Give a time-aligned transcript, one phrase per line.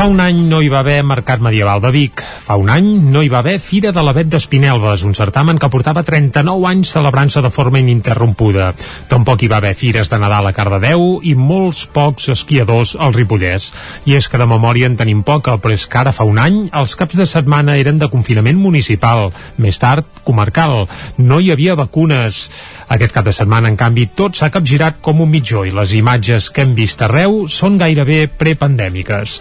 [0.00, 2.22] Fa un any no hi va haver Mercat Medieval de Vic.
[2.24, 6.00] Fa un any no hi va haver Fira de l'Avet d'Espinelves, un certamen que portava
[6.08, 8.70] 39 anys celebrant-se de forma ininterrompuda.
[9.10, 13.66] Tampoc hi va haver fires de Nadal a Cardedeu i molts pocs esquiadors al Ripollès.
[14.08, 16.56] I és que de memòria en tenim poca, però és que ara fa un any
[16.80, 20.86] els caps de setmana eren de confinament municipal, més tard comarcal.
[21.20, 22.46] No hi havia vacunes.
[22.88, 26.48] Aquest cap de setmana, en canvi, tot s'ha capgirat com un mitjó i les imatges
[26.48, 29.36] que hem vist arreu són gairebé prepandèmiques.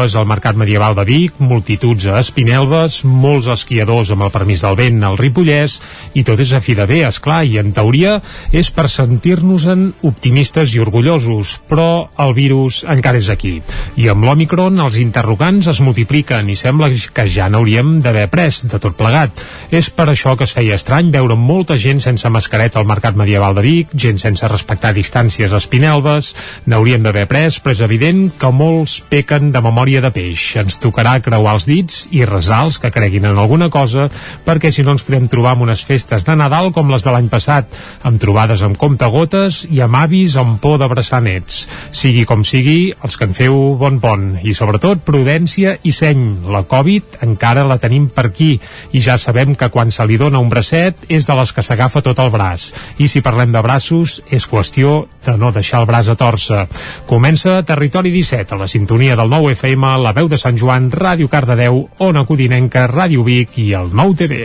[0.00, 4.78] Cues al Mercat Medieval de Vic, multituds a Espinelves, molts esquiadors amb el permís del
[4.78, 5.74] vent al Ripollès,
[6.16, 8.14] i tot és a fi de bé, esclar, i en teoria
[8.56, 13.58] és per sentir-nos-en optimistes i orgullosos, però el virus encara és aquí.
[14.00, 18.80] I amb l'Omicron els interrogants es multipliquen i sembla que ja n'hauríem d'haver pres de
[18.80, 19.36] tot plegat.
[19.68, 23.58] És per això que es feia estrany veure molta gent sense mascareta al Mercat Medieval
[23.60, 26.32] de Vic, gent sense respectar distàncies a Espinelves,
[26.64, 30.44] n'hauríem d'haver pres, però és evident que molts pequen de memòria de peix.
[30.62, 34.06] Ens tocarà creuar els dits i resar els que creguin en alguna cosa,
[34.46, 37.26] perquè si no ens podem trobar amb unes festes de Nadal com les de l'any
[37.32, 37.66] passat,
[38.06, 41.66] amb trobades amb comptagotes i amb avis amb por d'abraçar nets.
[41.90, 46.46] Sigui com sigui, els que en feu bon pont, i sobretot prudència i seny.
[46.54, 48.52] La Covid encara la tenim per aquí,
[48.94, 52.04] i ja sabem que quan se li dona un bracet és de les que s'agafa
[52.06, 56.10] tot el braç i si parlem de braços, és qüestió de no deixar el braç
[56.12, 56.66] a torça.
[57.08, 61.28] Comença Territori 17, a la sintonia del 9 FM, la veu de Sant Joan, Ràdio
[61.32, 64.42] Cardedeu, Ona Codinenca, Ràdio Vic i el 9 TV.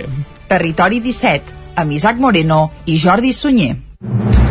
[0.47, 4.44] Territori 17, amb Isaac Moreno i Jordi Sunyer.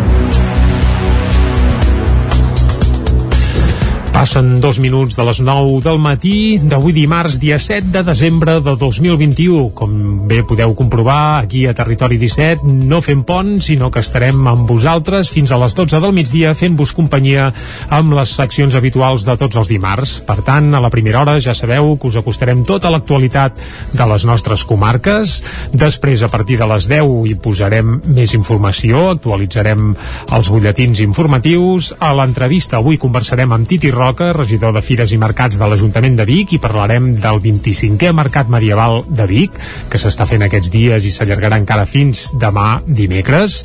[4.24, 8.72] Passen dos minuts de les 9 del matí d'avui dimarts, dia 7 de desembre de
[8.80, 9.66] 2021.
[9.76, 9.90] Com
[10.24, 15.28] bé podeu comprovar, aquí a Territori 17 no fem pont, sinó que estarem amb vosaltres
[15.28, 17.50] fins a les 12 del migdia fent-vos companyia
[17.92, 20.14] amb les seccions habituals de tots els dimarts.
[20.24, 23.60] Per tant, a la primera hora ja sabeu que us acostarem tota l'actualitat
[23.92, 25.36] de les nostres comarques.
[25.76, 29.92] Després, a partir de les 10, hi posarem més informació, actualitzarem
[30.32, 31.92] els butlletins informatius.
[32.00, 36.14] A l'entrevista avui conversarem amb Titi Roca, Roca, regidor de Fires i Mercats de l'Ajuntament
[36.14, 39.56] de Vic, i parlarem del 25è Mercat Medieval de Vic,
[39.90, 43.56] que s'està fent aquests dies i s'allargarà encara fins demà dimecres.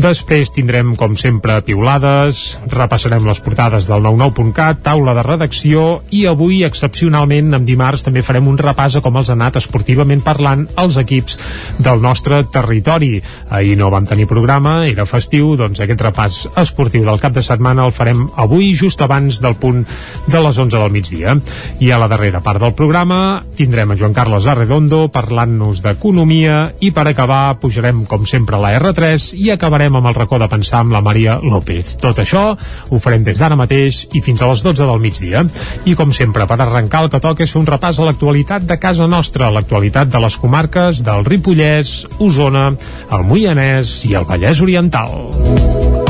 [0.00, 6.62] Després tindrem, com sempre, piulades, repassarem les portades del 99.cat, taula de redacció, i avui,
[6.64, 10.96] excepcionalment, en dimarts, també farem un repàs a com els ha anat esportivament parlant els
[11.04, 11.36] equips
[11.84, 13.18] del nostre territori.
[13.52, 17.84] Ahir no vam tenir programa, era festiu, doncs aquest repàs esportiu del cap de setmana
[17.84, 19.84] el farem avui, just abans del punt
[20.28, 21.36] de les 11 del migdia.
[21.80, 26.90] I a la darrera part del programa tindrem a Joan Carles Arredondo parlant-nos d'economia i
[26.94, 30.82] per acabar pujarem com sempre a la R3 i acabarem amb el racó de pensar
[30.82, 31.96] amb la Maria López.
[32.02, 35.44] Tot això ho farem des d'ara mateix i fins a les 12 del migdia.
[35.88, 39.08] I com sempre, per arrencar el que toca és un repàs a l'actualitat de casa
[39.08, 42.70] nostra, l'actualitat de les comarques del Ripollès, Osona,
[43.12, 46.07] el Moianès i el Vallès Oriental.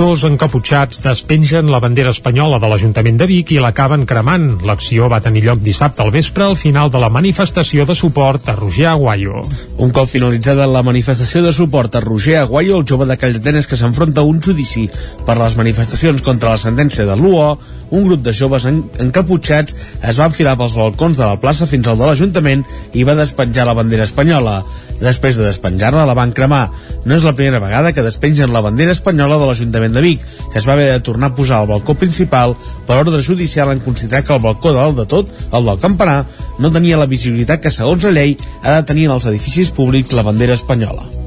[0.00, 4.46] Dos encaputxats despengen la bandera espanyola de l'Ajuntament de Vic i l'acaben cremant.
[4.64, 8.54] L'acció va tenir lloc dissabte al vespre al final de la manifestació de suport a
[8.56, 9.42] Roger Aguayo.
[9.76, 13.76] Un cop finalitzada la manifestació de suport a Roger Aguayo, el jove de Calldetenes que
[13.76, 14.86] s'enfronta a un judici
[15.26, 17.50] per les manifestacions contra la sentència de l'UO,
[17.90, 21.90] un grup de joves en encaputxats es va enfilar pels balcons de la plaça fins
[21.90, 24.62] al de l'Ajuntament i va despenjar la bandera espanyola.
[25.00, 26.66] Després de despenjar-la, la van cremar.
[27.08, 30.58] No és la primera vegada que despengen la bandera espanyola de l'Ajuntament de Vic, que
[30.58, 32.56] es va haver de tornar a posar al balcó principal
[32.86, 36.26] per ordre judicial en considerar que el balcó dalt de tot, el del campanar,
[36.58, 40.16] no tenia la visibilitat que segons la llei ha de tenir en els edificis públics
[40.16, 41.19] la bandera espanyola.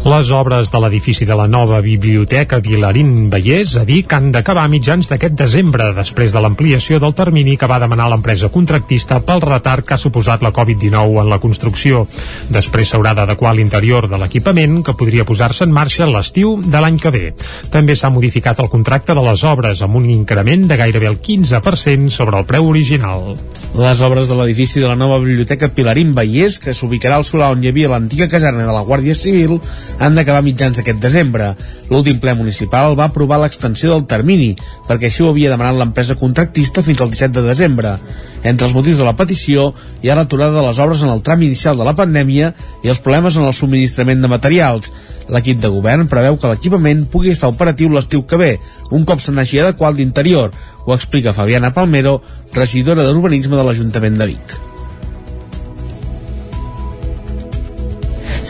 [0.00, 5.10] Les obres de l'edifici de la nova Biblioteca Vilarín Vallès a Vic han d'acabar mitjans
[5.10, 9.92] d'aquest desembre, després de l'ampliació del termini que va demanar l'empresa contractista pel retard que
[9.92, 12.06] ha suposat la Covid-19 en la construcció.
[12.48, 17.12] Després s'haurà d'adequar l'interior de l'equipament, que podria posar-se en marxa l'estiu de l'any que
[17.12, 17.34] ve.
[17.68, 22.08] També s'ha modificat el contracte de les obres, amb un increment de gairebé el 15%
[22.08, 23.36] sobre el preu original.
[23.76, 27.60] Les obres de l'edifici de la nova Biblioteca Pilarín Vallès, que s'ubicarà al solar on
[27.60, 29.60] hi havia l'antiga caserna de la Guàrdia Civil,
[29.98, 31.54] han d'acabar mitjans d'aquest desembre.
[31.90, 34.54] L'últim ple municipal va aprovar l'extensió del termini,
[34.88, 37.96] perquè així ho havia demanat l'empresa contractista fins al 17 de desembre.
[38.42, 39.70] Entre els motius de la petició
[40.02, 42.54] hi ha l'aturada de les obres en el tram inicial de la pandèmia
[42.84, 44.92] i els problemes en el subministrament de materials.
[45.30, 48.54] L'equip de govern preveu que l'equipament pugui estar operatiu l'estiu que ve,
[48.90, 50.50] un cop se n'hagi adequat l'interior,
[50.86, 52.18] ho explica Fabiana Palmero,
[52.56, 54.69] regidora d'Urbanisme de l'Ajuntament de Vic.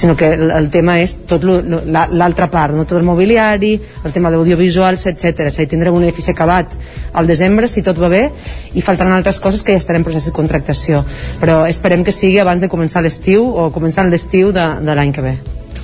[0.00, 3.74] Sinó que el, tema és tot l'altra part, no tot el mobiliari,
[4.04, 5.50] el tema d'audiovisuals, etc.
[5.50, 6.72] És tindrem un edifici acabat
[7.12, 8.22] al desembre, si tot va bé,
[8.72, 11.04] i faltaran altres coses que ja estarem en procés de contractació.
[11.42, 15.26] Però esperem que sigui abans de començar l'estiu o començant l'estiu de, de l'any que
[15.26, 15.36] ve.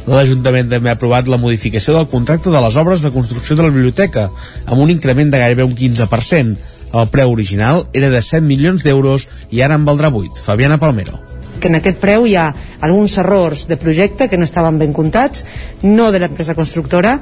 [0.07, 3.75] L'Ajuntament també ha aprovat la modificació del contracte de les obres de construcció de la
[3.75, 4.31] biblioteca,
[4.65, 6.75] amb un increment de gairebé un 15%.
[6.97, 10.41] El preu original era de 7 milions d'euros i ara en valdrà 8.
[10.41, 12.47] Fabiana Palmero que en aquest preu hi ha
[12.81, 15.45] alguns errors de projecte que no estaven ben comptats,
[15.83, 17.19] no de l'empresa constructora,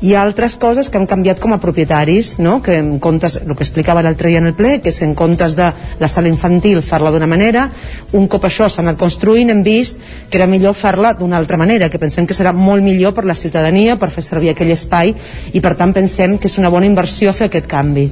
[0.00, 2.60] i altres coses que han canviat com a propietaris, no?
[2.62, 5.56] que en comptes, el que explicava l'altre dia en el ple, que és en comptes
[5.58, 5.70] de
[6.00, 7.68] la sala infantil fer-la d'una manera,
[8.12, 11.90] un cop això s'ha anat construint hem vist que era millor fer-la d'una altra manera,
[11.90, 15.14] que pensem que serà molt millor per la ciutadania, per fer servir aquell espai,
[15.52, 18.10] i per tant pensem que és una bona inversió fer aquest canvi.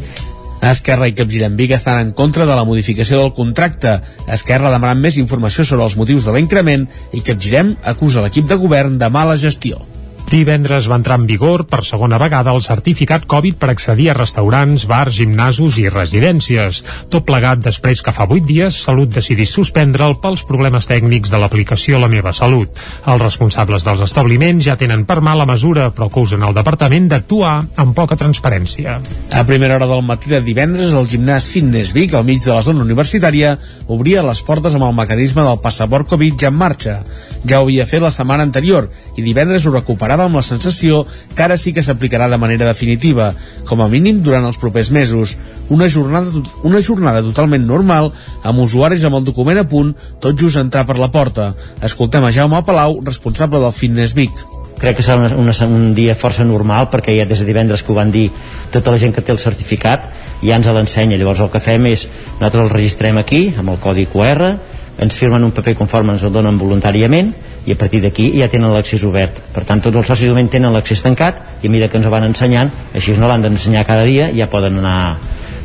[0.62, 3.98] Esquerra i Capgirem Vic estan en contra de la modificació del contracte.
[4.32, 8.98] Esquerra demanant més informació sobre els motius de l'increment i Capgirem acusa l'equip de govern
[8.98, 9.82] de mala gestió.
[10.26, 14.88] Divendres va entrar en vigor per segona vegada el certificat Covid per accedir a restaurants,
[14.90, 16.81] bars, gimnasos i residències.
[17.12, 22.00] Tot plegat després que fa 8 dies Salut decidís suspendre'l pels problemes tècnics de l'aplicació
[22.02, 22.82] La Meva Salut.
[23.06, 27.55] Els responsables dels establiments ja tenen per mà la mesura, però acusen el departament d'actuar
[27.78, 28.99] amb poca transparència.
[29.31, 32.67] A primera hora del matí de divendres, el gimnàs Fitness Vic, al mig de la
[32.67, 33.55] zona universitària,
[33.87, 36.99] obria les portes amb el mecanisme del passaport Covid ja en marxa.
[37.46, 41.04] Ja ho havia fet la setmana anterior i divendres ho recuperava ara amb la sensació
[41.36, 43.30] que ara sí que s'aplicarà de manera definitiva,
[43.68, 45.36] com a mínim durant els propers mesos.
[45.70, 48.10] Una jornada, una jornada totalment normal,
[48.42, 51.52] amb usuaris amb el document a punt, tot just entrar per la porta.
[51.84, 54.46] Escoltem a Jaume Palau, responsable del Fitness Vic
[54.76, 57.92] crec que serà una, una, un dia força normal perquè ja des de divendres que
[57.92, 58.26] ho van dir
[58.74, 60.04] tota la gent que té el certificat
[60.42, 64.04] ja ens l'ensenya, llavors el que fem és nosaltres el registrem aquí amb el codi
[64.12, 64.52] QR
[65.00, 67.32] ens firmen un paper conforme ens el donen voluntàriament
[67.66, 69.40] i a partir d'aquí ja tenen l'accés obert.
[69.52, 72.14] Per tant tots els socis moment tenen l'accés tancat i a mesura que ens ho
[72.14, 75.18] van ensenyant així no l'han d'ensenyar cada dia ja poden anar,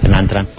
[0.04, 0.50] anar entrant.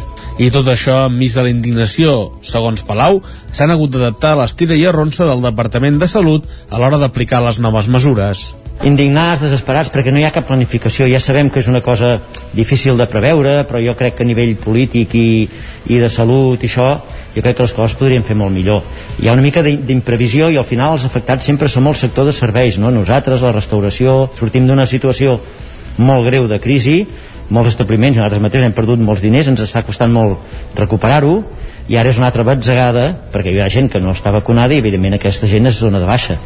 [0.41, 3.21] I tot això enmig de la indignació, segons Palau,
[3.53, 7.61] s'han hagut d'adaptar a l'estira i arronsa del Departament de Salut a l'hora d'aplicar les
[7.61, 11.07] noves mesures indignats, desesperats, perquè no hi ha cap planificació.
[11.11, 12.17] Ja sabem que és una cosa
[12.53, 15.49] difícil de preveure, però jo crec que a nivell polític i,
[15.87, 16.89] i de salut i això,
[17.35, 18.83] jo crec que les coses podrien fer molt millor.
[19.23, 22.35] Hi ha una mica d'imprevisió i al final els afectats sempre som el sector de
[22.35, 22.91] serveis, no?
[22.91, 25.39] Nosaltres, la restauració, sortim d'una situació
[26.03, 27.03] molt greu de crisi,
[27.53, 31.43] molts establiments, nosaltres mateixos hem perdut molts diners, ens està costant molt recuperar-ho,
[31.93, 33.05] i ara és una altra batzegada
[33.35, 36.09] perquè hi ha gent que no està vacunada i evidentment aquesta gent es dona de
[36.09, 36.39] baixa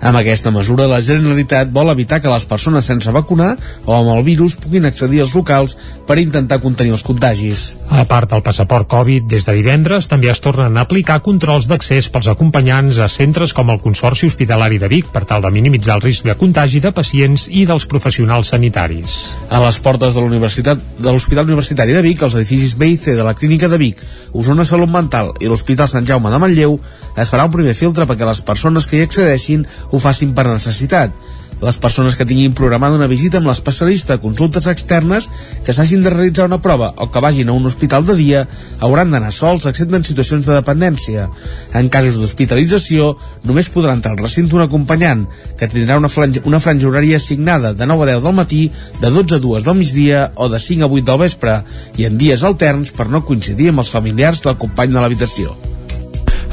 [0.00, 3.54] amb aquesta mesura, la Generalitat vol evitar que les persones sense vacunar
[3.84, 5.74] o amb el virus puguin accedir als locals
[6.06, 7.72] per intentar contenir els contagis.
[7.90, 12.10] A part del passaport Covid, des de divendres també es tornen a aplicar controls d'accés
[12.14, 16.06] pels acompanyants a centres com el Consorci Hospitalari de Vic per tal de minimitzar el
[16.06, 19.18] risc de contagi de pacients i dels professionals sanitaris.
[19.50, 23.16] A les portes de l'Universitat de l'Hospital Universitari de Vic, els edificis B i C
[23.18, 24.02] de la Clínica de Vic,
[24.32, 26.78] Osona Salut Mental i l'Hospital Sant Jaume de Manlleu
[27.20, 31.12] es farà un primer filtre perquè les persones que hi accedeixin ho facin per necessitat.
[31.60, 35.26] Les persones que tinguin programada una visita amb l'especialista consultes externes,
[35.66, 38.44] que s'hagin de realitzar una prova o que vagin a un hospital de dia
[38.78, 41.26] hauran d'anar sols excepte en situacions de dependència.
[41.74, 43.10] En casos d'hospitalització,
[43.48, 45.26] només podrà entrar al recinte un acompanyant,
[45.58, 48.62] que tindrà una franja, una franja horària assignada de 9 a 10 del matí,
[49.00, 51.58] de 12 a 2 del migdia o de 5 a 8 del vespre,
[51.98, 55.58] i en dies alterns per no coincidir amb els familiars del company de l'habitació.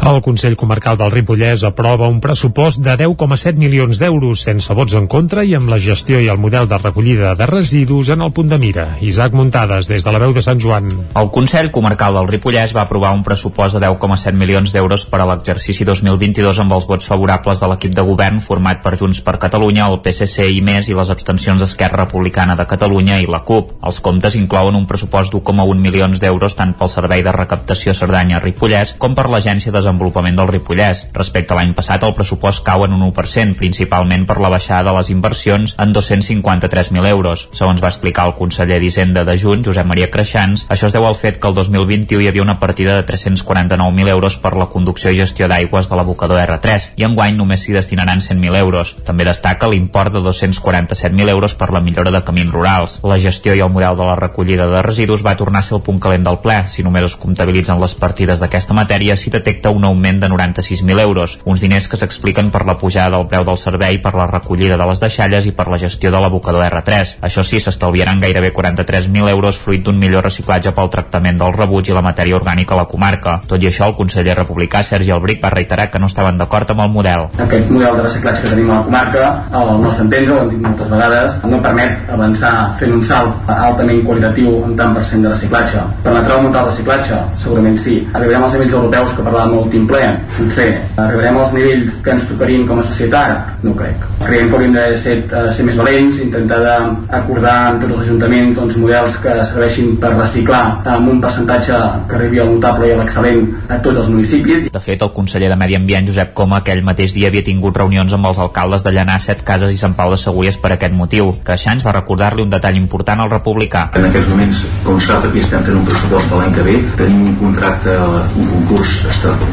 [0.04, 5.08] El Consell Comarcal del Ripollès aprova un pressupost de 10,7 milions d'euros sense vots en
[5.10, 8.52] contra i amb la gestió i el model de recollida de residus en el punt
[8.52, 8.86] de mira.
[9.02, 10.92] Isaac Muntades, des de la veu de Sant Joan.
[11.16, 15.30] El Consell Comarcal del Ripollès va aprovar un pressupost de 10,7 milions d'euros per a
[15.32, 19.88] l'exercici 2022 amb els vots favorables de l'equip de govern format per Junts per Catalunya,
[19.88, 23.78] el PSC i més i les abstencions d'Esquerra Republicana de Catalunya i la CUP.
[23.82, 29.16] Els comptes inclouen un pressupost d'1,1 milions d'euros tant pel Servei de Recaptació Cerdanya-Ripollès com
[29.16, 31.06] per l'Agència de desenvolupament del Ripollès.
[31.14, 34.98] Respecte a l'any passat, el pressupost cau en un 1%, principalment per la baixada de
[34.98, 37.48] les inversions en 253.000 euros.
[37.54, 41.16] Segons va explicar el conseller d'Hisenda de Juny, Josep Maria Creixans, això es deu al
[41.16, 45.20] fet que el 2021 hi havia una partida de 349.000 euros per la conducció i
[45.20, 48.96] gestió d'aigües de l'abocador R3 i enguany només s'hi destinaran 100.000 euros.
[49.06, 53.00] També destaca l'import de 247.000 euros per la millora de camins rurals.
[53.04, 55.84] La gestió i el model de la recollida de residus va tornar a ser el
[55.86, 56.64] punt calent del ple.
[56.72, 61.38] Si només es comptabilitzen les partides d'aquesta matèria, s'hi detecta un augment de 96.000 euros,
[61.46, 64.88] uns diners que s'expliquen per la pujada del preu del servei, per la recollida de
[64.90, 67.18] les deixalles i per la gestió de l'abocador R3.
[67.26, 71.96] Això sí, s'estalviaran gairebé 43.000 euros fruit d'un millor reciclatge pel tractament del rebuig i
[71.96, 73.40] la matèria orgànica a la comarca.
[73.48, 76.86] Tot i això, el conseller republicà Sergi Albric va reiterar que no estaven d'acord amb
[76.86, 77.28] el model.
[77.46, 80.64] Aquest model de reciclatge que tenim a la comarca, al nostre entendre, ho hem dit
[80.66, 85.34] moltes vegades, no permet avançar fent un salt altament qualitatiu en tant per cent de
[85.34, 85.84] reciclatge.
[86.06, 87.20] Permetrà augmentar el reciclatge?
[87.44, 87.98] Segurament sí.
[88.14, 90.04] Arribarem als nivells europeus que parlàvem l'últim ple?
[90.38, 90.70] Potser.
[91.02, 93.64] Arribarem als nivells que ens tocarien com a societat?
[93.66, 94.06] No crec.
[94.22, 96.62] Creiem que hauríem de ser, uh, ser més valents, intentar
[97.10, 100.62] acordar amb tots els ajuntaments doncs, models que serveixin per reciclar
[100.96, 101.80] amb un percentatge
[102.10, 104.70] que arribi al notable i a l'excel·lent a tots els municipis.
[104.72, 108.14] De fet, el conseller de Medi Ambient, Josep Coma, aquell mateix dia havia tingut reunions
[108.14, 111.32] amb els alcaldes de Llanà, Set Cases i Sant Pau de Segúries per aquest motiu.
[111.46, 113.90] Creixants va recordar-li un detall important al republicà.
[113.96, 117.26] En aquests moments, com sap, aquí estem fent un pressupost de l'any que ve, tenim
[117.30, 117.98] un contracte,
[118.36, 118.98] un concurs,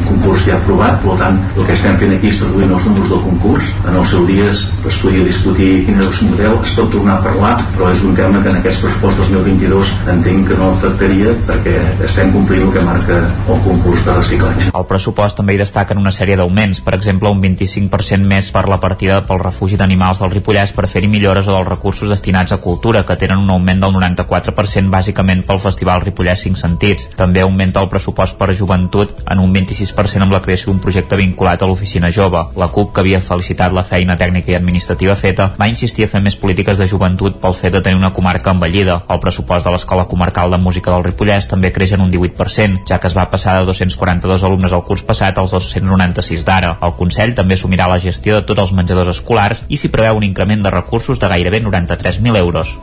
[0.07, 3.21] concurs ja aprovat, per tant, el que estem fent aquí és traduint els números del
[3.23, 3.71] concurs.
[3.87, 7.23] En el seu dia es podia discutir quin és el model, es pot tornar a
[7.23, 11.75] parlar, però és un tema que en aquest pressupost 2022 entenc que no afectaria perquè
[12.07, 14.71] estem complint el que marca el concurs de reciclatge.
[14.73, 18.79] El pressupost també hi destaquen una sèrie d'augments, per exemple, un 25% més per la
[18.83, 23.05] partida pel refugi d'animals del Ripollès per fer-hi millores o dels recursos destinats a cultura,
[23.07, 27.09] que tenen un augment del 94% bàsicament pel Festival Ripollès 5 Sentits.
[27.19, 31.61] També augmenta el pressupost per joventut en un 26% amb la creació d'un projecte vinculat
[31.61, 32.39] a l'oficina jove.
[32.55, 36.21] La CUP, que havia felicitat la feina tècnica i administrativa feta, va insistir a fer
[36.21, 39.01] més polítiques de joventut pel fet de tenir una comarca envellida.
[39.09, 42.99] El pressupost de l'Escola Comarcal de Música del Ripollès també creix en un 18%, ja
[42.99, 46.77] que es va passar de 242 alumnes al curs passat als 296 d'ara.
[46.81, 50.27] El Consell també assumirà la gestió de tots els menjadors escolars i s'hi preveu un
[50.27, 52.77] increment de recursos de gairebé 93.000 euros.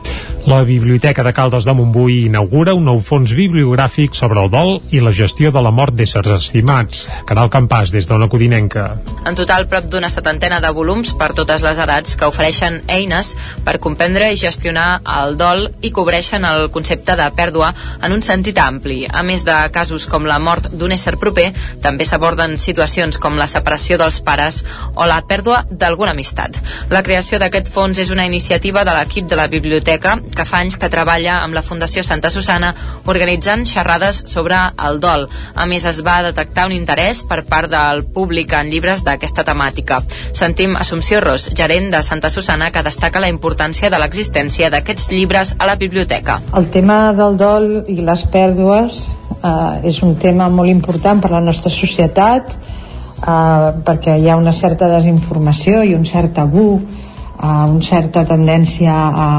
[0.45, 5.03] La Biblioteca de Caldes de Montbui inaugura un nou fons bibliogràfic sobre el dol i
[5.03, 7.00] la gestió de la mort d'éssers estimats.
[7.27, 8.85] Caral Campàs, des d'Ona Codinenca.
[9.27, 13.33] En total, prop d'una setantena de volums per totes les edats que ofereixen eines
[13.65, 18.57] per comprendre i gestionar el dol i cobreixen el concepte de pèrdua en un sentit
[18.61, 19.03] ampli.
[19.07, 23.49] A més de casos com la mort d'un ésser proper, també s'aborden situacions com la
[23.49, 24.61] separació dels pares
[24.95, 26.57] o la pèrdua d'alguna amistat.
[26.89, 30.77] La creació d'aquest fons és una iniciativa de l'equip de la biblioteca que fa anys
[30.77, 32.73] que treballa amb la Fundació Santa Susana
[33.05, 35.27] organitzant xerrades sobre el dol.
[35.55, 36.90] A més, es va detectar un interès
[37.27, 40.01] per part del públic en llibres d'aquesta temàtica.
[40.33, 45.55] Sentim Assumpció Ros, gerent de Santa Susana, que destaca la importància de l'existència d'aquests llibres
[45.57, 46.41] a la biblioteca.
[46.57, 49.05] El tema del dol i les pèrdues
[49.41, 54.35] eh, és un tema molt important per a la nostra societat eh, perquè hi ha
[54.35, 59.29] una certa desinformació i un cert tabú eh, una certa tendència a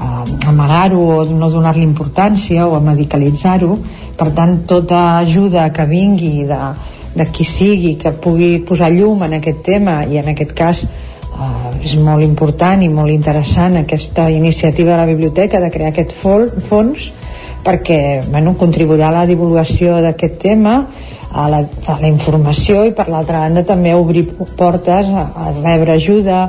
[0.00, 3.76] amagar-ho o no donar-li importància o a medicalitzar-ho.
[4.16, 6.60] Per tant tota ajuda que vingui de,
[7.14, 11.84] de qui sigui que pugui posar llum en aquest tema i en aquest cas eh,
[11.84, 17.10] és molt important i molt interessant aquesta iniciativa de la biblioteca de crear aquest fons
[17.64, 20.76] perquè bueno, contribuirà a la divulgació d'aquest tema
[21.30, 24.24] a la, a la informació i per l'altra banda també obrir
[24.58, 26.40] portes a, a rebre ajuda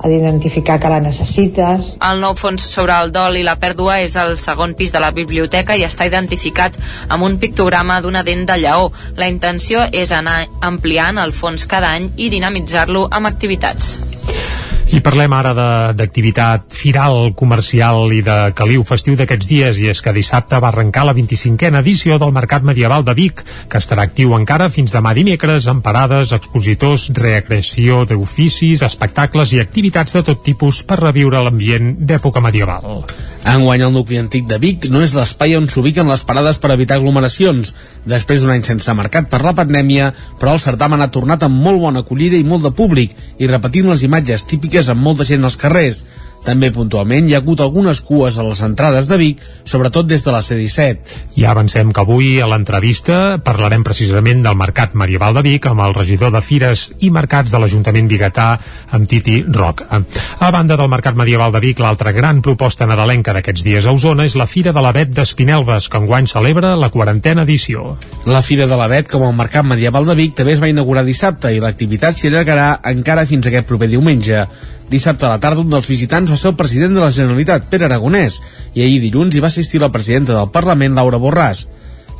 [0.00, 1.94] a d'identificar que la necessites.
[2.00, 5.12] El nou fons sobre el dol i la pèrdua és el segon pis de la
[5.16, 6.78] biblioteca i està identificat
[7.08, 8.90] amb un pictograma d'una dent de lleó.
[9.20, 13.98] La intenció és anar ampliant el fons cada any i dinamitzar-lo amb activitats.
[14.90, 15.52] I parlem ara
[15.94, 21.04] d'activitat firal, comercial i de caliu festiu d'aquests dies i és que dissabte va arrencar
[21.06, 25.68] la 25a edició del Mercat Medieval de Vic, que estarà actiu encara fins demà dimecres
[25.70, 32.42] amb parades, expositors, recreació d'oficis, espectacles i activitats de tot tipus per reviure l'ambient d'època
[32.42, 33.04] medieval.
[33.40, 36.98] Enguany el nucli antic de Vic no és l'espai on s'ubiquen les parades per evitar
[36.98, 37.72] aglomeracions.
[38.10, 40.10] Després d'un any sense mercat per la pandèmia,
[40.42, 43.88] però el certamen ha tornat amb molt bona acollida i molt de públic i repetint
[43.88, 46.02] les imatges típiques amb molta gent als carrers.
[46.44, 50.32] També puntualment hi ha hagut algunes cues a les entrades de Vic, sobretot des de
[50.32, 51.16] la C-17.
[51.40, 55.94] I avancem que avui a l'entrevista parlarem precisament del Mercat Medieval de Vic amb el
[55.94, 58.48] regidor de Fires i Mercats de l'Ajuntament Bigatà,
[58.96, 59.84] amb Titi Roc.
[59.90, 64.24] A banda del Mercat Medieval de Vic, l'altra gran proposta nadalenca d'aquests dies a Osona
[64.24, 67.98] és la Fira de l'Avet d'Espinelves, que enguany celebra la quarantena edició.
[68.26, 71.52] La Fira de l'Avet, com el Mercat Medieval de Vic, també es va inaugurar dissabte
[71.52, 74.46] i l'activitat s'hi allargarà encara fins aquest proper diumenge.
[74.90, 77.86] Dissabte a la tarda un dels visitants va ser el president de la Generalitat, Pere
[77.86, 78.40] Aragonès,
[78.74, 81.68] i ahir dilluns hi va assistir la presidenta del Parlament, Laura Borràs.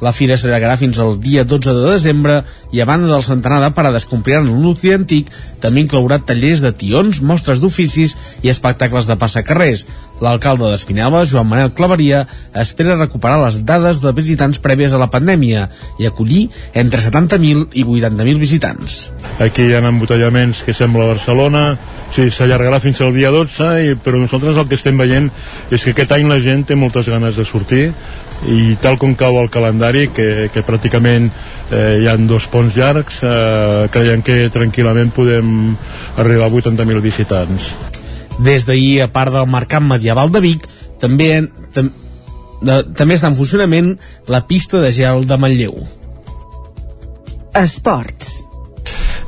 [0.01, 2.41] La fira s'allargarà fins al dia 12 de desembre
[2.73, 5.29] i a banda del centenar de parades que ompliran el nucli antic,
[5.61, 9.85] també inclourà tallers de tions, mostres d'oficis i espectacles de passacarrers.
[10.21, 12.25] L'alcalde d'Espinelva, Joan Manel Claveria,
[12.63, 15.69] espera recuperar les dades de visitants prèvies a la pandèmia
[16.01, 18.99] i acollir entre 70.000 i 80.000 visitants.
[19.41, 21.65] Aquí hi ha embotellaments que sembla Barcelona,
[22.13, 25.31] sí, s'allargarà fins al dia 12, i, però nosaltres el que estem veient
[25.71, 27.91] és que aquest any la gent té moltes ganes de sortir,
[28.49, 33.21] i tal com cau el calendari que, que pràcticament eh, hi han dos ponts llargs
[33.23, 35.75] eh, creiem que tranquil·lament podem
[36.17, 37.73] arribar a 80.000 visitants
[38.41, 40.65] Des d'ahir, a part del Mercat Medieval de Vic,
[41.01, 41.29] també,
[41.77, 41.91] tam,
[42.65, 43.91] de, també està en funcionament
[44.33, 45.77] la pista de gel de Manlleu.
[47.61, 48.39] Esports.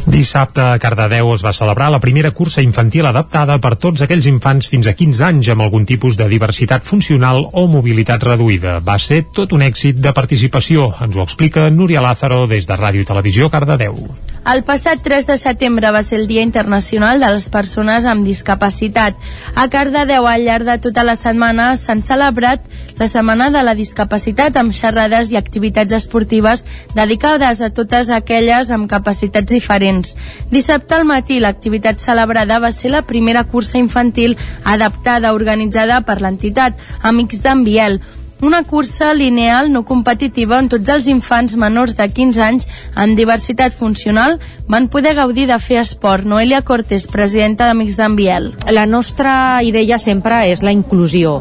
[0.02, 4.66] Dissabte a Cardedeu es va celebrar la primera cursa infantil adaptada per tots aquells infants
[4.72, 8.80] fins a 15 anys amb algun tipus de diversitat funcional o mobilitat reduïda.
[8.82, 13.06] Va ser tot un èxit de participació, ens ho explica Núria Lázaro des de Ràdio
[13.06, 14.00] i Televisió Cardedeu.
[14.42, 19.14] El passat 3 de setembre va ser el Dia Internacional de les Persones amb Discapacitat.
[19.54, 22.64] A Cardedeu, al llarg de tota la setmana, s'han celebrat
[22.98, 26.64] la Setmana de la Discapacitat amb xerrades i activitats esportives
[26.96, 30.16] dedicades a totes aquelles amb capacitats diferents.
[30.50, 34.34] Dissabte al matí, l'activitat celebrada va ser la primera cursa infantil
[34.64, 38.00] adaptada organitzada per l'entitat Amics d'en Biel,
[38.42, 42.68] una cursa lineal no competitiva on tots els infants menors de 15 anys
[42.98, 46.26] amb diversitat funcional van poder gaudir de fer esport.
[46.26, 48.50] Noelia Cortés, presidenta d'Amics d'en Biel.
[48.70, 51.38] La nostra idea sempre és la inclusió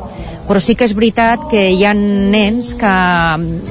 [0.51, 2.95] però sí que és veritat que hi ha nens que,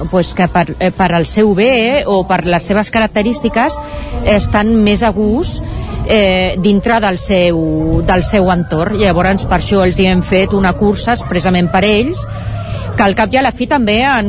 [0.09, 3.77] pues, que per, eh, per al seu bé o per les seves característiques
[4.25, 5.61] estan més a gust
[6.07, 8.97] eh, dintre del seu, del seu entorn.
[8.97, 12.25] Llavors, per això els hi hem fet una cursa expressament per ells
[12.97, 14.29] que al cap i a la fi també en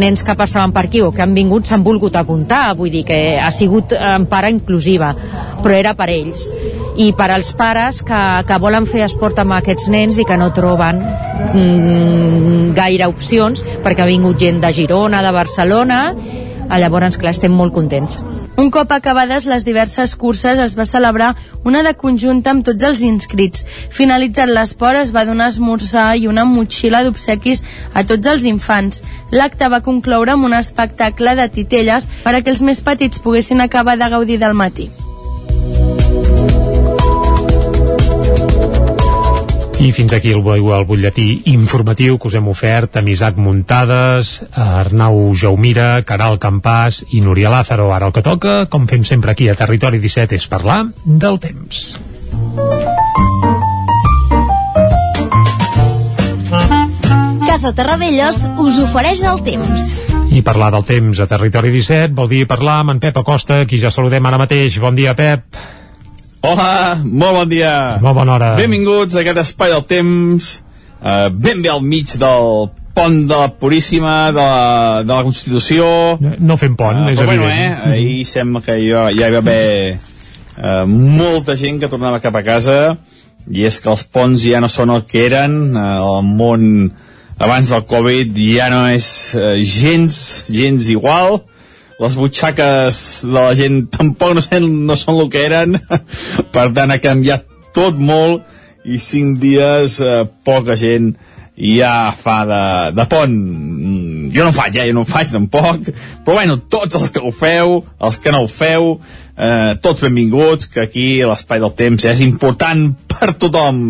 [0.00, 3.20] nens que passaven per aquí o que han vingut s'han volgut apuntar, vull dir que
[3.40, 5.14] ha sigut en part inclusiva,
[5.62, 6.48] però era per ells.
[7.00, 10.50] I per als pares que, que volen fer esport amb aquests nens i que no
[10.56, 11.00] troben
[11.54, 16.00] mm, gaire opcions perquè ha vingut gent de Girona, de Barcelona,
[16.78, 18.20] llavors, clar, estem molt contents.
[18.60, 21.32] Un cop acabades les diverses curses es va celebrar
[21.64, 23.66] una de conjunta amb tots els inscrits.
[23.90, 29.02] Finalitzat l'esport es va donar esmorzar i una motxilla d'obsequis a tots els infants.
[29.32, 33.64] L'acte va concloure amb un espectacle de titelles per a que els més petits poguessin
[33.64, 34.90] acabar de gaudir del matí.
[39.80, 45.32] I fins aquí el, el butlletí informatiu que us hem ofert amb Isaac Muntades, Arnau
[45.32, 47.88] Jaumira, Caral Campàs i Núria Lázaro.
[47.96, 51.96] Ara el que toca, com fem sempre aquí a Territori 17, és parlar del temps.
[57.48, 59.90] Casa Terradellos us ofereix el temps.
[60.28, 63.80] I parlar del temps a Territori 17 vol dir parlar amb en Pep Acosta, qui
[63.80, 64.76] ja saludem ara mateix.
[64.76, 65.79] Bon dia, Pep.
[66.40, 67.72] Hola, molt bon dia.
[68.00, 68.50] Molt bona hora.
[68.56, 70.46] Benvinguts a aquest espai del temps,
[71.04, 75.84] eh, ben bé al mig del pont de la Puríssima, de la, de la Constitució.
[76.20, 77.44] No, no fem pont, uh, és evident.
[77.44, 79.98] bueno, eh, ahir sembla que ja, ja hi va haver
[80.56, 82.80] eh, molta gent que tornava cap a casa
[83.50, 86.90] i és que els ponts ja no són el que eren, eh, el món
[87.40, 90.16] abans del Covid ja no és eh, gens,
[90.48, 91.42] gens igual,
[92.00, 95.76] les butxaques de la gent tampoc no, sen, no són el que eren.
[96.54, 98.46] Per tant ha canviat tot molt
[98.88, 101.12] i cinc dies eh, poca gent
[101.60, 102.62] ja fa de,
[102.96, 103.34] de pont.
[103.36, 104.86] Mm, jo no faig, eh?
[104.88, 105.90] jo no faig tampoc.
[106.24, 108.94] Però bueno, tots els que ho feu els que no ho feu
[109.36, 113.82] eh, tots benvinguts, que aquí l'espai del temps és important per tothom.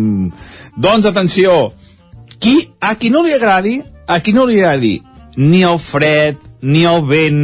[0.75, 1.71] Doncs atenció
[2.41, 3.79] qui, a qui no li agradi
[4.11, 4.97] a qui no li agradi
[5.37, 7.43] ni el fred, ni el vent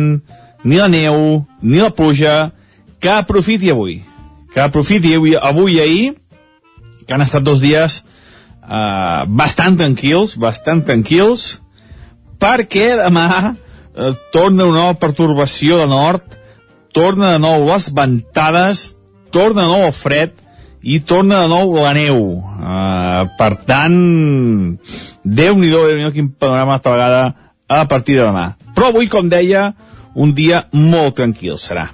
[0.64, 2.52] ni la neu, ni la pluja,
[3.00, 4.02] que aprofiti avui.
[4.54, 6.16] Que aprofiti avui, avui i ahir,
[7.06, 11.60] que han estat dos dies eh, bastant tranquils, bastant tranquils,
[12.42, 16.26] perquè demà eh, torna una nova pertorbació de nord,
[16.94, 18.92] torna de nou les ventades,
[19.32, 20.36] torna de nou el fred,
[20.88, 22.20] i torna de nou la neu.
[22.38, 23.98] Uh, per tant,
[25.28, 27.36] Déu-n'hi-do, déu quin panorama vegada
[27.68, 28.56] a partir de demà.
[28.76, 29.74] Però avui, com deia,
[30.18, 31.90] un dia molt tranquil serà.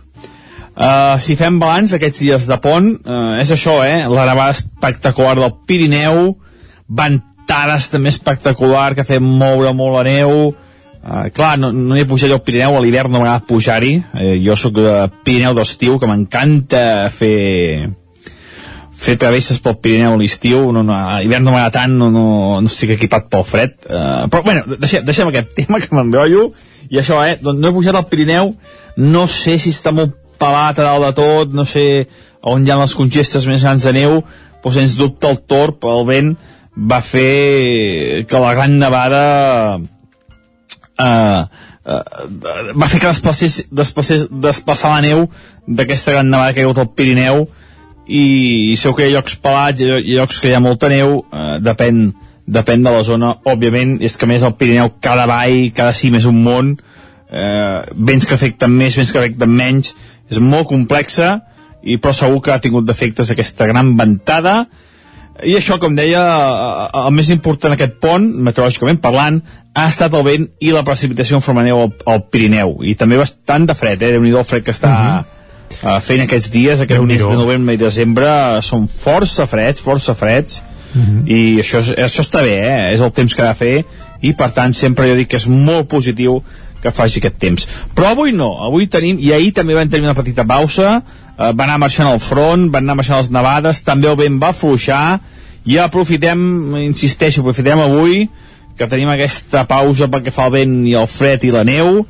[0.73, 4.07] Uh, si fem balanç d'aquests dies de pont, uh, és això, eh?
[4.09, 6.33] La nevada espectacular del Pirineu,
[6.89, 10.53] ventades també espectacular que fem moure molt la neu,
[11.03, 13.97] Uh, clar, no, no he pujat jo al Pirineu, a l'hivern no m'agrada pujar-hi.
[14.15, 14.93] Uh, jo sóc de
[15.27, 17.89] Pirineu d'estiu, que m'encanta fer
[19.03, 22.23] fer travesses pel Pirineu a l'estiu, no, no, a l'hivern no m'agrada tant, no, no,
[22.63, 23.75] no estic equipat pel fred.
[23.83, 26.47] Uh, però, bueno, deixem, deixem aquest tema que m'enrotllo.
[26.93, 28.53] I això, eh, doncs no he pujat al Pirineu,
[29.01, 32.05] no sé si està molt pelat a dalt de tot, no sé
[32.43, 34.19] on hi ha les congestes més grans de neu,
[34.61, 36.33] però sens dubte el torp, el vent,
[36.77, 39.23] va fer que la gran nevada
[40.99, 42.03] uh, uh,
[42.75, 45.27] va fer que desplacés, desplacés, desplaçar la neu
[45.67, 47.45] d'aquesta gran nevada que ha hagut al Pirineu
[48.07, 51.21] i segur que hi ha llocs pelats, hi ha llocs que hi ha molta neu,
[51.31, 52.09] eh, depèn,
[52.45, 56.27] depèn de la zona, òbviament, és que més el Pirineu cada vall, cada cim és
[56.29, 56.75] un món,
[57.31, 59.93] eh, vents que afecten més, vents que afecten menys,
[60.29, 61.37] és molt complexa,
[61.83, 64.65] i però segur que ha tingut defectes aquesta gran ventada,
[65.43, 66.21] i això, com deia,
[66.93, 69.39] el més important aquest pont, meteorològicament parlant,
[69.73, 73.17] ha estat el vent i la precipitació en forma neu al, al Pirineu, i també
[73.17, 74.11] bastant de fred, eh?
[74.13, 74.91] Déu-n'hi-do el fred que està...
[74.91, 75.41] Uh -huh
[75.81, 78.29] uh, fent aquests dies, aquest mes de novembre i desembre,
[78.65, 80.61] són força freds, força freds,
[81.01, 81.27] -huh.
[81.27, 82.93] i això, és- això està bé, eh?
[82.93, 83.85] és el temps que ha de fer,
[84.21, 86.43] i per tant sempre jo dic que és molt positiu
[86.81, 87.67] que faci aquest temps.
[87.95, 91.01] Però avui no, avui tenim, i ahir també vam tenir una petita pausa,
[91.37, 94.49] eh, va anar marxant el front, van anar marxant les nevades, també el vent va
[94.49, 95.19] afluixar,
[95.65, 98.27] i aprofitem, insisteixo, aprofitem avui
[98.77, 102.05] que tenim aquesta pausa pel que fa al vent i el fred i la neu,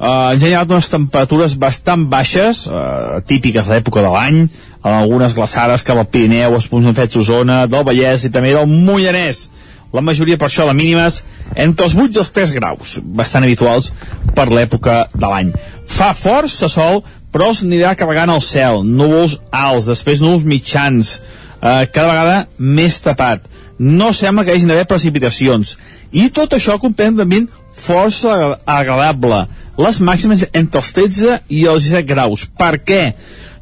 [0.00, 4.38] Uh, ens ha llegat unes temperatures bastant baixes, uh, típiques de l'època de l'any,
[4.82, 8.68] amb algunes glaçades cap al Pirineu, els punts fets Osona, del Vallès i també del
[8.70, 9.48] Mollanès.
[9.92, 11.24] La majoria, per això, de mínimes,
[11.58, 13.90] entre els 8 i els 3 graus, bastant habituals
[14.36, 15.50] per l'època de l'any.
[15.90, 17.02] Fa força sol,
[17.34, 21.16] però s'anirà carregant el cel, núvols alts, després núvols mitjans,
[21.60, 23.46] eh, cada vegada més tapat.
[23.80, 25.76] No sembla que hagin d'haver precipitacions.
[26.12, 29.46] I tot això comprèn ambient força agradable.
[29.80, 32.44] Les màximes entre els 13 i els 17 graus.
[32.44, 33.02] Per què?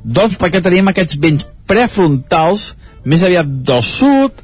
[0.04, 2.72] Doncs perquè tenim aquests vents prefrontals,
[3.04, 4.42] més aviat del sud,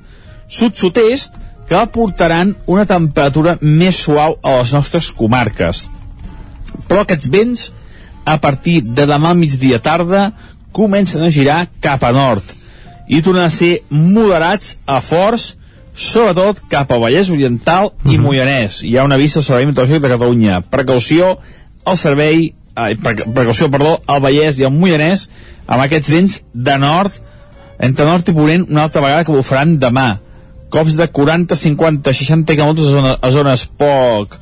[0.48, 5.86] sud-sud-est, que aportaran una temperatura més suau a les nostres comarques.
[6.88, 7.70] Però aquests vents,
[8.24, 10.28] a partir de demà al migdia tarda,
[10.74, 12.44] comencen a girar cap a nord
[13.06, 15.54] i tornen a ser moderats a forts,
[15.94, 18.80] sobretot cap al Vallès Oriental i Moianès.
[18.82, 20.60] Hi ha una vista al Servei Meteorològic de Catalunya.
[20.72, 21.36] Precaució
[21.84, 25.28] al servei, pre- precaució, perdó, al Vallès i al Moianès
[25.66, 27.12] amb aquests vents de nord,
[27.78, 30.18] entre nord i ponent, una altra vegada que bufaran demà.
[30.74, 34.38] Cops de 40, 50, 60 km a zones, a zones poc,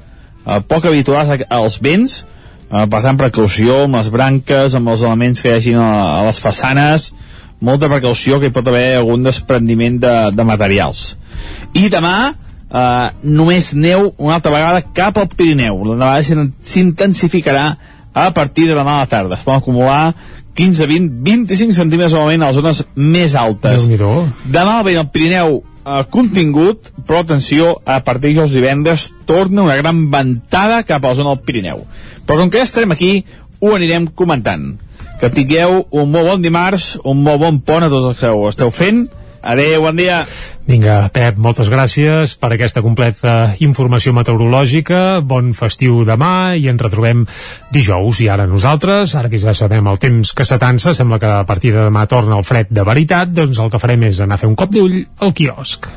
[0.46, 2.22] eh, poc habituals als vents,
[2.70, 6.24] eh, per tant, precaució amb les branques, amb els elements que hi hagin a, a
[6.26, 7.10] les façanes,
[7.60, 11.12] molta precaució que hi pot haver algun desprendiment de, de materials.
[11.78, 12.32] I demà,
[12.72, 15.84] eh, només neu una altra vegada cap al Pirineu.
[15.84, 17.76] La nevada s'in- s'intensificarà
[18.12, 19.36] a partir de demà a la tarda.
[19.36, 20.14] Es poden acumular
[20.54, 23.88] 15, 20, 25 centímetres normalment a les zones més altes.
[24.44, 29.64] Demà el vent al Pirineu eh, contingut, però atenció, a partir de dijous divendres torna
[29.64, 31.84] una gran ventada cap a la zona del Pirineu.
[32.26, 33.24] Però com que ja estarem aquí,
[33.60, 34.74] ho anirem comentant.
[35.20, 38.48] Que tingueu un molt bon dimarts, un molt bon pont a tots els que ho
[38.50, 39.06] esteu fent.
[39.42, 40.22] Adéu, bon dia.
[40.70, 45.18] Vinga, Pep, moltes gràcies per aquesta completa informació meteorològica.
[45.26, 47.24] Bon festiu demà i ens retrobem
[47.74, 48.22] dijous.
[48.22, 51.74] I ara nosaltres, ara que ja sabem el temps que s'atança, sembla que a partir
[51.74, 54.50] de demà torna el fred de veritat, doncs el que farem és anar a fer
[54.52, 55.90] un cop d'ull al quiosc.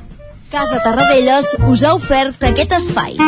[0.49, 3.19] Casa Tarradellas us ha ofert aquest espai.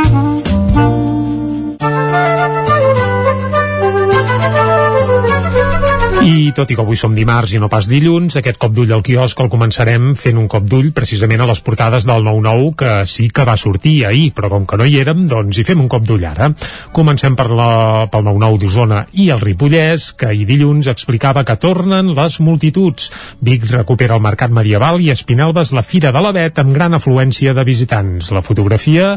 [6.28, 9.04] I tot i que avui som dimarts i no pas dilluns, aquest cop d'ull al
[9.06, 13.30] quiosc el començarem fent un cop d'ull precisament a les portades del 9-9 que sí
[13.32, 16.04] que va sortir ahir, però com que no hi érem, doncs hi fem un cop
[16.04, 16.50] d'ull ara.
[16.92, 17.70] Comencem per la,
[18.12, 23.08] pel 9-9 d'Osona i el Ripollès, que ahir dilluns explicava que tornen les multituds.
[23.40, 27.63] Vic recupera el mercat medieval i Espinelves la Fira de l'Avet amb gran afluència de
[27.63, 28.34] visitants.
[28.36, 29.13] La fotografia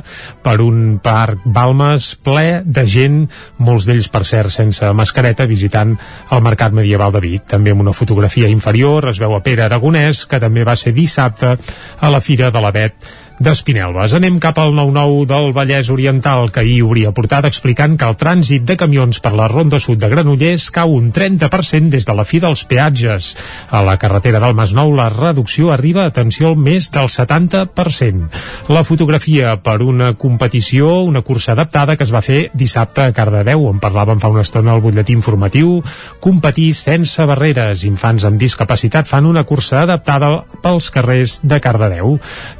[0.46, 3.24] per un parc Balmes ple de gent,
[3.58, 5.98] molts d'ells per cert sense mascareta, visitant
[6.30, 7.46] el mercat medieval de Vic.
[7.48, 11.56] També amb una fotografia inferior es veu a Pere Aragonès, que també va ser dissabte
[11.56, 13.08] a la Fira de l'Avet
[13.40, 14.12] d'Espinelves.
[14.12, 18.66] Anem cap al 9-9 del Vallès Oriental, que ahir obria portada explicant que el trànsit
[18.68, 22.40] de camions per la Ronda Sud de Granollers cau un 30% des de la fi
[22.44, 23.30] dels peatges.
[23.72, 28.28] A la carretera del Masnou la reducció arriba, atenció, al més del 70%.
[28.68, 33.64] La fotografia per una competició, una cursa adaptada que es va fer dissabte a Cardedeu,
[33.70, 35.78] en parlàvem fa una estona al butlletí informatiu,
[36.20, 37.86] competir sense barreres.
[37.88, 42.18] Infants amb discapacitat fan una cursa adaptada pels carrers de Cardedeu.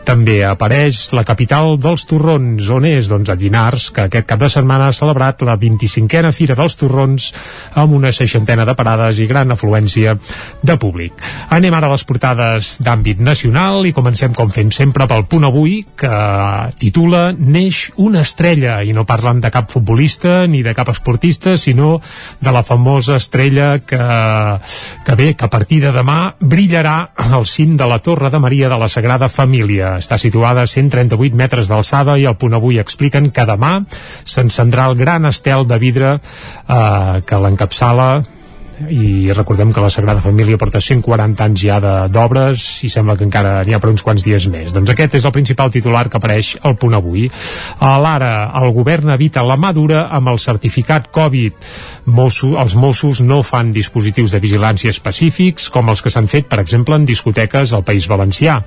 [0.08, 2.68] També a apareix la capital dels torrons.
[2.70, 3.09] On és?
[3.11, 7.26] Doncs a Dinars, que aquest cap de setmana ha celebrat la 25a Fira dels Torrons
[7.74, 10.14] amb una seixantena de parades i gran afluència
[10.62, 11.18] de públic.
[11.50, 15.80] Anem ara a les portades d'àmbit nacional i comencem com fem sempre pel punt avui
[15.98, 16.12] que
[16.78, 21.96] titula Neix una estrella i no parlen de cap futbolista ni de cap esportista sinó
[22.38, 27.74] de la famosa estrella que, que bé, que a partir de demà brillarà al cim
[27.74, 29.96] de la Torre de Maria de la Sagrada Família.
[29.98, 33.78] Està situada a 138 metres d'alçada i al punt avui expliquen que demà
[34.24, 38.10] s'encendrà el gran estel de vidre eh, que l'encapçala
[38.88, 43.58] i recordem que la Sagrada Família porta 140 anys ja d'obres i sembla que encara
[43.66, 44.72] n'hi ha per uns quants dies més.
[44.72, 47.28] Doncs aquest és el principal titular que apareix al punt avui.
[47.80, 51.68] A l'ara, el govern evita la mà dura amb el certificat Covid.
[52.10, 56.60] Mosso, els Mossos no fan dispositius de vigilància específics com els que s'han fet, per
[56.62, 58.60] exemple, en discoteques al País Valencià.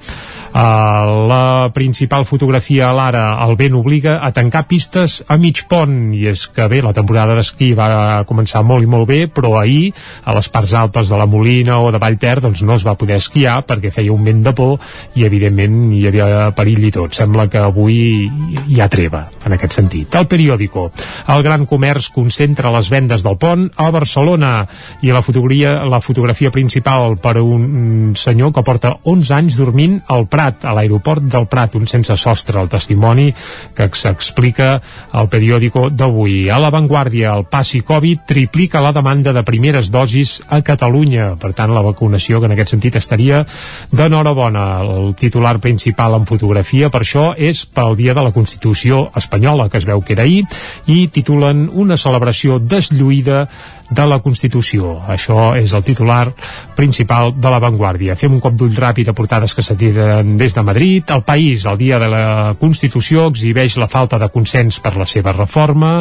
[0.53, 6.13] Uh, la principal fotografia a l'ara, el vent obliga a tancar pistes a mig pont
[6.13, 9.91] i és que bé, la temporada d'esquí va començar molt i molt bé, però ahir
[10.23, 13.17] a les parts altes de la Molina o de Vallter doncs no es va poder
[13.17, 14.77] esquiar perquè feia un vent de por
[15.17, 17.17] i evidentment hi havia perill i tot.
[17.17, 18.29] Sembla que avui
[18.67, 20.13] hi ha treva en aquest sentit.
[20.15, 20.89] El periòdico.
[21.33, 24.65] El gran comerç concentra les vendes del pont a Barcelona
[25.01, 30.27] i la fotografia, la fotografia principal per un senyor que porta 11 anys dormint al
[30.27, 33.29] Prat, a l'aeroport del Prat, un sense sostre, el testimoni
[33.75, 34.79] que s'explica
[35.11, 36.49] al periòdico d'avui.
[36.49, 41.33] A l'avantguàrdia, el passi Covid triplica la demanda de primeres dosis a Catalunya.
[41.39, 43.43] Per tant, la vacunació, que en aquest sentit estaria
[43.91, 44.65] d'enhorabona.
[44.83, 49.77] El titular principal en fotografia, per això, és pel Dia de la Constitució Espanyola, que
[49.77, 50.43] es veu que era ahir,
[50.87, 53.47] i titulen una celebració deslluïda fluida
[53.93, 54.95] de la Constitució.
[55.09, 56.33] Això és el titular
[56.75, 58.15] principal de la Vanguardia.
[58.17, 61.11] Fem un cop d'ull ràpid a portades que s'atiren des de Madrid.
[61.13, 65.33] El País, el dia de la Constitució, exhibeix la falta de consens per la seva
[65.35, 65.93] reforma.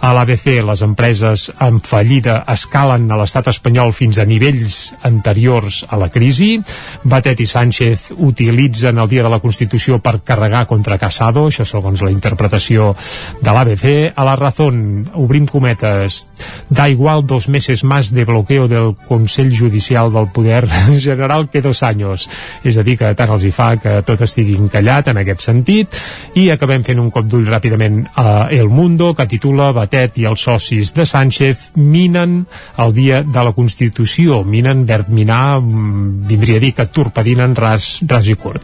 [0.00, 6.00] A l'ABC, les empreses en fallida escalen a l'estat espanyol fins a nivells anteriors a
[6.00, 6.56] la crisi.
[7.04, 12.02] Batet i Sánchez utilitzen el dia de la Constitució per carregar contra Casado, això segons
[12.02, 12.94] la interpretació
[13.42, 13.86] de l'ABC.
[14.16, 16.26] A la Razón, obrim cometes,
[16.68, 20.66] da igual dos meses más de bloqueo del Consell Judicial del Poder
[20.98, 22.26] General que dos anys.
[22.64, 25.94] És a dir, que tant els hi fa que tot estigui encallat en aquest sentit.
[26.34, 30.42] I acabem fent un cop d'ull ràpidament a El Mundo, que titula Batet i els
[30.48, 32.40] socis de Sánchez minen
[32.80, 34.42] el dia de la Constitució.
[34.42, 38.62] Minen, verb minar, mm, vindria a dir que torpedinen ras, ras i curt.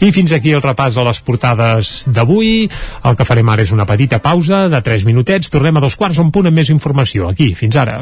[0.00, 2.68] I fins aquí el repàs a les portades d'avui.
[3.04, 5.50] El que farem ara és una petita pausa de 3 minutets.
[5.50, 7.28] Tornem a dos quarts un punt amb més informació.
[7.28, 8.01] Aquí, fins ara.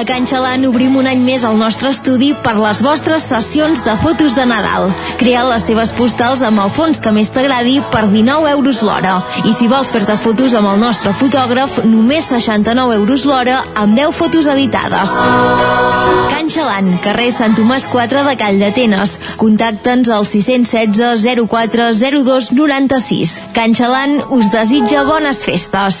[0.00, 3.92] A Can Xalant obrim un any més el nostre estudi per les vostres sessions de
[4.00, 4.86] fotos de Nadal.
[5.20, 9.18] Crea les teves postals amb el fons que més t'agradi per 19 euros l'hora.
[9.44, 14.16] I si vols fer-te fotos amb el nostre fotògraf, només 69 euros l'hora amb 10
[14.16, 15.12] fotos editades.
[16.30, 19.18] Can Xalant, carrer Sant Tomàs 4 de Call d'Atenes.
[19.42, 23.36] Contacta'ns al 616 04 02 96.
[23.52, 26.00] Can Xalant us desitja bones festes.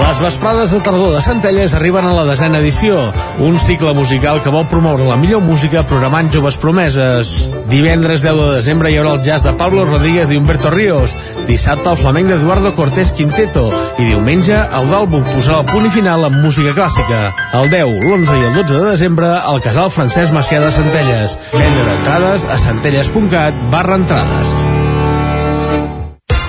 [0.00, 2.98] Les vesprades de tardor de Centelles arriben a la desena edició,
[3.38, 7.32] un cicle musical que vol promoure la millor música programant joves promeses.
[7.70, 11.16] Divendres 10 de desembre hi haurà el jazz de Pablo Rodríguez i Humberto Ríos,
[11.48, 13.66] dissabte el flamenc d'Eduardo Cortés Quinteto
[13.98, 17.24] i diumenge Eudalbuc posarà el punt i final amb música clàssica.
[17.58, 21.36] El 10, l'11 i el 12 de desembre al casal Francesc Macià de Centelles.
[21.52, 24.56] Venda d'entrades a centelles.cat barra entrades.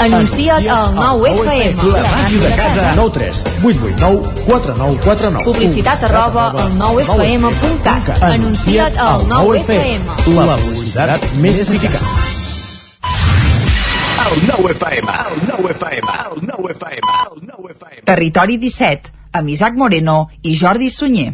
[0.04, 1.84] Anuncia't al 9FM.
[1.94, 2.92] La màquina de casa.
[2.96, 5.46] 9 3 8 8 9 4 9 4 9.
[5.46, 8.24] Publicitat arroba al 9FM.cat.
[8.24, 10.04] Anuncia't al 9FM.
[10.36, 12.04] La publicitat més eficaç.
[14.24, 18.04] El 9FM, el 9FM, el 9FM, el 9FM.
[18.04, 21.32] Territori 17, amb Isaac Moreno i Jordi Sunyer.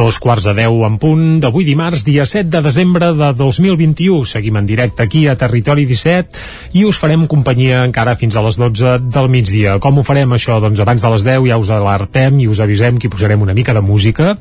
[0.00, 4.22] Dos quarts de deu en punt d'avui dimarts, dia 7 de desembre de 2021.
[4.24, 8.56] Seguim en directe aquí a Territori 17 i us farem companyia encara fins a les
[8.56, 9.76] 12 del migdia.
[9.76, 10.56] Com ho farem això?
[10.64, 13.52] Doncs abans de les 10 ja us alertem i us avisem que hi posarem una
[13.52, 14.38] mica de música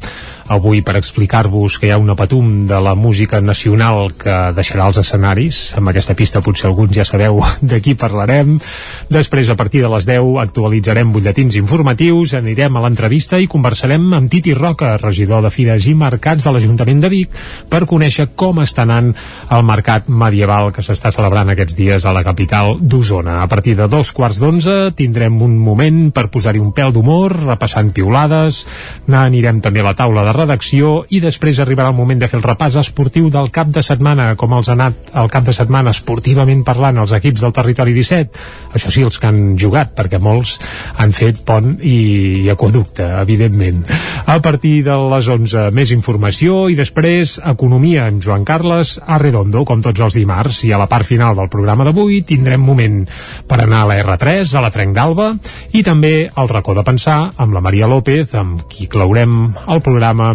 [0.50, 4.98] avui per explicar-vos que hi ha una patum de la música nacional que deixarà els
[5.04, 5.60] escenaris.
[5.78, 7.44] Amb aquesta pista potser alguns ja sabeu
[7.74, 8.58] de qui parlarem.
[9.12, 14.32] Després, a partir de les 10, actualitzarem butlletins informatius, anirem a l'entrevista i conversarem amb
[14.32, 17.36] Titi Roca, regidor de Fires i Mercats de l'Ajuntament de Vic,
[17.70, 19.12] per conèixer com està anant
[19.50, 23.40] el mercat medieval que s'està celebrant aquests dies a la capital d'Osona.
[23.44, 27.94] A partir de dos quarts d'onze tindrem un moment per posar-hi un pèl d'humor, repassant
[27.96, 28.64] piulades,
[29.20, 32.46] anirem també a la taula de redacció i després arribarà el moment de fer el
[32.46, 36.64] repàs esportiu del cap de setmana, com els ha anat el cap de setmana esportivament
[36.68, 38.44] parlant els equips del territori 17.
[38.78, 40.58] Això sí, els que han jugat, perquè molts
[40.98, 41.98] han fet pont i,
[42.46, 43.84] i aquaducte, evidentment.
[44.26, 49.84] A partir de les 11 més informació i després economia amb Joan Carles Arredondo, com
[49.86, 50.64] tots els dimarts.
[50.68, 53.04] I a la part final del programa d'avui tindrem moment
[53.48, 55.30] per anar a la R3 a la Trenc d'Alba
[55.78, 60.34] i també al racó de pensar amb la Maria López amb qui claurem el programa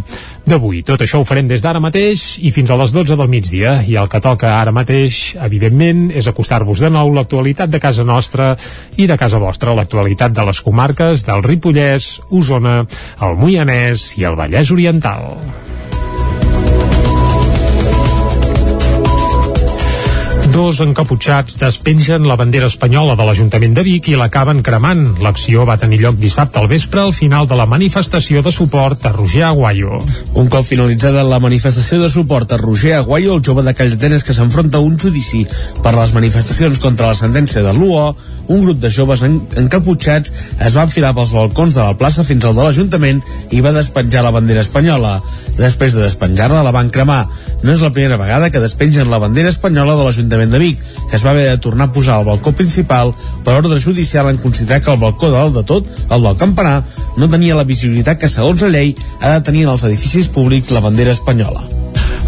[0.48, 0.82] d'avui.
[0.86, 3.96] Tot això ho farem des d'ara mateix i fins a les 12 del migdia i
[4.00, 8.52] el que toca ara mateix, evidentment, és acostar-vos de nou l'actualitat de casa nostra
[8.96, 12.82] i de casa vostra, l'actualitat de les comarques del Ripollès, Osona,
[13.22, 15.34] el Moianès i el Vallès Oriental.
[20.54, 25.00] Dos encaputxats despengen la bandera espanyola de l'Ajuntament de Vic i l'acaben cremant.
[25.24, 29.10] L'acció va tenir lloc dissabte al vespre al final de la manifestació de suport a
[29.16, 29.98] Roger Aguayo.
[30.38, 34.36] Un cop finalitzada la manifestació de suport a Roger Aguayo, el jove de Calldetenes que
[34.36, 35.42] s'enfronta a un judici
[35.82, 38.14] per les manifestacions contra la sentència de l'UO,
[38.46, 40.30] un grup de joves en encaputxats
[40.62, 44.22] es va enfilar pels balcons de la plaça fins al de l'Ajuntament i va despenjar
[44.22, 45.18] la bandera espanyola.
[45.58, 47.24] Després de despenjar-la, la van cremar.
[47.62, 51.16] No és la primera vegada que despengen la bandera espanyola de l'Ajuntament de Vic, que
[51.16, 54.82] es va haver de tornar a posar al balcó principal per ordre judicial en considerar
[54.82, 56.82] que el balcó de dalt de tot, el del campanar,
[57.16, 60.72] no tenia la visibilitat que segons la llei ha de tenir en els edificis públics
[60.74, 61.83] la bandera espanyola.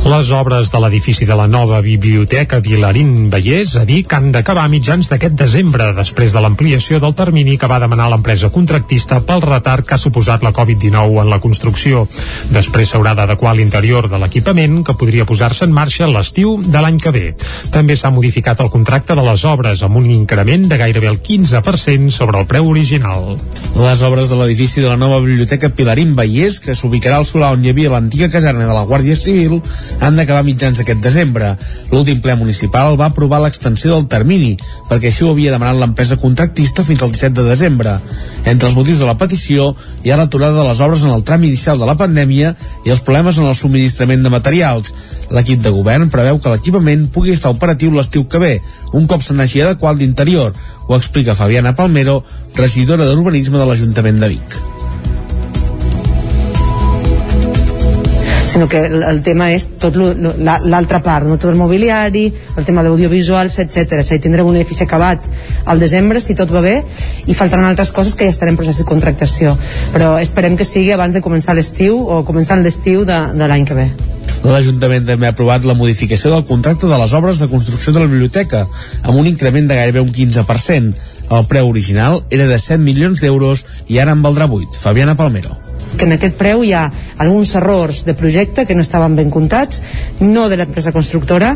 [0.07, 5.09] Les obres de l'edifici de la nova Biblioteca Vilarín Vallès a Vic han d'acabar mitjans
[5.11, 9.97] d'aquest desembre, després de l'ampliació del termini que va demanar l'empresa contractista pel retard que
[9.97, 12.05] ha suposat la Covid-19 en la construcció.
[12.55, 17.11] Després s'haurà d'adequar l'interior de l'equipament, que podria posar-se en marxa l'estiu de l'any que
[17.11, 17.25] ve.
[17.75, 22.15] També s'ha modificat el contracte de les obres amb un increment de gairebé el 15%
[22.15, 23.35] sobre el preu original.
[23.75, 27.67] Les obres de l'edifici de la nova Biblioteca Pilarín Vallès, que s'ubicarà al solar on
[27.67, 29.59] hi havia l'antiga caserna de la Guàrdia Civil,
[30.01, 31.55] han d'acabar mitjans d'aquest desembre.
[31.91, 34.55] L'últim ple municipal va aprovar l'extensió del termini,
[34.91, 37.97] perquè així ho havia demanat l'empresa contractista fins al 17 de desembre.
[38.45, 39.73] Entre els motius de la petició
[40.05, 42.55] hi ha l'aturada de les obres en el tram inicial de la pandèmia
[42.85, 44.95] i els problemes en el subministrament de materials.
[45.31, 48.55] L'equip de govern preveu que l'equipament pugui estar operatiu l'estiu que ve,
[48.93, 50.55] un cop se n'hagi adequat l'interior,
[50.87, 52.23] ho explica Fabiana Palmero,
[52.55, 54.76] regidora d'Urbanisme de l'Ajuntament de Vic.
[58.57, 62.25] Sinó que el, el tema és tot l'altra part, no tot el mobiliari,
[62.57, 63.99] el tema d'audiovisuals, etc.
[64.01, 65.27] És a tindrem un edifici acabat
[65.69, 66.79] al desembre, si tot va bé,
[67.29, 69.53] i faltaran altres coses que ja estarem en procés de contractació.
[69.93, 73.77] Però esperem que sigui abans de començar l'estiu o començant l'estiu de, de l'any que
[73.77, 73.91] ve.
[74.47, 78.09] L'Ajuntament també ha aprovat la modificació del contracte de les obres de construcció de la
[78.09, 78.65] biblioteca,
[79.03, 81.13] amb un increment de gairebé un 15%.
[81.27, 84.81] El preu original era de 7 milions d'euros i ara en valdrà 8.
[84.81, 85.66] Fabiana Palmero
[85.97, 86.85] que en aquest preu hi ha
[87.23, 89.83] alguns errors de projecte que no estaven ben comptats,
[90.21, 91.55] no de l'empresa constructora,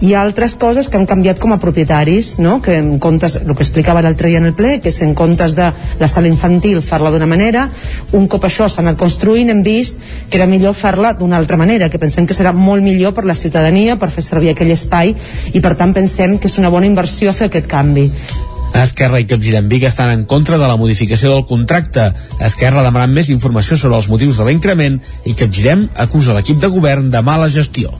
[0.00, 2.60] i altres coses que han canviat com a propietaris, no?
[2.62, 5.70] que en comptes, el que explicava l'altre dia en el ple, que en comptes de
[5.98, 7.68] la sala infantil fer-la d'una manera,
[8.12, 11.90] un cop això s'ha anat construint hem vist que era millor fer-la d'una altra manera,
[11.90, 15.16] que pensem que serà molt millor per la ciutadania, per fer servir aquell espai,
[15.54, 18.10] i per tant pensem que és una bona inversió fer aquest canvi.
[18.74, 22.10] Esquerra i Capgirem Vic estan en contra de la modificació del contracte.
[22.38, 27.10] Esquerra demanant més informació sobre els motius de l'increment i Capgirem acusa l'equip de govern
[27.10, 27.90] de mala gestió.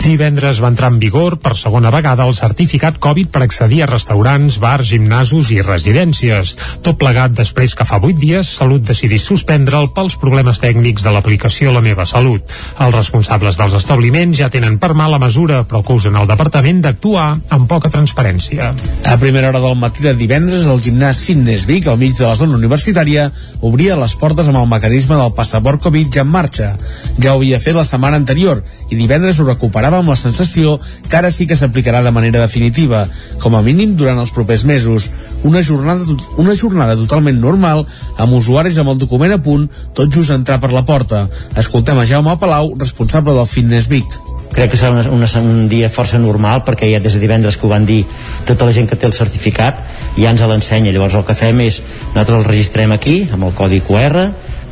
[0.00, 4.56] Divendres va entrar en vigor per segona vegada el certificat Covid per accedir a restaurants,
[4.62, 6.54] bars, gimnasos i residències.
[6.80, 11.74] Tot plegat després que fa 8 dies Salut decidís suspendre'l pels problemes tècnics de l'aplicació
[11.74, 12.54] La meva salut.
[12.80, 17.28] Els responsables dels establiments ja tenen per mà la mesura, però acusen el departament d'actuar
[17.52, 18.70] amb poca transparència.
[19.04, 22.38] A primera hora del matí de divendres, el gimnàs Fitness Vic, al mig de la
[22.40, 23.28] zona universitària,
[23.60, 26.72] obria les portes amb el mecanisme del passaport Covid ja en marxa.
[27.20, 30.78] Ja ho havia fet la setmana anterior i divendres ho recuperava acaba amb la sensació
[31.08, 33.02] que ara sí que s'aplicarà de manera definitiva,
[33.42, 35.10] com a mínim durant els propers mesos.
[35.42, 36.06] Una jornada,
[36.38, 37.82] una jornada totalment normal,
[38.16, 41.26] amb usuaris amb el document a punt, tot just entrar per la porta.
[41.58, 44.20] Escoltem a Jaume Palau, responsable del Fitness Vic
[44.50, 47.68] crec que serà una, una, un dia força normal perquè ja des de divendres que
[47.68, 48.00] ho van dir
[48.48, 49.78] tota la gent que té el certificat
[50.16, 51.78] ja ens l'ensenya llavors el que fem és
[52.08, 54.24] nosaltres el registrem aquí amb el codi QR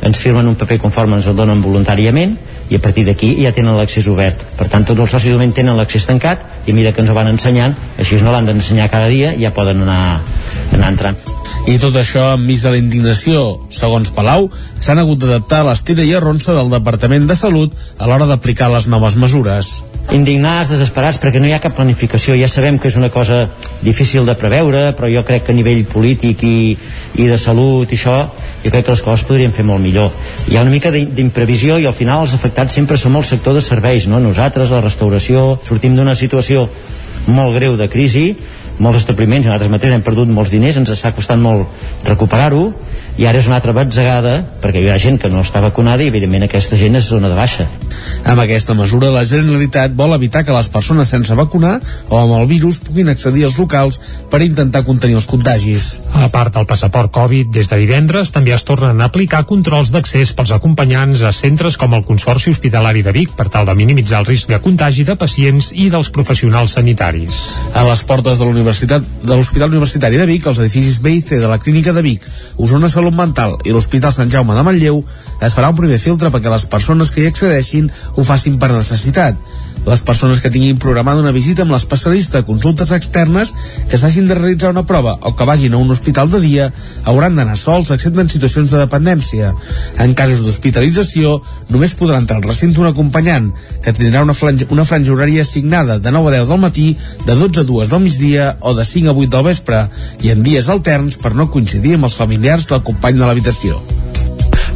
[0.03, 2.35] ens firmen un paper conforme ens el donen voluntàriament
[2.69, 4.45] i a partir d'aquí ja tenen l'accés obert.
[4.57, 7.17] Per tant tots els socis moment tenen l'accés tancat i a mesura que ens ho
[7.17, 7.75] van ensenyant.
[7.97, 10.21] Així no l'han d'ensenyar cada dia ja poden anar,
[10.77, 11.38] anar entrant
[11.69, 14.47] i tot això enmig de la indignació, segons Palau,
[14.81, 18.89] s'han hagut d'adaptar a l'estira i arronsa del Departament de Salut a l'hora d'aplicar les
[18.89, 19.77] noves mesures
[20.09, 22.33] indignats, desesperats, perquè no hi ha cap planificació.
[22.39, 23.43] Ja sabem que és una cosa
[23.85, 26.77] difícil de preveure, però jo crec que a nivell polític i,
[27.21, 28.17] i de salut i això,
[28.63, 30.09] jo crec que les coses podrien fer molt millor.
[30.49, 33.61] Hi ha una mica d'imprevisió i al final els afectats sempre som el sector de
[33.61, 34.21] serveis, no?
[34.23, 36.65] Nosaltres, la restauració, sortim d'una situació
[37.29, 38.31] molt greu de crisi,
[38.79, 41.67] molts establiments, nosaltres mateix hem perdut molts diners, ens està costant molt
[42.07, 42.69] recuperar-ho,
[43.19, 46.07] i ara és una altra batzegada perquè hi ha gent que no està vacunada i
[46.07, 47.65] evidentment aquesta gent és zona de baixa.
[48.23, 51.73] Amb aquesta mesura la Generalitat vol evitar que les persones sense vacunar
[52.07, 53.99] o amb el virus puguin accedir als locals
[54.31, 55.89] per intentar contenir els contagis.
[56.15, 60.31] A part del passaport Covid, des de divendres també es tornen a aplicar controls d'accés
[60.37, 64.29] pels acompanyants a centres com el Consorci Hospitalari de Vic per tal de minimitzar el
[64.31, 67.43] risc de contagi de pacients i dels professionals sanitaris.
[67.75, 71.39] A les portes de l'Universitat de l'Hospital Universitari de Vic, els edificis B i C
[71.41, 72.25] de la Clínica de Vic,
[72.57, 75.01] Osona Salut Mental i l'Hospital Sant Jaume de Manlleu
[75.41, 79.37] es farà un primer filtre perquè les persones que hi accedeixin ho facin per necessitat
[79.89, 83.51] les persones que tinguin programada una visita amb l'especialista consultes externes
[83.89, 86.69] que s'hagin de realitzar una prova o que vagin a un hospital de dia
[87.09, 89.53] hauran d'anar sols excepte en situacions de dependència.
[89.97, 91.39] En casos d'hospitalització
[91.73, 93.51] només podrà entrar al recinte un acompanyant
[93.83, 96.89] que tindrà una franja, una franja horària assignada de 9 a 10 del matí,
[97.25, 99.87] de 12 a 2 del migdia o de 5 a 8 del vespre
[100.21, 103.98] i en dies alterns per no coincidir amb els familiars del company de l'habitació.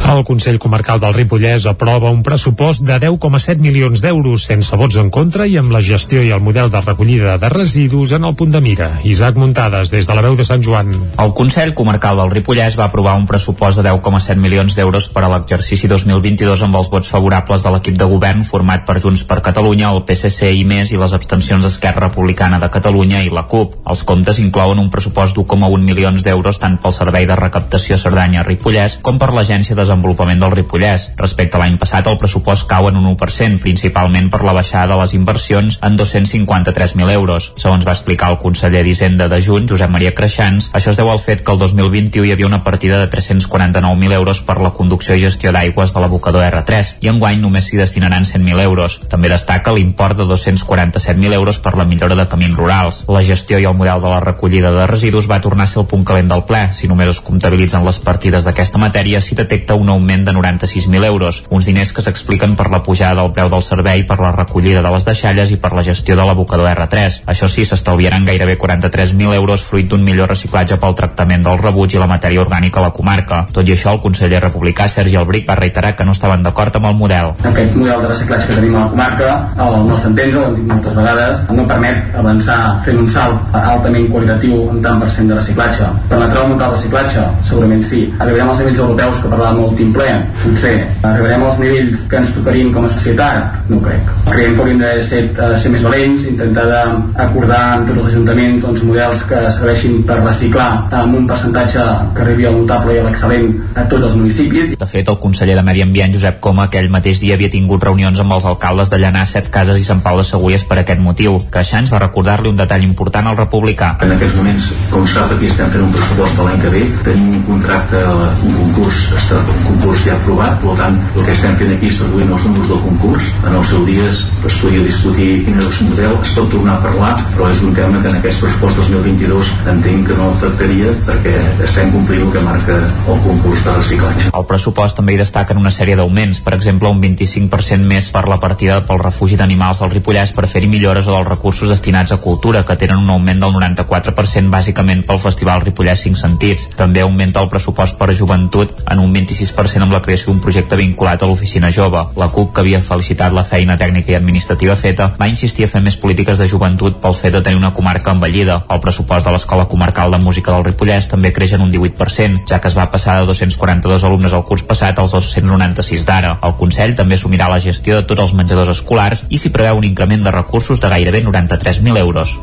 [0.04, 5.08] El Consell Comarcal del Ripollès aprova un pressupost de 10,7 milions d'euros sense vots en
[5.10, 8.52] contra i amb la gestió i el model de recollida de residus en el punt
[8.52, 8.90] de mira.
[9.08, 10.92] Isaac Muntades, des de la veu de Sant Joan.
[11.24, 15.32] El Consell Comarcal del Ripollès va aprovar un pressupost de 10,7 milions d'euros per a
[15.32, 19.94] l'exercici 2022 amb els vots favorables de l'equip de govern format per Junts per Catalunya,
[19.96, 23.80] el PSC i més i les abstencions d'Esquerra Republicana de Catalunya i la CUP.
[23.88, 29.18] Els comptes inclouen un pressupost d'1,1 milions d'euros tant pel Servei de Recaptació Cerdanya-Ripollès com
[29.18, 31.12] per l'Agència de desenvolupament del Ripollès.
[31.18, 35.00] Respecte a l'any passat, el pressupost cau en un 1%, principalment per la baixada de
[35.02, 37.52] les inversions en 253.000 euros.
[37.62, 41.22] Segons va explicar el conseller d'Hisenda de Juny, Josep Maria Creixans, això es deu al
[41.22, 45.22] fet que el 2021 hi havia una partida de 349.000 euros per la conducció i
[45.22, 49.00] gestió d'aigües de l'abocador R3 i enguany només s'hi destinaran 100.000 euros.
[49.10, 53.04] També destaca l'import de 247.000 euros per la millora de camins rurals.
[53.08, 55.90] La gestió i el model de la recollida de residus va tornar a ser el
[55.92, 56.66] punt calent del ple.
[56.74, 61.44] Si només es comptabilitzen les partides d'aquesta matèria, s'hi detecta un augment de 96.000 euros,
[61.50, 64.92] uns diners que s'expliquen per la pujada del preu del servei, per la recollida de
[64.94, 67.24] les deixalles i per la gestió de l'abocador R3.
[67.34, 72.02] Això sí, s'estalviaran gairebé 43.000 euros fruit d'un millor reciclatge pel tractament del rebuig i
[72.02, 73.44] la matèria orgànica a la comarca.
[73.52, 76.92] Tot i això, el conseller republicà Sergi Albric va reiterar que no estaven d'acord amb
[76.92, 77.34] el model.
[77.52, 80.70] Aquest model de reciclatge que tenim a la comarca, al nostre entendre, ho hem dit
[80.72, 85.38] moltes vegades, no permet avançar fent un salt altament qualitatiu en tant per cent de
[85.40, 85.90] reciclatge.
[86.10, 87.26] Permetrà augmentar el reciclatge?
[87.50, 88.04] Segurament sí.
[88.20, 90.08] Arribarem als nivells europeus que parlàvem l'últim ple.
[90.44, 93.70] Potser arribarem als nivells que ens tocarien com a societat?
[93.70, 94.12] No ho crec.
[94.30, 98.62] Creiem que hauríem de ser, uh, ser més valents, intentar d'acordar amb tots els ajuntaments
[98.64, 103.08] doncs, models que serveixin per reciclar amb un percentatge que arribi al notable i a
[103.08, 104.76] l'excel·lent a tots els municipis.
[104.78, 108.20] De fet, el conseller de Medi Ambient, Josep Coma, aquell mateix dia havia tingut reunions
[108.22, 111.40] amb els alcaldes de Llanà, Set Cases i Sant Pau de Segúries per aquest motiu.
[111.54, 113.96] Creixants va recordar-li un detall important al republicà.
[114.06, 117.34] En aquests moments, com sap, aquí estem fent un pressupost de l'any que ve, tenim
[117.34, 118.04] un contracte,
[118.44, 121.98] un concurs, està, un concurs ja aprovat, per tant, el que estem fent aquí és
[122.00, 123.30] traduint els números del concurs.
[123.44, 126.84] En el seu dia es podia discutir quin és el model, es pot tornar a
[126.84, 131.34] parlar, però és un tema que en aquest pressupost 2022 entenc que no tractaria perquè
[131.68, 134.32] estem complint el que marca el concurs de reciclatge.
[134.34, 138.40] El pressupost també hi destaquen una sèrie d'augments, per exemple, un 25% més per la
[138.44, 142.64] partida pel refugi d'animals del Ripollès per fer-hi millores o dels recursos destinats a cultura,
[142.64, 146.70] que tenen un augment del 94% bàsicament pel Festival Ripollès 5 Sentits.
[146.80, 150.78] També augmenta el pressupost per a joventut en un 26% amb la creació d'un projecte
[150.80, 152.00] vinculat a l'oficina jove.
[152.16, 155.82] La CUP, que havia felicitat la feina tècnica i administrativa feta, va insistir a fer
[155.82, 158.62] més polítiques de joventut pel fet de tenir una comarca envellida.
[158.70, 162.60] El pressupost de l'Escola Comarcal de Música del Ripollès també creix en un 18%, ja
[162.62, 166.38] que es va passar de 242 alumnes el curs passat als 296 d'ara.
[166.44, 169.90] El Consell també assumirà la gestió de tots els menjadors escolars i s'hi preveu un
[169.90, 172.38] increment de recursos de gairebé 93.000 euros.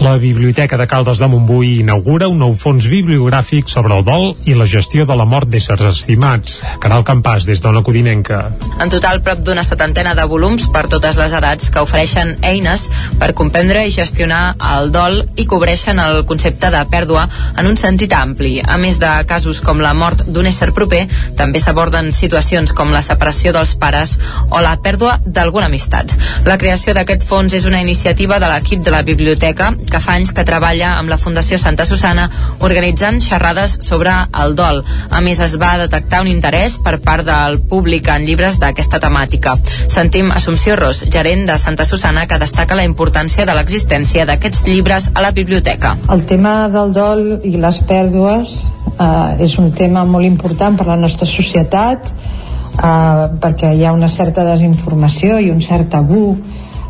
[0.00, 4.56] La Biblioteca de Caldes de Montbui inaugura un nou fons bibliogràfic sobre el dol i
[4.58, 6.43] la gestió de la mort d'éssers estimats.
[6.80, 8.40] Caral Campàs, des d'Ona Codinenca.
[8.82, 12.88] En total, prop d'una setantena de volums per totes les edats que ofereixen eines
[13.20, 17.24] per comprendre i gestionar el dol i cobreixen el concepte de pèrdua
[17.56, 18.58] en un sentit ampli.
[18.60, 21.04] A més de casos com la mort d'un ésser proper,
[21.38, 24.16] també s'aborden situacions com la separació dels pares
[24.50, 26.12] o la pèrdua d'alguna amistat.
[26.48, 30.34] La creació d'aquest fons és una iniciativa de l'equip de la biblioteca que fa anys
[30.34, 32.28] que treballa amb la Fundació Santa Susana
[32.60, 34.12] organitzant xerrades sobre
[34.44, 34.82] el dol.
[35.10, 39.54] A més, es va detectar un interès per part del públic en llibres d'aquesta temàtica.
[39.88, 45.10] Sentim Assumpció Ros, gerent de Santa Susana, que destaca la importància de l'existència d'aquests llibres
[45.14, 45.94] a la biblioteca.
[46.12, 48.60] El tema del dol i les pèrdues
[48.98, 53.94] eh, és un tema molt important per a la nostra societat eh, perquè hi ha
[53.94, 56.26] una certa desinformació i un cert tabú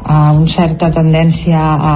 [0.04, 1.94] uh, una certa tendència a,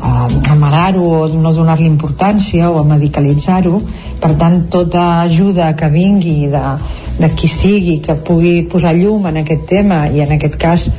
[0.00, 3.80] a amarar-ho o no donar-li importància o a medicalitzar-ho.
[4.20, 6.64] Per tant tota ajuda que vingui de,
[7.20, 10.90] de qui sigui que pugui posar llum en aquest tema i en aquest cas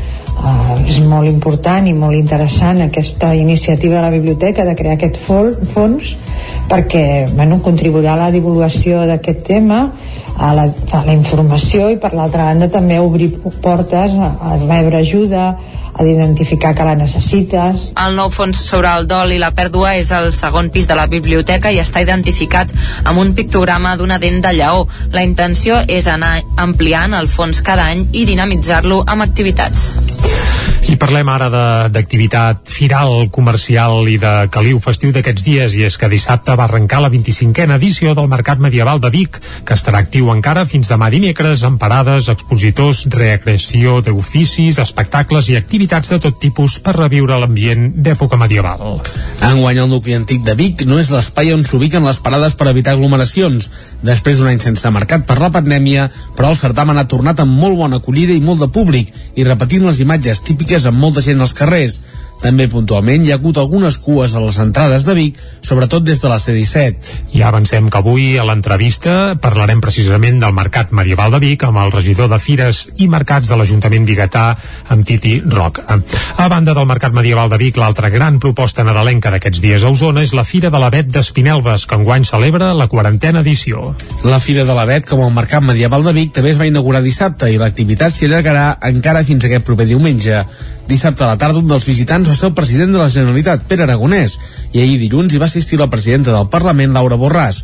[0.42, 5.20] Uh, és molt important i molt interessant aquesta iniciativa de la biblioteca de crear aquest
[5.22, 6.16] fons
[6.72, 7.04] perquè
[7.36, 9.84] bueno, contribuirà a la divulgació d'aquest tema
[10.42, 15.04] a la, a la informació i per l'altra banda també obrir portes a, a rebre
[15.04, 15.52] ajuda
[15.94, 17.92] a d'identificar que la necessites.
[18.00, 21.08] El nou fons sobre el dol i la pèrdua és el segon pis de la
[21.12, 22.72] biblioteca i està identificat
[23.04, 24.88] amb un pictograma d'una dent de lleó.
[25.12, 29.92] La intenció és anar ampliant el fons cada any i dinamitzar-lo amb activitats.
[30.92, 31.48] I parlem ara
[31.88, 37.00] d'activitat firal, comercial i de caliu festiu d'aquests dies i és que dissabte va arrencar
[37.00, 41.64] la 25a edició del Mercat Medieval de Vic, que estarà actiu encara fins demà dimecres
[41.64, 48.36] amb parades, expositors, recreació d'oficis, espectacles i activitats de tot tipus per reviure l'ambient d'època
[48.42, 49.00] medieval.
[49.48, 52.98] Enguany el nucli antic de Vic no és l'espai on s'ubiquen les parades per evitar
[52.98, 53.72] aglomeracions.
[54.04, 57.80] Després d'un any sense mercat per la pandèmia, però el certamen ha tornat amb molt
[57.80, 61.54] bona acollida i molt de públic i repetint les imatges típiques amb molta gent als
[61.58, 62.00] carrers.
[62.42, 66.30] També puntualment hi ha hagut algunes cues a les entrades de Vic, sobretot des de
[66.32, 67.12] la C-17.
[67.36, 71.94] Ja avancem que avui a l'entrevista parlarem precisament del Mercat Medieval de Vic amb el
[71.94, 74.46] regidor de Fires i Mercats de l'Ajuntament Bigatà,
[74.90, 75.84] amb Titi Roc.
[75.86, 80.26] A banda del Mercat Medieval de Vic, l'altra gran proposta nadalenca d'aquests dies a Osona
[80.26, 83.94] és la Fira de l'Avet d'Espinelves, que enguany celebra la quarantena edició.
[84.26, 87.52] La Fira de l'Avet, com el Mercat Medieval de Vic, també es va inaugurar dissabte
[87.52, 90.46] i l'activitat s'hi allargarà encara fins aquest proper diumenge.
[90.92, 93.86] Dissabte a la tarda un dels visitants va ser el president de la Generalitat, Pere
[93.86, 94.34] Aragonès,
[94.76, 97.62] i ahir dilluns hi va assistir la presidenta del Parlament, Laura Borràs.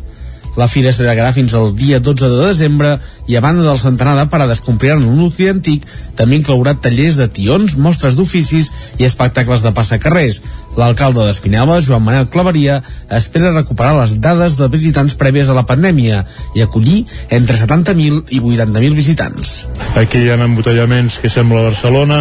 [0.56, 2.94] La fira s'allargarà fins al dia 12 de desembre
[3.28, 5.84] i a banda del centenar de parades que el nucli antic,
[6.16, 10.40] també inclourà tallers de tions, mostres d'oficis i espectacles de passacarrers.
[10.78, 12.78] L'alcalde d'Espinelva, Joan Manel Claveria,
[13.10, 16.20] espera recuperar les dades de visitants prèvies a la pandèmia
[16.54, 17.00] i acollir
[17.34, 19.54] entre 70.000 i 80.000 visitants.
[19.98, 22.20] Aquí hi ha embotellaments que sembla Barcelona,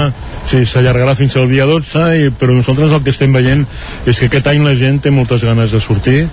[0.49, 3.61] sí, s'allargarà fins al dia 12, i, però nosaltres el que estem veient
[4.09, 6.23] és que aquest any la gent té moltes ganes de sortir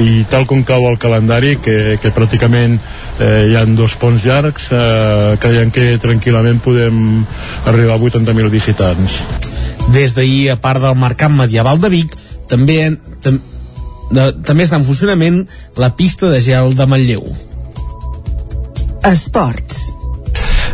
[0.00, 2.80] i tal com cau el calendari, que, que pràcticament
[3.20, 7.22] eh, hi han dos ponts llargs, eh, creiem que tranquil·lament podem
[7.70, 9.20] arribar a 80.000 visitants.
[9.90, 12.16] Des d'ahir, a part del Mercat Medieval de Vic,
[12.50, 12.80] també,
[13.22, 13.38] tam,
[14.10, 15.42] de, també està en funcionament
[15.78, 17.24] la pista de gel de Manlleu.
[19.10, 19.99] Esports.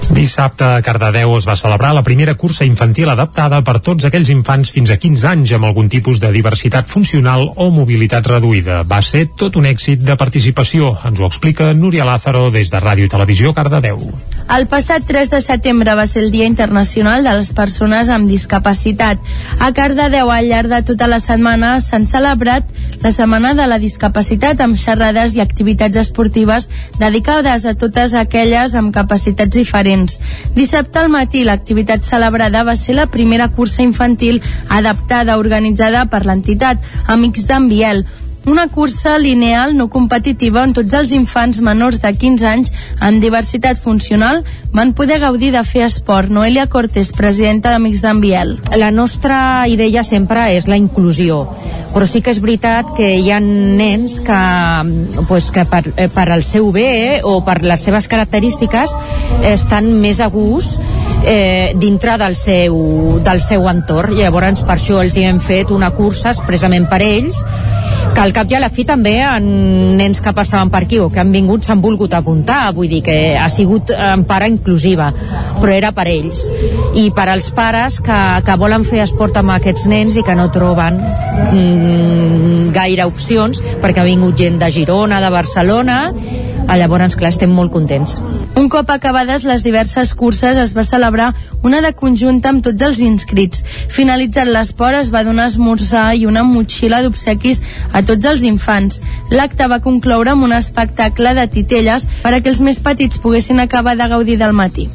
[0.06, 4.70] Dissabte a Cardedeu es va celebrar la primera cursa infantil adaptada per tots aquells infants
[4.70, 8.84] fins a 15 anys amb algun tipus de diversitat funcional o mobilitat reduïda.
[8.86, 10.92] Va ser tot un èxit de participació.
[11.10, 13.98] Ens ho explica Núria Lázaro des de Ràdio i Televisió Cardedeu.
[14.46, 19.18] El passat 3 de setembre va ser el Dia Internacional de les Persones amb Discapacitat.
[19.58, 22.70] A Cardedeu, al llarg de tota la setmana, s'han celebrat
[23.02, 28.94] la Setmana de la Discapacitat amb xerrades i activitats esportives dedicades a totes aquelles amb
[28.94, 29.95] capacitats diferents.
[30.56, 36.82] Dissabte al matí, l'activitat celebrada va ser la primera cursa infantil adaptada organitzada per l'entitat
[37.06, 38.04] Amics d'en Biel,
[38.46, 42.72] una cursa lineal no competitiva on tots els infants menors de 15 anys
[43.02, 44.44] amb diversitat funcional
[44.76, 46.30] van poder gaudir de fer esport.
[46.30, 48.56] Noelia Cortés, presidenta d'Amics d'en Biel.
[48.78, 51.42] La nostra idea sempre és la inclusió,
[51.94, 54.40] però sí que és veritat que hi ha nens que,
[55.26, 56.86] pues, que per, eh, per al seu bé
[57.16, 58.94] eh, o per les seves característiques
[59.42, 60.78] estan més a gust
[61.24, 64.14] eh, dintre del seu, del seu entorn.
[64.20, 67.42] Llavors, per això els hi hem fet una cursa expressament per ells
[68.14, 69.46] que al cap i a la fi també en
[69.96, 73.16] nens que passaven per aquí o que han vingut s'han volgut apuntar, vull dir que
[73.40, 75.08] ha sigut en part inclusiva,
[75.56, 76.42] però era per ells.
[77.00, 80.50] I per als pares que, que volen fer esport amb aquests nens i que no
[80.52, 86.00] troben mm, gaire opcions, perquè ha vingut gent de Girona, de Barcelona,
[86.74, 88.18] llavors, clar, estem molt contents.
[88.58, 91.30] Un cop acabades les diverses curses es va celebrar
[91.62, 93.62] una de conjunta amb tots els inscrits.
[93.94, 97.62] Finalitzat l'esport es va donar esmorzar i una motxilla d'obsequis
[97.92, 99.00] a tots els infants.
[99.30, 103.62] L'acte va concloure amb un espectacle de titelles per a que els més petits poguessin
[103.62, 104.90] acabar de gaudir del matí.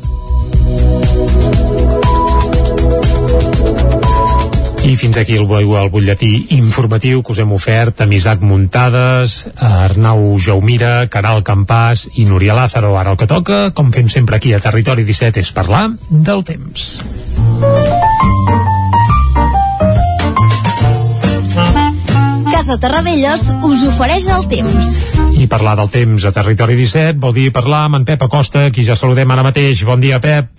[4.82, 10.39] I fins aquí el, el butlletí informatiu que us hem ofert amb Isaac Muntades, Arnau
[10.41, 12.95] Jaumira, Caral Campàs i Núria Lázaro.
[12.97, 16.89] Ara el que toca, com fem sempre aquí a Territori 17, és parlar del temps.
[22.51, 24.93] Casa Terradellos us ofereix el temps.
[25.38, 28.86] I parlar del temps a Territori 17 vol dir parlar amb en Pep Acosta, qui
[28.86, 29.86] ja saludem ara mateix.
[29.86, 30.49] Bon dia, Pep.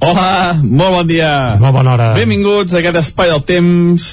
[0.00, 1.32] Hola, molt bon dia.
[1.60, 2.08] Molt bona hora.
[2.16, 4.08] Benvinguts a aquest espai del temps,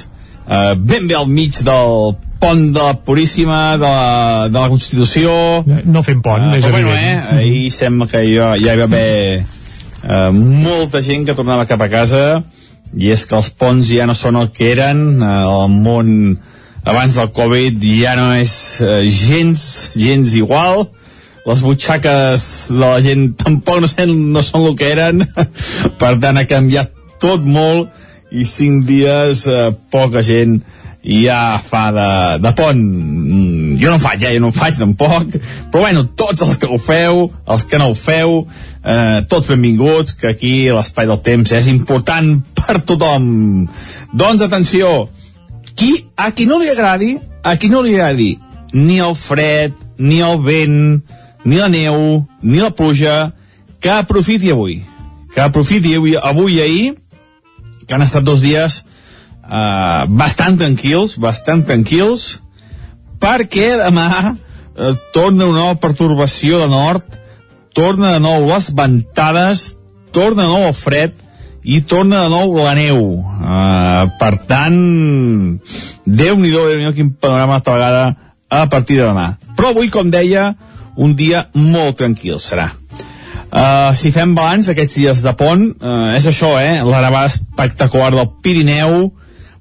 [0.47, 5.31] eh, ben bé al mig del pont de la Puríssima, de la, de la Constitució.
[5.85, 7.25] No fem pont, uh, és però bueno, evident.
[7.25, 11.81] eh, ahir sembla que ja, ja hi va haver eh, molta gent que tornava cap
[11.85, 12.23] a casa
[12.97, 16.15] i és que els ponts ja no són el que eren, eh, el món
[16.83, 19.61] abans del Covid ja no és eh, gens,
[19.99, 20.87] gens igual,
[21.45, 25.25] les butxaques de la gent tampoc no, sen, no són el que eren.
[26.01, 27.89] Per tant ha canviat tot molt
[28.31, 30.61] i cinc dies eh, poca gent
[31.01, 32.09] ja fa de,
[32.43, 32.81] de pont.
[32.81, 35.33] Mm, jo no ho faig, eh, jo no ho faig tampoc.
[35.71, 38.43] Però bueno, tots els que ho feu els que no ho feu
[38.85, 43.65] eh, tots benvinguts, que aquí l'espai del temps és important per tothom.
[44.13, 45.09] Doncs atenció
[45.73, 48.35] qui, a qui no li agradi a qui no li agradi
[48.73, 51.01] ni el fred, ni el vent
[51.45, 53.33] ni la neu, ni la pluja,
[53.81, 54.81] que aprofiti avui.
[55.33, 56.93] Que aprofiti avui, avui i ahir,
[57.87, 62.41] que han estat dos dies eh, bastant tranquils, bastant tranquils,
[63.21, 67.19] perquè demà eh, torna una nova pertorbació de nord,
[67.73, 69.71] torna de nou les ventades,
[70.11, 71.15] torna de nou el fred,
[71.63, 73.03] i torna de nou la neu.
[73.21, 74.79] Uh, per tant,
[76.05, 78.03] Déu-n'hi-do, déu quin panorama altra vegada
[78.49, 79.37] a partir de demà.
[79.55, 80.51] Però avui, com deia,
[80.97, 82.71] un dia molt tranquil serà.
[83.51, 86.79] Uh, si fem balanç d'aquests dies de pont, uh, és això, eh?
[86.87, 89.09] La nevada espectacular del Pirineu,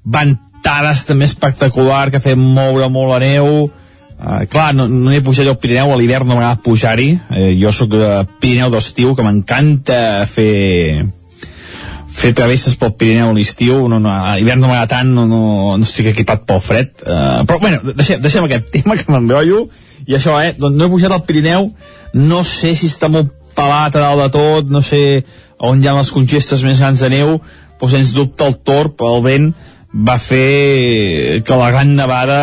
[0.07, 5.51] ventades també espectacular que fem moure molt la neu, uh, clar, no, no he pujat
[5.51, 10.23] al Pirineu, a l'hivern no m'agrada pujar-hi, uh, jo sóc de Pirineu d'estiu, que m'encanta
[10.31, 11.09] fer
[12.21, 15.43] fer travesses pel Pirineu a l'estiu, no, no, a l'hivern no m'agrada tant, no, no,
[15.75, 19.65] no estic equipat pel fred, uh, però bueno, deixem, deixem aquest tema que m'enrotllo,
[20.07, 21.69] i això, eh, doncs no he pujat al Pirineu,
[22.13, 25.23] no sé si està molt pelat a dalt de tot, no sé
[25.61, 27.35] on hi ha les congestes més grans de neu,
[27.77, 29.51] però sens dubte el torp, el vent,
[29.91, 32.39] va fer que la gran nevada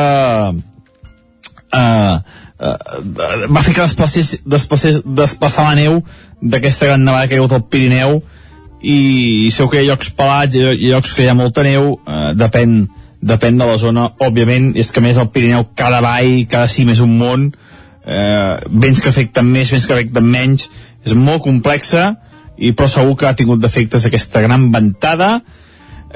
[1.72, 2.16] eh,
[2.60, 2.76] eh,
[3.48, 6.02] va fer que desplacés, desplacés, desplaçar la neu
[6.40, 8.20] d'aquesta gran nevada que hi ha hagut al Pirineu
[8.78, 12.32] i segur que hi ha llocs pelats, ha llocs que hi ha molta neu, eh,
[12.38, 12.80] depèn,
[13.20, 17.00] depèn de la zona, òbviament, és que més el Pirineu cada vall, cada cim és
[17.04, 17.50] un món,
[18.06, 20.68] eh, vents que afecten més, vents que afecten menys,
[21.04, 22.12] és molt complexa,
[22.58, 25.40] i però segur que ha tingut defectes aquesta gran ventada,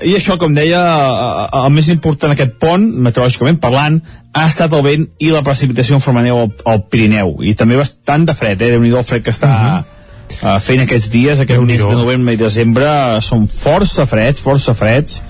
[0.00, 3.98] i això, com deia, eh, el més important aquest pont, meteorològicament parlant,
[4.32, 7.36] ha estat el vent i la precipitació en forma neu al, al Pirineu.
[7.44, 8.70] I també bastant de fred, eh?
[8.72, 10.57] Déu-n'hi-do el fred que està uh -huh.
[10.57, 15.20] uh, fent aquests dies, aquest mes de novembre i desembre, són força freds, força freds,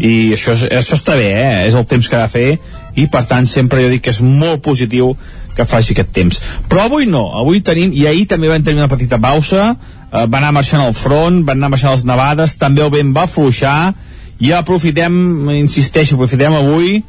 [0.00, 1.66] i això, és- això està bé, eh?
[1.68, 2.58] És el temps que ha de fer,
[2.94, 5.16] i per tant sempre jo dic que és molt positiu
[5.56, 6.40] que faci aquest temps.
[6.68, 9.76] Però avui no, avui tenim, i ahir també vam tenir una petita pausa,
[10.12, 13.24] eh, va anar marxant el front, van anar marxant les nevades, també el vent va
[13.24, 13.94] afluixar,
[14.38, 17.02] i aprofitem, insisteixo, aprofitem avui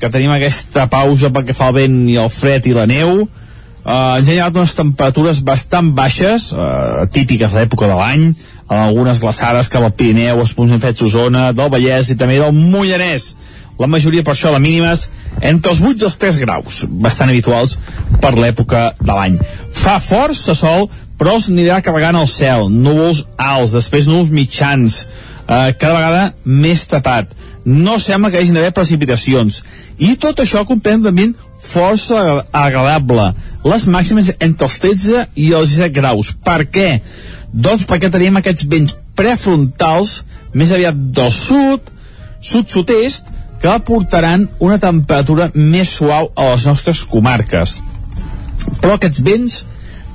[0.00, 3.22] que tenim aquesta pausa pel que fa al vent i el fred i la neu,
[3.22, 8.34] uh, ens ha llegat unes temperatures bastant baixes, uh, típiques de l'època de l'any,
[8.74, 13.34] algunes glaçades cap al Pirineu, els punts fets Osona, del Vallès i també del Mollanès.
[13.78, 15.08] La majoria, per això, la mínimes,
[15.42, 17.78] entre els 8 i els 3 graus, bastant habituals
[18.22, 19.38] per l'època de l'any.
[19.74, 20.86] Fa força sol,
[21.18, 25.00] però es anirà carregant el cel, núvols alts, després núvols mitjans,
[25.48, 27.34] eh, cada vegada més tapat.
[27.64, 29.62] No sembla que hagin d'haver precipitacions.
[29.98, 31.34] I tot això comprèn un
[31.64, 33.32] força agra- agradable.
[33.64, 36.34] Les màximes entre els 13 i els 17 graus.
[36.44, 37.00] Per què?
[37.52, 41.90] Doncs perquè tenim aquests vents prefrontals, més aviat del sud,
[42.44, 43.30] sud-sud-est,
[43.62, 47.78] que aportaran una temperatura més suau a les nostres comarques.
[48.82, 49.62] Però aquests vents,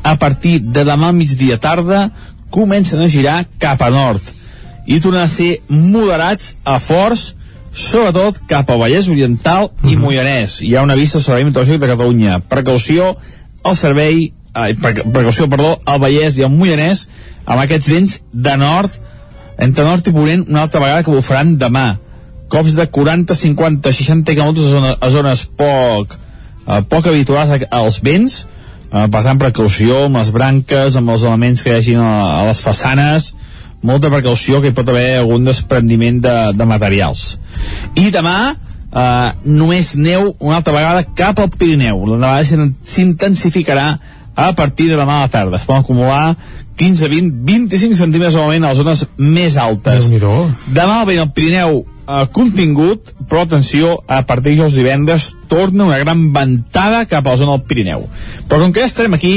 [0.04, 2.10] a partir de demà migdia tarda,
[2.54, 4.22] comencen a girar cap a nord
[4.90, 7.36] i tornen a ser moderats a forts,
[7.74, 10.60] sobretot cap al Vallès Oriental i Moianès.
[10.66, 12.40] Hi ha una vista sobre el meteorològic de Catalunya.
[12.50, 13.16] Precaució
[13.64, 17.08] al servei, eh, pre- precaució, perdó, al Vallès i al Moianès
[17.46, 18.92] amb aquests vents de nord,
[19.58, 21.98] entre nord i ponent, una altra vegada que bufaran demà.
[22.50, 26.16] Cops de 40, 50, 60 km a, zona, a zones poc,
[26.68, 28.46] eh, poc habituals a- als vents,
[28.92, 32.46] eh, per tant precaució amb les branques, amb els elements que hi hagin a, a
[32.48, 33.34] les façanes,
[33.82, 37.38] molta precaució que hi pot haver algun desprendiment de, de materials.
[37.96, 42.02] I demà eh, només neu una altra vegada cap al Pirineu.
[42.10, 43.92] La nevada s'in- s'intensificarà
[44.40, 45.58] a partir de demà a la tarda.
[45.58, 46.36] Es poden acumular
[46.80, 50.08] 15, 20, 25 centímetres al moment a les zones més altes.
[50.72, 55.86] Demà el vent al Pirineu eh, contingut, però atenció, a partir de dijous divendres torna
[55.90, 58.06] una gran ventada cap a la zona del Pirineu.
[58.48, 59.34] Però com que ja estarem aquí,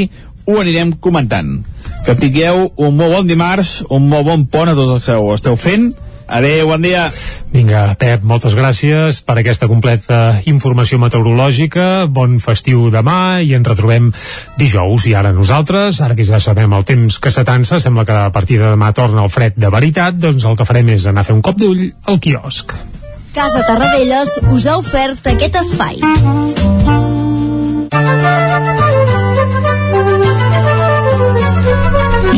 [0.47, 1.61] ho anirem comentant.
[2.07, 5.34] Que tingueu un molt bon dimarts, un molt bon pont a tots els que ho
[5.34, 5.93] esteu fent.
[6.32, 7.11] Adéu, bon dia.
[7.53, 12.07] Vinga, Pep, moltes gràcies per aquesta completa informació meteorològica.
[12.09, 14.09] Bon festiu demà i ens retrobem
[14.57, 15.07] dijous.
[15.11, 18.62] I ara nosaltres, ara que ja sabem el temps que s'atansa, sembla que a partir
[18.62, 21.36] de demà torna el fred de veritat, doncs el que farem és anar a fer
[21.36, 22.72] un cop d'ull al quiosc.
[23.36, 26.01] Casa Tarradellas us ha ofert aquest espai.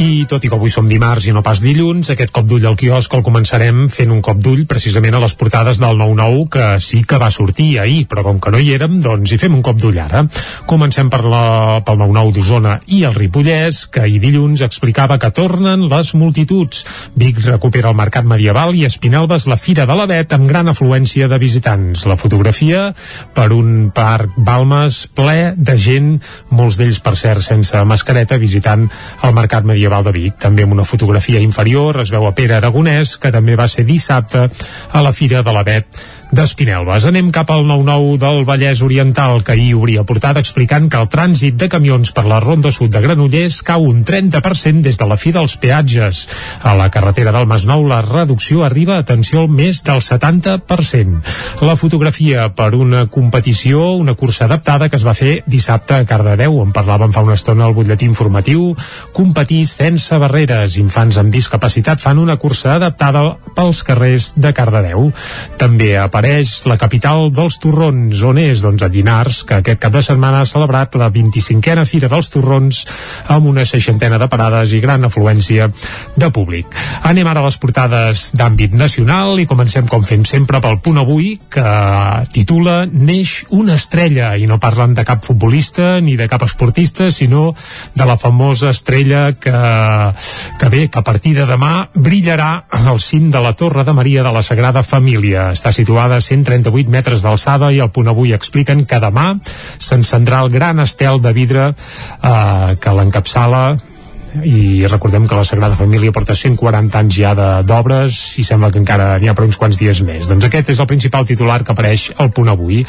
[0.05, 2.75] I tot i que avui som dimarts i no pas dilluns, aquest cop d'ull al
[2.77, 7.01] quiosc el començarem fent un cop d'ull precisament a les portades del 9-9 que sí
[7.09, 9.79] que va sortir ahir, però com que no hi érem, doncs hi fem un cop
[9.81, 10.27] d'ull ara.
[10.69, 11.45] Comencem per la,
[11.87, 16.85] pel 9-9 d'Osona i el Ripollès, que ahir dilluns explicava que tornen les multituds.
[17.17, 21.41] Vic recupera el mercat medieval i Espinelves la Fira de l'Avet amb gran afluència de
[21.41, 22.05] visitants.
[22.05, 22.91] La fotografia
[23.33, 26.13] per un parc Balmes ple de gent,
[26.53, 28.85] molts d'ells per cert sense mascareta, visitant
[29.25, 30.35] el mercat medieval de Vic.
[30.41, 34.49] També amb una fotografia inferior es veu a Pere Aragonès, que també va ser dissabte
[34.49, 36.03] a la Fira de l'Avet
[36.35, 37.05] d'Espinelves.
[37.07, 41.55] Anem cap al 9-9 del Vallès Oriental, que ahir obria portada explicant que el trànsit
[41.61, 45.31] de camions per la Ronda Sud de Granollers cau un 30% des de la fi
[45.33, 46.25] dels peatges.
[46.67, 51.23] A la carretera del Masnou la reducció arriba, atenció, al més del 70%.
[51.63, 56.59] La fotografia per una competició, una cursa adaptada que es va fer dissabte a Cardedeu,
[56.65, 58.73] en parlàvem fa una estona al butlletí informatiu,
[59.15, 60.81] competir sense barreres.
[60.83, 65.13] Infants amb discapacitat fan una cursa adaptada pels carrers de Cardedeu.
[65.61, 70.01] També apareix la capital dels torrons, on és doncs, a Llinars, que aquest cap de
[70.01, 72.79] setmana ha celebrat la 25a Fira dels Torrons
[73.35, 75.67] amb una seixantena de parades i gran afluència
[76.17, 76.71] de públic.
[77.05, 81.35] Anem ara a les portades d'àmbit nacional i comencem com fem sempre pel punt avui
[81.53, 81.67] que
[82.33, 87.51] titula Neix una estrella i no parlen de cap futbolista ni de cap esportista sinó
[87.95, 89.53] de la famosa estrella que,
[90.61, 94.25] que bé, que a partir de demà brillarà al cim de la Torre de Maria
[94.25, 95.51] de la Sagrada Família.
[95.53, 99.33] Està situada a 138 metres d'alçada i al punt avui expliquen que demà
[99.79, 103.65] s'encendrà el gran estel de vidre eh, que l'encapçala
[104.43, 107.33] i recordem que la Sagrada Família porta 140 anys ja
[107.63, 110.27] d'obres i sembla que encara n'hi ha per uns quants dies més.
[110.27, 112.83] Doncs aquest és el principal titular que apareix al punt avui.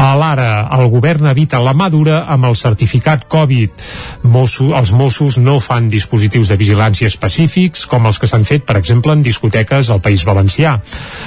[0.00, 3.84] A l'ara, el govern evita la mà dura amb el certificat Covid.
[4.24, 8.78] Mossos, els Mossos no fan dispositius de vigilància específics com els que s'han fet, per
[8.80, 10.76] exemple, en discoteques al País Valencià.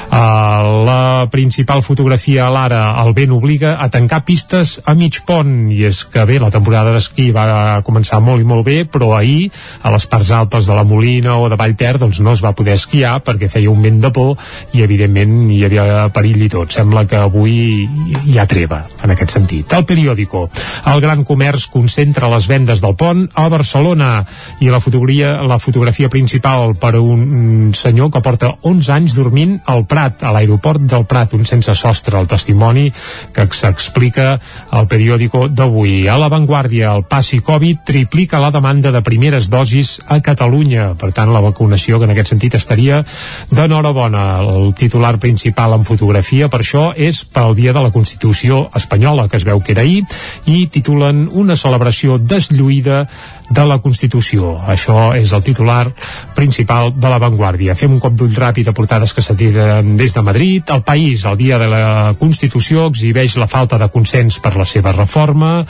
[0.09, 5.69] Uh, la principal fotografia a l'ara, el vent obliga a tancar pistes a mig pont
[5.69, 9.51] i és que bé, la temporada d'esquí va començar molt i molt bé, però ahir
[9.81, 12.77] a les parts altes de la Molina o de Vallter doncs no es va poder
[12.77, 14.35] esquiar perquè feia un vent de por
[14.73, 16.71] i evidentment hi havia perill i tot.
[16.73, 17.87] Sembla que avui
[18.25, 19.73] hi ha treva en aquest sentit.
[19.73, 20.47] El periòdico.
[20.89, 24.23] El gran comerç concentra les vendes del pont a Barcelona
[24.59, 29.85] i la fotografia, la fotografia principal per un senyor que porta 11 anys dormint al
[29.89, 32.89] Prat, a l'aeroport del Prat, un sense sostre, el testimoni
[33.33, 34.37] que s'explica
[34.75, 36.07] al periòdico d'avui.
[36.09, 40.93] A l'avantguàrdia, el passi Covid triplica la demanda de primeres dosis a Catalunya.
[40.99, 43.03] Per tant, la vacunació, que en aquest sentit estaria
[43.51, 44.25] d'enhorabona.
[44.43, 49.37] El titular principal en fotografia, per això, és pel Dia de la Constitució Espanyola, que
[49.37, 50.05] es veu que era ahir,
[50.45, 53.05] i titulen una celebració deslluïda
[53.49, 54.53] de la Constitució.
[54.69, 55.89] Això és el titular
[56.35, 57.75] principal de la Vanguardia.
[57.75, 60.69] Fem un cop d'ull ràpid a portades que s'atiren des de Madrid.
[60.69, 64.93] El País, el dia de la Constitució, exhibeix la falta de consens per la seva
[64.93, 65.65] reforma.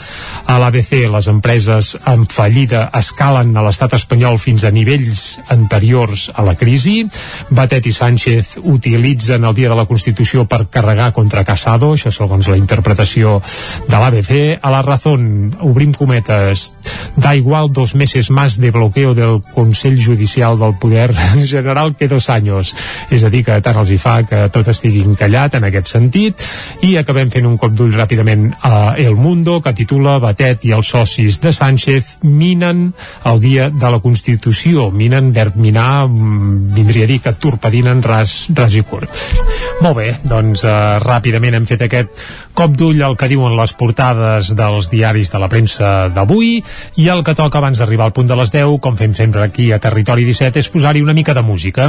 [0.46, 6.42] A l'ABC, les empreses en fallida escalen a l'estat espanyol fins a nivells anteriors a
[6.42, 7.04] la crisi.
[7.54, 12.50] Batet i Sánchez utilitzen el dia de la Constitució per carregar contra Casado, això segons
[12.50, 13.38] la interpretació
[13.86, 14.32] de l'ABC.
[14.60, 16.72] A la Razón, obrim cometes,
[17.16, 21.14] da igual dos meses más de bloqueo del Consell Judicial del Poder
[21.52, 22.74] General que dos anys.
[23.10, 26.42] És a dir, que tant els hi fa que tot estigui encallat en aquest sentit.
[26.86, 30.90] I acabem fent un cop d'ull ràpidament a El Mundo, que titula Batet i els
[30.90, 32.90] socis de Sánchez minen
[33.28, 34.88] el dia de la Constitució.
[34.90, 39.10] Minen, verb minar, mm, vindria a dir que torpedinen ras, ras i curt.
[39.80, 42.10] Molt bé, doncs eh, ràpidament hem fet aquest
[42.56, 46.58] cop d'ull al que diuen les portades dels diaris de la premsa d'avui
[47.00, 49.70] i el que toca abans d'arribar al punt de les 10, com fem sempre aquí
[49.72, 51.88] a Territori 17, és posar-hi una mica de música.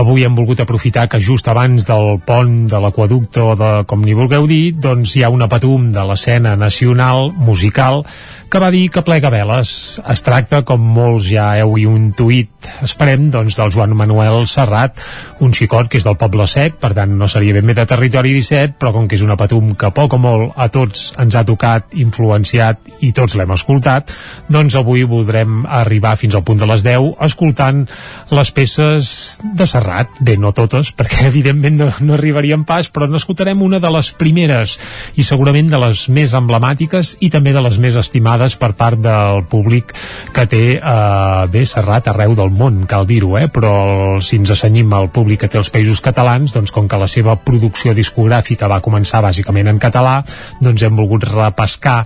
[0.00, 4.16] Avui hem volgut aprofitar que just abans del pont de l'aquaducte o de com n'hi
[4.18, 8.02] vulgueu dir, doncs hi ha una patum de l'escena nacional musical
[8.48, 9.70] que va dir que plega veles.
[10.08, 12.50] Es tracta, com molts ja heu intuït,
[12.84, 14.96] esperem, doncs, del Joan Manuel Serrat,
[15.44, 18.32] un xicot que és del Poble Sec, per tant no seria ben bé de Territori
[18.36, 21.44] 17, però com que és una patum que poc o molt a tots ens ha
[21.48, 24.12] tocat, influenciat i tots l'hem escoltat,
[24.48, 27.84] doncs avui voldrem arribar fins al punt de les 10 escoltant
[28.32, 30.22] les peces de Serrat.
[30.24, 34.78] Bé, no totes, perquè evidentment no, no arribaríem pas, però n'escoltarem una de les primeres
[35.20, 39.44] i segurament de les més emblemàtiques i també de les més estimades per part del
[39.50, 39.94] públic
[40.34, 43.48] que té eh, bé Serrat arreu del món, cal dir-ho, eh?
[43.52, 47.08] però si ens assenyim al públic que té els països catalans, doncs com que la
[47.10, 50.20] seva producció discogràfica va començar bàsicament en català,
[50.62, 51.98] doncs hem volgut repescar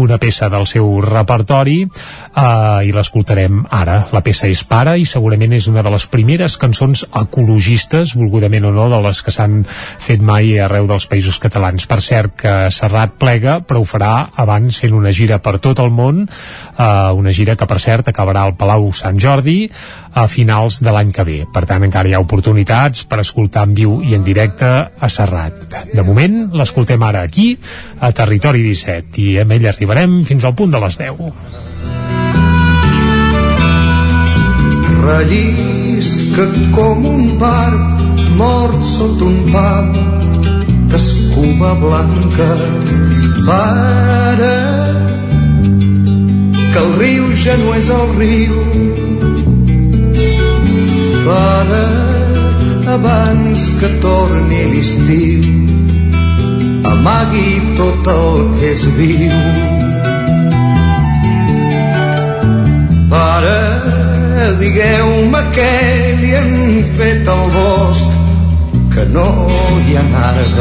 [0.00, 4.00] una peça del seu repertori eh, i l'escoltarem ara.
[4.12, 8.72] La peça és Para i segurament és una de les primeres cançons ecologistes, volgudament o
[8.74, 11.86] no, de les que s'han fet mai arreu dels països catalans.
[11.88, 15.90] Per cert que Serrat plega, però ho farà abans fent una gira per tot el
[15.94, 19.68] món, eh, una gira que per cert acabarà al Palau Sant Jordi
[20.14, 21.38] a finals de l'any que ve.
[21.52, 25.68] Per tant, encara hi ha oportunitats per escoltar en viu i en directe a Serrat.
[25.94, 27.52] De moment, l'escoltem ara aquí,
[28.00, 31.66] a Territori 17, i amb ell arribarem fins al punt de les 10
[35.08, 37.98] rellisca com un barb
[38.40, 39.88] mort sota un pam
[40.90, 42.50] d'escuma blanca
[43.46, 44.77] para
[46.72, 48.54] que el riu ja no és el riu.
[51.28, 51.84] Para
[52.94, 55.42] abans que torni l'estiu
[56.92, 59.38] amagui tot el que és viu.
[63.12, 63.58] Para
[64.60, 65.74] digueu-me què
[66.22, 66.54] li han
[66.98, 68.16] fet al bosc
[68.94, 69.30] que no
[69.86, 70.56] hi ha arbres.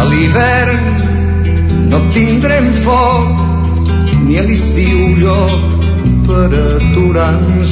[0.00, 1.03] A l'hivern
[1.94, 3.28] no tindrem foc
[4.26, 5.60] ni a l'estiu lloc
[6.26, 7.70] per aturar-nos.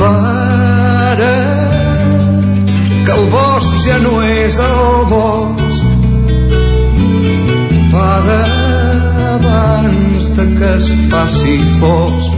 [0.00, 1.32] Para
[3.06, 5.84] que el bosc ja no és el bosc.
[7.94, 8.38] Para
[9.32, 12.30] abans de que es faci fosc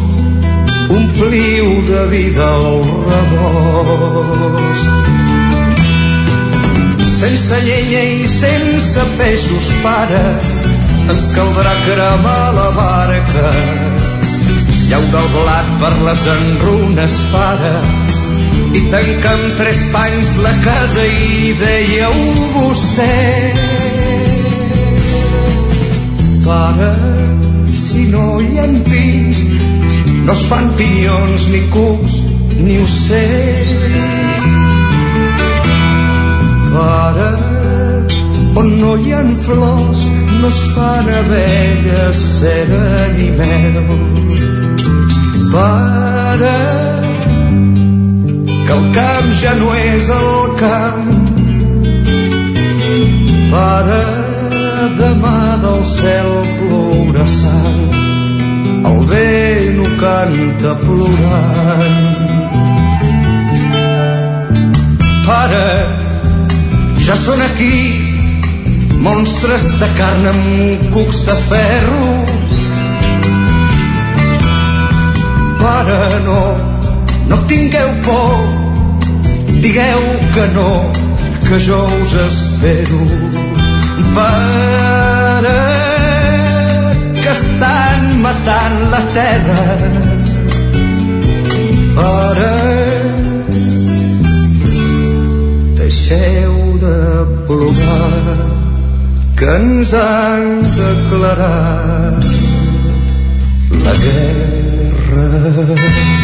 [0.97, 5.24] ompliu de vida el rebost
[7.25, 10.25] sense llenya i sense peixos pare
[11.09, 13.53] ens caldrà cremar la barca
[14.91, 17.71] Llau del blat per les enrunes, pare,
[18.77, 22.19] i tanca'm tres panys la casa i dèieu
[22.59, 23.17] vostè.
[26.45, 26.91] Pare,
[27.73, 29.41] si no hi ha pins,
[30.29, 32.21] no es fan pinyons ni cucs
[32.61, 34.24] ni ocells.
[36.85, 37.31] Pare,
[38.61, 40.01] on no hi ha flors,
[40.41, 43.79] no es fan abelles, cera ni mel.
[45.55, 46.59] Pare,
[48.67, 50.31] que el camp ja no és el
[50.61, 51.09] camp.
[53.55, 54.05] Pare,
[55.01, 57.83] demà del cel plourà sang,
[58.93, 62.01] el vent ho canta plorant.
[65.25, 66.04] Pare,
[67.05, 67.75] ja són aquí
[69.05, 72.07] monstres de carn amb cucs de ferro.
[75.61, 76.39] Pare, no,
[77.29, 78.39] no tingueu por,
[79.67, 80.03] digueu
[80.37, 80.71] que no,
[81.45, 83.03] que jo us espero.
[84.17, 85.61] Pare,
[87.21, 89.63] que estan matant la terra.
[92.01, 92.53] Pare,
[95.85, 98.39] deixeu de plorar,
[99.39, 102.25] que ens han declarat
[103.85, 106.24] la guerra.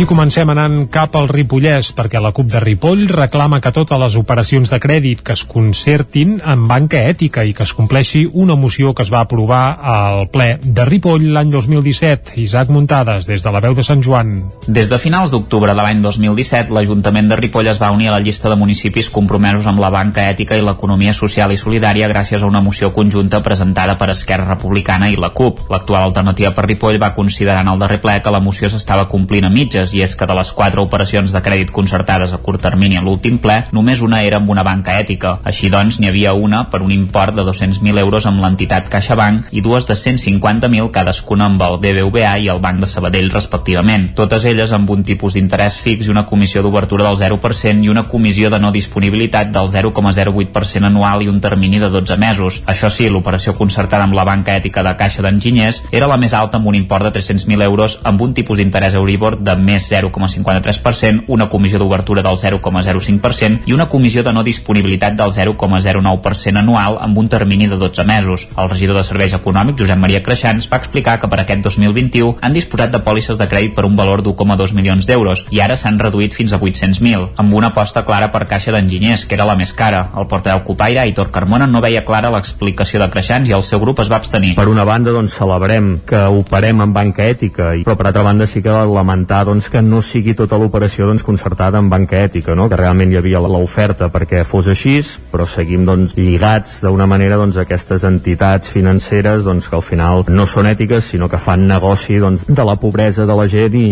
[0.00, 4.14] I comencem anant cap al Ripollès, perquè la CUP de Ripoll reclama que totes les
[4.16, 8.94] operacions de crèdit que es concertin en banca ètica i que es compleixi una moció
[8.96, 12.38] que es va aprovar al ple de Ripoll l'any 2017.
[12.40, 14.32] Isaac Muntades, des de la veu de Sant Joan.
[14.66, 18.24] Des de finals d'octubre de l'any 2017, l'Ajuntament de Ripoll es va unir a la
[18.24, 22.48] llista de municipis compromesos amb la banca ètica i l'economia social i solidària gràcies a
[22.48, 25.68] una moció conjunta presentada per Esquerra Republicana i la CUP.
[25.68, 29.44] L'actual alternativa per Ripoll va considerar en el darrer ple que la moció s'estava complint
[29.44, 32.96] a mitges i és que de les quatre operacions de crèdit concertades a curt termini
[32.96, 35.38] a l'últim ple, només una era amb una banca ètica.
[35.44, 39.62] Així doncs, n'hi havia una per un import de 200.000 euros amb l'entitat CaixaBank i
[39.64, 44.10] dues de 150.000 cadascuna amb el BBVA i el Banc de Sabadell respectivament.
[44.18, 48.06] Totes elles amb un tipus d'interès fix i una comissió d'obertura del 0% i una
[48.08, 52.62] comissió de no disponibilitat del 0,08% anual i un termini de 12 mesos.
[52.66, 56.60] Això sí, l'operació concertada amb la banca ètica de Caixa d'Enginyers era la més alta
[56.60, 61.48] amb un import de 300.000 euros amb un tipus d'interès Euribor de més 0,53%, una
[61.48, 67.28] comissió d'obertura del 0,05% i una comissió de no disponibilitat del 0,09% anual amb un
[67.28, 68.48] termini de 12 mesos.
[68.56, 72.56] El regidor de Serveis Econòmics, Josep Maria Creixans, va explicar que per aquest 2021 han
[72.56, 76.34] disposat de pòlisses de crèdit per un valor d'1,2 milions d'euros i ara s'han reduït
[76.34, 80.08] fins a 800.000, amb una aposta clara per Caixa d'Enginyers, que era la més cara.
[80.18, 84.00] El portaveu Copaire, Aitor Carmona, no veia clara l'explicació de Creixans i el seu grup
[84.02, 84.54] es va abstenir.
[84.58, 88.62] Per una banda, doncs, celebrem que operem en banca ètica, però per altra banda sí
[88.62, 92.68] que lamentar doncs, que no sigui tota l'operació doncs, concertada en banca ètica, no?
[92.70, 94.98] que realment hi havia l'oferta perquè fos així,
[95.32, 100.24] però seguim doncs, lligats d'una manera doncs, a aquestes entitats financeres doncs, que al final
[100.28, 103.86] no són ètiques, sinó que fan negoci doncs, de la pobresa de la gent i,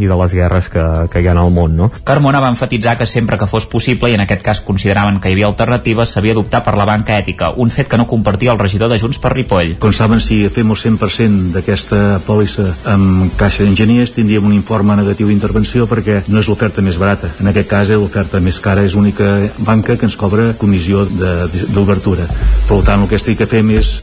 [0.00, 1.76] i de les guerres que, que hi ha al món.
[1.76, 1.90] No?
[2.04, 5.36] Carmona va enfatitzar que sempre que fos possible, i en aquest cas consideraven que hi
[5.36, 8.90] havia alternatives, s'havia d'optar per la banca ètica, un fet que no compartia el regidor
[8.90, 9.76] de Junts per Ripoll.
[9.82, 15.09] Com saben, si fem el 100% d'aquesta pòlissa amb Caixa d'Enginyers, tindríem un informe negatiu
[15.18, 17.30] d'intervenció perquè no és l'oferta més barata.
[17.40, 22.26] En aquest cas, l'oferta més cara és l'única banca que ens cobra comissió d'obertura.
[22.68, 23.96] Per tant, el que estic que fem és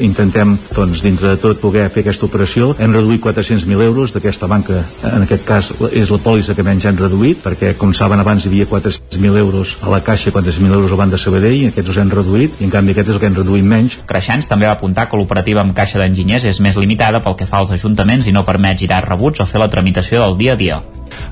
[0.00, 2.74] intentem, doncs, dintre de tot, poder fer aquesta operació.
[2.78, 4.82] Hem reduït 400.000 euros d'aquesta banca.
[5.10, 8.50] En aquest cas, és la pòlissa que menys han reduït, perquè, com saben, abans hi
[8.52, 12.12] havia 400.000 euros a la Caixa, 400.000 euros al Banc de Sabadell, aquests els hem
[12.14, 13.98] reduït, i en canvi aquest és el que hem reduït menys.
[14.08, 17.60] Creixans també va apuntar que l'operativa amb Caixa d'Enginyers és més limitada pel que fa
[17.60, 20.80] als ajuntaments i no permet girar rebuts o fer la tramitació del dia a dia.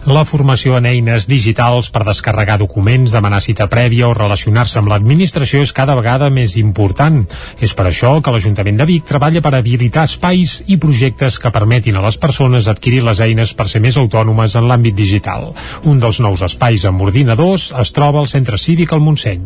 [0.09, 5.61] La formació en eines digitals per descarregar documents, demanar cita prèvia o relacionar-se amb l'administració
[5.65, 7.21] és cada vegada més important.
[7.61, 11.97] És per això que l'Ajuntament de Vic treballa per habilitar espais i projectes que permetin
[11.97, 15.53] a les persones adquirir les eines per ser més autònomes en l'àmbit digital.
[15.85, 19.45] Un dels nous espais amb ordinadors es troba al Centre Cívic al Montseny.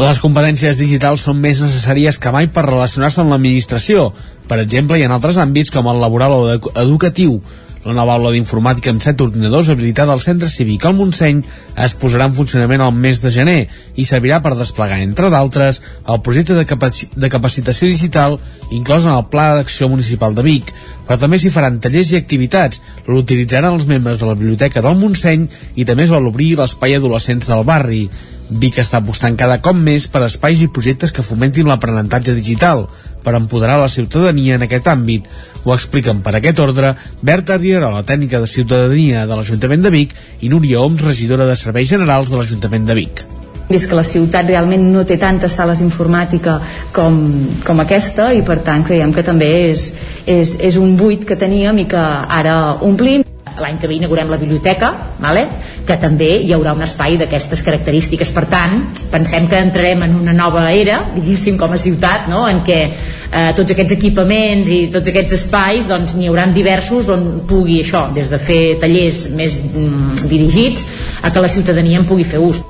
[0.00, 4.12] Les competències digitals són més necessàries que mai per relacionar-se amb l'administració,
[4.48, 7.40] per exemple, i en altres àmbits com el laboral o edu- educatiu.
[7.80, 11.38] La nova aula d'informàtica amb set ordinadors habilitada al Centre Cívic al Montseny
[11.80, 13.60] es posarà en funcionament el mes de gener
[13.96, 18.36] i servirà per desplegar, entre d'altres, el projecte de, capaci de capacitació digital
[18.76, 20.74] inclòs en el Pla d'Acció Municipal de Vic,
[21.08, 22.82] però també s'hi faran tallers i activitats.
[23.08, 25.48] L'utilitzaran els membres de la Biblioteca del Montseny
[25.80, 28.10] i també es vol obrir l'espai adolescents del barri.
[28.50, 32.88] Vic està apostant cada cop més per espais i projectes que fomentin l'aprenentatge digital,
[33.22, 35.28] per empoderar la ciutadania en aquest àmbit.
[35.64, 40.50] Ho expliquen per aquest ordre Berta Rierola, tècnica de ciutadania de l'Ajuntament de Vic, i
[40.50, 43.26] Núria Oms, regidora de Serveis Generals de l'Ajuntament de Vic.
[43.70, 46.56] vist que la ciutat realment no té tantes sales d'informàtica
[46.90, 47.20] com,
[47.62, 49.92] com aquesta i per tant creiem que també és,
[50.26, 52.00] és, és un buit que teníem i que
[52.40, 53.22] ara omplim
[53.58, 55.46] l'any que ve inaugurem la biblioteca vale?
[55.86, 58.76] que també hi haurà un espai d'aquestes característiques per tant,
[59.10, 62.46] pensem que entrarem en una nova era, diguéssim com a ciutat no?
[62.48, 67.30] en què eh, tots aquests equipaments i tots aquests espais doncs n'hi hauran diversos on
[67.50, 70.86] pugui això des de fer tallers més mm, dirigits
[71.22, 72.62] a que la ciutadania en pugui fer ús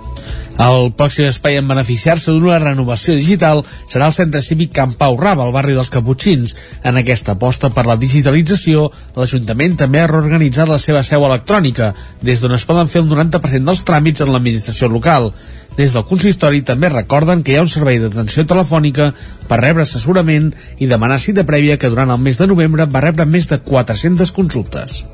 [0.61, 5.47] El pròxim espai en beneficiar-se d'una renovació digital serà el Centre Cívic Can Pau Raba,
[5.47, 6.53] al barri dels Caputxins.
[6.85, 12.43] En aquesta aposta per la digitalització, l'Ajuntament també ha reorganitzat la seva seu electrònica, des
[12.43, 15.31] d'on es poden fer el 90% dels tràmits en l'administració local.
[15.79, 19.15] Des del consistori també recorden que hi ha un servei d'atenció telefònica
[19.49, 23.25] per rebre assessorament i demanar cita prèvia que durant el mes de novembre va rebre
[23.25, 25.07] més de 400 consultes.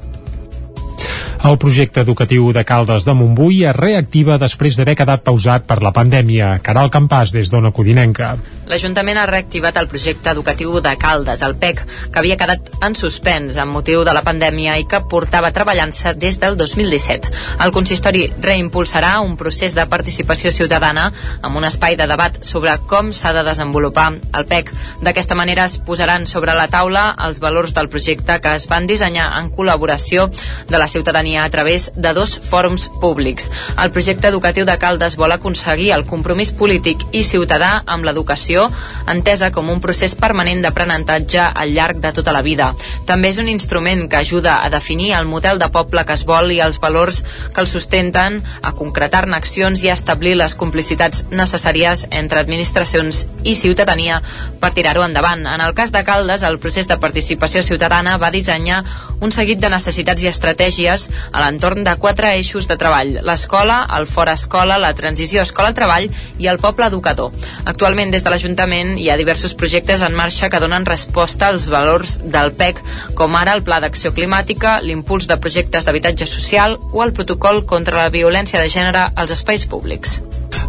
[1.45, 5.93] El projecte educatiu de Caldes de Montbui es reactiva després d'haver quedat pausat per la
[5.95, 6.57] pandèmia.
[6.64, 8.32] Caral Campàs, des d'Ona Codinenca.
[8.66, 13.55] L'Ajuntament ha reactivat el projecte educatiu de Caldes, el PEC, que havia quedat en suspens
[13.62, 17.30] amb motiu de la pandèmia i que portava treballant-se des del 2017.
[17.62, 21.12] El consistori reimpulsarà un procés de participació ciutadana
[21.43, 24.72] amb un espai de debat sobre com s'ha de desenvolupar el PEC.
[25.05, 29.30] D'aquesta manera es posaran sobre la taula els valors del projecte que es van dissenyar
[29.39, 30.26] en col·laboració
[30.66, 33.51] de la ciutadania a través de dos fòrums públics.
[33.83, 38.68] El projecte educatiu de Caldes vol aconseguir el compromís polític i ciutadà amb l'educació
[39.11, 42.70] entesa com un procés permanent d'aprenentatge al llarg de tota la vida.
[43.11, 46.53] També és un instrument que ajuda a definir el model de poble que es vol
[46.55, 52.07] i els valors que el sustenten, a concretar-ne accions i a establir les complicitats necessàries
[52.11, 54.20] entre administracions i ciutadania
[54.61, 55.47] per tirar-ho endavant.
[55.47, 58.85] En el cas de Caldes, el procés de participació ciutadana va dissenyar
[59.20, 64.07] un seguit de necessitats i estratègies a l'entorn de quatre eixos de treball, l'escola, el
[64.07, 66.09] fora escola, la transició escola-treball
[66.39, 67.33] i el poble educador.
[67.64, 72.17] Actualment des de l'Ajuntament hi ha diversos projectes en marxa que donen resposta als valors
[72.23, 72.83] del PEC,
[73.19, 78.03] com ara el Pla d'Acció Climàtica, l'impuls de projectes d'habitatge social o el protocol contra
[78.03, 80.21] la violència de gènere als espais públics.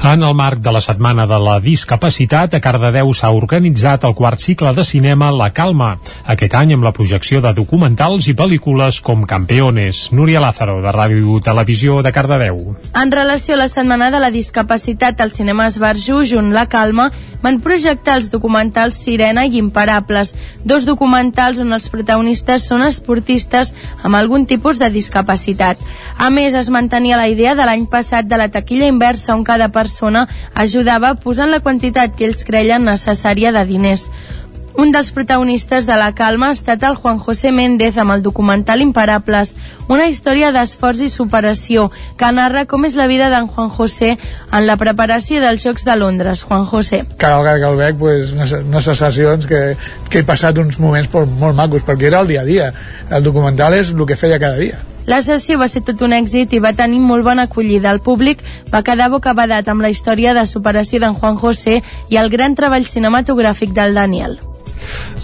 [0.04, 4.40] En el marc de la Setmana de la Discapacitat, a Cardedeu s'ha organitzat el quart
[4.40, 5.96] cicle de cinema La Calma,
[6.34, 10.12] aquest any amb la projecció de documentals i pel·lícules com Campeones.
[10.14, 12.78] Núria Lázaro, de Ràdio Televisió de Cardedeu.
[12.94, 17.10] En relació a la Setmana de la Discapacitat, al cinema Esbarjo, junt La Calma,
[17.44, 20.34] van projectar els documentals Sirena i Imparables,
[20.64, 23.74] dos documentals on els protagonistes són esportistes
[24.04, 25.78] amb algun tipus de discapacitat.
[26.18, 29.70] A més, es mantenia la idea de l'any passat de la taquilla inversa on cada
[29.70, 34.10] persona ajudava posant la quantitat que ells creien necessària de diners.
[34.78, 38.84] Un dels protagonistes de La Calma ha estat el Juan José Méndez amb el documental
[38.86, 39.56] Imparables,
[39.90, 41.88] una història d'esforç i superació
[42.20, 45.96] que narra com és la vida d'en Juan José en la preparació dels Jocs de
[45.98, 46.44] Londres.
[46.46, 47.06] Juan José.
[47.18, 49.62] cada vegada que el veig pues, unes, unes sensacions que,
[50.12, 52.68] que he passat uns moments molt, molt macos perquè era el dia a dia
[53.10, 56.54] el documental és el que feia cada dia La sessió va ser tot un èxit
[56.54, 57.94] i va tenir molt bona acollida.
[57.96, 61.80] El públic va quedar bocabadat amb la història de superació d'en Juan José
[62.12, 64.38] i el gran treball cinematogràfic del Daniel.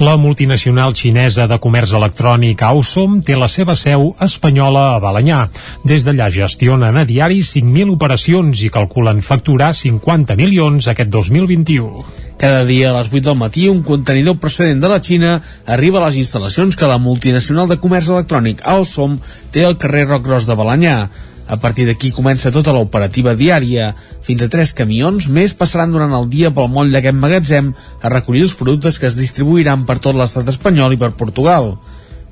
[0.04, 5.46] La multinacional xinesa de comerç electrònic Awesome té la seva seu espanyola a Balanyà.
[5.86, 12.04] Des d'allà gestionen a diari 5.000 operacions i calculen facturar 50 milions aquest 2021.
[12.44, 15.36] Cada dia a les 8 del matí un contenidor procedent de la Xina
[15.66, 19.20] arriba a les instal·lacions que la multinacional de comerç electrònic Alsom
[19.54, 20.98] té al carrer Roc Gros de Balanyà.
[21.48, 23.92] A partir d'aquí comença tota l'operativa diària.
[24.24, 28.46] Fins a tres camions més passaran durant el dia pel moll d'aquest magatzem a recollir
[28.48, 31.74] els productes que es distribuiran per tot l'estat espanyol i per Portugal.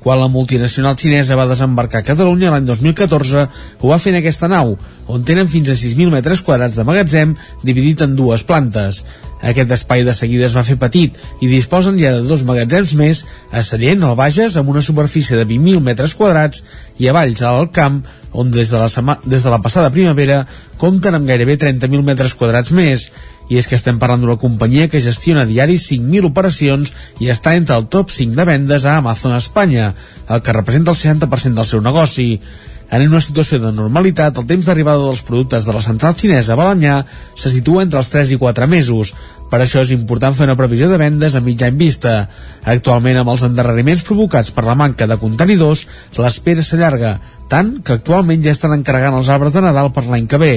[0.02, 3.44] Quan la multinacional xinesa va desembarcar a Catalunya l'any 2014,
[3.78, 4.74] ho va fer en aquesta nau,
[5.06, 9.04] on tenen fins a 6.000 metres quadrats de magatzem dividit en dues plantes.
[9.42, 13.24] Aquest espai de seguida es va fer petit i disposen ja de dos magatzems més
[13.50, 16.62] a Sallent, al Bages, amb una superfície de 20.000 metres quadrats
[17.02, 20.46] i a Valls, al Camp, on des de la, sema, des de la passada primavera
[20.80, 23.10] compten amb gairebé 30.000 metres quadrats més
[23.52, 27.76] I és que estem parlant d'una companyia que gestiona diari 5.000 operacions i està entre
[27.76, 29.90] el top 5 de vendes a Amazon Espanya,
[30.28, 32.40] el que representa el 60% del seu negoci.
[32.92, 36.58] En una situació de normalitat, el temps d'arribada dels productes de la central xinesa a
[36.60, 36.98] Balanyà
[37.40, 39.14] se situa entre els 3 i 4 mesos.
[39.48, 42.12] Per això és important fer una previsió de vendes a mitjà en vista.
[42.68, 45.86] Actualment, amb els endarreriments provocats per la manca de contenidors,
[46.20, 47.14] l'espera s'allarga,
[47.48, 50.52] tant que actualment ja estan encarregant els arbres de Nadal per l'any que ve.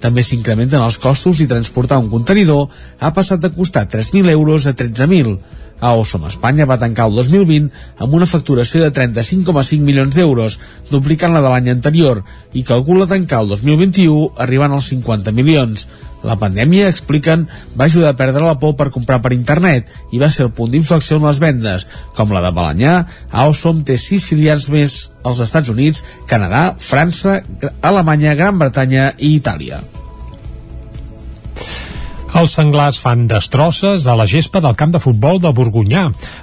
[0.00, 4.72] També s'incrementen els costos i transportar un contenidor ha passat de costar 3.000 euros a
[4.72, 5.36] 13.000.
[5.80, 7.68] Aosom Espanya va tancar el 2020
[8.04, 10.58] amb una facturació de 35,5 milions d'euros,
[10.90, 12.22] duplicant la de l'any anterior,
[12.52, 15.88] i calcula tancar el 2021 arribant als 50 milions.
[16.24, 17.44] La pandèmia, expliquen,
[17.76, 20.72] va ajudar a perdre la por per comprar per internet i va ser el punt
[20.72, 21.84] d'inflexió en les vendes.
[22.16, 22.94] Com la de Balanyà,
[23.44, 27.42] Aosom té sis filials més als Estats Units, Canadà, França,
[27.82, 29.82] Alemanya, Gran Bretanya i Itàlia.
[32.34, 36.00] Els senglars fan destrosses a la gespa del camp de futbol de Borgunyà.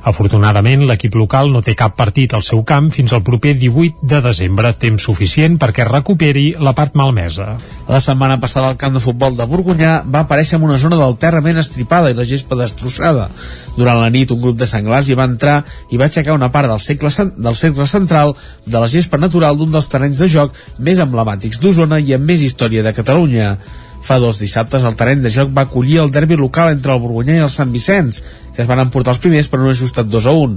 [0.08, 4.22] Afortunadament, l'equip local no té cap partit al seu camp fins al proper 18 de
[4.24, 7.58] desembre, temps suficient perquè recuperi la part malmesa.
[7.92, 11.18] La setmana passada el camp de futbol de Borgunyà va aparèixer en una zona del
[11.20, 13.28] terra ben estripada i la gespa destrossada.
[13.76, 15.60] Durant la nit, un grup de senglars hi va entrar
[15.92, 19.76] i va aixecar una part del, segle, del cercle central de la gespa natural d'un
[19.76, 23.58] dels terrenys de joc més emblemàtics d'Osona i amb més història de Catalunya.
[24.02, 27.38] Fa dos dissabtes el terreny de joc va acollir el derbi local entre el Borgunyà
[27.38, 28.22] i el Sant Vicenç,
[28.56, 30.56] que es van emportar els primers per un ajustat 2 a 1.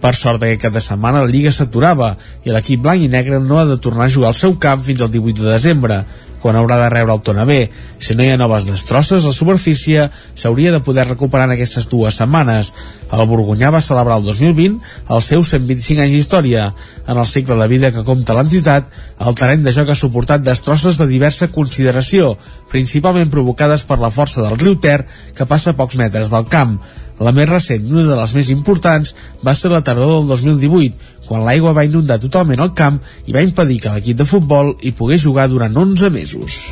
[0.00, 2.14] Per sort d'aquest cap de setmana la Lliga s'aturava
[2.44, 5.04] i l'equip blanc i negre no ha de tornar a jugar al seu camp fins
[5.04, 6.02] al 18 de desembre,
[6.40, 7.68] quan haurà de rebre el Tona B.
[7.98, 12.16] Si no hi ha noves destrosses, la superfície s'hauria de poder recuperar en aquestes dues
[12.20, 12.72] setmanes.
[13.12, 14.78] El Borgunyà va celebrar el 2020
[15.16, 16.70] els seus 125 anys d'història.
[17.06, 18.88] En el cicle de vida que compta l'entitat,
[19.20, 22.36] el terreny de joc ha suportat destrosses de diversa consideració,
[22.70, 25.04] principalment provocades per la força del riu Ter,
[25.36, 26.78] que passa a pocs metres del camp.
[27.20, 29.12] La més recent una de les més importants
[29.44, 32.98] va ser la tardor del 2018, quan l'aigua va inundar totalment el camp
[33.30, 36.64] i va impedir que l'equip de futbol hi pogués jugar durant 11 mesos.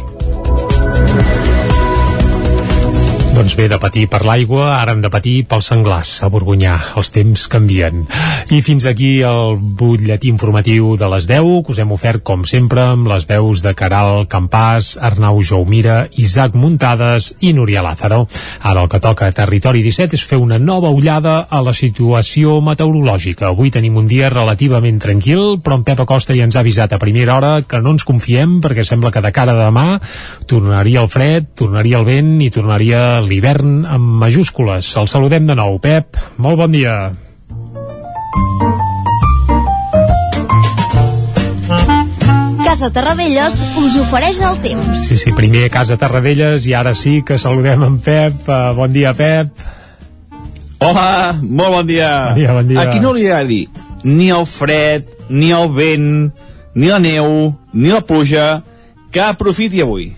[3.39, 6.73] Doncs bé, de patir per l'aigua, ara hem de patir pels senglars a Borgunyà.
[6.99, 8.01] Els temps canvien.
[8.51, 12.83] I fins aquí el butlletí informatiu de les 10, que us hem ofert, com sempre,
[12.97, 18.25] amb les veus de Caral Campàs, Arnau Joumira, Isaac Muntades i Núria Lázaro.
[18.59, 22.57] Ara el que toca a Territori 17 és fer una nova ullada a la situació
[22.59, 23.53] meteorològica.
[23.53, 26.99] Avui tenim un dia relativament tranquil, però en Pep Acosta ja ens ha avisat a
[26.99, 29.87] primera hora que no ens confiem, perquè sembla que de cara a demà
[30.51, 34.91] tornaria el fred, tornaria el vent i tornaria l'hivern amb majúscules.
[34.97, 35.79] El saludem de nou.
[35.83, 36.95] Pep, molt bon dia.
[42.65, 45.05] Casa Terradellos us ofereix el temps.
[45.09, 48.45] Sí, sí, primer a Casa Tarradellas i ara sí que saludem en Pep.
[48.45, 49.53] Uh, bon dia, Pep.
[50.85, 52.11] Hola, molt bon dia.
[52.33, 52.83] Bon dia, bon dia.
[52.85, 56.31] Aquí no li ha de dir ni el fred, ni el vent,
[56.75, 58.63] ni la neu, ni la pluja,
[59.11, 60.13] que aprofiti avui.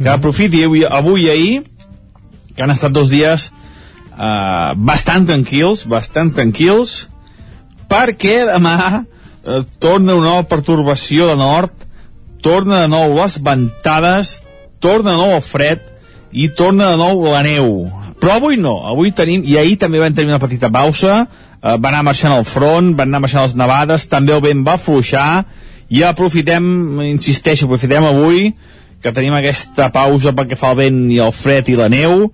[0.00, 1.64] Que aprofiti avui, avui i ahir,
[2.56, 3.50] que han estat dos dies
[4.16, 7.06] uh, bastant tranquils, bastant tranquils,
[7.90, 11.86] perquè demà uh, torna una nova pertorbació de nord,
[12.42, 14.40] torna de nou les ventades,
[14.80, 15.84] torna de nou el fred
[16.32, 17.86] i torna de nou la neu.
[18.20, 21.24] Però avui no, avui tenim, i ahir també vam tenir una petita pausa,
[21.60, 24.78] eh, va anar marxant el front, van anar marxant les nevades, també el vent va
[24.80, 25.44] fluixar,
[25.92, 26.64] i aprofitem,
[27.06, 28.50] insisteixo, aprofitem avui
[29.02, 32.30] que tenim aquesta pausa perquè fa el vent i el fred i la neu,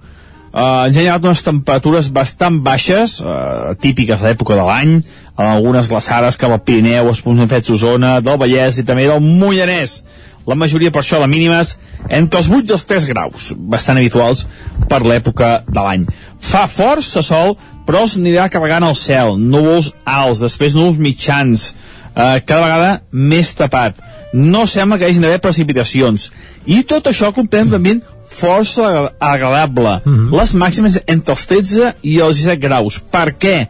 [0.52, 4.98] Uh, ens ha llegat unes temperatures bastant baixes, uh, típiques de l'època de l'any,
[5.32, 9.24] amb algunes glaçades cap al Pirineu, els punts fets Osona, del Vallès i també del
[9.24, 10.02] Mollanès.
[10.46, 11.76] La majoria, per això, la mínimes,
[12.10, 14.44] entre els 8 i els 3 graus, bastant habituals
[14.90, 16.06] per l'època de l'any.
[16.42, 17.54] Fa força sol,
[17.86, 21.70] però s'anirà carregant el cel, núvols alts, després núvols mitjans,
[22.12, 24.02] eh, cada vegada més tapat.
[24.32, 26.30] No sembla que hagin d'haver precipitacions.
[26.66, 28.00] I tot això comprem també
[28.32, 30.00] força agradable.
[30.04, 30.40] Mm -hmm.
[30.40, 33.00] Les màximes entre els 13 i els 17 graus.
[33.10, 33.66] Per què?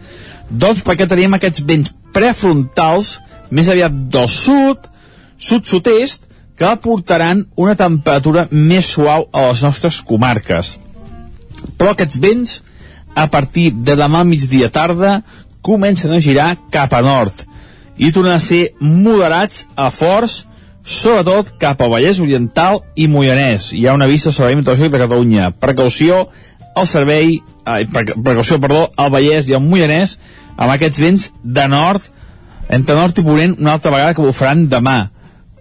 [0.49, 3.21] Doncs perquè tenim aquests vents prefrontals,
[3.51, 4.79] més aviat del sud,
[5.39, 6.23] sud-sud-est,
[6.57, 10.79] que aportaran una temperatura més suau a les nostres comarques.
[11.79, 12.63] Però aquests vents,
[13.15, 15.23] a partir de demà migdia tarda,
[15.63, 17.47] comencen a girar cap a nord
[17.97, 20.43] i tornen a ser moderats a forts,
[20.85, 23.73] sobretot cap al Vallès Oriental i Moianès.
[23.77, 25.51] Hi ha una vista al Servei Meteorològic de Catalunya.
[25.63, 26.29] Precaució
[26.75, 30.19] al servei, eh, precaució, perdó, al Vallès i al Moianès
[30.57, 32.03] amb aquests vents de nord,
[32.69, 35.11] entre nord i ponent, una altra vegada que bufaran demà.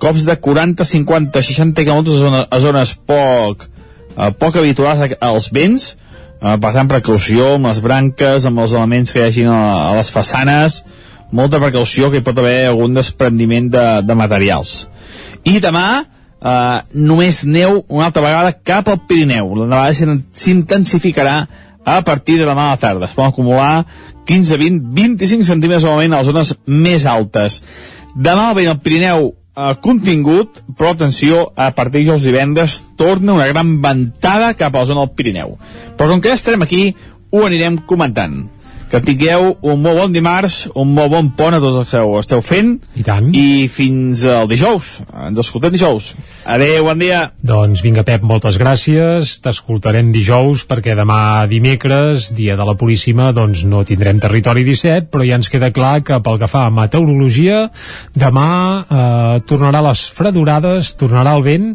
[0.01, 3.67] Cops de 40, 50, 60 km a, zona, a zones poc,
[4.17, 5.95] eh, poc habituals als vents,
[6.41, 9.95] eh, per tant precaució amb les branques, amb els elements que hi hagin a, a
[9.99, 10.83] les façanes,
[11.31, 14.90] molta precaució que hi pot haver algun desprendiment de, de materials.
[15.47, 19.53] I demà eh, només neu una altra vegada cap al Pirineu.
[19.55, 21.35] La nevada s'intensificarà
[21.85, 23.07] a partir de demà a la tarda.
[23.07, 23.85] Es poden acumular
[24.25, 27.61] 15, 20, 25 centímetres normalment a les zones més altes.
[28.15, 34.53] Demà el Pirineu eh, contingut, però atenció, a partir de divendres torna una gran ventada
[34.53, 35.57] cap a la zona del Pirineu.
[35.97, 36.95] Però com que ja estarem aquí,
[37.31, 38.43] ho anirem comentant.
[38.91, 42.17] Que tingueu un molt bon dimarts, un molt bon pont a tots els que ho
[42.19, 42.73] esteu fent.
[42.99, 43.29] I tant.
[43.31, 44.97] I fins al dijous.
[45.15, 46.09] Ens escoltem dijous.
[46.43, 47.21] Adéu, bon dia.
[47.39, 49.37] Doncs vinga, Pep, moltes gràcies.
[49.45, 55.23] T'escoltarem dijous perquè demà dimecres, dia de la Puríssima, doncs no tindrem territori 17, però
[55.23, 57.61] ja ens queda clar que pel que fa a meteorologia,
[58.11, 58.49] demà
[58.83, 61.71] eh, tornarà les fredurades, tornarà el vent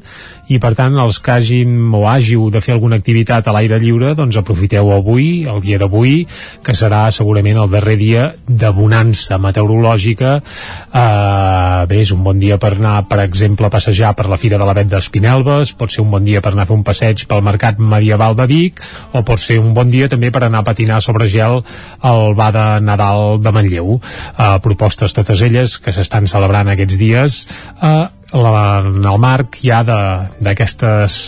[0.52, 4.12] i per tant els que hagin o hàgiu de fer alguna activitat a l'aire lliure,
[4.18, 6.20] doncs aprofiteu avui, el dia d'avui,
[6.62, 10.36] que serà segurament el darrer dia de bonança meteorològica.
[10.40, 14.58] Eh, bé, és un bon dia per anar per exemple a passejar per la Fira
[14.58, 17.26] de la Vet d'Espinelves pot ser un bon dia per anar a fer un passeig
[17.28, 20.68] pel Mercat Medieval de Vic o pot ser un bon dia també per anar a
[20.68, 21.62] patinar sobre gel
[22.00, 23.96] al Ba de Nadal de Manlleu.
[23.98, 27.40] Eh, propostes totes elles que s'estan celebrant aquests dies.
[27.82, 28.06] Eh,
[28.42, 31.18] la, en el marc ja d'aquestes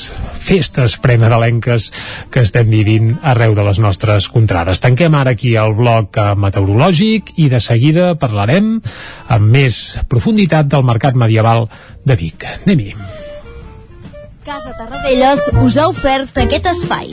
[0.49, 1.91] festes prenadalenques
[2.33, 4.81] que estem vivint arreu de les nostres contrades.
[4.85, 8.77] Tanquem ara aquí el bloc meteorològic i de seguida parlarem
[9.29, 11.69] amb més profunditat del mercat medieval
[12.05, 12.49] de Vic.
[12.65, 12.95] Anem-hi.
[14.49, 17.13] Casa Tarradellas us ha ofert aquest espai.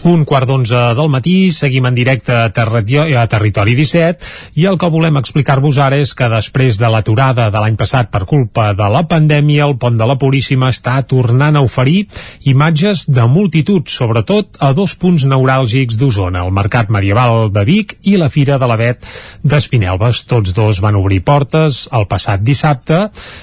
[0.00, 4.78] Un quart d'onze del matí, seguim en directe a, Terri a Territori 17 i el
[4.80, 8.86] que volem explicar-vos ara és que després de l'aturada de l'any passat per culpa de
[8.88, 12.06] la pandèmia, el Pont de la Puríssima està tornant a oferir
[12.48, 18.16] imatges de multitud, sobretot a dos punts neuràlgics d'Osona, el Mercat Medieval de Vic i
[18.16, 19.04] la Fira de l'Avet
[19.44, 20.24] d'Espinelves.
[20.24, 23.02] Tots dos van obrir portes el passat dissabte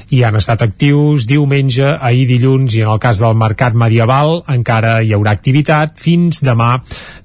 [0.10, 4.98] i han estat actius diumenge, ahir dilluns i en el cas del Mercat Medieval encara
[5.06, 6.70] hi haurà activitat fins demà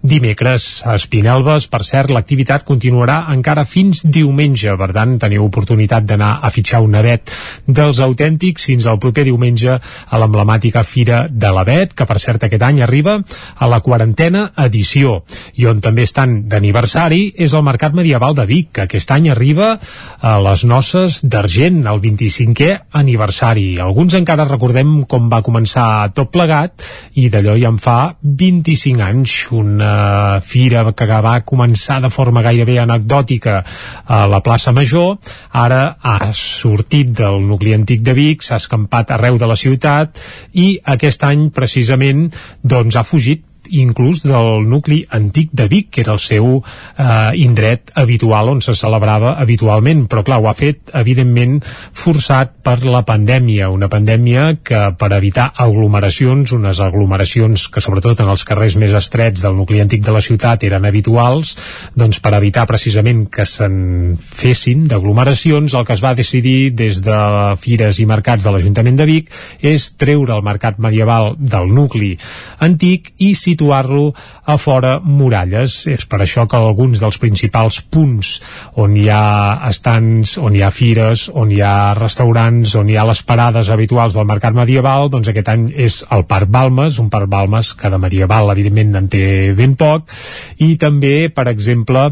[0.02, 1.68] dimecres a Espinelves.
[1.70, 6.96] Per cert, l'activitat continuarà encara fins diumenge, per tant teniu oportunitat d'anar a fitxar un
[6.96, 7.30] navet
[7.66, 12.62] dels autèntics fins al proper diumenge a l'emblemàtica Fira de l'Avet, que per cert aquest
[12.66, 13.18] any arriba
[13.56, 15.20] a la quarantena edició
[15.60, 19.76] i on també estan d'aniversari és el Mercat Medieval de Vic, que aquest any arriba
[20.20, 23.78] a les noces d'Argent, el 25è aniversari.
[23.82, 26.82] Alguns encara recordem com va començar tot plegat
[27.20, 32.42] i d'allò ja en fa 25 anys anys, una fira que va començar de forma
[32.44, 33.60] gairebé anecdòtica
[34.06, 35.18] a la plaça Major,
[35.52, 40.18] ara ha sortit del nucli antic de Vic, s'ha escampat arreu de la ciutat
[40.52, 42.28] i aquest any precisament
[42.62, 47.92] doncs ha fugit inclús del nucli antic de Vic, que era el seu eh, indret
[47.98, 53.70] habitual on se celebrava habitualment, però clar, ho ha fet evidentment forçat per la pandèmia,
[53.72, 59.42] una pandèmia que per evitar aglomeracions, unes aglomeracions que sobretot en els carrers més estrets
[59.42, 61.56] del nucli antic de la ciutat eren habituals,
[61.98, 67.18] doncs per evitar precisament que se'n fessin d'aglomeracions, el que es va decidir des de
[67.62, 69.32] fires i mercats de l'Ajuntament de Vic
[69.64, 72.14] és treure el mercat medieval del nucli
[72.62, 74.12] antic i situar situar-lo
[74.44, 75.86] a fora muralles.
[75.86, 78.40] És per això que alguns dels principals punts
[78.80, 83.06] on hi ha estants, on hi ha fires, on hi ha restaurants, on hi ha
[83.06, 87.30] les parades habituals del mercat medieval, doncs aquest any és el Parc Balmes, un Parc
[87.30, 90.10] Balmes que de medieval evidentment en té ben poc,
[90.58, 92.08] i també, per exemple,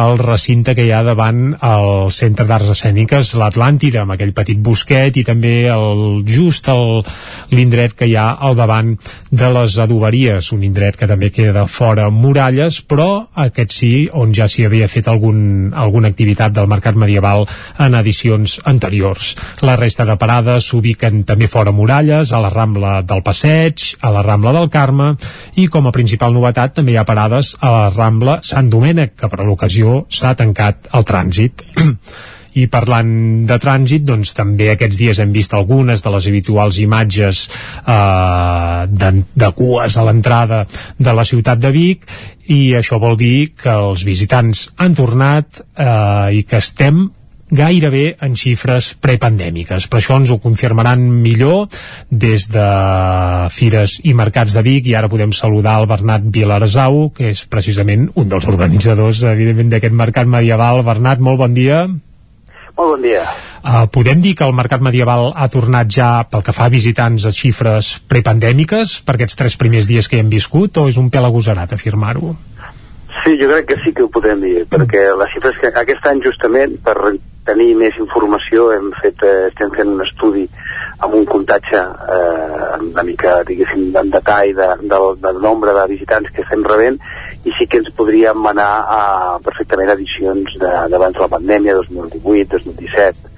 [0.00, 5.16] el recinte que hi ha davant el Centre d'Arts Escèniques, l'Atlàntida, amb aquell petit bosquet,
[5.20, 6.64] i també el, just
[7.52, 8.94] l'indret que hi ha al davant
[9.30, 14.34] de les adoberies, un indret Indret que també queda fora muralles, però aquest sí, on
[14.36, 17.46] ja s'hi havia fet algun, alguna activitat del mercat medieval
[17.80, 19.30] en edicions anteriors.
[19.64, 24.26] La resta de parades s'ubiquen també fora muralles, a la Rambla del Passeig, a la
[24.28, 25.14] Rambla del Carme,
[25.56, 29.32] i com a principal novetat també hi ha parades a la Rambla Sant Domènec, que
[29.32, 31.64] per l'ocasió s'ha tancat el trànsit.
[32.60, 33.10] I parlant
[33.48, 39.10] de trànsit, doncs també aquests dies hem vist algunes de les habituals imatges eh, de,
[39.34, 40.62] de cues a l'entrada
[40.98, 42.06] de la ciutat de Vic
[42.54, 47.06] i això vol dir que els visitants han tornat eh, i que estem
[47.54, 49.86] gairebé en xifres prepandèmiques.
[49.90, 51.68] Per això ens ho confirmaran millor
[52.10, 52.64] des de
[53.54, 58.08] Fires i Mercats de Vic i ara podem saludar el Bernat Vilarsau, que és precisament
[58.14, 60.82] un dels organitzadors, evidentment, d'aquest mercat medieval.
[60.86, 61.86] Bernat, molt bon dia.
[62.74, 63.22] Molt bon dia.
[63.62, 67.24] Uh, podem dir que el mercat medieval ha tornat ja, pel que fa a visitants,
[67.24, 71.06] a xifres prepandèmiques per aquests tres primers dies que hi hem viscut, o és un
[71.14, 72.34] pèl agosarat afirmar-ho?
[73.22, 76.20] Sí, jo crec que sí que ho podem dir, perquè les xifres que aquest any
[76.26, 76.96] justament, per
[77.46, 80.46] tenir més informació, hem fet, eh, estem fent un estudi
[81.04, 81.80] amb un comptatge
[82.14, 86.98] eh, una mica, diguéssim, en detall de, del, del nombre de visitants que estem rebent
[87.44, 89.02] i sí que ens podríem anar a
[89.44, 93.33] perfectament a edicions d'abans de, de la pandèmia, 2018, 2017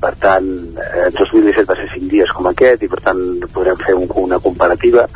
[0.00, 0.46] per tant,
[0.78, 3.20] eh, 2017 va ser 5 dies com aquest i per tant
[3.54, 5.06] podrem fer un, una comparativa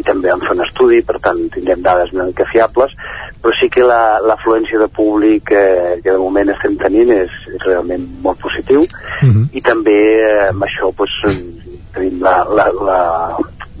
[0.00, 2.94] i també vam fer un estudi, per tant tindrem dades una mica fiables,
[3.42, 7.66] però sí que l'afluència la, de públic eh, que de moment estem tenint és, és
[7.68, 9.46] realment molt positiu uh -huh.
[9.52, 11.16] i també eh, amb això doncs,
[11.94, 13.00] tenim la, la, la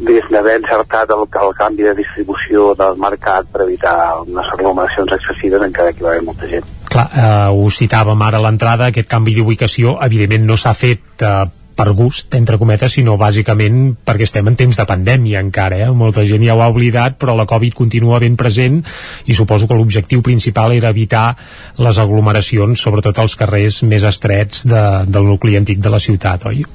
[0.00, 3.96] diguéssim, d'haver encertat el, el canvi de distribució del mercat per evitar
[4.26, 6.79] unes aglomeracions excessives encara que hi va haver molta gent.
[6.90, 11.46] Clar, eh, ho citàvem ara a l'entrada, aquest canvi d'ubicació evidentment no s'ha fet eh,
[11.80, 15.88] per gust, entre cometes, sinó bàsicament perquè estem en temps de pandèmia encara, eh?
[15.96, 18.82] molta gent ja ho ha oblidat, però la Covid continua ben present
[19.30, 21.30] i suposo que l'objectiu principal era evitar
[21.78, 26.66] les aglomeracions, sobretot als carrers més estrets de, del nucli antic de la ciutat, oi?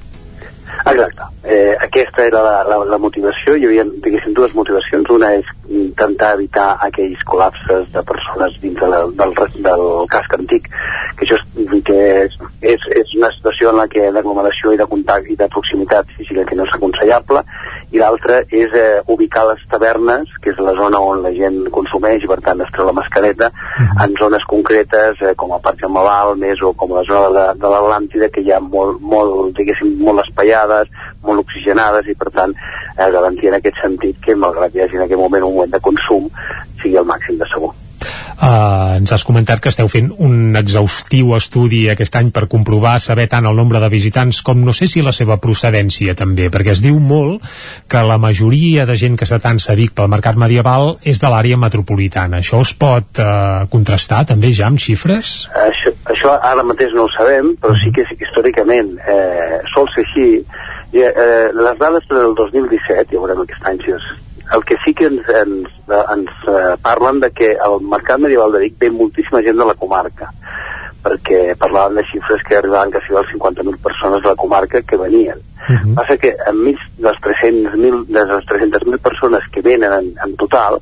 [0.86, 1.30] Exacte.
[1.46, 3.56] Eh, aquesta era la, la, la motivació.
[3.58, 5.10] Hi havia, diguéssim, dues motivacions.
[5.14, 9.34] Una és intentar evitar aquells col·lapses de persones dins de la, del,
[9.66, 10.70] del casc antic,
[11.16, 14.90] que això és, que és, és, és una situació en la que d'aglomeració i de
[14.92, 17.44] contacte i de proximitat física que no és aconsellable,
[17.96, 22.26] i l'altra és eh, ubicar les tavernes, que és la zona on la gent consumeix
[22.26, 24.04] i per tant es treu la mascareta, -huh.
[24.06, 27.72] en zones concretes eh, com el Parc Jaume Balmes o com la zona de, de
[27.72, 30.90] l'Atlàntida que hi ha molt, molt, diguéssim, molt espaiades,
[31.24, 35.06] molt oxigenades i per tant eh, garantir en aquest sentit que malgrat hi hagi en
[35.06, 36.30] aquest moment un moment de consum
[36.84, 37.74] sigui el màxim de segur.
[38.36, 43.30] Uh, ens has comentat que esteu fent un exhaustiu estudi aquest any per comprovar, saber
[43.32, 46.82] tant el nombre de visitants com no sé si la seva procedència també, perquè es
[46.84, 47.46] diu molt
[47.88, 51.58] que la majoria de gent que s'atansa a Vic pel mercat medieval és de l'àrea
[51.62, 52.44] metropolitana.
[52.44, 55.48] Això es pot uh, contrastar també ja amb xifres?
[55.64, 60.28] Això, això ara mateix no ho sabem, però sí que, històricament eh, sol ser així.
[60.96, 64.06] I, eh, les dades del 2017, ja veurem aquest any si és
[64.54, 68.60] el que sí que ens, ens, ens eh, parlen de que al mercat medieval de
[68.66, 70.32] Vic ve moltíssima gent de la comarca
[71.06, 75.38] perquè parlaven de xifres que arribaven quasi als 50.000 persones de la comarca que venien.
[75.70, 75.96] Uh -huh.
[75.96, 80.80] Passa que enmig de les 300.000 de les 300.000 persones que venen en, en total,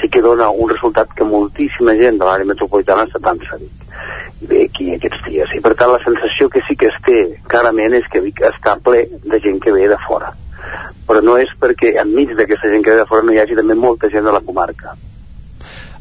[0.00, 3.70] sí que dona un resultat que moltíssima gent de l'àrea metropolitana està tan Vic
[4.40, 5.48] i ve aquí aquests dies.
[5.54, 8.76] I per tant la sensació que sí que es té clarament és que Vic està
[8.82, 10.32] ple de gent que ve de fora
[11.06, 13.78] però no és perquè enmig d'aquesta gent que ve de fora no hi hagi també
[13.86, 14.96] molta gent de la comarca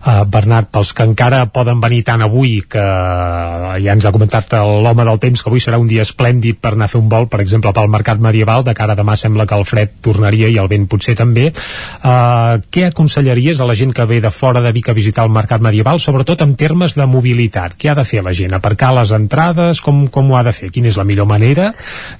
[0.05, 4.53] uh, Bernat, pels que encara poden venir tant avui que uh, ja ens ha comentat
[4.57, 7.27] l'home del temps que avui serà un dia esplèndid per anar a fer un vol,
[7.31, 10.57] per exemple, pel mercat medieval de cara a demà sembla que el fred tornaria i
[10.61, 14.73] el vent potser també uh, què aconsellaries a la gent que ve de fora de
[14.75, 18.23] Vic a visitar el mercat medieval sobretot en termes de mobilitat què ha de fer
[18.25, 18.55] la gent?
[18.57, 19.81] Aparcar les entrades?
[19.81, 20.71] Com, com ho ha de fer?
[20.73, 21.71] Quina és la millor manera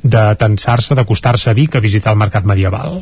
[0.04, 3.02] de tensar-se, d'acostar-se a Vic a visitar el mercat medieval?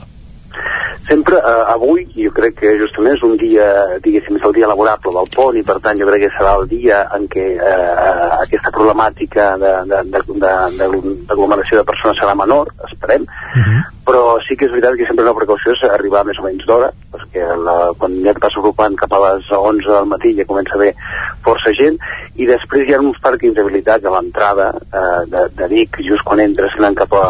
[1.10, 3.66] Sempre eh, avui jo crec que justament és un dia
[4.04, 6.68] diguéssim és el dia laborable del pont i per tant jo crec que serà el
[6.72, 13.24] dia en què eh, aquesta problemàtica d'aglomeració de, de, de, de persones serà menor, esperem
[13.24, 13.28] uh
[13.60, 13.64] Mhm.
[13.64, 13.82] -huh.
[14.10, 16.90] Però sí que és veritat que sempre una precaució és arribar més o menys d'hora
[17.14, 20.74] perquè la, quan ja et vas agrupant cap a les 11 del matí ja comença
[20.74, 20.92] a haver
[21.46, 22.00] força gent
[22.42, 26.42] i després hi ha uns pàrquings habilitats a l'entrada eh, de, de Vic just quan
[26.42, 27.26] entres anant cap a,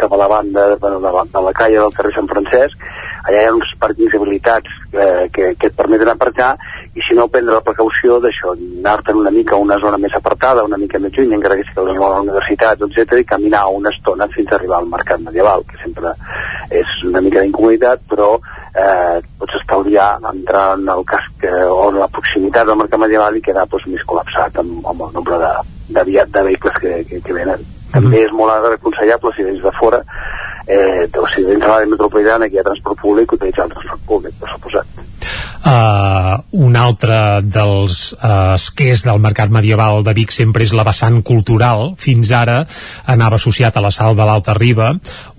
[0.00, 2.86] cap a la banda de, de, la, de la calle del carrer Sant Francesc.
[3.28, 6.54] Allà hi ha uns pàrquings habilitats eh, que, que et permeten aparcar
[6.94, 10.64] i si no prendre la precaució d'això, anar-te'n una mica a una zona més apartada,
[10.66, 14.26] una mica més lluny, encara que sigui a la universitat, etc i caminar una estona
[14.34, 16.14] fins a arribar al mercat medieval, que sempre
[16.70, 18.32] és una mica d'incomoditat, però
[18.74, 23.38] eh, pots estalviar entrar en el casc eh, o en la proximitat del mercat medieval
[23.38, 25.52] i quedar doncs, més col·lapsat amb, amb el nombre de,
[25.94, 27.62] de, via- de vehicles que, que, que venen.
[27.94, 30.02] També és molt aconsellable si vens de fora
[30.66, 34.06] eh, o si vens a l'àrea metropolitana que hi ha transport públic utilitzar el transport
[34.06, 35.00] públic, per suposat.
[35.60, 41.18] Uh, un altre dels uh, esquers del mercat medieval de Vic sempre és la vessant
[41.20, 41.90] cultural.
[42.00, 42.62] Fins ara
[43.04, 44.94] anava associat a la Sal de l'Alta Riba,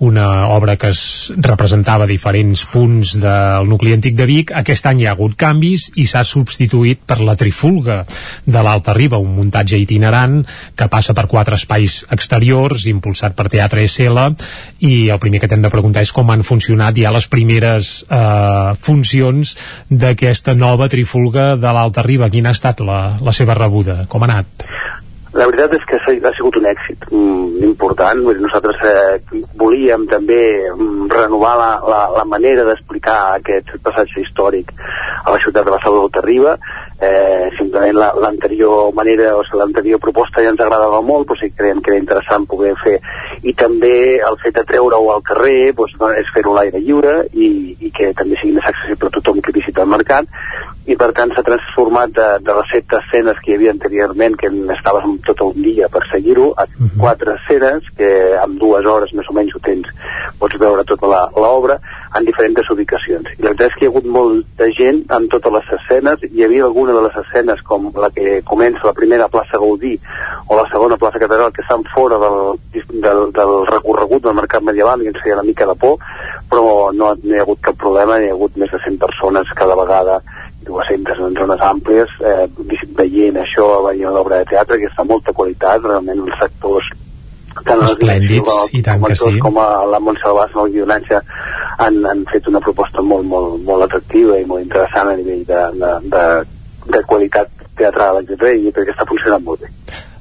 [0.06, 4.54] una obra que es representava a diferents punts del nucli antic de Vic.
[4.62, 8.04] Aquest any hi ha hagut canvis i s'ha substituït per la Trifulga
[8.46, 10.44] de l'Alta Riba, un muntatge itinerant
[10.78, 14.36] que passa per quatre espais exteriors, impulsat per Teatre SL,
[14.86, 18.78] i el primer que t'hem de preguntar és com han funcionat ja les primeres uh,
[18.78, 19.58] funcions
[20.12, 22.30] d'aquesta nova trifulga de l'Alta Riba.
[22.30, 24.04] Quina ha estat la, la seva rebuda?
[24.12, 24.68] Com ha anat?
[25.32, 28.20] La veritat és que ha sigut un èxit mm, important.
[28.44, 30.42] Nosaltres eh, volíem també
[30.74, 34.74] mm, renovar la, la, la manera d'explicar aquest passatge històric
[35.24, 36.58] a la ciutat de la Sala d'Altarriba.
[37.02, 41.50] Eh, simplement la- l'anterior manera, o sigui, l'anterior proposta ja ens agradava molt, però sí
[41.50, 42.98] que creiem que era interessant poder fer.
[43.48, 47.78] I també el fet de treure-ho al carrer doncs, és fer-ho a l'aire lliure i,
[47.80, 50.28] i que també sigui més accessible a tothom que visita el mercat
[50.90, 54.50] i per tant s'ha transformat de, de les set escenes que hi havia anteriorment que
[54.76, 56.66] estaves tot un dia per seguir-ho a
[57.00, 58.10] quatre escenes que
[58.42, 59.88] amb dues hores més o menys ho tens
[60.40, 61.80] pots veure tota la- l'obra
[62.18, 63.28] en diferents ubicacions.
[63.38, 66.20] I la veritat és que hi ha hagut molta gent en totes les escenes.
[66.32, 69.98] Hi havia alguna de les escenes com la que comença la primera plaça Gaudí
[70.48, 75.02] o la segona plaça Catedral que estan fora del, del, del recorregut del mercat medieval
[75.02, 75.98] i ens feia una mica de por
[76.52, 79.48] però no, no hi ha hagut cap problema hi ha hagut més de 100 persones
[79.56, 80.20] cada vegada
[80.68, 82.48] 200 en zones àmplies eh,
[82.98, 86.92] veient això, veient l'obra de teatre que està molta qualitat, realment els actors
[87.66, 89.40] tant Esplèndids, direccions i tant com, sí.
[89.44, 91.20] com a la Bas, el guionatge
[91.84, 95.64] han, han fet una proposta molt, molt, molt atractiva i molt interessant a nivell de,
[95.82, 96.24] de, de,
[96.96, 98.54] de qualitat teatral, etc.
[98.56, 99.72] i crec que està funcionant molt bé.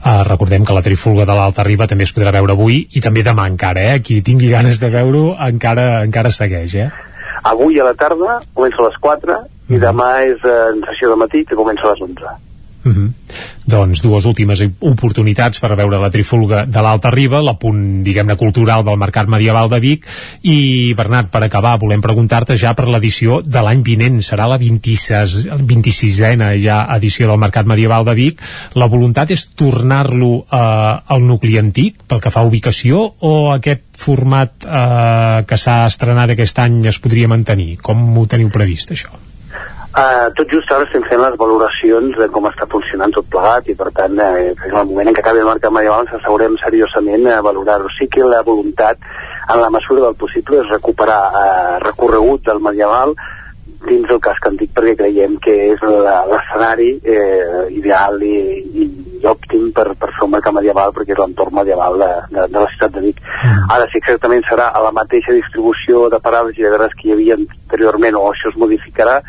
[0.00, 3.22] Uh, recordem que la trifulga de l'Alta Riba també es podrà veure avui i també
[3.22, 4.00] demà encara, eh?
[4.00, 6.88] Qui tingui ganes de veure-ho encara, encara segueix, eh?
[7.50, 9.36] Avui a la tarda comença a les 4
[9.70, 12.38] i demà és eh, en sessió de matí que comença a les 11.
[12.82, 13.12] Uh -huh.
[13.66, 18.82] Doncs dues últimes oportunitats per veure la trifulga de l'Alta Riba, la punt, diguem-ne, cultural
[18.84, 20.06] del Mercat Medieval de Vic.
[20.42, 24.22] I, Bernat, per acabar, volem preguntar-te ja per l'edició de l'any vinent.
[24.22, 28.40] Serà la 26, 26a ja edició del Mercat Medieval de Vic.
[28.74, 33.82] La voluntat és tornar-lo eh, al nucli antic, pel que fa a ubicació, o aquest
[33.96, 37.76] format eh, que s'ha estrenat aquest any es podria mantenir?
[37.76, 39.29] Com ho teniu previst, això?
[39.90, 43.74] Uh, tot just ara estem fent les valoracions de com està funcionant tot plegat i
[43.74, 47.26] per tant eh, en el moment en què acabi el mercat medieval ens asseurem seriosament
[47.26, 47.90] a valorar-ho.
[47.96, 49.02] Sí que la voluntat
[49.50, 53.16] en la mesura del possible és recuperar eh, recorregut del medieval
[53.88, 58.88] dins del casc antic perquè creiem que és l'escenari eh, ideal i, i,
[59.20, 62.62] i òptim per, per fer un mercat medieval perquè és l'entorn medieval de, de, de
[62.62, 63.20] la ciutat de Vic.
[63.44, 67.16] Ara, si exactament serà a la mateixa distribució de parades i de grans que hi
[67.16, 69.20] havia anteriorment o això es modificarà,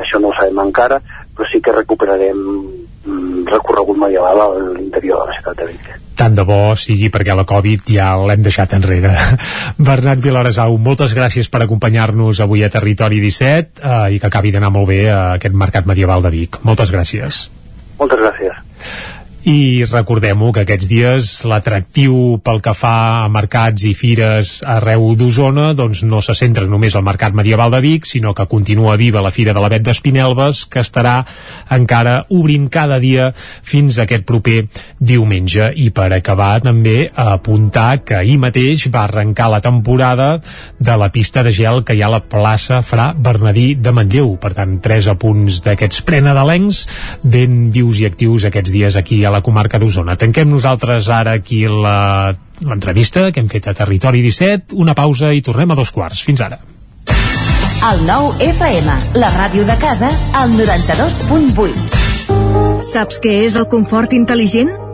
[0.00, 1.00] això no ho sabem encara,
[1.34, 4.48] però sí que recuperarem mm, recorregut medieval a
[4.78, 5.92] l'interior de la ciutat de Vic.
[6.14, 9.10] tant de bo sigui perquè la Covid ja l'hem deixat enrere.
[9.88, 14.70] Bernat Vilaresau, moltes gràcies per acompanyar-nos avui a Territori 17 eh, i que acabi d'anar
[14.70, 16.62] molt bé a aquest mercat medieval de Vic.
[16.62, 17.48] Moltes gràcies.
[17.98, 18.62] Moltes gràcies.
[19.44, 25.66] I recordem-ho que aquests dies l'atractiu pel que fa a mercats i fires arreu d'Osona
[25.76, 29.32] doncs no se centra només al Mercat Medieval de Vic, sinó que continua viva la
[29.34, 31.26] Fira de la Bet d'Espinelves, que estarà
[31.76, 34.62] encara obrint cada dia fins aquest proper
[34.96, 35.68] diumenge.
[35.76, 40.38] I per acabar també apuntar que ahir mateix va arrencar la temporada
[40.80, 44.38] de la pista de gel que hi ha a la plaça Fra Bernadí de Manlleu.
[44.40, 46.86] Per tant, tres apunts d'aquests prenadalencs
[47.20, 50.14] ben vius i actius aquests dies aquí a la comarca d'Osona.
[50.20, 55.42] Tanquem nosaltres ara aquí la l'entrevista que hem fet a Territori 17, una pausa i
[55.42, 56.22] tornem a dos quarts.
[56.22, 56.60] Fins ara.
[57.84, 62.86] El nou FM, la ràdio de casa, al 92.8.
[62.94, 64.83] Saps què és el confort intel·ligent?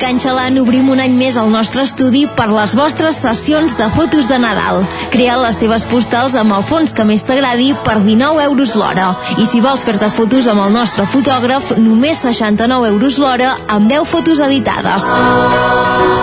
[0.00, 3.86] Can Can Xalan obrim un any més el nostre estudi per les vostres sessions de
[3.94, 4.82] fotos de Nadal.
[5.12, 9.12] Crea les teves postals amb el fons que més t'agradi per 19 euros l'hora.
[9.38, 14.10] I si vols fer-te fotos amb el nostre fotògraf, només 69 euros l'hora amb 10
[14.10, 15.06] fotos editades.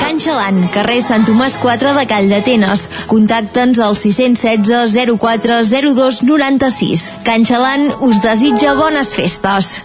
[0.04, 2.90] Can Xalan, carrer Sant Tomàs 4 de Call d'Atenes.
[3.08, 7.12] Contacta'ns al 616 04 02 96.
[7.24, 9.78] Can Xalan us desitja bones festes.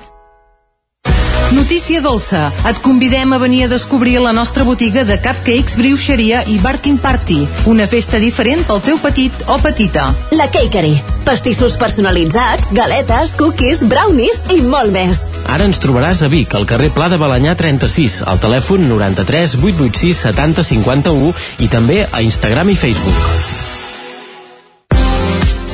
[1.52, 2.46] Notícia dolça.
[2.64, 7.42] Et convidem a venir a descobrir la nostra botiga de cupcakes, brioixeria i barking party.
[7.68, 10.06] Una festa diferent pel teu petit o petita.
[10.32, 10.96] La Cakery.
[11.28, 15.26] Pastissos personalitzats, galetes, cookies, brownies i molt més.
[15.44, 20.24] Ara ens trobaràs a Vic, al carrer Pla de Balanyà 36, al telèfon 93 886
[20.24, 23.51] 70 51 i també a Instagram i Facebook.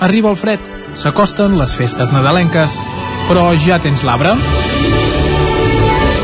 [0.00, 0.60] Arriba el fred,
[0.96, 2.78] s'acosten les festes nadalenques,
[3.28, 4.34] però ja tens l'arbre?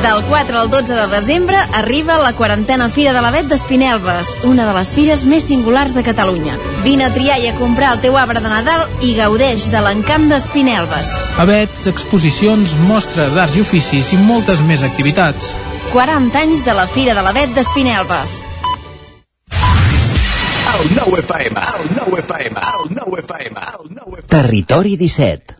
[0.02, 4.74] Del 4 al 12 de desembre arriba la quarantena Fira de l'Avet d'Espinelves, una de
[4.76, 6.54] les fires més singulars de Catalunya.
[6.84, 10.28] Vine a triar i a comprar el teu arbre de Nadal i gaudeix de l'encant
[10.30, 11.10] d'Espinelves.
[11.42, 15.50] Avets, exposicions, mostra d'arts i oficis i moltes més activitats.
[15.90, 18.38] 40 anys de la Fira de l'Avet d'Espinelves.
[24.26, 25.56] Territori 17.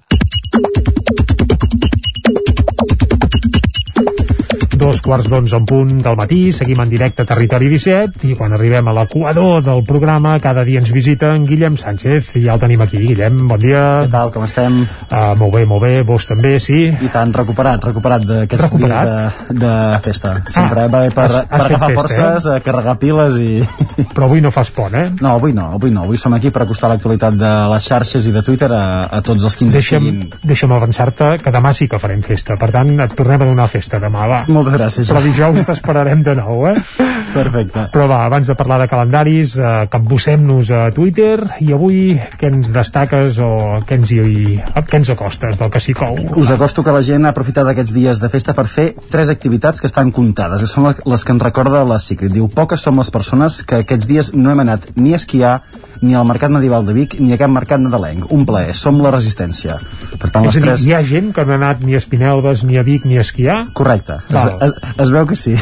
[4.89, 8.55] Dos quarts d'onze en punt del matí, seguim en directe a Territori 17 i quan
[8.56, 12.62] arribem a l'equador del programa cada dia ens visita en Guillem Sánchez i ja el
[12.62, 13.02] tenim aquí.
[13.02, 13.82] Guillem, bon dia.
[14.06, 14.78] Què tal, com estem?
[15.10, 16.86] Uh, molt bé, molt bé, vos també, sí?
[16.89, 19.74] I tant, recuperat, recuperat d'aquests dies de, de
[20.06, 20.32] festa.
[20.48, 22.56] Sempre ah, va bé per, has, per has agafar festa, forces, eh?
[22.65, 23.51] carregar piles i...
[24.16, 25.05] Però avui no fas pont, eh?
[25.20, 26.06] No, avui no, avui no.
[26.09, 29.44] Avui som aquí per acostar l'actualitat de les xarxes i de Twitter a, a tots
[29.44, 30.48] els que ens Deixa'm, estiguin.
[30.48, 32.56] deixa'm avançar-te que demà sí que farem festa.
[32.56, 34.43] Per tant, et tornem a donar festa demà, va.
[34.48, 35.11] Moltes gràcies.
[35.11, 36.77] Però dijous t'esperarem de nou, eh?
[37.35, 37.89] Perfecte.
[37.93, 42.01] Però va, abans de parlar de calendaris, eh, capbussem-nos a Twitter i avui
[42.41, 43.51] què ens destaques o
[43.89, 46.17] què ens, hi, què ens acostes del que s'hi cou?
[46.41, 49.83] Us acosto que la gent ha aprofitat aquests dies de festa per fer tres activitats
[49.83, 52.33] que estan comptades, que són les que ens recorda la Secret.
[52.33, 55.59] Diu, poques som les persones que aquests dies no hem anat ni a esquiar,
[56.03, 58.29] ni al Mercat Medieval de Vic, ni a cap mercat nadalenc.
[58.35, 59.79] Un plaer, som la resistència.
[60.19, 60.85] Per tant, És les a dir, tres...
[60.87, 63.25] hi ha gent que no ha anat ni a Espinelves, ni a Vic, ni a
[63.27, 63.59] esquiar?
[63.79, 64.20] Correcte.
[64.29, 64.55] Es, Val.
[64.69, 65.57] es, es veu que sí.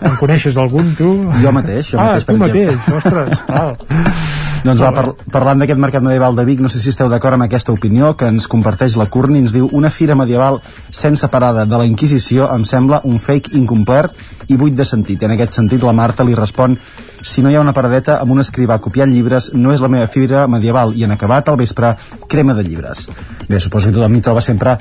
[0.00, 1.14] En coneixes algun, tu?
[1.40, 2.66] Jo mateix, jo ah, mateix, tu per exemple.
[2.66, 3.76] mateix, ostres, val.
[4.60, 7.46] Doncs va, par parlant d'aquest mercat medieval de Vic, no sé si esteu d'acord amb
[7.46, 10.58] aquesta opinió que ens comparteix la Curni, ens diu una fira medieval
[10.92, 14.12] sense parada de la Inquisició em sembla un fake incomplert
[14.52, 15.22] i buit de sentit.
[15.24, 16.76] En aquest sentit, la Marta li respon
[17.22, 20.06] si no hi ha una paradeta amb un escrivà copiant llibres, no és la meva
[20.08, 21.94] fira medieval i en acabat al vespre
[22.28, 23.08] crema de llibres.
[23.48, 24.76] Bé, suposo que tothom hi troba sempre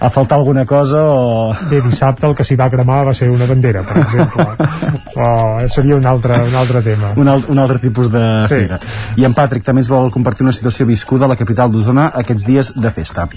[0.00, 1.54] a faltar alguna cosa o...
[1.70, 4.46] Bé, dissabte el que s'hi va cremar va ser una bandera, per exemple.
[5.24, 7.12] o seria un altre, un altre tema.
[7.16, 8.54] un, al un altre tipus de Sí.
[8.64, 8.78] fira.
[9.16, 12.46] I en Patrick també ens vol compartir una situació viscuda a la capital d'Osona aquests
[12.46, 13.28] dies de festa.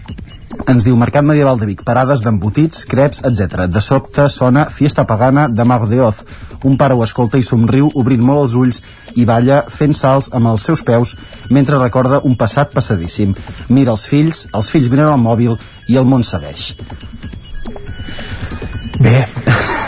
[0.70, 3.66] Ens diu Mercat Medieval de Vic, parades d'embotits, creps, etc.
[3.70, 6.22] De sobte sona Fiesta Pagana de Mago de Oz.
[6.64, 8.82] Un pare ho escolta i somriu, obrint molt els ulls
[9.18, 11.16] i balla fent salts amb els seus peus
[11.50, 13.34] mentre recorda un passat passadíssim.
[13.70, 15.58] Mira els fills, els fills miren el mòbil
[15.90, 16.72] i el món segueix.
[19.02, 19.26] Bé,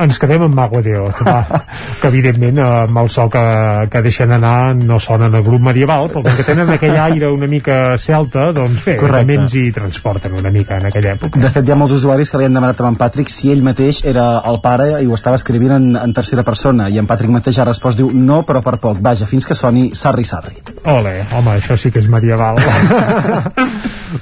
[0.06, 1.40] ens quedem amb Mago de Oz, va,
[2.02, 3.46] que evidentment eh, amb el so que,
[3.92, 7.50] que deixen anar no sonen a grup medieval, però com que tenen aquell aire una
[7.52, 9.50] mica celta, doncs bé, Correcte.
[9.56, 11.40] hi transporten una mica en aquella època.
[11.40, 13.64] De fet, hi ha molts usuaris que li han demanat a en Patrick si ell
[13.66, 17.34] mateix era el pare i ho estava escrivint en, en tercera persona i en Patrick
[17.34, 20.56] mateix ha respost, diu, no, però per poc, vaja, fins que soni sarri sarri.
[20.92, 22.62] Ole, home, això sí que és medieval.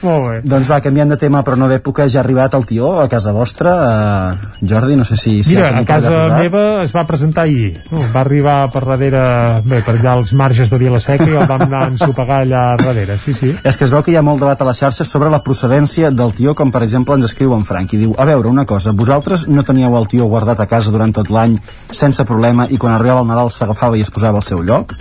[0.01, 0.37] Molt bé.
[0.47, 3.33] Doncs va, canviant de tema però no d'època, ja ha arribat el tió a casa
[3.35, 3.73] vostra.
[3.73, 5.22] Uh, Jordi, no sé si...
[5.23, 7.71] si Mira, ha a casa meva es va presentar ahir.
[7.91, 9.23] Va arribar per darrere,
[9.65, 13.17] bé, per allà als marges de Vilaseca i el vam anar a ensopegar allà darrere,
[13.23, 13.53] sí, sí.
[13.63, 16.11] És que es veu que hi ha molt debat a les xarxes sobre la procedència
[16.11, 18.91] del tió, com per exemple ens escriu en Frank i diu, a veure, una cosa,
[18.91, 21.57] vosaltres no teníeu el tió guardat a casa durant tot l'any
[21.91, 24.95] sense problema i quan arribava el Nadal s'agafava i es posava al seu lloc?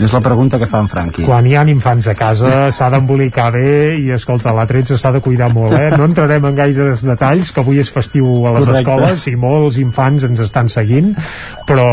[0.00, 1.24] És la pregunta que fa en Franqui.
[1.26, 5.22] Quan hi ha infants a casa s'ha d'embolicar bé i, escolta, la 13 s'ha de
[5.24, 5.90] cuidar molt, eh?
[5.96, 8.82] No entrarem en gaires detalls, que avui és festiu a les Correcte.
[8.82, 11.14] escoles i molts infants ens estan seguint,
[11.68, 11.86] però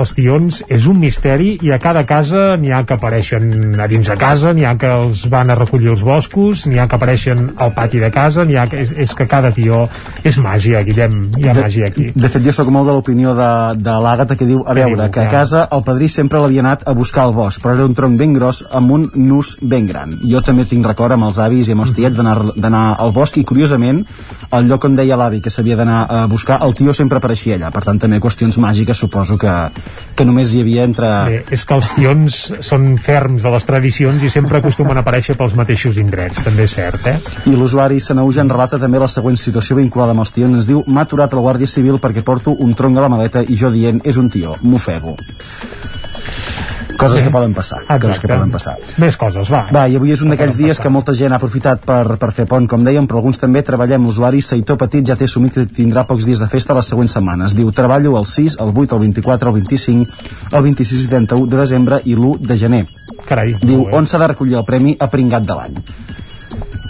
[0.00, 4.08] els tions és un misteri i a cada casa n'hi ha que apareixen a dins
[4.08, 7.52] de casa, n'hi ha que els van a recollir els boscos, n'hi ha que apareixen
[7.56, 8.80] al pati de casa, n'hi ha que...
[8.82, 9.84] És, és que cada tió
[10.26, 12.08] és màgia, Guillem, hi ha de, màgia aquí.
[12.14, 15.22] De fet, jo sóc molt de l'opinió de, de l'Àgata que diu, a veure, que
[15.22, 18.18] a casa el padrí sempre l'havia anat a buscar al bosc, però era un tronc
[18.20, 20.12] ben gros amb un nus ben gran.
[20.28, 23.44] Jo també tinc record amb els avis i amb els tiets d'anar al bosc i,
[23.48, 24.02] curiosament,
[24.52, 27.72] el lloc on deia l'avi que s'havia d'anar a buscar, el tio sempre apareixia allà.
[27.72, 29.52] Per tant, també qüestions màgiques suposo que,
[30.16, 31.10] que només hi havia entre...
[31.30, 35.38] Bé, és que els tions són ferms de les tradicions i sempre acostumen a aparèixer
[35.40, 37.16] pels mateixos indrets, també és cert, eh?
[37.48, 40.60] I l'usuari Sanauja en relata també la següent situació vinculada amb els tions.
[40.62, 43.56] Ens diu, m'ha aturat el Guàrdia Civil perquè porto un tronc a la maleta i
[43.58, 45.16] jo dient, és un tio, m'ofego.
[46.98, 47.24] Coses Sí.
[47.24, 47.80] que poden passar.
[48.00, 48.76] Coses que poden passar.
[48.98, 49.66] Més coses, va.
[49.74, 52.46] Va, i avui és un d'aquells dies que molta gent ha aprofitat per, per fer
[52.46, 54.04] pont, com dèiem, però alguns també treballem.
[54.06, 57.56] L'usuari Seitor Petit ja té assumit que tindrà pocs dies de festa les següents setmanes.
[57.58, 60.10] Diu, treballo el 6, el 8, el 24, el 25,
[60.52, 62.86] el 26 i 31 de desembre i l'1 de gener.
[63.26, 65.76] Carai, Diu, on s'ha de recollir el premi a pringat de l'any?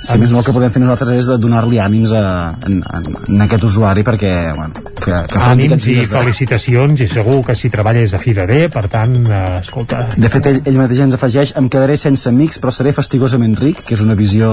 [0.03, 2.23] Si més no el que podem fer nosaltres és donar-li ànims a,
[2.67, 7.39] en, en, en aquest usuari perquè, bueno, que, que Ànims i de- felicitacions i segur
[7.47, 10.09] que si treballa és a fi de bé, per tant, eh, escolta...
[10.17, 13.85] De fet, ell, ell mateix ens afegeix em quedaré sense amics, però seré fastigosament ric,
[13.87, 14.51] que és una visió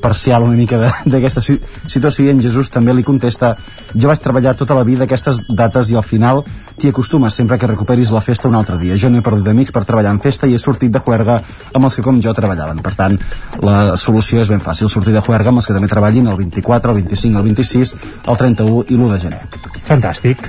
[0.00, 3.54] parcial una mica de- d'aquesta si situació, i en Jesús també li contesta
[3.94, 6.42] jo vaig treballar tota la vida aquestes dates i al final
[6.80, 8.96] t'hi acostumes sempre que recuperis la festa un altre dia.
[8.96, 11.40] Jo no he perdut amics per treballar en festa i he sortit de juerga
[11.74, 12.80] amb els que com jo treballaven.
[12.80, 13.18] Per tant,
[13.60, 16.92] la solució és ben fàcil, sortir de juerga amb els que també treballin el 24,
[16.92, 17.94] el 25, el 26,
[18.26, 19.40] el 31 i l'1 de gener.
[19.88, 20.46] Fantàstic.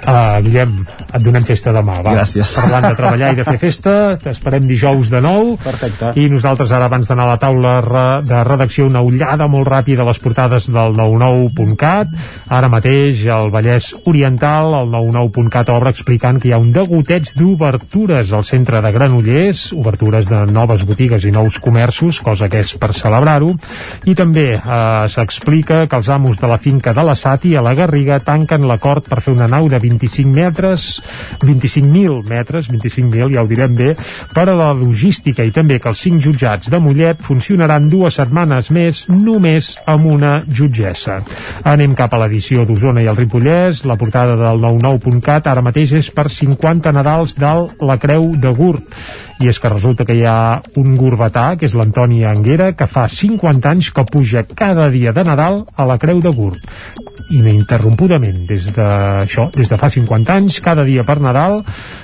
[0.00, 2.14] Uh, Guillem, et donem festa demà, va.
[2.20, 2.54] Gràcies.
[2.60, 5.54] Parlant de treballar i de fer festa, t'esperem dijous de nou.
[5.62, 6.12] Perfecte.
[6.20, 7.74] I nosaltres ara, abans d'anar a la taula
[8.26, 12.12] de redacció, una ullada molt ràpida a les portades del 99.cat.
[12.50, 18.32] Ara mateix, al Vallès Oriental, el 99.cat obre explicant que hi ha un degoteig d'obertures
[18.36, 22.92] al centre de Granollers, obertures de noves botigues i nous comerços, cosa que és per
[22.96, 23.52] celebrar-ho.
[24.06, 27.74] I també eh, s'explica que els amos de la finca de la Sati a la
[27.74, 30.99] Garriga tanquen l'acord per fer una nau de 25 metres,
[31.42, 33.94] 25.000 metres, 25.000, ja ho direm bé,
[34.34, 38.70] per a la logística i també que els cinc jutjats de Mollet funcionaran dues setmanes
[38.74, 41.20] més només amb una jutgessa.
[41.64, 46.12] Anem cap a l'edició d'Osona i el Ripollès, la portada del 99.cat ara mateix és
[46.14, 48.88] per 50 Nadals del La Creu de Gurt
[49.40, 53.06] i és que resulta que hi ha un gurbatà, que és l'Antoni Anguera, que fa
[53.08, 58.66] 50 anys que puja cada dia de Nadal a la Creu de Gurt ininterrompudament des
[58.74, 58.86] de
[59.22, 61.60] això, des de fa 50 anys, cada dia per Nadal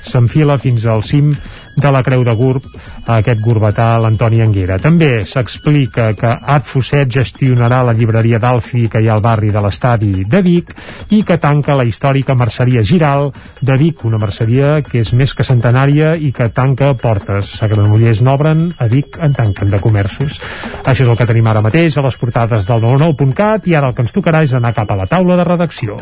[0.07, 1.35] s'enfila fins al cim
[1.77, 2.65] de la Creu de Gurb
[3.07, 4.79] a aquest gurbatà l'Antoni Anguera.
[4.83, 9.63] També s'explica que Ad Fosset gestionarà la llibreria d'Alfi que hi ha al barri de
[9.63, 10.73] l'estadi de Vic
[11.13, 13.29] i que tanca la històrica merceria Giral
[13.61, 17.59] de Vic, una merceria que és més que centenària i que tanca portes.
[17.63, 20.41] A Granollers n'obren, a Vic en tanquen de comerços.
[20.83, 23.95] Això és el que tenim ara mateix a les portades del 99.cat i ara el
[23.95, 26.01] que ens tocarà és anar cap a la taula de redacció.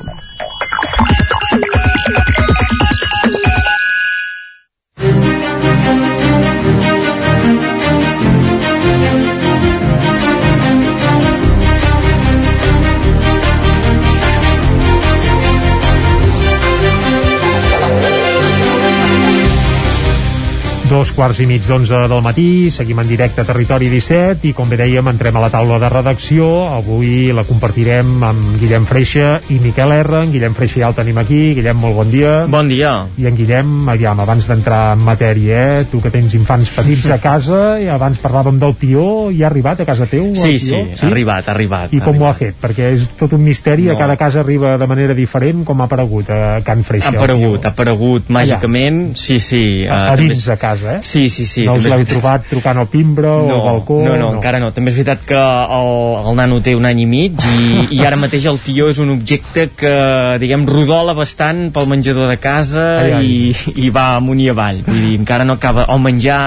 [20.94, 24.68] Dos quarts i mig d'onze del matí, seguim en directe a Territori 17 i com
[24.70, 26.46] bé dèiem entrem a la taula de redacció.
[26.70, 30.20] Avui la compartirem amb Guillem Freixa i Miquel R.
[30.22, 31.40] En Guillem Freixa ja el tenim aquí.
[31.56, 32.34] Guillem, molt bon dia.
[32.46, 32.92] Bon dia.
[33.18, 37.18] I en Guillem, aviam, abans d'entrar en matèria, eh, tu que tens infants petits a
[37.18, 40.30] casa, i abans parlàvem del tió, i ha arribat a casa teu?
[40.38, 41.08] Sí, sí, tió?
[41.08, 41.92] ha arribat, ha arribat.
[41.98, 42.54] I com ho ha fet?
[42.62, 43.96] Perquè és tot un misteri, No.
[43.96, 47.10] a cada casa arriba de manera diferent, com ha aparegut a Can Freixa.
[47.10, 49.64] Ha aparegut, ha aparegut màgicament, sí, sí.
[49.90, 50.83] A, a també dins de casa.
[50.90, 50.98] Eh?
[51.02, 51.64] Sí, sí, sí.
[51.66, 53.98] No us l'heu trobat trucant al timbre o no, al balcó?
[54.04, 54.70] No, no, encara no.
[54.74, 55.90] També és veritat que el,
[56.24, 59.12] el nano té un any i mig i, i ara mateix el tió és un
[59.14, 59.94] objecte que,
[60.42, 63.32] diguem, rodola bastant pel menjador de casa Ai, ai.
[63.34, 64.82] i, i va amunt i avall.
[64.86, 65.86] Vull dir, encara no acaba...
[65.94, 66.40] El menjar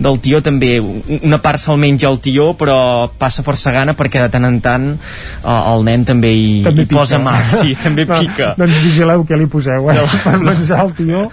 [0.00, 0.76] del tió també,
[1.20, 2.78] una part se'l menja el tió, però
[3.18, 6.90] passa força gana perquè de tant en tant eh, el nen també hi, També hi
[6.90, 7.36] posa mà.
[7.52, 8.52] Sí, també No, pica.
[8.58, 10.00] Doncs vigileu què li poseu, eh?
[10.24, 11.28] Per menjar el tió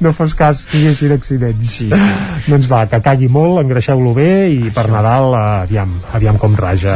[0.00, 1.70] no fos cas que hi hagi accidents.
[1.76, 1.88] Sí,
[2.50, 6.94] Doncs va, que cagui molt, engreixeu-lo bé i per Nadal, aviam, aviam com raja.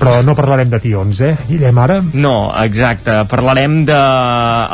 [0.00, 1.34] Però no parlarem de tions, eh?
[1.46, 2.00] Guillem, ara?
[2.18, 3.14] No, exacte.
[3.30, 3.98] Parlarem de...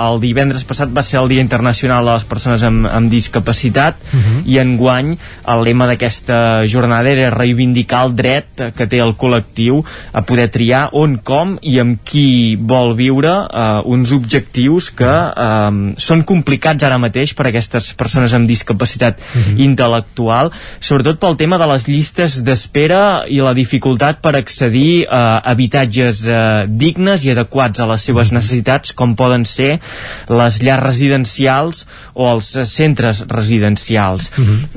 [0.04, 4.42] El divendres passat va ser el Dia Internacional de les Persones amb, amb Discapacitat Mhm.
[4.48, 5.10] i enguany
[5.52, 9.82] el lema d'aquesta jornada era reivindicar el dret que té el col·lectiu
[10.12, 15.94] a poder triar on, com i amb qui vol viure eh, uns objectius que eh,
[16.00, 19.20] són complicats ara mateix per a aquestes persones amb discapacitat
[19.54, 19.64] Mhm.
[19.68, 26.26] intel·lectual, sobretot pel tema de les llistes d'espera i la dificultat per accedir a habitatges
[26.28, 29.78] eh, dignes i adequats a les seves necessitats, com poden ser
[30.28, 34.30] les llars residencials o els eh, centres residencials.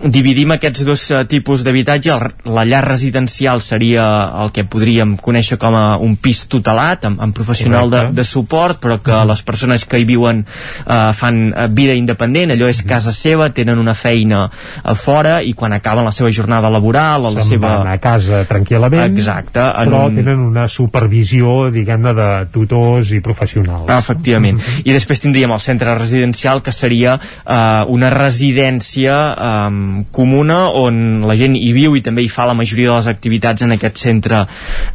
[0.03, 2.17] Dividim aquests dos eh, tipus d'habitatge.
[2.45, 4.07] La llar residencial seria
[4.43, 8.15] el que podríem conèixer com a un pis tutelat, amb, amb professional de, Correcte.
[8.15, 12.69] de suport, però que les persones que hi viuen eh, fan eh, vida independent, allò
[12.69, 14.47] és casa seva, tenen una feina
[14.83, 17.73] a fora i quan acaben la seva jornada laboral o la seva...
[17.87, 23.85] a casa tranquil·lament, Exacte, en però un- tenen una supervisió, diguem-ne, de tutors i professionals.
[23.89, 24.59] Ah, efectivament.
[24.85, 31.35] I després tindríem el centre residencial, que seria eh, una residència eh, comuna on la
[31.39, 34.45] gent hi viu i també hi fa la majoria de les activitats en aquest centre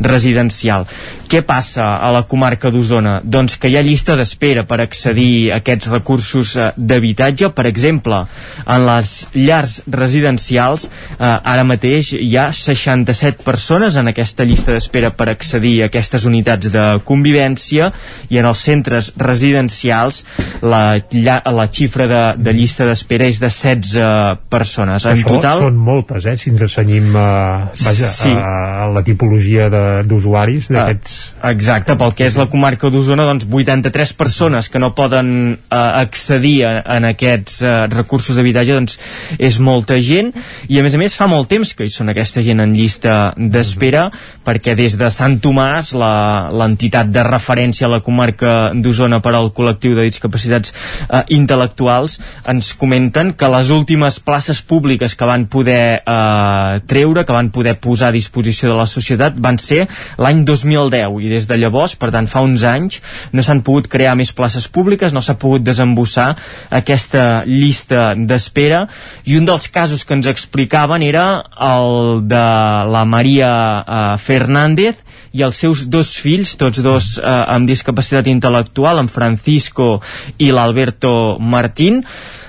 [0.01, 0.87] residencial.
[1.31, 3.21] Què passa a la comarca d'Osona?
[3.25, 7.49] Doncs que hi ha llista d'espera per accedir a aquests recursos eh, d'habitatge.
[7.57, 8.19] Per exemple,
[8.67, 15.13] en les llars residencials eh, ara mateix hi ha 67 persones en aquesta llista d'espera
[15.17, 17.93] per accedir a aquestes unitats de convivència
[18.31, 20.23] i en els centres residencials
[20.63, 25.07] la, lla, la xifra de, de llista d'espera és de 16 persones.
[25.07, 28.31] En Això total, són moltes, eh, si ens assenyim uh, vaja, Sí.
[28.31, 29.69] a, a la tipologia
[30.07, 31.19] d'usuaris d'aquests...
[31.41, 35.77] Ah, exacte, pel que és la comarca d'Osona, doncs 83 persones que no poden eh,
[35.77, 38.99] accedir a, en aquests eh, recursos d'habitatge, doncs
[39.39, 40.33] és molta gent,
[40.69, 43.35] i a més a més fa molt temps que hi són aquesta gent en llista
[43.37, 44.11] d'espera,
[44.47, 49.53] perquè des de Sant Tomàs, la- l'entitat de referència a la comarca d'Osona per al
[49.53, 50.73] col·lectiu de discapacitats
[51.11, 52.19] eh, intel·lectuals,
[52.49, 57.77] ens comenten que les últimes places públiques que van poder eh, treure, que van poder
[57.81, 59.87] posar a disposició de la societat, van ser
[60.19, 63.01] l'any 2010 i des de llavors, per tant fa uns anys,
[63.33, 66.37] no s'han pogut crear més places públiques, no s'ha pogut desembossar
[66.71, 68.87] aquesta llista d'espera.
[69.27, 71.25] I un dels casos que ens explicaven era
[71.61, 72.45] el de
[72.93, 75.01] la Maria eh, Fernández
[75.33, 79.97] i els seus dos fills, tots dos eh, amb discapacitat intel·lectual, en Francisco
[80.39, 82.03] i l'Alberto Martín,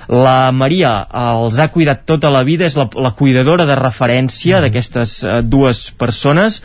[0.08, 5.22] la Maria els ha cuidat tota la vida, és la, la cuidadora de referència d'aquestes
[5.24, 6.60] eh, dues persones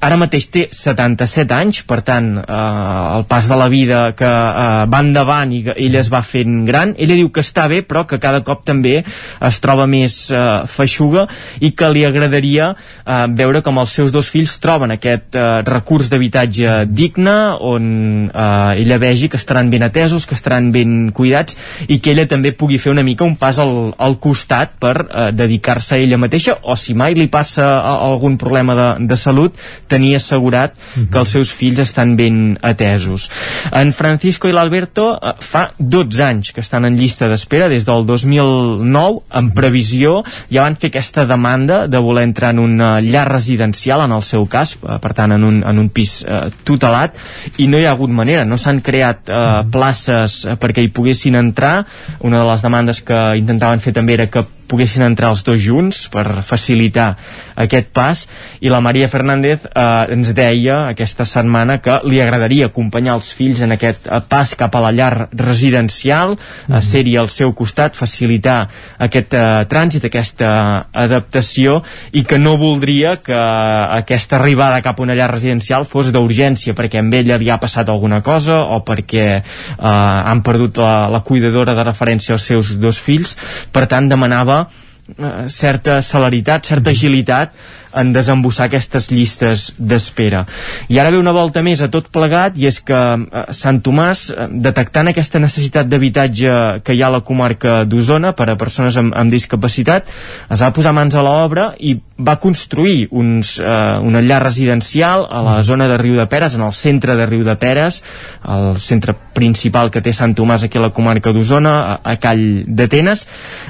[0.00, 4.84] ara mateix té 77 anys, per tant, eh, el pas de la vida que eh,
[4.92, 8.04] va endavant i que ella es va fent gran, ella diu que està bé, però
[8.08, 11.26] que cada cop també es troba més eh, feixuga
[11.60, 16.10] i que li agradaria eh, veure com els seus dos fills troben aquest eh, recurs
[16.12, 17.86] d'habitatge digne, on
[18.28, 21.56] eh, ella vegi que estaran ben atesos, que estaran ben cuidats
[21.88, 25.30] i que ella també pugui fer una mica un pas al, al costat per eh,
[25.32, 29.56] dedicar-se a ella mateixa o si mai li passa a, algun problema de, de salut
[29.88, 33.28] tenir assegurat que els seus fills estan ben atesos.
[33.72, 38.06] En Francisco i l'Alberto eh, fa 12 anys que estan en llista d'espera des del
[38.08, 44.04] 2009 en previsió ja van fer aquesta demanda de voler entrar en una llar residencial
[44.04, 47.16] en el seu cas, eh, per tant en un, en un pis eh, tutelat
[47.62, 51.38] i no hi ha hagut manera, no s'han creat eh, places eh, perquè hi poguessin
[51.38, 51.76] entrar.
[52.26, 56.06] Una de les demandes que intentaven fer també era que poguessin entrar els dos junts
[56.12, 57.14] per facilitar
[57.56, 58.26] aquest pas.
[58.60, 63.62] I la Maria Fernández eh, ens deia aquesta setmana que li agradaria acompanyar els fills
[63.64, 66.36] en aquest eh, pas cap a la llar residencial
[66.68, 68.58] a ser-hi al seu costat, facilitar
[69.06, 70.50] aquest eh, trànsit, aquesta
[70.92, 71.80] adaptació
[72.12, 77.00] i que no voldria que aquesta arribada cap a una llar residencial fos d'urgència perquè
[77.02, 79.42] amb ella li ha passat alguna cosa o perquè eh,
[79.80, 83.36] han perdut la, la cuidadora de referència als seus dos fills.
[83.72, 84.55] Per tant demanava eh,
[85.52, 87.52] certa celeritat, certa agilitat
[87.96, 90.44] en desembossar aquestes llistes d'espera.
[90.92, 94.28] I ara ve una volta més a tot plegat i és que eh, Sant Tomàs,
[94.30, 98.96] eh, detectant aquesta necessitat d'habitatge que hi ha a la comarca d'Osona per a persones
[99.00, 100.10] amb, amb discapacitat,
[100.50, 105.42] es va posar mans a l'obra i va construir uns, eh, una llar residencial a
[105.42, 108.02] la zona de Riu de Peres, en el centre de Riu de Peres,
[108.48, 112.64] el centre principal que té Sant Tomàs aquí a la comarca d'Osona, a, a Call
[112.66, 113.26] d'Atenes.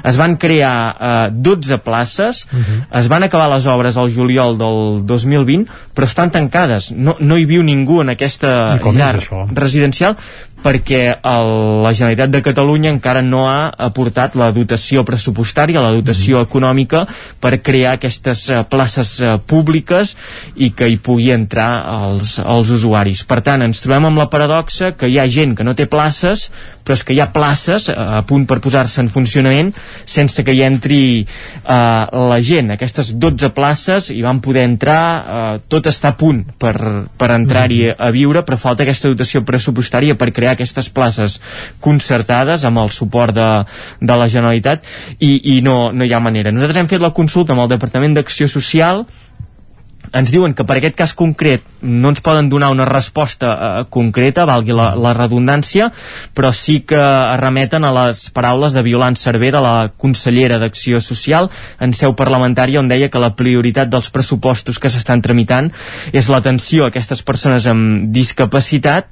[0.07, 2.99] Es van crear eh, 12 places, uh -huh.
[2.99, 6.91] es van acabar les obres al juliol del 2020, però estan tancades.
[6.91, 9.15] No, no hi viu ningú en aquesta llar
[9.53, 10.17] residencial
[10.67, 11.49] perquè el,
[11.85, 17.05] la Generalitat de Catalunya encara no ha aportat la dotació pressupostària, la dotació econòmica
[17.39, 20.15] per crear aquestes uh, places uh, públiques
[20.55, 21.69] i que hi pugui entrar
[22.09, 23.23] els, els usuaris.
[23.27, 26.49] Per tant, ens trobem amb la paradoxa que hi ha gent que no té places
[26.87, 29.73] però és que hi ha places a punt per posar-se en funcionament
[30.07, 31.73] sense que hi entri eh,
[32.31, 32.71] la gent.
[32.77, 36.75] Aquestes 12 places hi van poder entrar, eh, tot està a punt per,
[37.19, 37.97] per entrar-hi mm.
[37.99, 41.37] a viure, però falta aquesta dotació pressupostària per crear aquestes places
[41.83, 43.49] concertades amb el suport de,
[44.01, 44.83] de la Generalitat
[45.19, 46.51] i, i no, no hi ha manera.
[46.51, 49.05] Nosaltres hem fet la consulta amb el Departament d'Acció Social
[50.15, 54.45] ens diuen que per aquest cas concret no ens poden donar una resposta eh, concreta,
[54.47, 55.89] valgui la, la redundància,
[56.37, 57.01] però sí que
[57.41, 62.89] remeten a les paraules de Violant Cervera, la consellera d'Acció Social, en seu parlamentària, on
[62.91, 65.71] deia que la prioritat dels pressupostos que s'estan tramitant
[66.13, 69.09] és l'atenció a aquestes persones amb discapacitat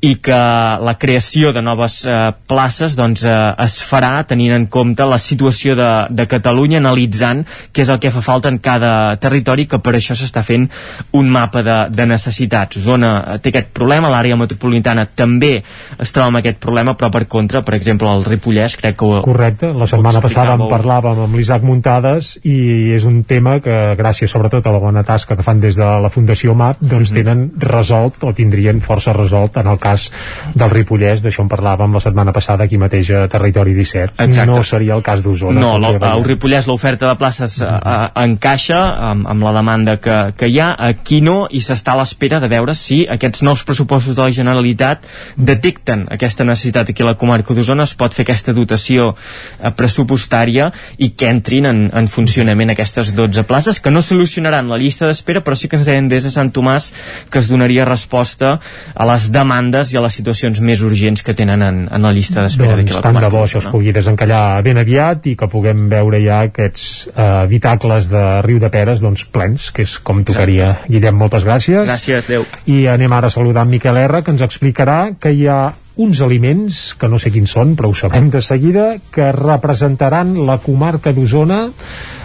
[0.00, 0.40] i que
[0.82, 5.76] la creació de noves eh, places doncs, eh, es farà tenint en compte la situació
[5.78, 9.96] de, de Catalunya, analitzant què és el que fa falta en cada territori, que per
[9.96, 10.68] això s'està s'està fent
[11.12, 12.80] un mapa de, de necessitats.
[12.80, 17.62] Osona té aquest problema, l'àrea metropolitana també es troba amb aquest problema, però per contra,
[17.62, 21.64] per exemple, el Ripollès crec que ho, Correcte, la setmana passada en parlàvem amb l'Isaac
[21.66, 25.76] Muntades i és un tema que gràcies sobretot a la bona tasca que fan des
[25.78, 27.18] de la Fundació MAP doncs mm -hmm.
[27.18, 30.10] tenen resolt o tindrien força resolt en el cas
[30.54, 34.24] del Ripollès, d'això en parlàvem la setmana passada aquí mateix a Territori 17.
[34.24, 34.50] Exacte.
[34.50, 35.60] No seria el cas d'Osona.
[35.60, 38.10] No, el, el Ripollès l'oferta de places mm -hmm.
[38.24, 42.40] encaixa amb, amb la demanda que, que hi ha, aquí no, i s'està a l'espera
[42.42, 47.16] de veure si aquests nous pressupostos de la Generalitat detecten aquesta necessitat aquí a la
[47.18, 52.72] comarca d'Osona, es pot fer aquesta dotació eh, pressupostària i que entrin en, en funcionament
[52.74, 56.26] aquestes 12 places, que no solucionaran la llista d'espera, però sí que ens deien des
[56.26, 56.92] de Sant Tomàs
[57.30, 58.58] que es donaria resposta
[58.94, 62.44] a les demandes i a les situacions més urgents que tenen en, en la llista
[62.44, 63.20] d'espera doncs, d'aquí a la comarca.
[63.20, 66.88] Tant de bo això es pugui desencallar ben aviat i que puguem veure ja aquests
[67.12, 70.74] eh, habitacles de Riu de Peres doncs, plens, que és com tocaria.
[70.92, 71.86] Guillem, moltes gràcies.
[71.88, 72.44] Gràcies, adeu.
[72.68, 75.62] I anem ara a saludar en Miquel R, que ens explicarà que hi ha
[76.02, 80.58] uns aliments, que no sé quins són, però ho sabem de seguida, que representaran la
[80.62, 81.66] comarca d'Osona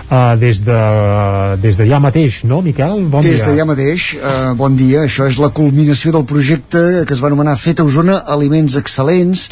[0.10, 0.78] uh, des, de,
[1.62, 3.06] des de ja mateix, no, Miquel?
[3.12, 3.48] Bon des dia.
[3.48, 5.04] de ja mateix, uh, bon dia.
[5.08, 9.48] Això és la culminació del projecte que es va anomenar Feta Osona, Aliments Excel·lents,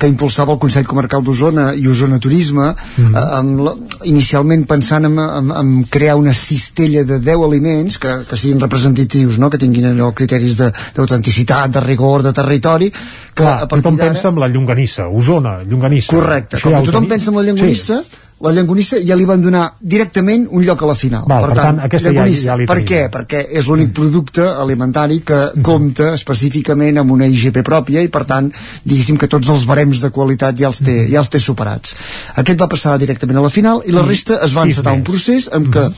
[0.00, 3.14] que impulsava el Consell Comarcal d'Osona i Osona Turisme, mm -hmm.
[3.14, 3.74] uh, amb la,
[4.04, 9.38] inicialment pensant en, en, en crear una cistella de 10 aliments que, que siguin representatius,
[9.38, 9.50] no?
[9.50, 14.40] que tinguin allò criteris d'autenticitat, de, de rigor, de territori, que Clar, tothom pensa en
[14.40, 16.12] la llonganissa, Osona, llonganissa.
[16.12, 19.66] Correcte, com ja tothom pensa en la llonganissa, sí la llangonissa ja li van donar
[19.80, 21.24] directament un lloc a la final.
[21.28, 23.00] Val, per, per tant, aquesta ja, ja per què?
[23.12, 28.48] Perquè és l'únic producte alimentari que compta específicament amb una IGP pròpia i per tant,
[28.84, 31.96] diguéssim que tots els barems de qualitat ja els té, ja els té superats.
[32.40, 35.50] Aquest va passar directament a la final i la resta es va encetar un procés
[35.52, 35.90] en què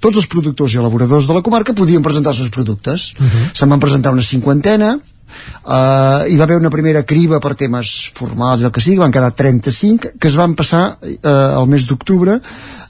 [0.00, 3.12] tots els productors i elaboradors de la comarca podien presentar els seus productes.
[3.18, 3.50] Uh -huh.
[3.52, 4.98] Se'n van presentar una cinquantena,
[5.60, 9.32] Uh, hi va haver una primera criba per temes formals el que sigui, van quedar
[9.36, 12.38] 35 que es van passar uh, al mes d'octubre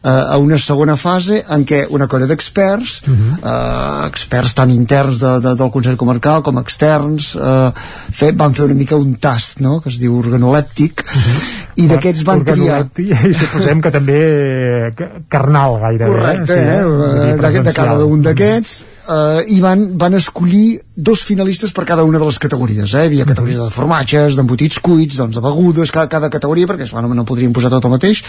[0.03, 3.35] a una segona fase en què una colla d'experts uh -huh.
[3.41, 7.69] uh, experts tant interns de, de, del Consell Comarcal com externs uh,
[8.11, 9.81] fe, van fer una mica un tast no?
[9.81, 11.83] que es diu organolèptic uh -huh.
[11.85, 14.21] i d'aquests van triar i suposem que també
[15.29, 16.81] carnal gairebé correcte, eh?
[16.81, 17.53] Sí, eh?
[17.53, 22.19] de, de cada un d'aquests uh, i van, van escollir dos finalistes per cada una
[22.19, 23.03] de les categories eh?
[23.03, 27.03] hi havia categories de formatges, d'embotits cuits doncs de begudes, cada, cada categoria perquè esclar,
[27.03, 28.23] no, no podríem posar tot el mateix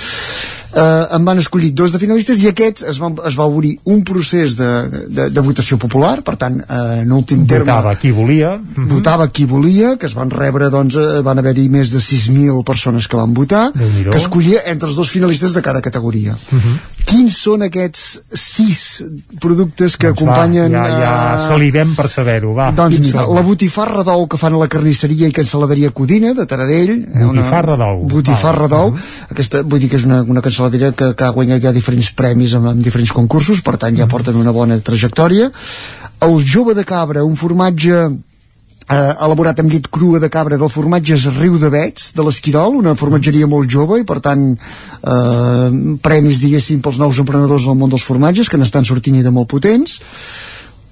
[0.75, 4.01] eh, en van escollir dos de finalistes i aquests es, van, es va obrir un
[4.07, 4.69] procés de,
[5.07, 8.55] de, de votació popular per tant, eh, en últim terme votava qui volia.
[8.91, 13.07] Votava qui volia que es van rebre, doncs, eh, van haver-hi més de 6.000 persones
[13.07, 16.33] que van votar que escollia entre els dos finalistes de cada categoria.
[16.33, 16.79] Uh -huh.
[17.11, 18.03] Quins són aquests
[18.39, 18.81] sis
[19.43, 22.69] productes que Doncs acompanyen va, ja, ja eh, salivem per saber-ho, va.
[22.77, 26.93] doncs mira, la botifarra d'ou que fan a la carnisseria i cancel·laderia Codina de Taradell
[26.95, 28.01] eh, una- Botifarra d'ou.
[28.15, 28.95] botifarra d'ou.
[29.29, 32.55] Aquesta vull dir que és una, una cancel·laderia que, que ha guanyat ja diferents premis
[32.57, 35.51] en, en diferents concursos per tant ja porten una bona trajectòria.
[36.21, 38.07] El jove de cabra, un formatge
[38.91, 42.95] eh, elaborat amb llet crua de cabra del formatges Riu de Vets de l'Esquirol, una
[42.99, 45.67] formatgeria molt jove i per tant eh,
[46.03, 49.49] premis diguéssim pels nous emprenedors del món dels formatges que n'estan sortint i de molt
[49.51, 49.99] potents.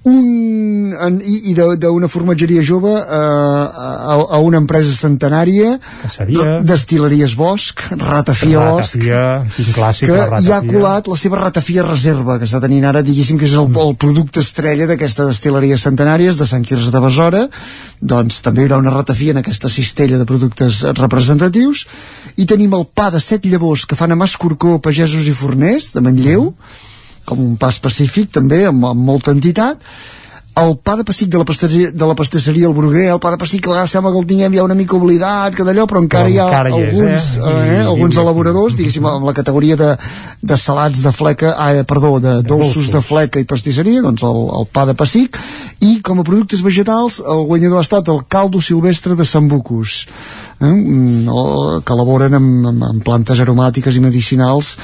[0.07, 5.75] Un, en, i, i de- d'una formatgeria jove eh, a, a una empresa centenària
[6.13, 6.59] seria?
[6.65, 9.23] Destileries Bosch Ratafia Bosch Ratafia,
[9.55, 10.71] quin clàssic, que la hi ha ratafia.
[10.73, 14.43] colat la seva ratafia reserva que està tenint ara, diguéssim que és el, el producte
[14.45, 17.45] estrella d'aquesta destileria centenàries de Sant Quirze de Besora
[17.99, 21.85] doncs també hi haurà una ratafia en aquesta cistella de productes representatius
[22.39, 26.01] i tenim el pa de set llavors que fan a Mascorcó, Pagesos i Forners de
[26.05, 26.53] Manlleu
[27.29, 29.83] com un pa específic també amb, amb molta entitat
[30.57, 33.37] el pa de pessic de la, pastisseria, de la pastisseria El Bruguer, el pa de
[33.39, 36.01] pessic que a vegades sembla que el tinguem ja una mica oblidat, que d'allò, però
[36.03, 37.53] encara Però hi ha encara hi és, alguns, eh?
[37.53, 37.77] eh?
[37.77, 39.91] I- alguns i- elaboradors, diguéssim, amb la categoria de,
[40.41, 44.41] de salats de fleca, ah, eh, perdó, de dolços de fleca i pastisseria, doncs el,
[44.59, 45.39] el pa de pessic,
[45.79, 50.07] i com a productes vegetals, el guanyador ha estat el caldo silvestre de Sambucus,
[50.59, 50.65] eh?
[50.65, 54.75] Mm, que elaboren amb, amb, amb plantes aromàtiques i medicinals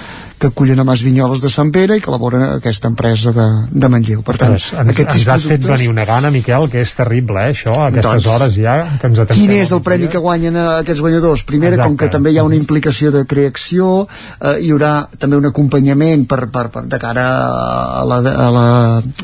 [0.45, 3.89] que cullen a Mas Vinyoles de Sant Pere i que elaboren aquesta empresa de, de
[3.89, 4.22] Manlleu.
[4.26, 6.93] Per tant, Ostres, ens, aquests ens has fet productes- venir una gana, Miquel, que és
[6.97, 9.41] terrible, eh, això, a aquestes Doncs, hores ja, que ens atentem.
[9.41, 11.43] Quin és el premi que guanyen eh, aquests guanyadors?
[11.49, 12.05] Primera, com Exacte.
[12.05, 14.07] que també hi ha una implicació de creació,
[14.39, 17.26] eh, hi haurà també un acompanyament per, per, per de cara
[18.01, 18.67] a la, a la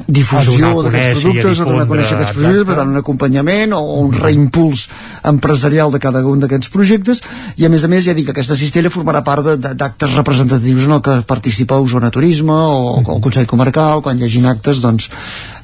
[0.08, 4.12] difusió d'aquests productes, a donar a conèixer aquests projectes, per tant, un acompanyament o un
[4.16, 4.88] reimpuls
[5.32, 7.22] empresarial de cada un d'aquests projectes,
[7.58, 11.02] i a més a més, ja dic, aquesta cistella formarà part d'actes representatius en el
[11.06, 15.10] que participa Osona Turisme o, o el Consell Comarcal, quan hi hagin actes, doncs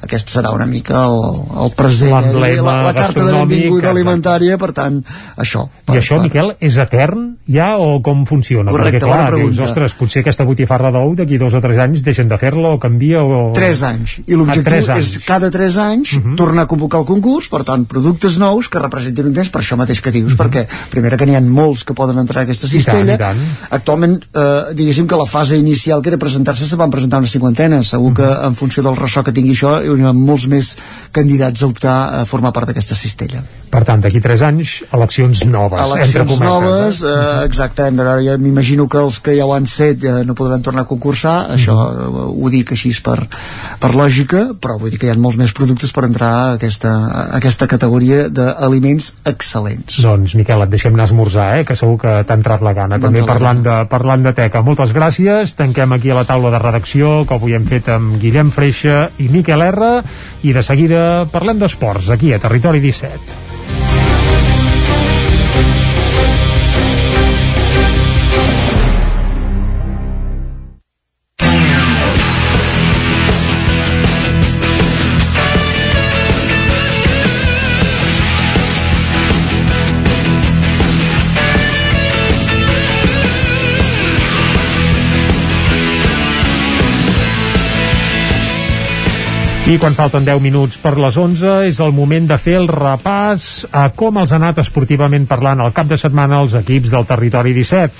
[0.02, 3.90] aquest serà una mica el, el present, eh, L'emblema la, la carta de benvinguda exacte.
[3.90, 5.00] alimentària, per tant,
[5.36, 5.64] això.
[5.88, 8.70] I això, Miquel, és etern ja o com funciona?
[8.70, 9.56] Correcte, Perquè, clar, bona pregunta.
[9.56, 12.78] dius, ostres, potser aquesta botifarra d'ou d'aquí dos o tres anys deixen de fer-la o
[12.78, 13.52] canvia o...
[13.56, 14.18] Tres anys.
[14.26, 16.36] I Ah, l'objectiu és cada tres anys Mhm.
[16.36, 19.76] tornar a convocar el concurs, per tant, productes nous que representin un temps per això
[19.76, 20.14] mateix que Mhm.
[20.20, 23.14] dius, perquè, primera, que n'hi ha molts que poden entrar a aquesta I tant, cistella.
[23.14, 23.38] i tant.
[23.70, 27.82] Actualment, eh, diguéssim que la fase inicial que era presentar-se se van presentar una cinquantena.
[27.84, 28.46] Segur que Mhm.
[28.48, 30.76] en funció del ressò que tingui això, hi haurà molts més
[31.12, 33.42] candidats a optar a formar part d'aquesta cistella.
[33.68, 36.48] Per tant, d'aquí tres anys, eleccions noves, entre eleccions cometes.
[36.48, 37.06] noves, eh?
[37.42, 40.24] eh, exacte, hem de veure, ja m'imagino que els que ja ho han set eh,
[40.24, 43.18] no podran tornar a concursar, això eh, ho dic així per,
[43.78, 46.94] per lògica, però vull dir que hi ha molts més productes per entrar a aquesta,
[47.06, 50.00] a aquesta categoria d'aliments excel·lents.
[50.00, 51.64] Doncs, Miquel, et deixem anar a esmorzar, eh?
[51.68, 52.98] que segur que t'ha entrat la gana.
[52.98, 54.62] També parlant de, parlant de teca.
[54.62, 55.17] Moltes gràcies.
[55.58, 59.26] Tanquem aquí a la taula de redacció, que avui hem fet amb Guillem Freixa i
[59.32, 59.90] Miquel R.
[60.46, 63.47] I de seguida parlem d'esports, aquí a Territori 17.
[89.68, 93.66] I quan falten 10 minuts per les 11 és el moment de fer el repàs
[93.76, 97.52] a com els ha anat esportivament parlant al cap de setmana els equips del territori
[97.52, 97.92] 17.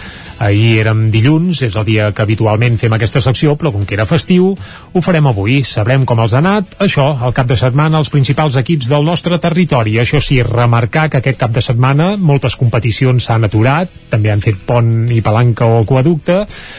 [0.46, 4.06] Ahir érem dilluns, és el dia que habitualment fem aquesta secció, però com que era
[4.08, 5.58] festiu, ho farem avui.
[5.66, 9.36] Sabrem com els ha anat, això, al cap de setmana, els principals equips del nostre
[9.42, 9.98] territori.
[10.00, 14.62] Això sí, remarcar que aquest cap de setmana moltes competicions s'han aturat, també han fet
[14.64, 16.38] pont i palanca o aquaducte,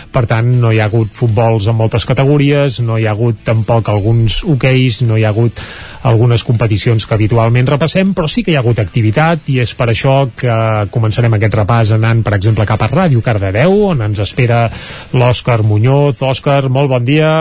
[0.10, 3.92] per tant no hi ha hagut futbols en moltes categories, no hi ha hagut tampoc
[3.92, 4.40] alguns
[4.80, 5.60] hoqueis, no hi ha hagut
[6.04, 9.90] algunes competicions que habitualment repassem, però sí que hi ha hagut activitat i és per
[9.92, 14.70] això que començarem aquest repàs anant, per exemple, cap a Ràdio Cardedeu, on ens espera
[15.14, 16.22] l'Òscar Muñoz.
[16.24, 17.32] Òscar, molt bon dia.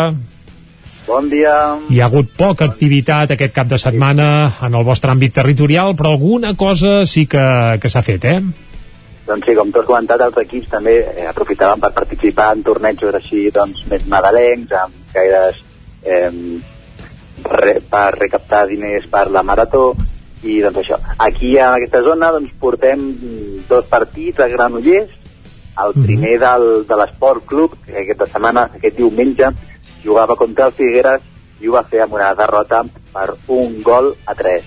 [1.07, 1.55] Bon dia.
[1.89, 4.27] Hi ha hagut poca activitat aquest cap de setmana
[4.67, 7.45] en el vostre àmbit territorial, però alguna cosa sí que,
[7.81, 8.41] que s'ha fet, eh?
[9.29, 13.15] Doncs sí, com tu has comentat, els equips també eh, aprofitaven per participar en tornejos
[13.15, 15.63] així doncs, més nadalencs, amb gaires
[16.03, 16.31] eh,
[17.51, 19.93] re, per recaptar diners per la marató
[20.43, 20.99] i doncs això.
[21.19, 23.05] Aquí en aquesta zona doncs, portem
[23.69, 25.15] dos partits a Granollers,
[25.79, 29.53] el primer del, de l'Esport Club, que aquesta setmana, aquest diumenge,
[30.05, 31.23] jugava contra el Figueres
[31.61, 34.67] i ho va fer amb una derrota per un gol a tres.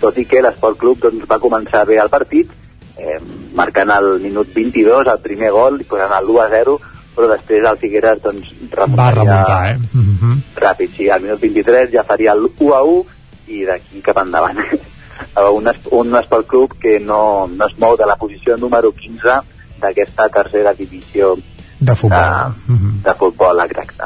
[0.00, 2.50] Tot i que l'Esport Club doncs, va començar bé el partit,
[2.96, 3.18] eh,
[3.54, 6.78] marcant al minut 22 el primer gol i posant el 1 a 0,
[7.20, 9.78] però després el Figueres doncs, Va remuntar, eh?
[9.92, 10.36] Mm -hmm.
[10.56, 13.04] ràpid, sí, al minut 23 ja faria el 1 a 1
[13.48, 14.56] i d'aquí cap endavant.
[15.52, 19.40] un, es, un esport club que no, no es mou de la posició número 15
[19.80, 21.36] d'aquesta tercera divisió
[21.78, 22.54] de futbol.
[22.68, 22.74] De,
[23.04, 24.04] de futbol, exacte.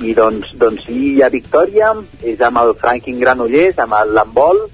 [0.00, 4.66] I doncs, doncs sí, hi ha victòria, és amb el Franklin Granollers, amb el Lambol,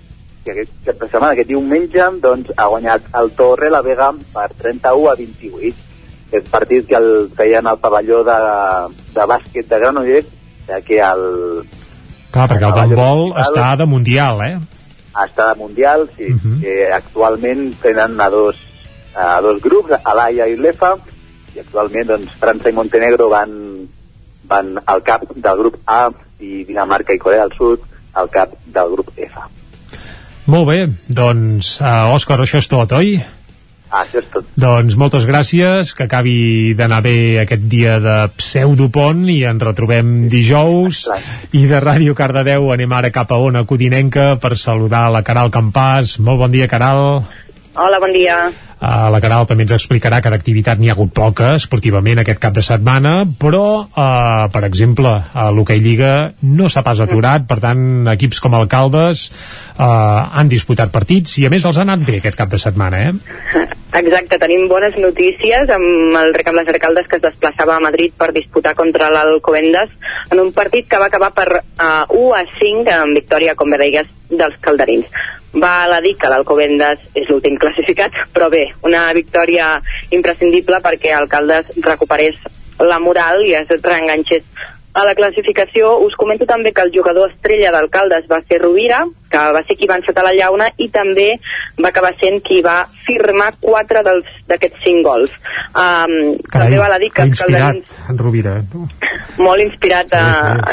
[0.44, 5.10] que aquest de setmana, aquest diumenge, doncs, ha guanyat el Torre la Vega per 31
[5.12, 5.91] a 28.
[6.32, 8.36] Aquest partit que el feien al pavelló de,
[9.12, 10.28] de bàsquet de Granollers,
[10.64, 11.26] ja que el,
[12.32, 14.54] Clar, perquè el d'handbol està de mundial, eh?
[15.12, 16.60] està de Mundial, sí, uh -huh.
[16.60, 18.56] que actualment tenen a dos,
[19.14, 20.96] a dos grups, a l'AIA i l'EFA,
[21.54, 23.50] i actualment doncs, França i Montenegro van,
[24.48, 26.10] van al cap del grup A
[26.40, 27.80] i Dinamarca i Corea del Sud
[28.14, 29.34] al cap del grup F.
[30.46, 33.20] Molt bé, doncs, uh, Òscar, això és tot, oi?
[33.92, 34.46] Ah, això és tot.
[34.56, 41.04] Doncs moltes gràcies, que acabi d'anar bé aquest dia de pseudopont i ens retrobem dijous
[41.52, 46.16] i de Ràdio Cardedeu anem ara cap a Ona Codinenca per saludar la Caral Campàs.
[46.24, 47.20] Molt bon dia, Caral.
[47.76, 48.46] Hola, bon dia.
[48.82, 52.56] Uh, la Caral també ens explicarà que d'activitat n'hi ha hagut poca esportivament aquest cap
[52.56, 57.84] de setmana, però, uh, per exemple, a l'Hockey Lliga no s'ha pas aturat, per tant,
[58.10, 59.86] equips com Alcaldes uh,
[60.34, 63.68] han disputat partits i, a més, els han anat bé aquest cap de setmana, eh?
[63.92, 68.14] Exacte, tenim bones notícies amb el Rec amb les Arcaldes que es desplaçava a Madrid
[68.18, 69.92] per disputar contra l'Alcobendas
[70.32, 73.78] en un partit que va acabar per uh, 1 a 5 amb victòria, com bé
[73.84, 75.08] deies, dels calderins.
[75.62, 79.74] Va a dir que l'Alcobendas és l'últim classificat, però bé, una victòria
[80.10, 82.38] imprescindible perquè Alcaldes recuperés
[82.82, 84.42] la moral i es reenganxés
[84.92, 89.00] a la classificació us comento també que el jugador estrella d'Alcaldes va ser Rovira,
[89.32, 91.30] que va ser qui va encetar la llauna i també
[91.80, 95.32] va acabar sent qui va firmar quatre d'aquests cinc gols.
[95.72, 98.56] Um, també val a dir que inspirat, calderins en Rovira.
[99.40, 100.24] molt inspirat a,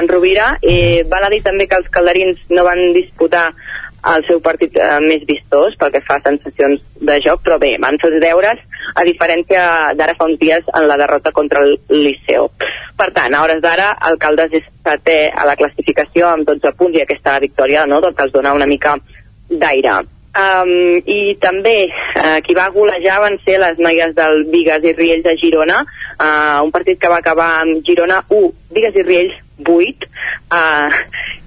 [0.01, 0.51] en Rovira.
[0.61, 3.53] Eh, val a dir també que els calderins no van disputar
[4.15, 7.77] el seu partit eh, més vistós pel que fa a sensacions de joc, però bé,
[7.79, 8.59] van fer els deures
[8.95, 9.63] a diferència
[9.97, 12.49] d'ara fa uns dies en la derrota contra el Liceo.
[12.99, 17.03] Per tant, a hores d'ara, Alcaldes és setè a la classificació amb 12 punts i
[17.05, 18.97] aquesta victòria no, doncs els dona una mica
[19.49, 20.01] d'aire.
[20.29, 25.25] Um, I també uh, qui va golejar van ser les noies del Vigues i Riells
[25.25, 30.09] de Girona, uh, un partit que va acabar amb Girona 1, Vigues i Riells 8,
[30.53, 30.99] uh,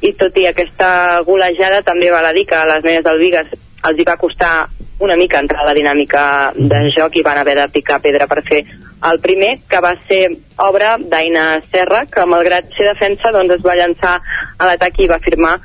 [0.03, 3.55] i tot i aquesta golejada també val a dir que les noies del Vigues
[3.87, 4.55] els hi va costar
[5.03, 6.23] una mica entrar a la dinàmica
[6.55, 8.63] de joc i van haver de picar pedra per fer
[9.11, 10.29] el primer, que va ser
[10.63, 14.21] obra d'Aina Serra, que malgrat ser defensa doncs es va llançar
[14.59, 15.57] a l'atac i va firmar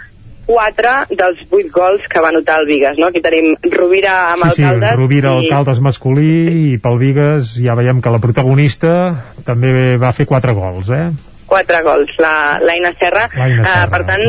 [0.47, 3.09] quatre dels vuit gols que va anotar el Vigues, no?
[3.11, 6.29] Aquí tenim Rovira amb Sí, sí, Alcaldes Rovira, i Alcaldes masculí
[6.73, 8.93] i pel Vigues ja veiem que la protagonista
[9.45, 11.09] també va fer quatre gols, eh?
[11.47, 13.27] quatre gols, la- l'Aina Serra.
[13.35, 14.23] L'Aina Eh, Serra, per tant,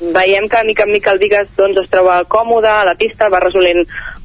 [0.00, 3.40] veiem que mica en mica el Vigues doncs, es troba còmode a la pista, va
[3.42, 3.84] resolent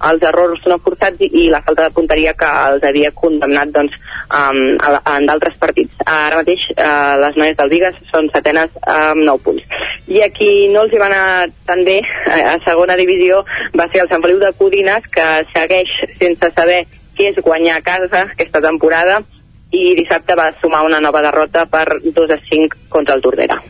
[0.09, 3.95] els errors no forçats i, la falta de punteria que els havia condemnat doncs,
[4.29, 5.95] um, en d'altres partits.
[6.05, 9.77] Ara mateix uh, les noies del Vigues són setenes amb 9 punts.
[10.13, 13.43] I a qui no els hi va anar tan bé a segona divisió
[13.77, 16.83] va ser el Sant Feliu de Codines, que segueix sense saber
[17.17, 19.21] què és guanyar a casa aquesta temporada
[19.73, 23.61] i dissabte va sumar una nova derrota per 2 a 5 contra el Tordera.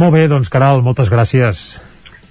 [0.00, 1.74] Molt bé, doncs Caral, moltes gràcies.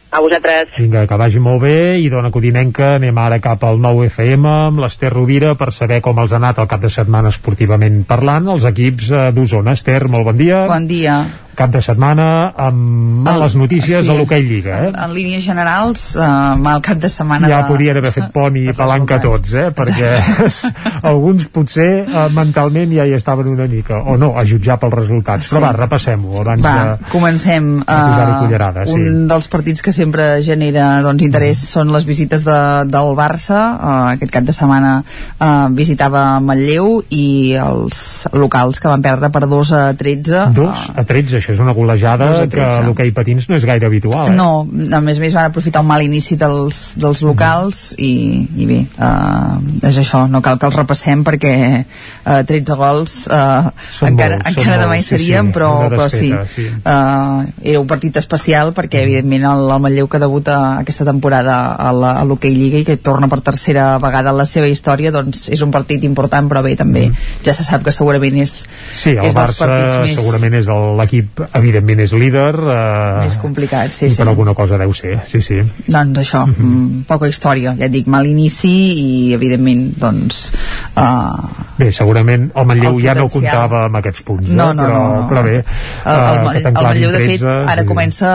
[0.09, 0.71] A vosaltres.
[0.79, 4.81] Vinga, que vagi molt bé i dona Codinenca, anem ara cap al 9 FM amb
[4.81, 8.65] l'Ester Rovira per saber com els ha anat el cap de setmana esportivament parlant, els
[8.65, 9.77] equips eh, d'Osona.
[9.77, 10.63] Ester, molt bon dia.
[10.71, 11.19] Bon dia.
[11.59, 12.25] Cap de setmana
[12.55, 14.09] amb males notícies sí.
[14.09, 14.91] a l'Hockey Lliga, eh?
[14.95, 16.27] En línies generals, eh,
[16.63, 17.69] mal cap de setmana ja de...
[17.73, 19.67] podrien haver fet pont i palanca tots, eh?
[19.75, 20.13] perquè
[21.11, 25.49] alguns potser eh, mentalment ja hi estaven una mica, o no, a jutjar pels resultats.
[25.51, 25.65] Però Sí.
[25.65, 27.09] va, repassem-ho abans Va, de...
[27.11, 27.67] comencem.
[27.83, 28.95] de cullerada, sí.
[28.95, 33.59] Un dels partits que sempre genera doncs, interès són les visites de, del Barça.
[33.75, 39.43] Uh, aquest cap de setmana uh, visitava Manlleu i els locals que van perdre per
[39.49, 40.45] 2 a 13.
[40.55, 43.87] 2 a 13, això és una golejada a que a l'hoquei patins no és gaire
[43.89, 44.35] habitual, eh?
[44.35, 48.11] No, a més a més van aprofitar un mal inici dels, dels locals i,
[48.57, 49.59] i bé, uh,
[49.89, 51.53] és això, no cal que els repassem perquè
[51.83, 55.71] uh, 13 gols uh, Són encara, molts, encara demà hi molts, sí, seríem, sí, però,
[55.91, 56.67] però sí, sí.
[56.79, 61.89] Uh, era un partit especial perquè evidentment el, el Manlleu que debuta aquesta temporada a
[61.89, 65.63] a l'Hockey Lliga i que torna per tercera vegada en la seva història doncs és
[65.65, 67.07] un partit important però bé també
[67.45, 68.55] ja se sap que segurament és,
[68.93, 70.69] Sí, el és dels partits Barça més, segurament és
[70.99, 72.51] l'equip, evidentment és líder.
[72.59, 74.17] Eh, més complicat sí, sí.
[74.21, 75.59] per alguna cosa deu ser, sí, sí.
[75.87, 80.49] Doncs això, mm, poca història, ja et dic, mal inici i evidentment doncs
[80.95, 81.47] uh,
[81.79, 84.75] bé, segurament el Manlleu El ja no comptava amb aquests punts No, eh?
[84.77, 85.27] no, però, no, no.
[85.29, 88.31] però bé el, el, eh, que el t'enclavin Manlleu de fet 13, ara comença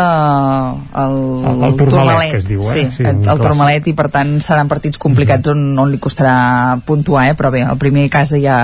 [1.05, 1.17] el,
[1.51, 2.73] El- el Tourmalet, que es diu, eh?
[2.73, 3.43] sí, Sí, el, el clàssic.
[3.45, 6.37] Tourmalet i per tant seran partits complicats on, on li costarà
[6.87, 7.35] puntuar eh?
[7.39, 8.59] però bé, el primer casa ja,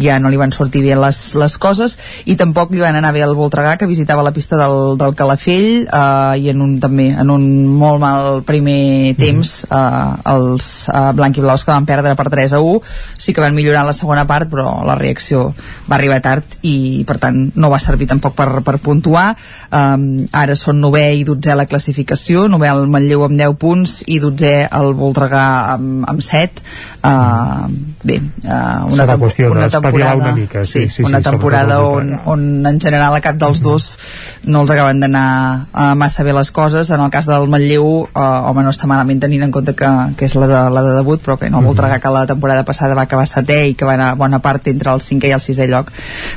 [0.00, 3.22] ja no li van sortir bé les, les coses i tampoc li van anar bé
[3.24, 7.30] al Voltregà que visitava la pista del, del Calafell eh, i en un, també en
[7.32, 12.28] un molt mal primer temps eh, els eh, blanc i blaus que van perdre per
[12.32, 12.80] 3 a 1
[13.18, 15.50] sí que van millorar la segona part però la reacció
[15.88, 19.32] va arribar tard i per tant no va servir tampoc per, per puntuar.
[19.72, 23.96] Um, ara són 9è i 12è a la classificació 9è el Manlleu amb 10 punts
[24.06, 25.44] i 12è el Voltregà
[25.74, 26.62] amb, amb 7
[27.02, 27.68] uh,
[28.02, 30.14] bé uh, una, tempo- qüestió una temporada.
[30.16, 33.36] Una mica, sí, sí, sí, una sobretot temporada el on, on en general a cap
[33.40, 33.88] dels dos
[34.44, 35.26] no els acaben d'anar
[35.70, 36.90] uh, massa bé les coses.
[36.90, 40.26] En el cas del Manlleu uh, home no està malament tenint en compte que, que
[40.26, 42.96] és la de, la de debut però que no el Voltregà que la temporada passada
[42.98, 45.68] va acabar setè i que va anar bona part entre el cinquè i el sisè
[45.70, 45.92] lloc.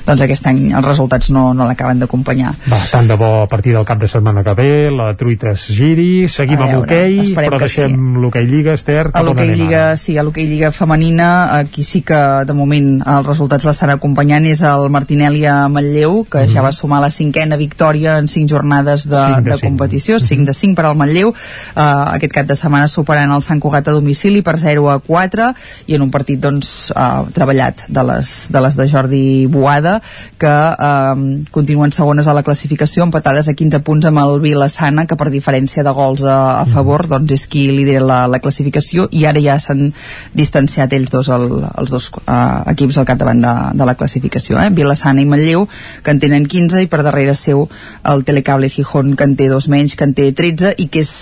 [0.05, 2.53] Doncs aquest any els resultats no, no l'acaben d'acompanyar.
[2.69, 5.67] Va, tant de bo a partir del cap de setmana que ve, la truita es
[5.73, 9.83] giri, seguim amb veure, l'hoquei, esperem però que deixem l'hoquei Lliga, Esther, a l'hoquei Lliga,
[9.99, 11.29] sí, a l'hoquei Lliga femenina.
[11.59, 16.45] Aquí sí que de moment els resultats l'estan acompanyant és el Martinelli a Manlleu que
[16.47, 16.65] ja Mhm.
[16.65, 19.67] va sumar la cinquena victòria en cinc jornades de, Cinc de de cinc.
[19.69, 23.59] competició 5 de 5 per al Manlleu uh, aquest cap de setmana superant el Sant
[23.59, 25.53] Cugat a domicili per 0 a 4
[25.87, 30.01] i en un partit doncs uh, treballat de les, de les de Jordi Boada
[30.39, 35.15] que uh, continuen segones a la classificació empatades a 15 punts amb el Vilassana que
[35.17, 39.25] per diferència de gols a, a favor doncs és qui lidera la, la classificació i
[39.25, 39.91] ara ja s'han
[40.33, 44.69] distanciat ells dos el, els dos uh, equips al capdavant de, de la classificació eh?
[44.75, 45.67] Vilassana i Manlleu
[46.03, 47.65] que en tenen 15 i per darrere seu
[48.03, 51.13] el Telecable Gijón que en té dos menys, que en té 13 i que és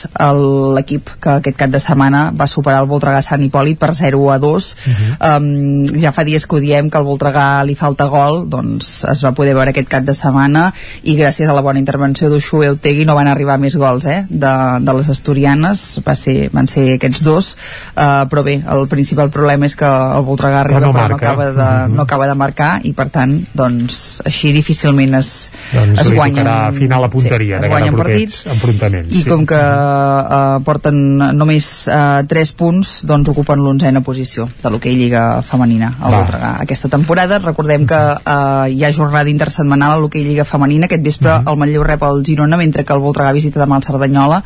[0.75, 4.39] l'equip que aquest cap de setmana va superar el Voltregà Sant Hipòlit per 0 a
[4.41, 4.69] 2
[5.17, 5.47] um,
[5.99, 9.33] ja fa dies que ho diem que al Voltregà li falta gol doncs es va
[9.35, 10.69] poder veure aquest cap de setmana
[11.03, 14.53] i gràcies a la bona intervenció d'Uxue Eutegui no van arribar més gols eh, de,
[14.83, 15.83] de les asturianes.
[16.05, 17.53] Va ser, van ser aquests dos.
[17.93, 21.49] Uh, però bé, el principal problema és que el Voltregà arriba no però no acaba,
[21.55, 26.43] de, no acaba de marcar i per tant doncs així difícilment es, Doncs es guanyen
[26.43, 28.45] tocarà afinar la punteria sí, es a guanyen partits.
[28.53, 29.13] enfrontaments.
[29.15, 30.97] i com que uh, porten
[31.37, 36.13] només uh, 3 punts doncs ocupen l'onzena posició de l'hoquei Lliga Femenina al.
[36.13, 37.39] Voltregà aquesta temporada.
[37.39, 40.85] Recordem que uh, hi ha jornada intersetmanal a l'hoquei Lliga Femenina.
[40.89, 41.47] Aquest vespre Mhm.
[41.49, 44.43] el Manlleu rep el Girona mentre que el Voltregà visita demà el Cerdanyola.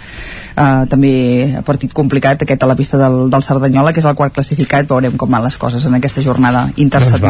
[0.57, 4.34] Uh, també partit complicat aquest a la pista del, del Cerdanyola que és el quart
[4.34, 4.88] classificat.
[4.88, 6.78] Veurem com van les coses en aquesta jornada Doncs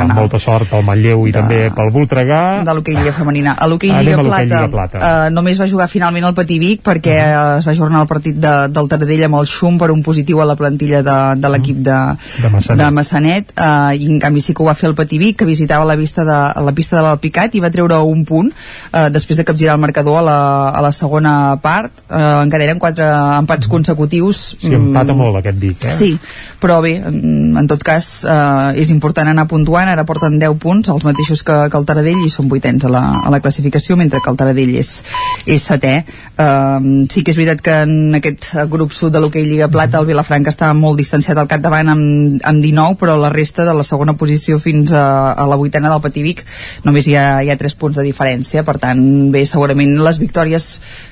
[0.07, 2.41] intersetmanal molta sort pel Manlleu i també pel Voltregà.
[2.65, 3.55] de l'hoquei Lliga Femenina.
[3.57, 4.97] A l'hoquei Lliga a l'hoquei Plata, Lliga Plata.
[5.27, 8.35] eh, només va jugar finalment el Patí Vic perquè uh es va ajornar el partit
[8.35, 11.77] de, del Taradell amb el Xum per un positiu a la plantilla de, de l'equip
[11.77, 11.95] de,
[12.41, 12.77] De Massanet.
[12.85, 15.45] de Massanet uh, i en canvi sí que ho va fer el Patí Vic que
[15.45, 19.37] visitava la, vista de, la pista de l'Alpicat i va treure un punt uh, després
[19.37, 20.37] de capgirar el marcador a la,
[20.69, 23.05] a la segona part uh, encara eren quatre
[23.39, 25.91] empats consecutius Sí, empata Mm, molt aquest Vic, eh?
[25.91, 26.11] Sí,
[26.61, 30.91] però bé, en, en tot cas eh, és important anar puntuant, ara porten 10 punts,
[30.93, 34.21] els mateixos que, que el Taradell i són vuitens a la, a la classificació, mentre
[34.23, 34.91] que el Taradell és,
[35.49, 35.95] és setè.
[36.37, 40.09] Eh, sí que és veritat que en aquest grup sud de l'hoquei Lliga Plata el
[40.09, 44.17] Vilafranca està molt distanciat al capdavant amb, amb 19, però la resta de la segona
[44.19, 46.43] posició fins a, a la vuitena del Pativic
[46.85, 49.01] només hi ha, hi ha 3 punts de diferència, per tant
[49.33, 50.67] bé, segurament les victòries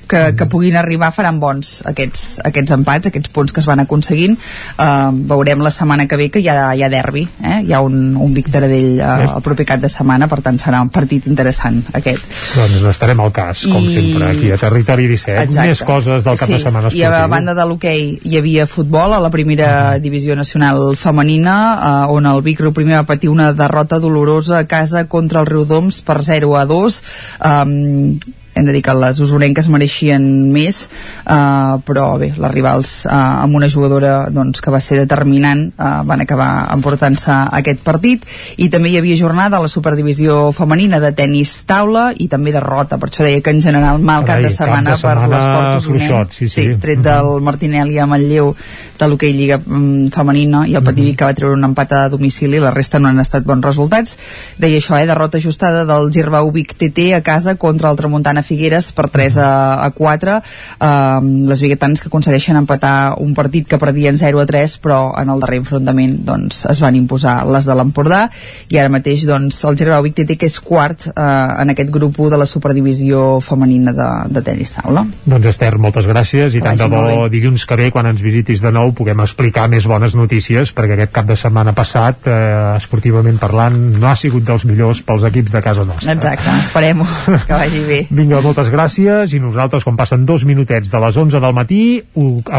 [0.07, 4.37] que, que puguin arribar faran bons aquests, aquests empats, aquests punts que es van aconseguint
[4.37, 7.61] uh, veurem la setmana que ve que hi ha, hi ha derbi eh?
[7.65, 10.81] hi ha un, un Vic Taradell uh, el proper cap de setmana per tant serà
[10.83, 12.25] un partit interessant aquest
[12.55, 15.43] Doncs estarem al cas, com I- sempre, aquí a Territori 17.
[15.43, 15.69] Exacte.
[15.69, 16.53] Més coses del cap sí.
[16.53, 17.31] de setmana I a esportiu.
[17.35, 22.41] banda de l'hoquei hi havia futbol a la primera divisió nacional femenina eh, on el
[22.45, 26.55] Vic Riu primer va patir una derrota dolorosa a casa contra el Riudoms per 0
[26.57, 27.01] a 2
[27.43, 28.19] um,
[28.55, 30.23] hem de dir que les usonenques mereixien
[30.53, 35.67] més uh, però bé, les rivals uh, amb una jugadora doncs, que va ser determinant
[35.75, 38.23] uh, van acabar emportant-se aquest partit.
[38.57, 42.99] I també hi havia jornada a la superdivisió femenina de tennis taula i també derrota,
[43.01, 45.31] per això deia que en general mal cap Carai, de cap setmana de per setmana
[45.35, 46.65] l'esport usonenc fluixot, sí, sí.
[46.81, 48.53] tret del Martinelli a Manlleu
[48.95, 50.93] de l'hoquei Lliga mm, femenina i el Mhm.
[50.93, 54.17] Pativic que va treure un empat a domicili la resta no han estat bons resultats.
[54.57, 58.91] Deia això, eh, derrota ajustada del Girbau Vic TT a casa contra el Tramuntana Figueres
[58.95, 59.49] per 3 a,
[59.85, 61.19] a 4 uh,
[61.49, 65.43] les biguetans que aconsegueixen empatar un partit que perdien 0 a 3 però en el
[65.43, 68.25] darrer enfrontament doncs, es van imposar les de l'Empordà
[68.71, 72.31] i ara mateix doncs, el Gervau Vic que és quart uh, en aquest grup 1
[72.33, 75.05] de la superdivisió femenina de, de tenis taula.
[75.25, 78.71] Doncs Esther, moltes gràcies i tant de bo dilluns que ve quan ens visitis de
[78.73, 82.37] nou puguem explicar més bones notícies perquè aquest cap de setmana passat eh,
[82.79, 86.15] esportivament parlant no ha sigut dels millors pels equips de casa nostra.
[86.15, 87.03] Exacte, esperem
[87.45, 87.99] que vagi bé.
[88.19, 91.79] Vinga, moltes gràcies i nosaltres quan passen dos minutets de les 11 del matí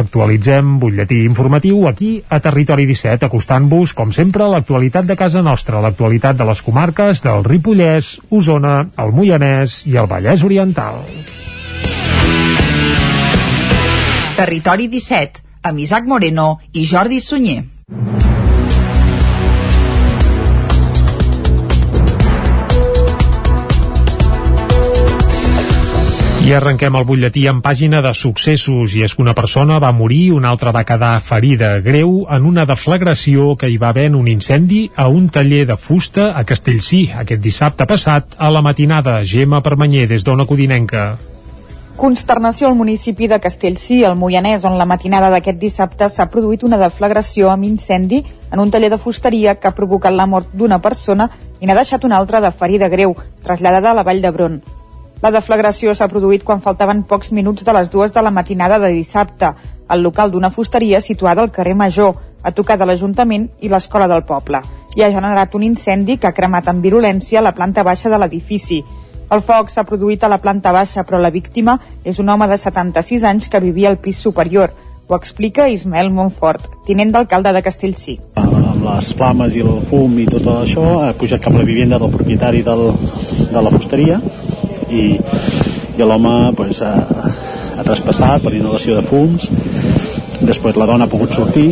[0.01, 5.83] actualitzem butlletí informatiu aquí a Territori 17 acostant-vos com sempre a l'actualitat de casa nostra,
[5.85, 11.05] l'actualitat de les comarques del Ripollès, Osona, el Moianès i el Vallès Oriental.
[14.41, 17.76] Territori 17, amb Isaac Moreno i Jordi Sunyer.
[26.47, 30.31] I arrenquem el butlletí en pàgina de successos i és que una persona va morir,
[30.31, 34.29] una altra va quedar ferida greu en una deflagració que hi va haver en un
[34.31, 39.17] incendi a un taller de fusta a Castellcí aquest dissabte passat a la matinada.
[39.27, 41.17] Gemma Permanyer des d'Ona Codinenca.
[41.97, 46.79] Consternació al municipi de Castellcí, al Moianès, on la matinada d'aquest dissabte s'ha produït una
[46.79, 51.27] deflagració amb incendi en un taller de fusteria que ha provocat la mort d'una persona
[51.59, 54.61] i n'ha deixat una altra de ferida greu, traslladada a la Vall d'Hebron.
[55.25, 58.91] La deflagració s'ha produït quan faltaven pocs minuts de les dues de la matinada de
[58.93, 59.53] dissabte,
[59.89, 62.13] al local d'una fusteria situada al carrer Major,
[62.43, 64.61] a tocar de l'Ajuntament i l'Escola del Poble,
[64.95, 68.83] i ha generat un incendi que ha cremat amb virulència la planta baixa de l'edifici.
[69.33, 72.61] El foc s'ha produït a la planta baixa, però la víctima és un home de
[72.61, 74.75] 76 anys que vivia al pis superior.
[75.09, 78.19] Ho explica Ismael Montfort, tinent d'alcalde de Castellcí.
[78.37, 81.99] Amb les flames i el fum i tot això ha pujat cap a la vivenda
[81.99, 82.93] del propietari del,
[83.51, 84.21] de la fusteria
[84.91, 85.05] i,
[85.97, 86.95] i l'home pues, ha,
[87.77, 89.51] ha traspassat per inhalació de fums
[90.41, 91.69] després la dona ha pogut sortir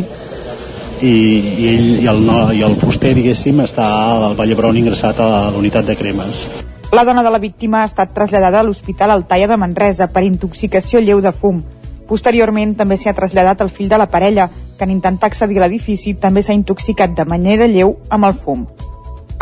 [1.05, 2.23] i, i ell i el,
[2.57, 3.89] i el fuster diguéssim està
[4.29, 6.47] al Vall d'Hebron ingressat a la unitat de cremes
[6.95, 11.01] la dona de la víctima ha estat traslladada a l'Hospital Altaia de Manresa per intoxicació
[11.03, 11.59] lleu de fum.
[12.07, 14.47] Posteriorment també s'hi ha traslladat el fill de la parella,
[14.79, 18.67] que en intentar accedir a l'edifici també s'ha intoxicat de manera lleu amb el fum.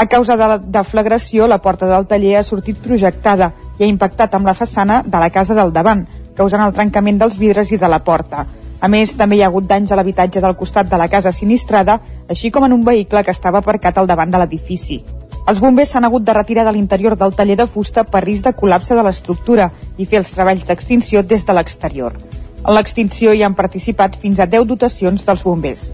[0.02, 4.32] A causa de la deflagració, la porta del taller ha sortit projectada i ha impactat
[4.34, 6.00] amb la façana de la casa del davant,
[6.34, 8.42] causant el trencament dels vidres i de la porta.
[8.82, 12.00] A més, també hi ha hagut danys a l'habitatge del costat de la casa sinistrada,
[12.26, 15.04] així com en un vehicle que estava aparcat al davant de l'edifici.
[15.46, 18.56] Els bombers s'han hagut de retirar de l'interior del taller de fusta per risc de
[18.58, 22.18] col·lapse de l'estructura i fer els treballs d'extinció des de l'exterior.
[22.66, 25.92] En l'extinció hi han participat fins a 10 dotacions dels bombers.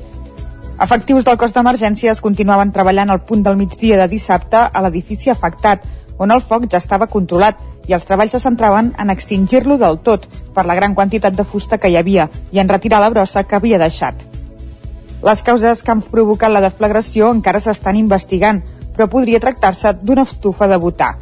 [0.79, 5.83] Efectius del cos d'emergències continuaven treballant al punt del migdia de dissabte a l'edifici afectat,
[6.23, 7.59] on el foc ja estava controlat
[7.91, 11.81] i els treballs se centraven en extingir-lo del tot per la gran quantitat de fusta
[11.83, 14.23] que hi havia i en retirar la brossa que havia deixat.
[15.27, 18.63] Les causes que han provocat la deflagració encara s'estan investigant,
[18.95, 21.17] però podria tractar-se d'una estufa de butà.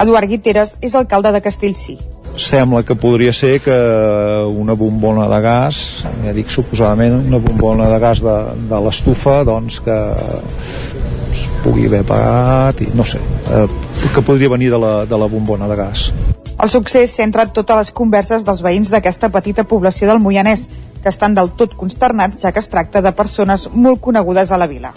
[0.00, 1.98] Eduard Guiteres és alcalde de Castellcí
[2.36, 3.76] sembla que podria ser que
[4.48, 5.80] una bombona de gas,
[6.24, 8.36] ja dic suposadament una bombona de gas de,
[8.70, 9.96] de l'estufa, doncs que
[11.32, 13.20] es pugui haver pagat i no sé,
[13.52, 13.66] eh,
[14.14, 16.10] que podria venir de la, de la bombona de gas.
[16.56, 20.68] El succés centra totes les converses dels veïns d'aquesta petita població del Moianès,
[21.02, 24.66] que estan del tot consternats ja que es tracta de persones molt conegudes a la
[24.66, 24.94] vila.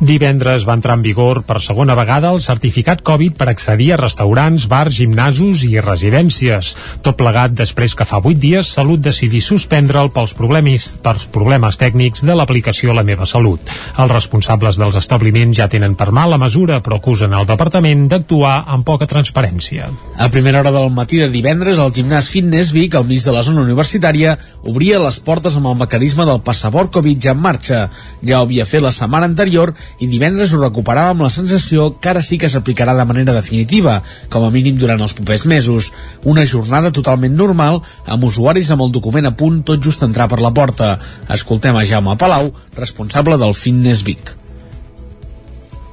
[0.00, 4.64] Divendres va entrar en vigor per segona vegada el certificat Covid per accedir a restaurants,
[4.70, 6.70] bars, gimnasos i residències.
[7.04, 12.24] Tot plegat després que fa 8 dies Salut decidí suspendre'l pels problemes, pels problemes tècnics
[12.24, 13.60] de l'aplicació La meva salut.
[14.00, 18.54] Els responsables dels establiments ja tenen per mà la mesura, però acusen el departament d'actuar
[18.72, 19.90] amb poca transparència.
[20.16, 23.44] A primera hora del matí de divendres, el gimnàs Fitness Vic, al mig de la
[23.44, 27.84] zona universitària, obria les portes amb el mecanisme del passaport Covid ja en marxa.
[28.24, 32.12] Ja ho havia fet la setmana anterior i divendres ho recuperava amb la sensació que
[32.12, 34.00] ara sí que s'aplicarà de manera definitiva,
[34.32, 35.92] com a mínim durant els propers mesos.
[36.24, 40.40] Una jornada totalment normal, amb usuaris amb el document a punt tot just entrar per
[40.40, 40.96] la porta.
[41.28, 44.36] Escoltem a Jaume Palau, responsable del Fitness Vic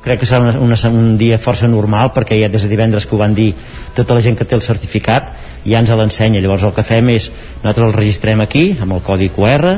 [0.07, 3.15] crec que serà una, una, un dia força normal perquè ja des de divendres que
[3.15, 3.51] ho van dir
[3.97, 5.33] tota la gent que té el certificat
[5.67, 7.29] ja ens l'ensenya, llavors el que fem és
[7.59, 9.75] nosaltres el registrem aquí amb el codi QR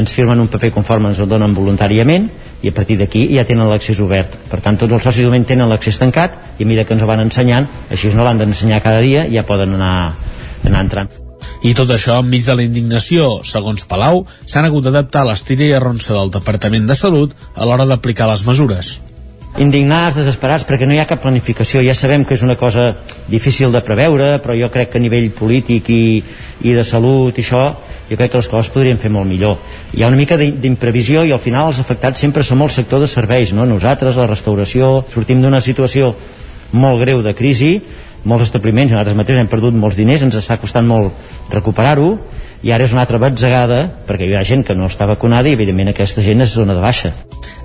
[0.00, 2.28] ens firmen un paper conforme ens el donen voluntàriament
[2.62, 4.36] i a partir d'aquí ja tenen l'accés obert.
[4.50, 7.08] Per tant tots els socis moment tenen l'accés tancat i a mesura que ens ho
[7.10, 10.14] van ensenyant així no l'han d'ensenyar cada dia ja poden anar,
[10.64, 11.12] anar entrant.
[11.64, 15.76] I tot això enmig de la indignació, segons Palau, s'han hagut d'adaptar a l'estira i
[15.76, 18.98] arronsa del Departament de Salut a l'hora d'aplicar les mesures
[19.58, 21.82] indignats, desesperats, perquè no hi ha cap planificació.
[21.82, 22.92] Ja sabem que és una cosa
[23.28, 26.22] difícil de preveure, però jo crec que a nivell polític i,
[26.62, 27.64] i de salut i això,
[28.10, 29.58] jo crec que les coses podrien fer molt millor.
[29.94, 33.00] Hi ha una mica d'im- d'imprevisió i al final els afectats sempre som el sector
[33.02, 33.66] de serveis, no?
[33.66, 36.14] Nosaltres, la restauració, sortim d'una situació
[36.72, 37.80] molt greu de crisi,
[38.24, 42.18] molts establiments, nosaltres mateixos hem perdut molts diners, ens està costant molt recuperar-ho,
[42.62, 45.56] i ara és una altra batzegada, perquè hi ha gent que no està vacunada i
[45.56, 47.14] evidentment aquesta gent es dona de baixa.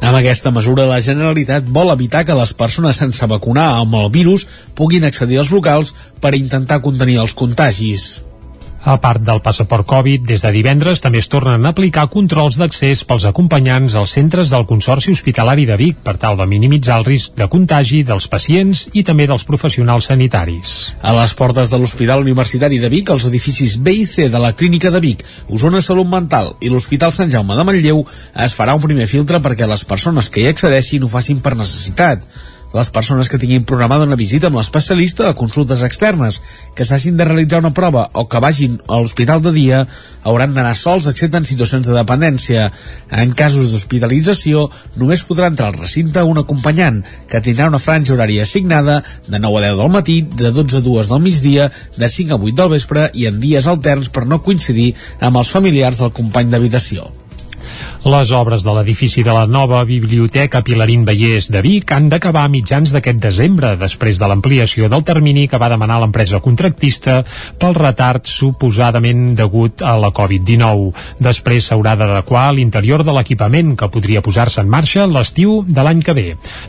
[0.01, 4.45] Amb aquesta mesura, la Generalitat vol evitar que les persones sense vacunar amb el virus
[4.75, 8.23] puguin accedir als locals per intentar contenir els contagis.
[8.85, 12.99] A part del passaport Covid, des de divendres també es tornen a aplicar controls d'accés
[13.09, 17.33] pels acompanyants als centres del Consorci Hospitalari de Vic per tal de minimitzar el risc
[17.33, 20.77] de contagi dels pacients i també dels professionals sanitaris.
[21.01, 24.53] A les portes de l'Hospital Universitari de Vic, els edificis B i C de la
[24.53, 28.05] Clínica de Vic, Osona Salut Mental i l'Hospital Sant Jaume de Manlleu
[28.45, 32.21] es farà un primer filtre perquè les persones que hi accedeixin ho facin per necessitat.
[32.75, 36.41] Les persones que tinguin programada una visita amb l'especialista a consultes externes,
[36.75, 39.79] que s'hagin de realitzar una prova o que vagin a l'hospital de dia
[40.27, 42.67] hauran d'anar sols excepte en situacions de dependència.
[43.15, 44.67] En casos d'hospitalització,
[44.99, 46.99] només podrà entrar al recinte un acompanyant,
[47.31, 50.87] que tindrà una franja horària assignada de 9 a 10 del matí, de 12 a
[50.91, 54.43] 2 del migdia, de 5 a 8 del vespre i en dies alterns per no
[54.43, 54.91] coincidir
[55.21, 57.07] amb els familiars del company d'habitació.
[58.05, 62.51] Les obres de l'edifici de la nova Biblioteca Pilarín Vallès de Vic han d'acabar a
[62.53, 67.15] mitjans d'aquest desembre, després de l'ampliació del termini que va demanar l'empresa contractista
[67.57, 70.91] pel retard suposadament degut a la Covid-19.
[71.17, 76.13] Després s'haurà d'adequar l'interior de l'equipament que podria posar-se en marxa l'estiu de l'any que
[76.13, 76.27] ve.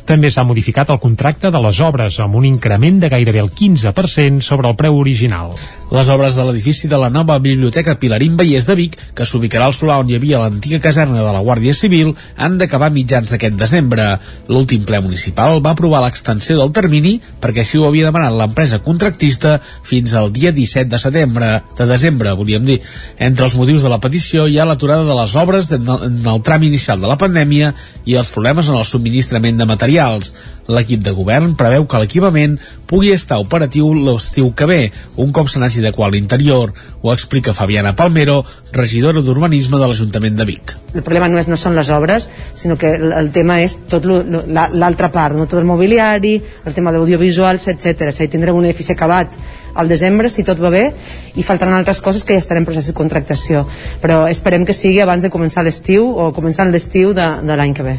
[0.09, 4.41] També s'ha modificat el contracte de les obres amb un increment de gairebé el 15%
[4.41, 5.53] sobre el preu original.
[5.93, 9.77] Les obres de l'edifici de la nova Biblioteca Pilarín Vallès de Vic, que s'ubicarà al
[9.77, 14.09] solar on hi havia l'antiga caserna de la Guàrdia Civil, han d'acabar mitjans d'aquest desembre.
[14.49, 19.59] L'últim ple municipal va aprovar l'extensió del termini perquè així ho havia demanat l'empresa contractista
[19.87, 22.81] fins al dia 17 de setembre, de desembre, volíem dir.
[23.19, 26.63] Entre els motius de la petició hi ha l'aturada de les obres en el, tram
[26.67, 27.73] inicial de la pandèmia
[28.07, 30.33] i els problemes en el subministrament de materials.
[30.67, 32.57] L'equip de govern preveu que l'equipament
[32.91, 34.81] pugui estar operatiu l'estiu que ve,
[35.23, 36.73] un cop se n'hagi d'adequar l'interior.
[37.03, 38.43] Ho explica Fabiana Palmero,
[38.73, 40.77] regidora d'Urbanisme de l'Ajuntament de Vic.
[40.95, 44.05] El problema no, és, no són les obres, sinó que el, el tema és tot
[44.07, 48.11] l'altra part, no tot el mobiliari, el tema d'audiovisuals, etc.
[48.13, 49.33] Dir, tindrem un edifici acabat
[49.77, 50.85] al desembre, si tot va bé,
[51.37, 53.67] i faltaran altres coses que ja estan en procés de contractació.
[54.03, 57.87] Però esperem que sigui abans de començar l'estiu o començant l'estiu de, de l'any que
[57.87, 57.97] ve.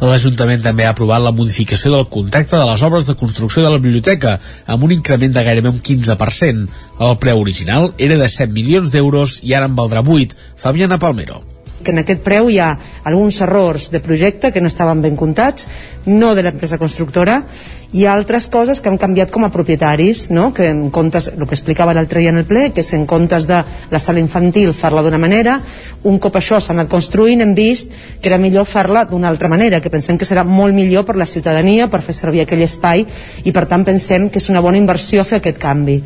[0.00, 3.82] L'Ajuntament també ha aprovat la modificació del contracte de les obres de construcció de la
[3.82, 6.66] biblioteca, amb un increment de gairebé un 15%.
[7.04, 10.40] El preu original era de 7 milions d'euros i ara en valdrà 8.
[10.56, 11.49] Fabiana Palmero.
[11.82, 12.70] Que en aquest preu hi ha
[13.04, 15.68] alguns errors de projecte que no estaven ben comptats,
[16.06, 17.42] no de l'empresa constructora,
[17.92, 20.52] i altres coses que han canviat com a propietaris, no?
[20.54, 23.58] que en comptes, el que explicava l'altre dia en el ple, que en comptes de
[23.90, 25.58] la sala infantil fer-la d'una manera,
[26.06, 27.90] un cop això s'ha anat construint hem vist
[28.20, 31.26] que era millor fer-la d'una altra manera, que pensem que serà molt millor per la
[31.26, 33.06] ciutadania, per fer servir aquell espai,
[33.44, 36.00] i per tant pensem que és una bona inversió fer aquest canvi.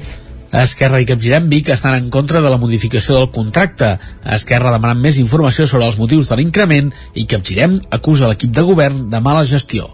[0.54, 3.88] Esquerra i Capgirem Vic estan en contra de la modificació del contracte.
[4.36, 9.08] Esquerra demanant més informació sobre els motius de l'increment i Capgirem acusa l'equip de govern
[9.10, 9.90] de mala gestió.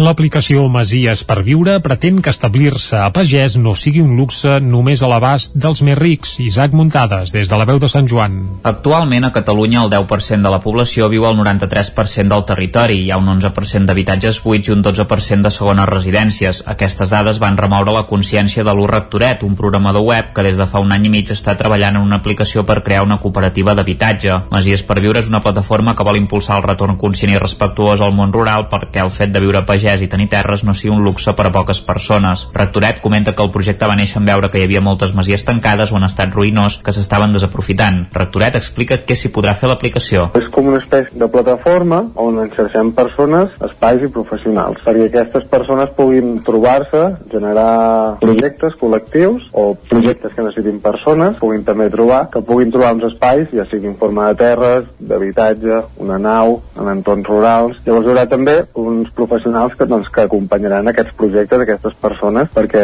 [0.00, 5.08] L'aplicació Masies per viure pretén que establir-se a pagès no sigui un luxe només a
[5.10, 6.38] l'abast dels més rics.
[6.40, 8.38] Isaac Muntades, des de la veu de Sant Joan.
[8.64, 13.02] Actualment a Catalunya el 10% de la població viu al 93% del territori.
[13.02, 16.62] Hi ha un 11% d'habitatges buits i un 12% de segones residències.
[16.72, 20.68] Aquestes dades van remoure la consciència de l'U Rectoret, un programador web que des de
[20.72, 24.40] fa un any i mig està treballant en una aplicació per crear una cooperativa d'habitatge.
[24.56, 28.16] Masies per viure és una plataforma que vol impulsar el retorn conscient i respectuós al
[28.16, 31.02] món rural perquè el fet de viure a pagès i tenir terres no sigui un
[31.02, 32.46] luxe per a poques persones.
[32.54, 35.90] Rectoret comenta que el projecte va néixer en veure que hi havia moltes masies tancades
[35.92, 38.04] o en estat ruïnós que s'estaven desaprofitant.
[38.14, 40.28] Rectoret explica què s'hi podrà fer l'aplicació.
[40.38, 45.90] És com una espècie de plataforma on enxerxem persones, espais i professionals, perquè aquestes persones
[45.96, 47.02] puguin trobar-se,
[47.32, 53.08] generar projectes col·lectius o projectes que necessitin persones, puguin també trobar, que puguin trobar uns
[53.10, 57.80] espais, ja sigui en forma de terres, d'habitatge, una nau, en entorns rurals.
[57.86, 62.82] Llavors hi haurà també uns professionals que, doncs, que acompanyaran aquests projectes, aquestes persones, perquè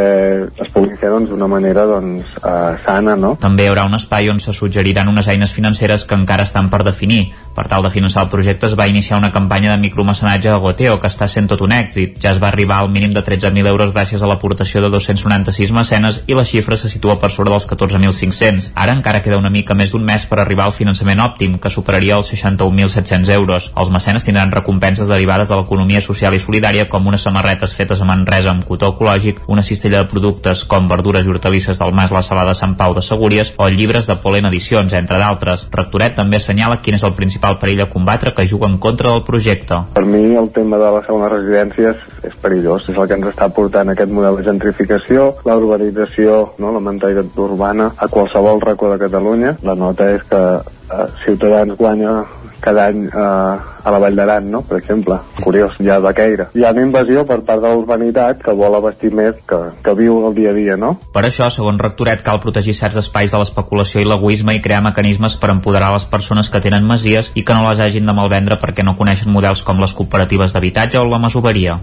[0.49, 3.37] es puguin fer doncs, d'una manera doncs, eh, sana, no?
[3.41, 6.85] També hi haurà un espai on se suggeriran unes eines financeres que encara estan per
[6.85, 7.33] definir.
[7.55, 10.99] Per tal de finançar el projecte es va iniciar una campanya de micromecenatge a Goteo,
[11.01, 12.21] que està sent tot un èxit.
[12.23, 16.23] Ja es va arribar al mínim de 13.000 euros gràcies a l'aportació de 296 mecenes
[16.27, 18.73] i la xifra se situa per sobre dels 14.500.
[18.75, 22.21] Ara encara queda una mica més d'un mes per arribar al finançament òptim, que superaria
[22.21, 23.73] els 61.700 euros.
[23.75, 28.01] Els mecenes tindran recompenses derivades de l'economia social i solidària alimentària com unes samarretes fetes
[28.01, 32.13] a Manresa amb cotó ecològic, una cistella de productes com verdures i hortalisses del Mas
[32.13, 35.69] La Salada Sant Pau de Segúries o llibres de Polen Edicions, entre d'altres.
[35.73, 39.25] Rectoret també assenyala quin és el principal perill a combatre que juga en contra del
[39.25, 39.83] projecte.
[39.95, 43.49] Per mi el tema de les segones residències és perillós, és el que ens està
[43.55, 49.01] portant aquest model de gentrificació, la urbanització, no, la mentalitat urbana a qualsevol racó de
[49.07, 49.57] Catalunya.
[49.63, 52.23] La nota és que eh, Ciutadans guanya
[52.61, 54.63] cada any eh, a la Vall d'Aran, no?
[54.67, 55.19] per exemple.
[55.43, 56.49] Curiós, hi ha Baqueira.
[56.55, 59.95] Hi ha una invasió per part de la urbanitat que vol abastir més que, que
[59.99, 60.95] viu el dia a dia, no?
[61.15, 65.39] Per això, segons Rectoret, cal protegir certs espais de l'especulació i l'egoisme i crear mecanismes
[65.41, 68.85] per empoderar les persones que tenen masies i que no les hagin de malvendre perquè
[68.87, 71.79] no coneixen models com les cooperatives d'habitatge o la masoveria.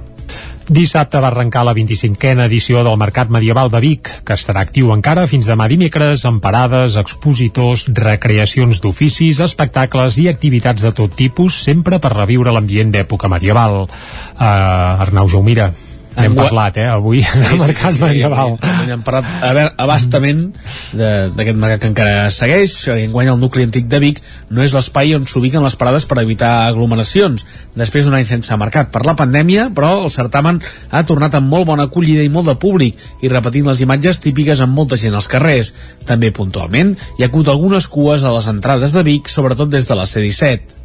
[0.65, 5.27] Dissabte va arrencar la 25a edició del Mercat Medieval de Vic, que estarà actiu encara
[5.29, 12.01] fins demà dimecres amb parades, expositors, recreacions d'oficis, espectacles i activitats de tot tipus, sempre
[12.01, 13.83] per reviure l'ambient d'època medieval.
[13.85, 15.69] Uh, Arnau Jaumira,
[16.17, 18.55] n'hem parlat, eh, avui, sí, del Mercat sí, sí, Medieval.
[18.61, 20.43] Sí, hem parlat a veure, abastament
[20.95, 22.75] d'aquest mercat que encara segueix.
[22.95, 26.53] Enguany el nucli antic de Vic no és l'espai on s'ubiquen les parades per evitar
[26.69, 27.45] aglomeracions.
[27.75, 30.61] Després d'un any sense mercat per la pandèmia, però el certamen
[30.91, 34.63] ha tornat amb molt bona acollida i molt de públic i repetint les imatges típiques
[34.63, 35.73] amb molta gent als carrers.
[36.07, 39.99] També puntualment hi ha hagut algunes cues a les entrades de Vic, sobretot des de
[39.99, 40.84] la C-17.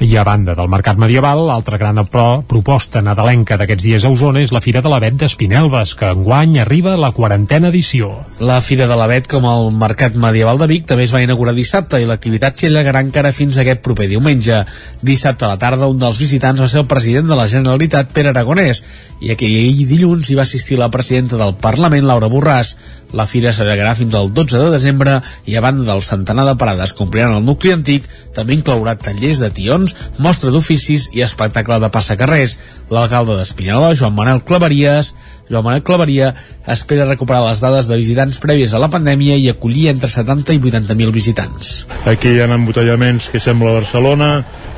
[0.00, 4.42] I a banda del Mercat Medieval, l'altra gran pro proposta nadalenca d'aquests dies a Osona
[4.44, 8.10] és la Fira de l'Avet d'Espinelves, que enguany arriba a la quarantena edició.
[8.40, 12.00] La Fira de l'Avet, com el Mercat Medieval de Vic, també es va inaugurar dissabte
[12.02, 14.62] i l'activitat s'hi allargarà encara fins aquest proper diumenge.
[15.02, 18.34] Dissabte a la tarda, un dels visitants va ser el president de la Generalitat, Pere
[18.34, 18.82] Aragonès,
[19.20, 22.76] i aquell dilluns hi va assistir la presidenta del Parlament, Laura Borràs.
[23.14, 26.92] La fira s'allargarà fins al 12 de desembre i a banda del centenar de parades
[26.92, 32.58] que el nucli antic, també inclourà tallers de tions, mostra d'oficis i espectacle de passacarrers.
[32.90, 35.14] L'alcalde d'Espinyola, Joan Manuel Claveries,
[35.48, 36.32] Joan Manuel Claveria
[36.66, 40.60] espera recuperar les dades de visitants prèvies a la pandèmia i acollir entre 70 i
[40.60, 41.86] 80.000 visitants.
[42.06, 44.30] Aquí hi ha embotellaments que sembla Barcelona,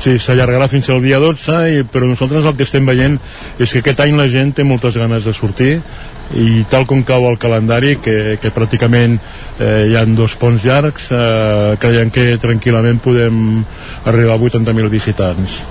[0.02, 3.16] sí, s'allargarà fins al dia 12, i, però nosaltres el que estem veient
[3.58, 5.78] és que aquest any la gent té moltes ganes de sortir
[6.36, 11.08] i tal com cau el calendari, que, que pràcticament eh, hi han dos ponts llargs,
[11.08, 13.64] eh, creiem que tranquil·lament podem
[14.04, 15.62] arribar a 80.000 visitants.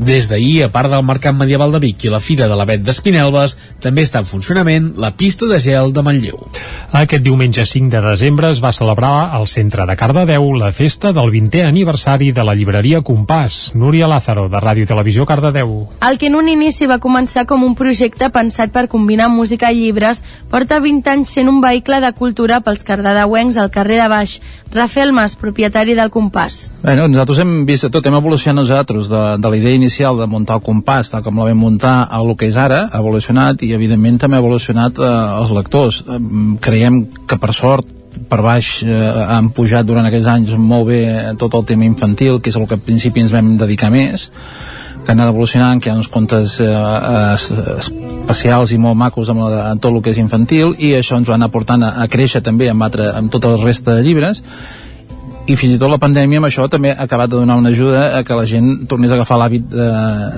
[0.00, 3.52] Des d'ahir, a part del Mercat Medieval de Vic i la Fira de l'Avet d'Espinelves,
[3.84, 6.38] també està en funcionament la pista de gel de Manlleu.
[6.96, 11.28] Aquest diumenge 5 de desembre es va celebrar al centre de Cardedeu la festa del
[11.34, 13.74] 20è aniversari de la llibreria Compàs.
[13.74, 15.74] Núria Lázaro, de Ràdio i Televisió Cardedeu.
[16.00, 19.82] El que en un inici va començar com un projecte pensat per combinar música i
[19.82, 24.38] llibres, porta 20 anys sent un vehicle de cultura pels cardedeuencs al carrer de Baix.
[24.72, 26.70] Rafael Mas, propietari del Compàs.
[26.80, 30.58] Bueno, nosaltres hem vist tot, hem evolucionat nosaltres de, de la idea inicial de muntar
[30.58, 33.72] el compàs, tal com la vam muntar a el que és ara, ha evolucionat i
[33.76, 36.02] evidentment també ha evolucionat eh, els lectors.
[36.60, 37.96] Creiem que per sort
[38.30, 38.90] per baix eh,
[39.36, 41.00] han pujat durant aquests anys molt bé
[41.38, 44.30] tot el tema infantil, que és el que al principi ens vam dedicar més,
[45.00, 46.74] que han anat evolucionant, que hi ha uns contes eh,
[47.78, 51.30] especials i molt macos amb, la, amb tot el que és infantil i això ens
[51.30, 54.44] va anar portant a, a créixer també amb, altre, amb tota la resta de llibres
[55.46, 58.18] i fins i tot la pandèmia amb això també ha acabat de donar una ajuda
[58.18, 59.88] a que la gent tornés a agafar l'hàbit de,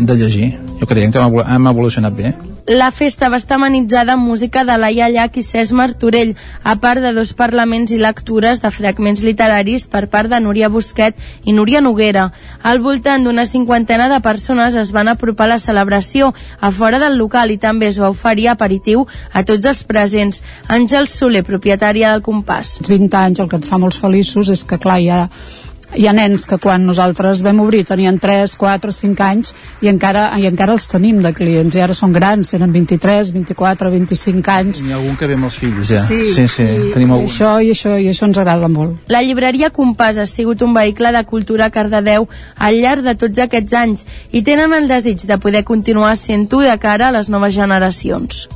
[0.06, 0.52] de llegir.
[0.80, 2.32] Jo creiem que hem evolu- hem evolucionat bé.
[2.66, 7.02] La festa va estar amenitzada amb música de Laia Llach i Cesc Martorell, a part
[7.02, 11.80] de dos parlaments i lectures de fragments literaris per part de Núria Busquet i Núria
[11.82, 12.28] Noguera.
[12.62, 16.30] Al voltant d'una cinquantena de persones es van apropar a la celebració
[16.60, 20.44] a fora del local i també es va oferir aperitiu a tots els presents.
[20.68, 22.78] Àngel Soler, propietària del Compàs.
[22.78, 25.26] Els 20 anys el que ens fa molts feliços és que clar, ha,
[25.96, 29.52] hi ha nens que quan nosaltres vam obrir tenien 3, 4, 5 anys
[29.84, 33.90] i encara, i encara els tenim de clients i ara són grans, tenen 23, 24,
[33.92, 36.00] 25 anys N'hi ha algun que ve amb els fills ja.
[36.04, 36.64] Sí, sí, sí.
[36.64, 37.28] i, Tenim i algun...
[37.28, 41.12] això, i això i això ens agrada molt La llibreria Compàs ha sigut un vehicle
[41.12, 45.38] de cultura a Cardedeu al llarg de tots aquests anys i tenen el desig de
[45.38, 48.46] poder continuar sent-ho de cara a les noves generacions.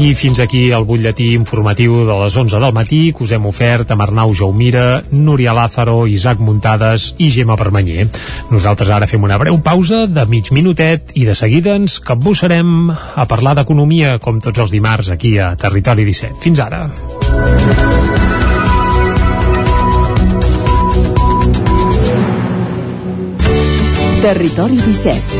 [0.00, 3.90] I fins aquí el butlletí informatiu de les 11 del matí que us hem ofert
[3.92, 8.06] amb Arnau Jaumira, Núria Lázaro, Isaac Muntades i Gemma Permanyer.
[8.48, 13.26] Nosaltres ara fem una breu pausa de mig minutet i de seguida ens capbussarem a
[13.28, 16.40] parlar d'economia com tots els dimarts aquí a Territori 17.
[16.40, 16.86] Fins ara.
[24.24, 25.39] Territori 17.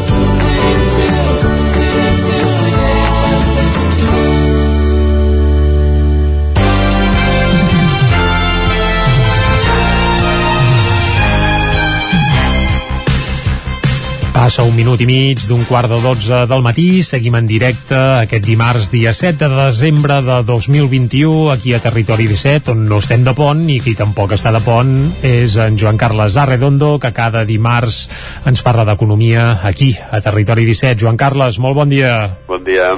[14.41, 18.41] Passa un minut i mig d'un quart de dotze del matí, seguim en directe aquest
[18.41, 23.35] dimarts dia 7 de desembre de 2021 aquí a Territori 17 on no estem de
[23.37, 28.07] pont i qui tampoc està de pont és en Joan Carles Arredondo que cada dimarts
[28.49, 30.97] ens parla d'economia aquí a Territori 17.
[31.05, 32.15] Joan Carles, molt bon dia.
[32.49, 32.95] Bon dia.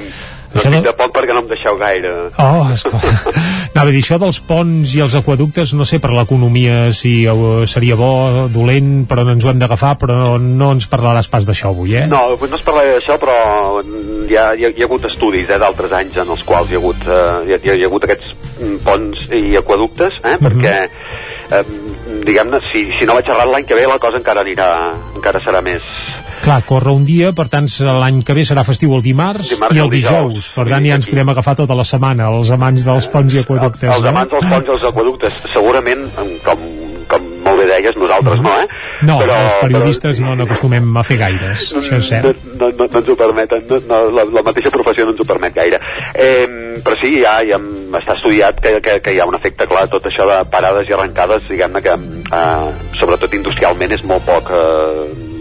[0.53, 2.11] No Això estic de- pont perquè no em deixeu gaire.
[2.37, 3.01] Oh, esclar.
[3.73, 7.65] Anava a dir, això dels ponts i els aquaductes, no sé, per l'economia si eh,
[7.71, 11.71] seria bo, dolent, però no ens ho hem d'agafar, però no ens parlaràs pas d'això
[11.73, 12.05] avui, eh?
[12.11, 13.37] No, avui no es parlaré d'això, però
[13.81, 16.69] mm, hi ha, hi, ha, hi ha hagut estudis eh, d'altres anys en els quals
[16.69, 20.37] hi ha hagut, eh, hi, ha, hi ha hagut aquests mm, ponts i aquaductes, eh,
[20.37, 20.75] perquè,
[21.49, 21.63] eh,
[22.29, 24.69] diguem-ne, si, si no vaig errat l'any que ve la cosa encara anirà,
[25.17, 25.81] encara serà més...
[26.43, 27.69] Clar, corre un dia, per tant,
[28.03, 30.33] l'any que ve serà festiu el dimarts, Dimarts i el dijous.
[30.33, 30.49] dijous.
[30.57, 33.87] Per tant, ja ens podem agafar tota la setmana, els amants dels ponts i aquaductes.
[33.87, 36.03] Els amants dels ponts i els aquaductes, segurament,
[36.43, 36.65] com,
[37.07, 38.67] com molt bé deies, nosaltres no, eh?
[39.07, 42.45] No, però, els periodistes no n'acostumem a fer gaires, això és cert.
[42.59, 45.31] no, no, no ens ho permeten, no, no, la, la mateixa professió no ens ho
[45.31, 45.79] permet gaire.
[46.13, 47.59] Eh, però sí, ja, ja
[48.03, 50.95] està estudiat que, que, que hi ha un efecte clar, tot això de parades i
[50.97, 51.99] arrencades, diguem-ne que,
[52.35, 54.51] eh, sobretot industrialment, és molt poc...
[54.51, 55.31] Eh,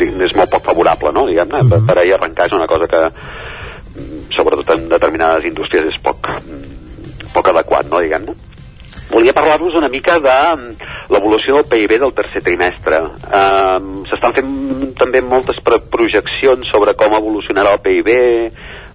[0.00, 1.26] és molt poc favorable, no?
[1.28, 6.00] Diguem-ne, per, per ahir arrencar és una cosa que mm, sobretot en determinades indústries és
[6.02, 8.00] poc, mm, poc adequat, no?
[8.04, 8.36] Diguem-ne.
[9.12, 13.02] Volia parlar-vos una mica de mm, l'evolució del PIB del tercer trimestre.
[13.28, 14.54] Um, S'estan fent
[15.00, 18.14] també moltes projeccions sobre com evolucionarà el PIB,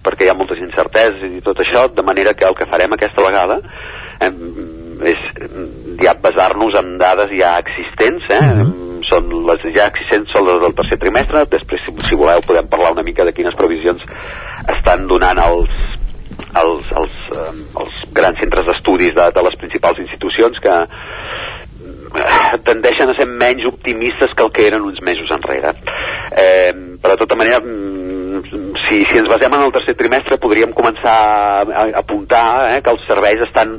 [0.02, 3.24] perquè hi ha moltes incerteses i tot això, de manera que el que farem aquesta
[3.24, 3.60] vegada
[4.18, 8.42] és mm, ja basar-nos en dades ja existents, eh?
[9.08, 12.94] Són les ja existents són les del tercer trimestre, després si, si voleu podem parlar
[12.96, 14.04] una mica de quines previsions
[14.76, 15.80] estan donant els,
[16.62, 23.12] els, els, eh, els grans centres d'estudis de, de les principals institucions que eh, tendeixen
[23.12, 25.74] a ser menys optimistes que el que eren uns mesos enrere.
[26.32, 26.72] Eh,
[27.02, 31.16] però de tota manera, mm, si, si ens basem en el tercer trimestre, podríem començar
[31.16, 33.78] a, a apuntar eh, que els serveis estan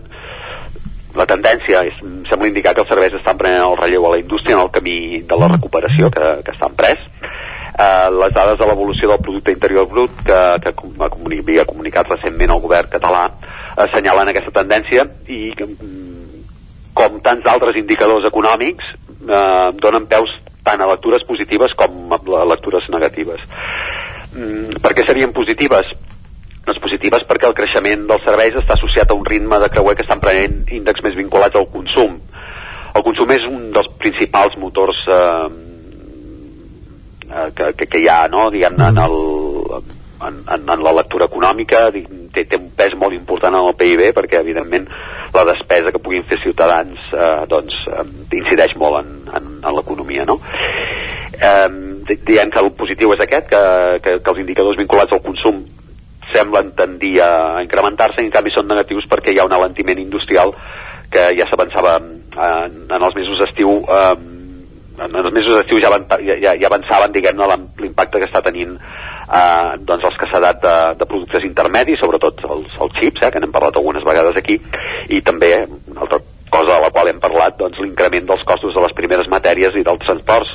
[1.17, 1.95] la tendència és,
[2.29, 5.21] sembla indicar que els serveis estan prenent el relleu a la indústria en el camí
[5.25, 6.99] de la recuperació que, que estan pres.
[7.79, 12.09] Eh, les dades de l'evolució del producte interior brut que, que ha comuni- havia comunicat
[12.11, 13.29] recentment el govern català
[13.79, 16.43] assenyalen aquesta tendència i mm,
[16.93, 20.33] com tants altres indicadors econòmics eh, donen peus
[20.67, 23.41] tant a lectures positives com a lectures negatives.
[24.35, 25.87] Mm, per què serien positives?
[26.69, 30.03] Doncs positives perquè el creixement dels serveis està associat a un ritme de creuer que
[30.05, 32.19] estan prenent índexs més vinculats al consum.
[32.93, 35.47] El consum és un dels principals motors eh,
[37.25, 39.17] eh, que, que, que hi ha, no?, diguem-ne, en, el,
[40.27, 41.87] en, en, en la lectura econòmica,
[42.35, 44.85] té, té un pes molt important en el PIB perquè, evidentment,
[45.33, 48.05] la despesa que puguin fer ciutadans eh, doncs, eh,
[48.43, 50.37] incideix molt en, en, en l'economia, no?
[51.33, 51.67] Eh,
[52.05, 53.65] di- diem que el positiu és aquest, que,
[54.05, 55.63] que, que els indicadors vinculats al consum
[56.33, 60.53] semblen tendir a incrementar-se en canvi són negatius perquè hi ha un alentiment industrial
[61.09, 64.15] que ja s'avançava eh, en els mesos d'estiu eh,
[64.99, 69.77] en els mesos d'estiu ja, ja, ja, avançaven diguem-ne l'im- l'impacte que està tenint eh,
[69.79, 73.39] doncs els que s'ha dat de, de productes intermedis, sobretot els, els xips, eh, que
[73.39, 74.59] n'hem parlat algunes vegades aquí,
[75.09, 75.53] i també
[75.87, 79.29] una altra cosa de la qual hem parlat, doncs l'increment dels costos de les primeres
[79.29, 80.49] matèries i dels transports.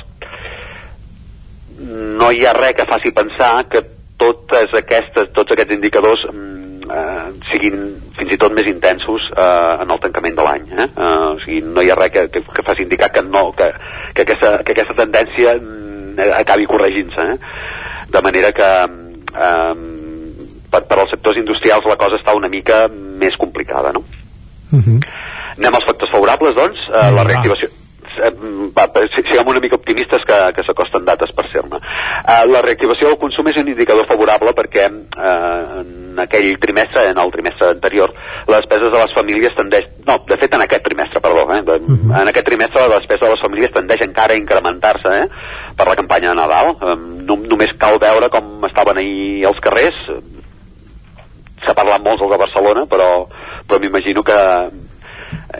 [1.79, 3.81] No hi ha res que faci pensar que
[4.21, 7.79] totes aquestes, tots aquests indicadors mm, eh, siguin
[8.15, 10.67] fins i tot més intensos eh, en el tancament de l'any.
[10.71, 10.87] Eh?
[10.87, 13.71] Eh, o sigui, no hi ha res que, que, que faci indicar que, no, que,
[14.13, 17.29] que, aquesta, que aquesta tendència mm, acabi corregint-se.
[17.35, 17.39] Eh?
[18.15, 19.73] De manera que eh,
[20.71, 23.93] per, per als sectors industrials la cosa està una mica més complicada.
[23.95, 24.05] No?
[25.55, 26.87] Anem als factors favorables, doncs.
[26.91, 27.84] Eh, la va.
[28.23, 28.33] Eh,
[28.75, 31.79] Va, siguem una mica optimistes que, que s'acosten dates per ser-ne.
[31.79, 35.83] Eh, la reactivació del consum és un indicador favorable perquè eh,
[36.15, 38.13] en aquell trimestre, en el trimestre anterior,
[38.47, 39.89] les despeses de les famílies tendeix...
[40.07, 41.45] No, de fet, en aquest trimestre, perdó.
[41.53, 45.27] Eh, de, En aquest trimestre la despesa de les famílies tendeix encara a incrementar-se eh,
[45.75, 46.71] per la campanya de Nadal.
[46.75, 46.95] Eh,
[47.27, 50.01] no, només cal veure com estaven ahir als carrers.
[51.65, 53.09] S'ha parlat molt de Barcelona, però,
[53.67, 54.39] però m'imagino que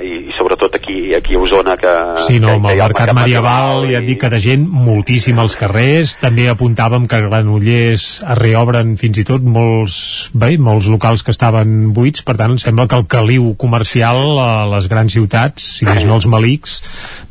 [0.01, 1.91] i, i sobretot aquí, aquí a Osona que,
[2.25, 5.39] Sí, no, que, amb que el mercat medieval ja et dic que de gent moltíssim
[5.39, 9.97] als carrers, també apuntàvem que Granollers es reobren fins i tot molts,
[10.33, 14.65] bé, molts locals que estaven buits, per tant em sembla que el caliu comercial a
[14.75, 16.79] les grans ciutats, si més no els malics,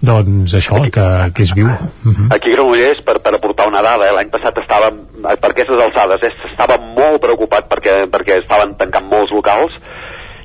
[0.05, 1.68] doncs això, que, que és viu.
[2.05, 2.31] Mhm.
[2.34, 6.23] Aquí a Granollers, per, per aportar una dada, eh, l'any passat estàvem, per aquestes alçades,
[6.23, 9.74] eh, estava molt preocupat perquè, perquè estaven tancant molts locals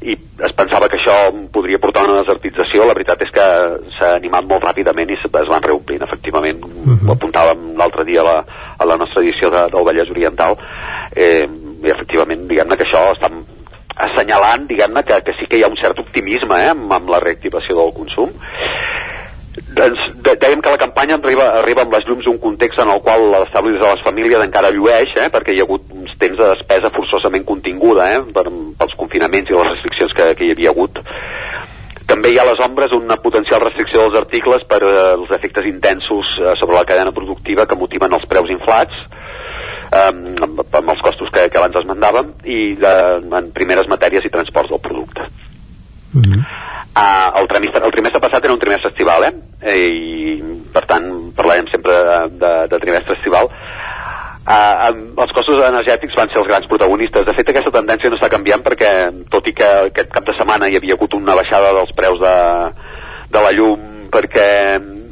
[0.01, 1.15] i es pensava que això
[1.51, 3.47] podria portar una desertització, la veritat és que
[3.97, 8.37] s'ha animat molt ràpidament i es van reomplint, efectivament, ho apuntàvem l'altre dia a la,
[8.77, 10.55] a la nostra edició de, del Vallès Oriental,
[11.15, 11.43] eh,
[11.83, 13.31] i efectivament, diguem-ne que això està
[14.07, 17.19] assenyalant, diguem-ne, que, que sí que hi ha un cert optimisme eh, amb, amb la
[17.23, 18.31] reactivació del consum.
[19.75, 23.01] Doncs de, dèiem que la campanya arriba, arriba amb les llums d'un context en el
[23.03, 26.91] qual l'establir de les famílies encara llueix, eh, perquè hi ha hagut temps de despesa
[26.95, 28.45] forçosament continguda eh, per,
[28.79, 31.01] pels confinaments i les restriccions que, que hi havia hagut.
[32.09, 35.67] També hi ha a les ombres una potencial restricció dels articles per eh, els efectes
[35.69, 39.03] intensos eh, sobre la cadena productiva que motiven els preus inflats,
[39.91, 42.95] eh, amb, amb els costos que, que abans esmentàvem, i de,
[43.41, 45.29] en primeres matèries i transports del producte.
[46.99, 49.33] Uh, el, trimestre, el trimestre passat era un trimestre estival, eh?
[49.69, 50.39] I,
[50.73, 51.05] per tant,
[51.37, 53.51] parlarem sempre de, de, de trimestre estival.
[54.49, 57.25] Uh, els costos energètics van ser els grans protagonistes.
[57.27, 58.93] De fet, aquesta tendència no està canviant perquè,
[59.29, 62.35] tot i que aquest cap de setmana hi havia hagut una baixada dels preus de,
[63.29, 64.47] de la llum perquè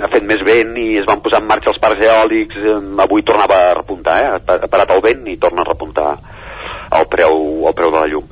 [0.02, 3.22] ha fet més vent i es van posar en marxa els parcs eòlics, eh, avui
[3.26, 4.32] tornava a repuntar, eh?
[4.38, 6.16] ha parat el vent i torna a repuntar
[6.98, 7.38] el preu,
[7.70, 8.26] el preu de la llum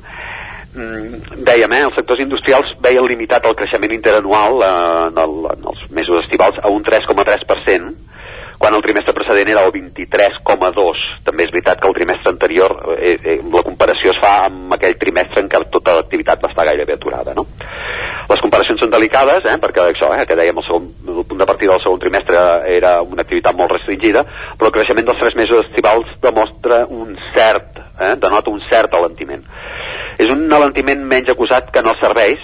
[0.74, 4.74] mm, dèiem, eh, els sectors industrials veien limitat el creixement interanual eh,
[5.12, 7.94] en, el, en els mesos estivals a un 3,3%,
[8.66, 11.20] quan el trimestre precedent era el 23,2%.
[11.22, 14.96] També és veritat que el trimestre anterior, eh, eh, la comparació es fa amb aquell
[14.98, 17.34] trimestre en què tota l'activitat va estar gairebé aturada.
[17.36, 17.44] No?
[18.26, 21.46] Les comparacions són delicades, eh, perquè això, eh, que dèiem, el, segon, el punt de
[21.46, 22.42] partida del segon trimestre
[22.74, 24.26] era una activitat molt restringida,
[24.58, 29.46] però el creixement dels tres mesos estivals demostra un cert, eh, denota un cert alentiment.
[30.18, 32.42] És un alentiment menys acusat que en els serveis,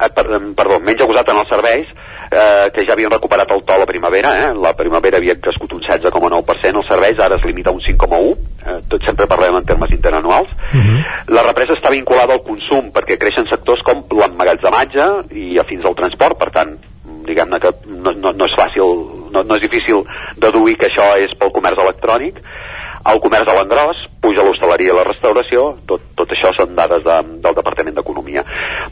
[0.00, 1.90] eh, per, perdó, menys acusat en els serveis,
[2.30, 4.50] eh, que ja havien recuperat el to a la primavera, eh?
[4.54, 8.78] la primavera havia crescut un 16,9%, els serveis ara es limita a un 5,1%, eh,
[8.88, 10.52] tot sempre parlem en termes interanuals.
[10.72, 11.00] Uh -huh.
[11.36, 16.38] La represa està vinculada al consum, perquè creixen sectors com l'emmagatzematge i fins al transport,
[16.38, 16.78] per tant,
[17.26, 20.04] diguem-ne que no, no, no és fàcil, no, no és difícil
[20.36, 22.40] deduir que això és pel comerç electrònic,
[23.12, 27.18] el comerç de l'engròs, puja l'hostaleria i la restauració, tot, tot això són dades de,
[27.44, 28.44] del Departament d'Economia.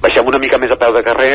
[0.03, 1.33] Baixem una mica més a peu de carrer,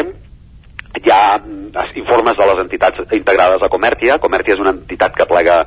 [0.94, 4.20] hi ha mm, informes de les entitats integrades a Comertia.
[4.22, 5.64] Comertia és una entitat que plega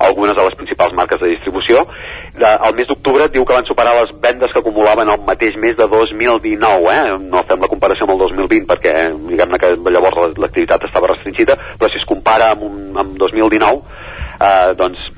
[0.00, 1.84] algunes de les principals marques de distribució.
[2.32, 5.76] De, el mes d'octubre diu que van superar les vendes que acumulaven el mateix mes
[5.76, 7.18] de 2019, eh?
[7.20, 8.94] no fem la comparació amb el 2020 perquè
[9.28, 13.82] diguem-ne que llavors l'activitat estava restringida, però si es compara amb, un, amb 2019
[14.40, 15.10] eh, doncs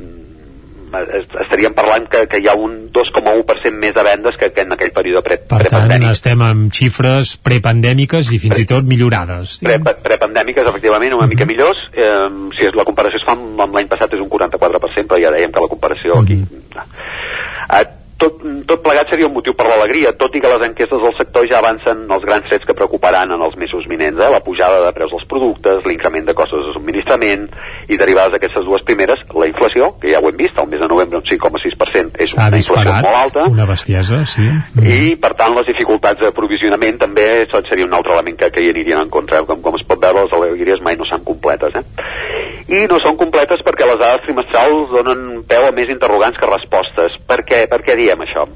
[0.93, 4.93] estaríem parlant que, que hi ha un 2,1% més de vendes que, que en aquell
[4.95, 9.59] període pre Per tant, estem amb xifres prepandèmiques i fins i tot millorades.
[9.65, 11.81] Pre prepandèmiques, efectivament, una mica millors.
[11.95, 15.21] Eh, si és, la comparació es fa amb, amb l'any passat és un 44%, però
[15.23, 16.43] ja dèiem que la comparació aquí...
[16.43, 17.85] Eh,
[18.23, 21.47] tot, tot plegat seria un motiu per l'alegria, tot i que les enquestes del sector
[21.51, 24.31] ja avancen els grans trets que preocuparan en els mesos vinents, eh?
[24.33, 27.49] la pujada de preus dels productes, l'increment de costos de subministrament
[27.91, 30.91] i derivades d'aquestes dues primeres, la inflació, que ja ho hem vist, al mes de
[30.91, 34.49] novembre un 5,6% és una inflació molt alta, una bestiesa, sí.
[34.83, 38.70] i per tant les dificultats d'aprovisionament també això seria un altre element que, que hi
[38.73, 41.81] anirien en contra, com, com es pot veure les alegries mai no són completes.
[41.81, 42.31] Eh?
[42.73, 47.18] I no són completes perquè les dades trimestrals donen peu a més interrogants que respostes.
[47.28, 48.47] Per què, per què diem això?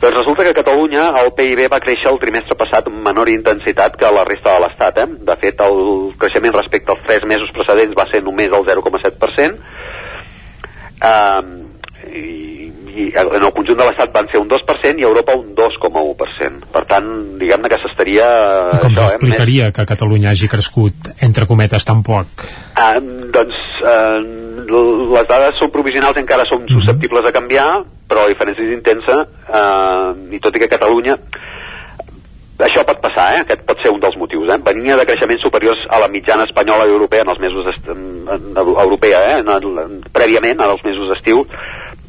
[0.00, 3.98] Doncs resulta que a Catalunya el PIB va créixer el trimestre passat amb menor intensitat
[4.00, 5.00] que la resta de l'Estat.
[5.02, 5.08] Eh?
[5.28, 5.80] De fet, el
[6.20, 9.60] creixement respecte als tres mesos precedents va ser només el 0,7%,
[11.10, 11.52] um,
[12.08, 12.24] i,
[12.90, 16.66] i en el conjunt de l'Estat van ser un 2% i a Europa un 2,1%.
[16.74, 17.08] Per tant,
[17.40, 18.26] diguem-ne que s'estaria...
[18.76, 19.76] I com s'explicaria eh, més...
[19.78, 22.44] que Catalunya hagi crescut, entre cometes, tan poc?
[22.74, 22.98] Uh,
[23.34, 24.18] doncs uh,
[25.14, 27.70] les dades són provisionals encara són susceptibles a canviar,
[28.10, 31.18] però la diferència és intensa uh, i tot i que Catalunya
[32.64, 33.40] això pot passar, eh?
[33.44, 34.48] aquest pot ser un dels motius.
[34.52, 34.58] Eh?
[34.64, 37.88] Venia de creixements superiors a la mitjana espanyola i europea en els mesos est...
[37.88, 39.38] europea, eh?
[39.40, 41.44] en el, prèviament, en els mesos d'estiu,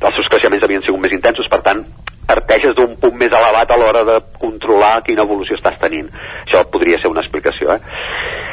[0.02, 1.84] els seus creixements havien sigut més intensos, per tant,
[2.32, 6.08] parteixes d'un punt més elevat a l'hora de controlar quina evolució estàs tenint.
[6.46, 7.76] Això podria ser una explicació.
[7.76, 7.80] Eh?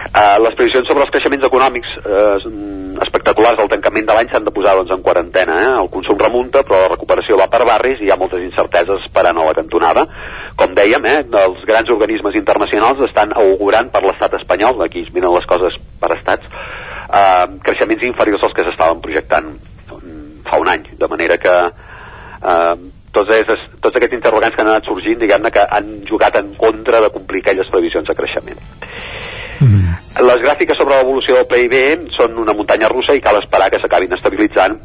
[0.08, 2.38] Uh, les previsions sobre els creixements econòmics uh,
[3.04, 5.58] espectaculars del tancament de l'any s'han de posar doncs, en quarantena.
[5.62, 5.70] Eh?
[5.84, 9.38] El consum remunta, però la recuperació va per barris i hi ha moltes incerteses esperant
[9.38, 10.06] a la cantonada,
[10.58, 15.34] com dèiem, eh, els grans organismes internacionals estan augurant per l'estat espanyol, aquí es miren
[15.36, 16.48] les coses per estats,
[17.08, 19.54] eh, creixements inferiors als que s'estaven projectant
[20.50, 22.76] fa un any, de manera que eh,
[23.12, 27.02] tots, és, tots aquests interrogants que han anat sorgint, diguem-ne que han jugat en contra
[27.04, 28.62] de complir aquelles previsions de creixement.
[29.58, 29.96] Mm.
[30.28, 34.14] Les gràfiques sobre l'evolució del PIB són una muntanya russa i cal esperar que s'acabin
[34.14, 34.78] estabilitzant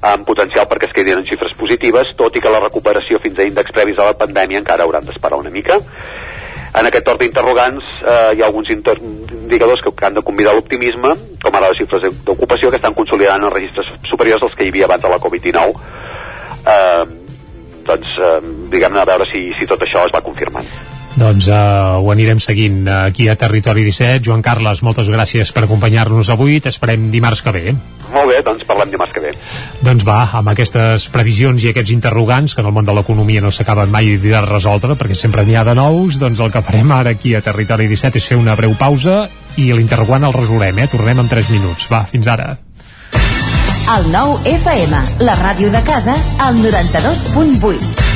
[0.00, 3.46] amb potencial perquè es quedin en xifres positives, tot i que la recuperació fins a
[3.48, 5.80] índexs previs a la pandèmia encara hauran d'esperar una mica.
[6.70, 8.70] En aquest torn d'interrogants eh, hi ha alguns
[9.50, 13.56] indicadors que, han de convidar l'optimisme, com ara les xifres d'ocupació que estan consolidant els
[13.56, 15.74] registres superiors als que hi havia abans de la Covid-19.
[16.70, 17.04] Eh,
[17.90, 18.32] doncs, eh,
[18.70, 20.70] diguem-ne, a veure si, si tot això es va confirmant.
[21.20, 24.22] Doncs uh, ho anirem seguint aquí a Territori 17.
[24.24, 26.60] Joan Carles, moltes gràcies per acompanyar-nos avui.
[26.62, 27.74] T'esperem dimarts que ve.
[28.14, 29.34] Molt bé, doncs parlem dimarts que ve.
[29.84, 33.52] Doncs va, amb aquestes previsions i aquests interrogants, que en el món de l'economia no
[33.54, 37.14] s'acaben mai de resoldre, perquè sempre n'hi ha de nous, doncs el que farem ara
[37.16, 39.24] aquí a Territori 17 és fer una breu pausa
[39.60, 40.88] i l'interrogant el resolem, eh?
[40.90, 41.88] Tornem en 3 minuts.
[41.92, 42.54] Va, fins ara.
[43.90, 48.10] El nou FM, la ràdio de casa, al 92.8.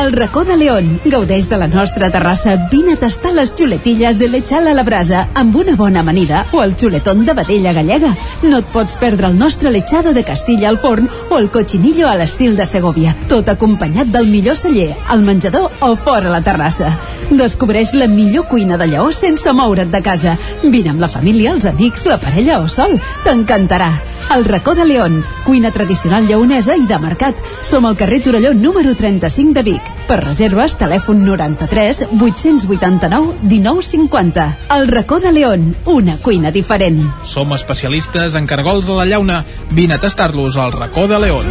[0.00, 1.00] El racó de León.
[1.04, 2.54] Gaudeix de la nostra terrassa.
[2.70, 6.62] Vine a tastar les xuletilles de lechal a la brasa amb una bona amanida o
[6.62, 8.14] el xuletón de vedella gallega.
[8.42, 12.14] No et pots perdre el nostre lechado de Castilla al forn o el cochinillo a
[12.14, 13.16] l'estil de Segovia.
[13.28, 16.94] Tot acompanyat del millor celler, al menjador o fora la terrassa.
[17.30, 20.36] Descobreix la millor cuina de Lleó sense moure't de casa.
[20.62, 22.96] Vine amb la família, els amics, la parella o sol.
[23.24, 23.90] T'encantarà.
[24.34, 27.36] El racó de León, cuina tradicional lleonesa i de mercat.
[27.64, 29.92] Som al carrer Torelló número 35 de Vic.
[30.08, 34.48] Per reserves, telèfon 93 889 1950.
[34.76, 37.04] El racó de León, una cuina diferent.
[37.24, 39.44] Som especialistes en cargols a la llauna.
[39.70, 41.46] Vine a tastar-los al racó de León.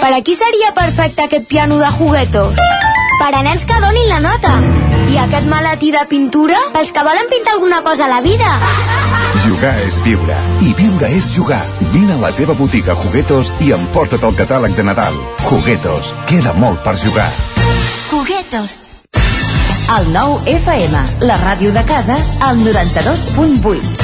[0.00, 2.52] Per a qui seria perfecte aquest piano de jugueto?
[3.18, 4.52] Per a nens que donin la nota.
[5.10, 6.58] I aquest maletí de pintura?
[6.74, 8.48] Pels que volen pintar alguna cosa a la vida.
[9.44, 10.36] Jugar és viure.
[10.64, 11.62] I viure és jugar.
[11.92, 15.20] Vine a la teva botiga Juguetos i emporta't el catàleg de Nadal.
[15.48, 16.14] Juguetos.
[16.30, 17.30] Queda molt per jugar.
[18.10, 18.80] Juguetos.
[19.94, 24.03] El nou FM, la ràdio de casa, al 92.8.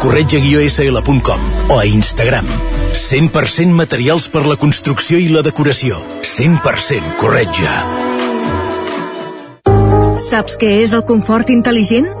[0.01, 2.47] corretja-sl.com o a Instagram.
[2.97, 6.01] 100% materials per la construcció i la decoració.
[6.25, 7.75] 100% corretja.
[10.21, 12.20] Saps què és el confort intel·ligent?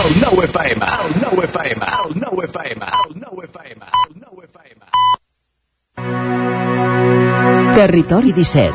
[0.00, 4.80] El nou FM, el nou FM, el nou FM, el nou FM, el nou FM.
[7.76, 8.72] Territori 17.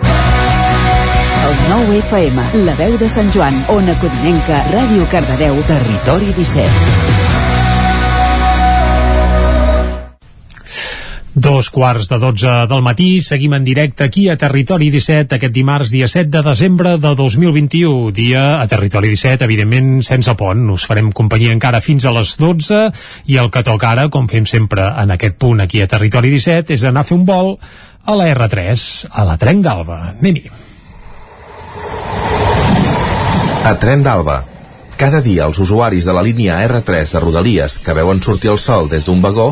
[1.47, 7.04] El nou FM, la veu de Sant Joan, Ona Codinenca, Ràdio Cardedeu, Territori 17.
[11.35, 15.89] Dos quarts de dotze del matí, seguim en directe aquí a Territori 17 aquest dimarts,
[15.91, 18.13] dia 7 de desembre de 2021.
[18.15, 20.63] Dia a Territori 17, evidentment, sense pont.
[20.71, 22.79] Us farem companyia encara fins a les 12
[23.27, 26.71] i el que toca ara, com fem sempre en aquest punt aquí a Territori 17,
[26.71, 29.99] és anar a fer un vol a la R3, a la Trenc d'Alba.
[30.15, 30.47] Anem-hi.
[33.67, 34.39] A Tren d'Alba.
[34.95, 38.87] Cada dia els usuaris de la línia R3 de Rodalies que veuen sortir el sol
[38.87, 39.51] des d'un vagó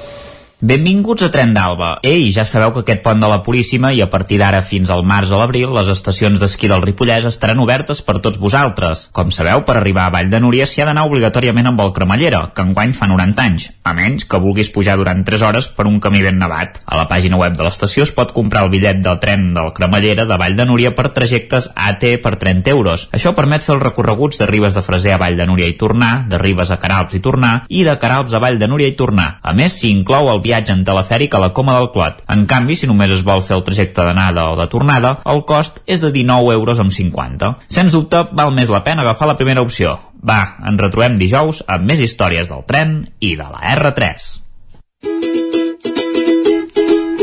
[0.61, 1.87] Benvinguts a Tren d'Alba.
[2.05, 4.99] Ei, ja sabeu que aquest pont de la Puríssima i a partir d'ara fins al
[5.01, 9.07] març o l'abril les estacions d'esquí del Ripollès estaran obertes per tots vosaltres.
[9.09, 12.43] Com sabeu, per arribar a Vall de Núria s'hi ha d'anar obligatòriament amb el cremallera,
[12.53, 15.97] que enguany fa 90 anys, a menys que vulguis pujar durant 3 hores per un
[15.97, 16.77] camí ben nevat.
[16.85, 20.27] A la pàgina web de l'estació es pot comprar el bitllet del tren del cremallera
[20.29, 23.07] de Vall de Núria per trajectes AT per 30 euros.
[23.17, 26.27] Això permet fer els recorreguts de Ribes de Freser a Vall de Núria i tornar,
[26.29, 29.39] de Ribes a Caralps i tornar, i de Caralps a Vall de Núria i tornar.
[29.41, 32.21] A més, s'hi inclou el viatge en telefèric a la Coma del Clot.
[32.27, 35.79] En canvi, si només es vol fer el trajecte d'anada o de tornada, el cost
[35.87, 37.53] és de 19 euros amb 50.
[37.71, 39.97] Sens dubte, val més la pena agafar la primera opció.
[40.21, 44.29] Va, ens retrobem dijous amb més històries del tren i de la R3.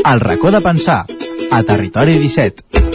[0.09, 1.03] El racó de pensar,
[1.51, 2.88] a Territori 17.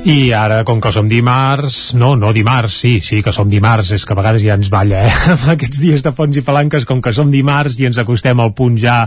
[0.00, 1.92] I ara, com que som dimarts...
[1.92, 5.02] No, no dimarts, sí, sí que som dimarts, és que a vegades ja ens balla,
[5.04, 5.34] eh?
[5.54, 8.78] Aquests dies de ponts i palanques, com que som dimarts i ens acostem al punt
[8.80, 9.02] ja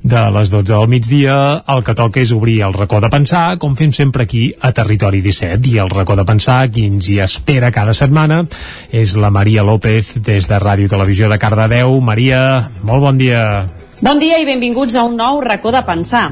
[0.00, 1.36] de les 12 del migdia,
[1.68, 5.20] el que toca és obrir el racó de pensar, com fem sempre aquí a Territori
[5.20, 5.60] 17.
[5.74, 8.46] I el racó de pensar, qui ens hi espera cada setmana,
[8.88, 12.00] és la Maria López, des de Ràdio Televisió de Cardedeu.
[12.00, 13.44] Maria, molt bon dia.
[14.00, 16.30] Bon dia i benvinguts a un nou racó de pensar.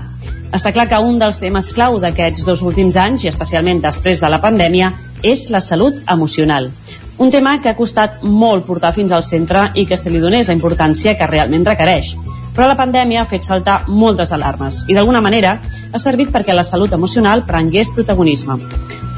[0.48, 4.28] Està clar que un dels temes clau d'aquests dos últims anys, i especialment després de
[4.32, 6.70] la pandèmia, és la salut emocional.
[7.18, 10.48] Un tema que ha costat molt portar fins al centre i que se li donés
[10.48, 12.14] la importància que realment requereix.
[12.56, 15.58] Però la pandèmia ha fet saltar moltes alarmes i d'alguna manera
[15.92, 18.56] ha servit perquè la salut emocional prengués protagonisme.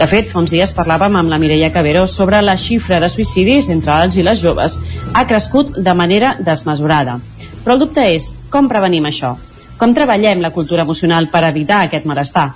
[0.00, 3.68] De fet, fa uns dies parlàvem amb la Mireia Cabero sobre la xifra de suïcidis
[3.70, 4.80] entre els i les joves.
[5.14, 7.20] Ha crescut de manera desmesurada.
[7.62, 9.36] Però el dubte és, com prevenim això?
[9.80, 12.50] Com treballem la cultura emocional per evitar aquest malestar?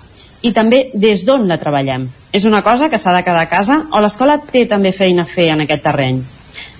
[0.45, 2.05] I també des d'on la treballem?
[2.37, 5.31] És una cosa que s'ha de quedar a casa o l'escola té també feina a
[5.31, 6.19] fer en aquest terreny?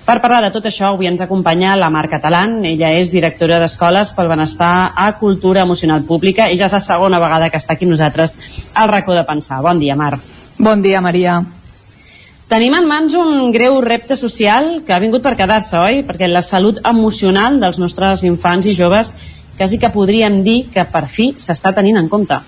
[0.05, 2.59] Per parlar de tot això, avui ens acompanya la Mar Catalán.
[2.61, 7.17] Ella és directora d'Escoles pel Benestar a Cultura Emocional Pública i ja és la segona
[7.17, 8.37] vegada que està aquí nosaltres
[8.75, 9.63] al racó de pensar.
[9.65, 10.19] Bon dia, Mar.
[10.59, 11.39] Bon dia, Maria.
[12.45, 16.03] Tenim en mans un greu repte social que ha vingut per quedar-se, oi?
[16.05, 19.15] Perquè la salut emocional dels nostres infants i joves
[19.57, 22.39] quasi que podríem dir que per fi s'està tenint en compte.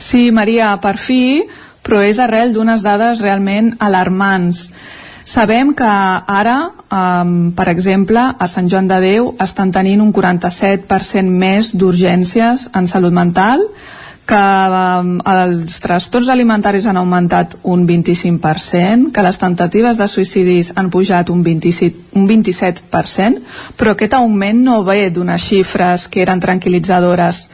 [0.00, 1.42] Sí, Maria, per fi,
[1.84, 4.70] però és arrel d'unes dades realment alarmants.
[5.30, 6.56] Sabem que ara,
[6.90, 12.88] um, per exemple, a Sant Joan de Déu estan tenint un 47% més d'urgències en
[12.90, 13.62] salut mental,
[14.30, 20.90] que um, els trastorns alimentaris han augmentat un 25%, que les tentatives de suïcidis han
[20.94, 23.42] pujat un 27%, un 27%
[23.78, 27.48] però aquest augment no ve d'unes xifres que eren tranquil·litzadores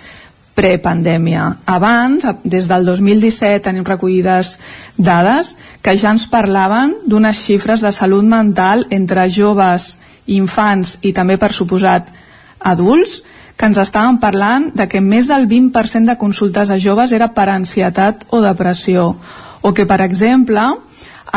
[0.57, 1.47] prepandèmia.
[1.69, 4.57] Abans, des del 2017, tenim recollides
[4.97, 9.95] dades que ja ens parlaven d'unes xifres de salut mental entre joves,
[10.27, 12.09] infants i també, per suposat,
[12.61, 13.21] adults,
[13.57, 17.49] que ens estàvem parlant de que més del 20% de consultes a joves era per
[17.49, 19.17] ansietat o depressió.
[19.63, 20.63] O que per exemple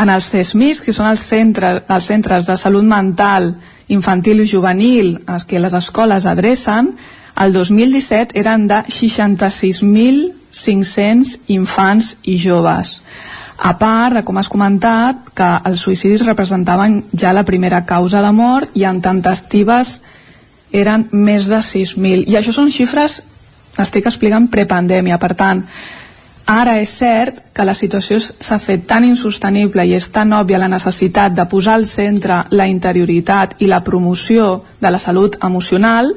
[0.00, 3.54] en els CESMIS, que són els centres, els centres de salut mental
[3.90, 6.96] infantil i juvenil els que les escoles adrecen
[7.40, 13.02] el 2017 eren de 66.500 infants i joves.
[13.60, 18.32] A part de, com has comentat, que els suïcidis representaven ja la primera causa de
[18.32, 20.00] mort i en tentatives
[20.72, 23.20] eren més de 6.000 i això són xifres
[23.78, 25.18] estic explicant prepandèmia.
[25.18, 25.64] Per tant
[26.50, 30.70] ara és cert que la situació s'ha fet tan insostenible i és tan òbvia la
[30.72, 36.10] necessitat de posar al centre la interioritat i la promoció de la salut emocional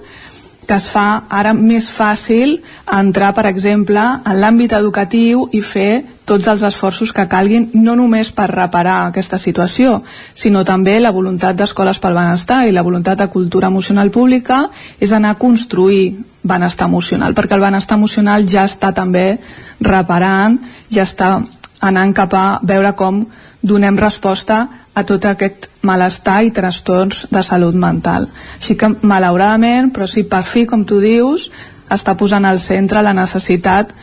[0.68, 2.58] que es fa ara més fàcil
[2.92, 8.32] entrar, per exemple, en l'àmbit educatiu i fer tots els esforços que calguin, no només
[8.32, 10.02] per reparar aquesta situació,
[10.34, 14.70] sinó també la voluntat d'Escoles pel Benestar i la voluntat de cultura emocional pública
[15.00, 19.38] és anar a construir benestar emocional, perquè el benestar emocional ja està també
[19.80, 20.58] reparant,
[20.92, 21.38] ja està
[21.84, 23.26] anant cap a veure com
[23.64, 28.28] donem resposta a tot aquest malestar i trastorns de salut mental.
[28.60, 31.50] Així que, malauradament, però sí, per fi, com tu dius,
[31.90, 33.94] està posant al centre la necessitat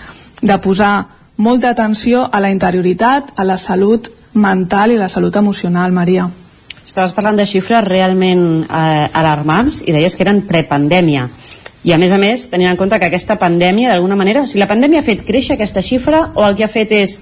[0.41, 0.95] de posar
[1.37, 6.29] molta atenció a la interioritat, a la salut mental i la salut emocional, Maria.
[6.87, 11.29] Estaves parlant de xifres realment eh, alarmants i deies que eren prepandèmia.
[11.85, 14.61] I a més a més, tenint en compte que aquesta pandèmia, d'alguna manera, o sigui,
[14.61, 17.21] la pandèmia ha fet créixer aquesta xifra o el que ha fet és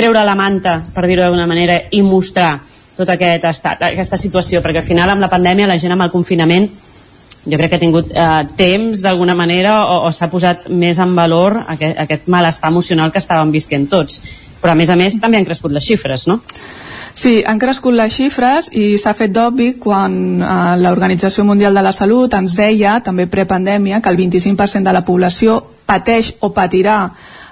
[0.00, 2.54] treure la manta, per dir-ho d'alguna manera, i mostrar
[2.96, 6.12] tot aquest estat, aquesta situació, perquè al final amb la pandèmia la gent amb el
[6.12, 6.68] confinament
[7.40, 11.14] jo crec que ha tingut eh, temps d'alguna manera o, o s'ha posat més en
[11.16, 14.20] valor aquest, aquest malestar emocional que estàvem visquent tots
[14.60, 16.40] però a més a més també han crescut les xifres, no?
[17.16, 20.14] Sí, han crescut les xifres i s'ha fet d'obvi quan
[20.44, 25.04] eh, l'Organització Mundial de la Salut ens deia, també prepandèmia, que el 25% de la
[25.04, 27.00] població pateix o patirà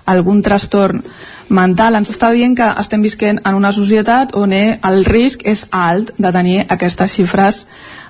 [0.09, 1.05] algun trastorn
[1.49, 1.97] mental.
[1.99, 6.33] Ens està dient que estem visquent en una societat on el risc és alt de
[6.33, 7.65] tenir aquestes xifres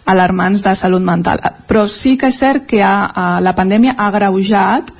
[0.08, 1.40] alarmants de salut mental.
[1.68, 4.92] Però sí que és cert que ha, eh, la pandèmia ha greujat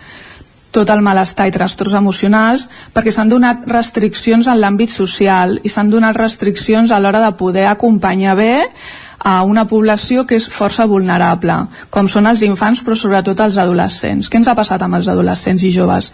[0.71, 5.91] tot el malestar i trastorns emocionals perquè s'han donat restriccions en l'àmbit social i s'han
[5.91, 8.69] donat restriccions a l'hora de poder acompanyar bé
[9.19, 11.57] a una població que és força vulnerable,
[11.91, 14.29] com són els infants però sobretot els adolescents.
[14.29, 16.13] Què ens ha passat amb els adolescents i joves?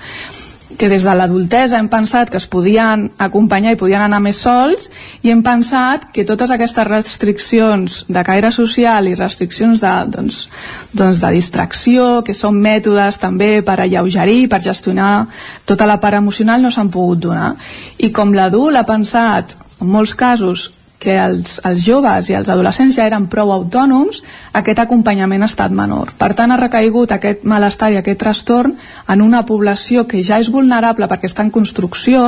[0.79, 4.89] Que des de l'adultesa hem pensat que es podien acompanyar i podien anar més sols
[5.23, 10.45] i hem pensat que totes aquestes restriccions de caire social i restriccions de, doncs,
[10.93, 15.27] doncs de distracció, que són mètodes també per alleugerir, per gestionar
[15.65, 17.55] tota la part emocional, no s'han pogut donar.
[17.99, 22.97] I com l'adult ha pensat, en molts casos, que els, els joves i els adolescents
[22.97, 24.23] ja eren prou autònoms,
[24.57, 26.15] aquest acompanyament ha estat menor.
[26.19, 28.77] Per tant, ha recaigut aquest malestar i aquest trastorn
[29.09, 32.25] en una població que ja és vulnerable perquè està en construcció,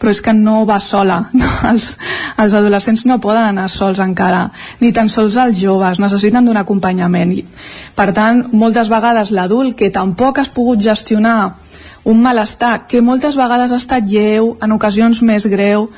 [0.00, 1.20] però és que no va sola.
[1.40, 1.48] No?
[1.70, 1.92] Els,
[2.40, 4.46] els adolescents no poden anar sols encara,
[4.80, 7.36] ni tan sols els joves, necessiten d'un acompanyament.
[7.96, 11.54] Per tant, moltes vegades l'adult que tampoc has pogut gestionar
[12.04, 15.90] un malestar que moltes vegades ha estat lleu, en ocasions més greu,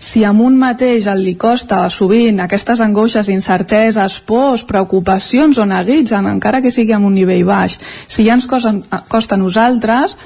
[0.00, 6.16] si a un mateix el li costa sovint aquestes angoixes, incerteses, pors, preocupacions o neguits,
[6.16, 7.76] encara que sigui en un nivell baix,
[8.08, 8.72] si ja ens costa,
[9.12, 10.16] costa a nosaltres,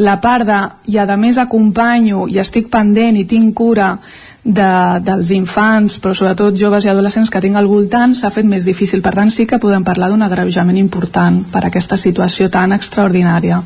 [0.00, 0.58] la part de,
[0.88, 3.98] i a més acompanyo i estic pendent i tinc cura
[4.42, 4.70] de,
[5.04, 9.04] dels infants, però sobretot joves i adolescents que tinc al voltant, s'ha fet més difícil.
[9.04, 13.60] Per tant, sí que podem parlar d'un agreujament important per aquesta situació tan extraordinària.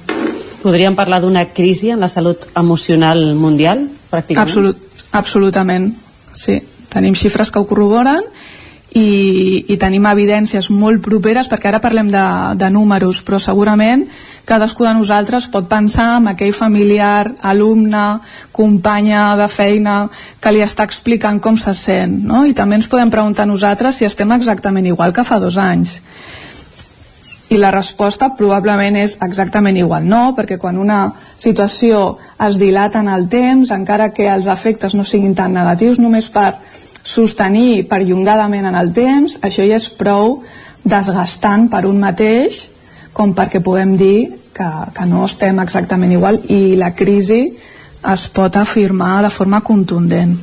[0.66, 4.42] Podríem parlar d'una crisi en la salut emocional mundial, pràcticament?
[4.42, 4.85] Absolut,
[5.16, 5.90] Absolutament,
[6.36, 6.60] sí.
[6.92, 8.24] Tenim xifres que ho corroboren
[8.96, 12.24] i, i tenim evidències molt properes perquè ara parlem de,
[12.56, 14.06] de números però segurament
[14.48, 18.06] cadascú de nosaltres pot pensar en aquell familiar, alumne,
[18.56, 19.98] companya de feina
[20.40, 22.46] que li està explicant com se sent no?
[22.46, 25.98] i també ens podem preguntar nosaltres si estem exactament igual que fa dos anys
[27.48, 33.10] i la resposta probablement és exactament igual no, perquè quan una situació es dilata en
[33.12, 36.56] el temps, encara que els efectes no siguin tan negatius, només per
[37.06, 40.40] sostenir perllongadament en el temps, això ja és prou
[40.82, 42.64] desgastant per un mateix
[43.14, 47.40] com perquè puguem dir que, que no estem exactament igual i la crisi
[48.12, 50.36] es pot afirmar de forma contundent.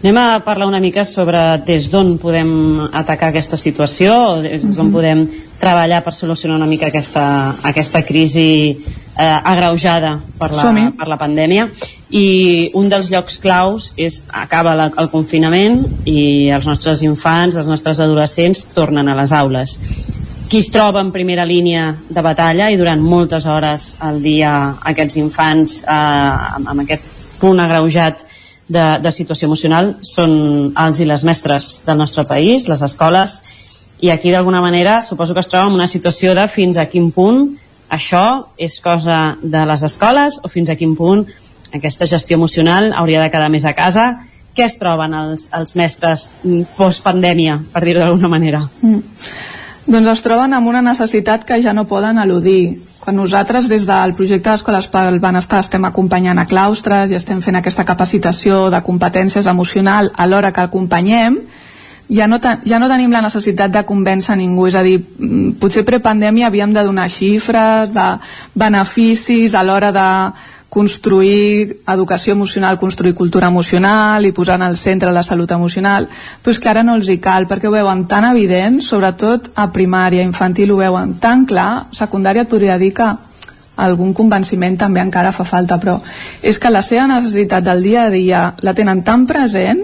[0.00, 2.48] Anem a parlar una mica sobre des d'on podem
[2.88, 4.92] atacar aquesta situació, des d'on mhm.
[4.94, 5.26] podem
[5.60, 7.24] treballar per solucionar una mica aquesta,
[7.68, 11.66] aquesta crisi eh, agreujada per la, per la pandèmia.
[12.16, 17.68] I un dels llocs claus és acaba la, el confinament i els nostres infants, els
[17.68, 19.76] nostres adolescents tornen a les aules.
[20.48, 25.20] Qui es troba en primera línia de batalla i durant moltes hores al dia aquests
[25.20, 27.04] infants eh, amb, amb aquest
[27.40, 28.29] punt agreujat
[28.70, 30.32] de, de situació emocional són
[30.78, 33.40] els i les mestres del nostre país, les escoles
[34.00, 37.10] i aquí d'alguna manera suposo que es troba en una situació de fins a quin
[37.12, 37.50] punt
[37.90, 38.24] això
[38.56, 41.26] és cosa de les escoles o fins a quin punt
[41.74, 44.12] aquesta gestió emocional hauria de quedar més a casa
[44.56, 46.26] què es troben els, els mestres
[46.76, 48.64] post-pandèmia, per dir-ho d'alguna manera?
[48.82, 49.02] Mm.
[49.90, 52.78] Doncs es troben amb una necessitat que ja no poden eludir.
[53.00, 57.58] Quan nosaltres des del projecte d'Escoles pel Benestar estem acompanyant a claustres i estem fent
[57.58, 61.40] aquesta capacitació de competències emocional alhora que acompanyem,
[62.06, 65.82] ja no, ja no tenim la necessitat de convèncer ningú, és a dir, mm, potser
[65.82, 68.08] prepandèmia havíem de donar xifres, de
[68.54, 70.08] beneficis a l'hora de
[70.70, 76.06] construir educació emocional, construir cultura emocional i posar en el centre la salut emocional,
[76.40, 79.66] però és que ara no els hi cal perquè ho veuen tan evident, sobretot a
[79.74, 83.10] primària, infantil ho veuen tan clar, secundària et podria dir que
[83.80, 85.98] algun convenciment també encara fa falta, però
[86.42, 89.82] és que la seva necessitat del dia a dia la tenen tan present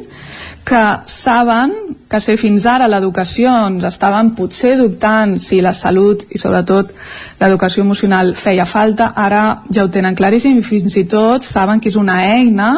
[0.67, 1.73] que saben
[2.11, 6.91] que si fins ara l'educació ens estaven potser dubtant si la salut i sobretot
[7.39, 11.91] l'educació emocional feia falta, ara ja ho tenen claríssim i fins i tot saben que
[11.91, 12.71] és una eina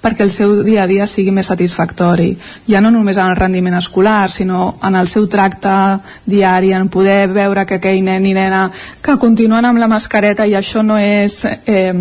[0.00, 2.30] perquè el seu dia a dia sigui més satisfactori.
[2.68, 5.74] Ja no només en el rendiment escolar, sinó en el seu tracte
[6.24, 8.70] diari, en poder veure que aquell nen i nena
[9.04, 11.42] que continuen amb la mascareta i això no és...
[11.44, 11.92] Eh,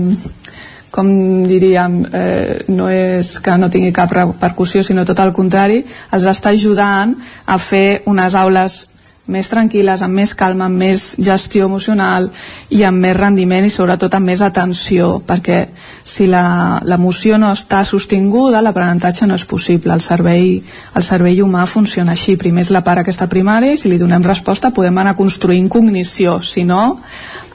[0.94, 1.10] com
[1.50, 5.80] diríem, eh, no és que no tingui cap repercussió, sinó tot el contrari,
[6.14, 7.16] els està ajudant
[7.50, 8.84] a fer unes aules
[9.26, 12.28] més tranquil·les, amb més calma, amb més gestió emocional
[12.70, 15.64] i amb més rendiment i sobretot amb més atenció, perquè
[16.04, 19.96] si l'emoció no està sostinguda, l'aprenentatge no és possible.
[19.96, 20.62] El cervell,
[20.94, 22.36] el cervell humà funciona així.
[22.38, 26.42] Primer és la part aquesta primària i si li donem resposta podem anar construint cognició,
[26.44, 27.00] si no,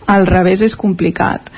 [0.08, 1.52] al revés és complicat.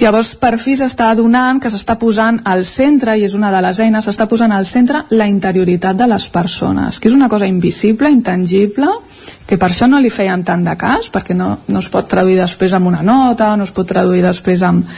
[0.00, 3.80] Llavors, per fi s'està adonant que s'està posant al centre, i és una de les
[3.84, 8.08] eines, s'està posant al centre la interioritat de les persones, que és una cosa invisible,
[8.08, 8.88] intangible,
[9.44, 12.38] que per això no li feien tant de cas, perquè no, no es pot traduir
[12.38, 14.88] després amb una nota, no es pot traduir després amb...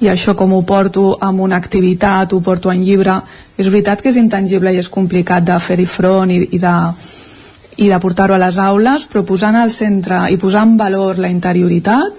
[0.00, 3.18] I això com ho porto amb una activitat, ho porto en llibre,
[3.56, 6.74] és veritat que és intangible i és complicat de fer-hi front i, i de
[7.80, 11.32] i de portar-ho a les aules, però posant al centre i posar en valor la
[11.32, 12.16] interioritat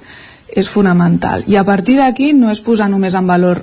[0.52, 1.44] és fonamental.
[1.48, 3.62] I a partir d'aquí no és posar només en valor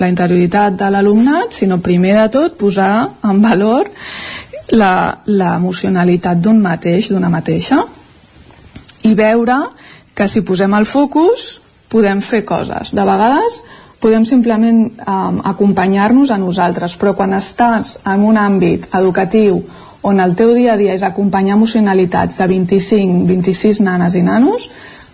[0.00, 2.92] la interioritat de l'alumnat, sinó primer de tot posar
[3.26, 3.90] en valor
[4.70, 7.82] l'emocionalitat d'un mateix, d'una mateixa,
[9.04, 9.58] i veure
[10.14, 11.60] que si posem el focus
[11.90, 12.94] podem fer coses.
[12.94, 13.60] De vegades
[14.00, 19.60] podem simplement um, acompanyar-nos a nosaltres, però quan estàs en un àmbit educatiu
[20.02, 24.70] on el teu dia a dia és acompanyar emocionalitats de 25, 26 nanes i nanos,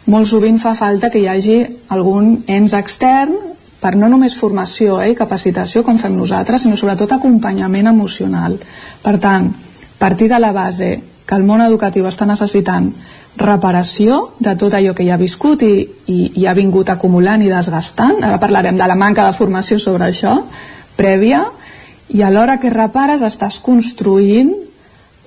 [0.07, 1.59] molt sovint fa falta que hi hagi
[1.95, 3.35] algun ens extern
[3.81, 8.57] per no només formació eh, i capacitació com fem nosaltres, sinó sobretot acompanyament emocional.
[9.03, 9.51] Per tant,
[9.99, 12.89] partir de la base que el món educatiu està necessitant
[13.37, 15.75] reparació de tot allò que ja ha viscut i,
[16.09, 18.23] i, i ha vingut acumulant i desgastant.
[18.25, 20.39] Ara parlarem de la manca de formació sobre això,
[20.97, 21.45] prèvia,
[22.09, 24.55] i alhora que repares estàs construint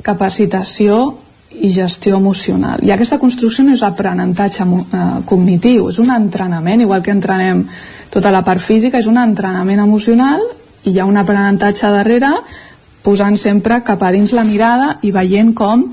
[0.01, 1.19] capacitació
[1.61, 2.79] i gestió emocional.
[2.83, 7.65] I aquesta construcció no és aprenentatge eh, cognitiu, és un entrenament, igual que entrenem
[8.09, 10.41] tota la part física, és un entrenament emocional
[10.85, 12.31] i hi ha un aprenentatge darrere
[13.03, 15.85] posant sempre cap a dins la mirada i veient com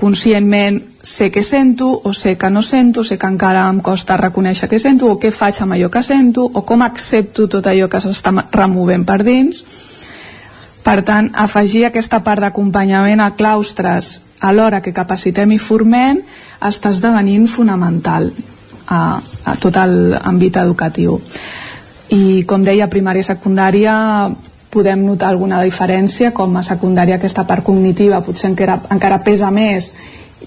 [0.00, 4.68] conscientment sé què sento o sé que no sento, sé que encara em costa reconèixer
[4.68, 8.00] què sento o què faig amb allò que sento o com accepto tot allò que
[8.00, 9.64] s'està removent per dins
[10.84, 16.22] per tant, afegir aquesta part d'acompanyament a claustres alhora que capacitem i formem
[16.64, 18.30] està esdevenint fonamental
[18.88, 21.18] a, a tot l'àmbit educatiu.
[22.10, 23.94] I com deia, primària i secundària
[24.70, 29.92] podem notar alguna diferència, com a secundària aquesta part cognitiva potser encara, encara pesa més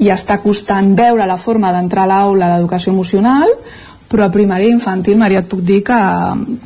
[0.02, 3.52] i està costant veure la forma d'entrar a l'aula l'educació emocional,
[4.14, 6.00] però a primària infantil, Maria, et puc dir que,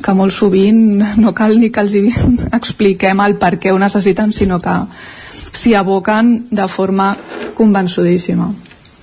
[0.04, 1.94] que molt sovint no cal ni que els
[2.52, 4.74] expliquem el per què ho necessiten, sinó que
[5.56, 7.14] s'hi aboquen de forma
[7.56, 8.50] convençudíssima.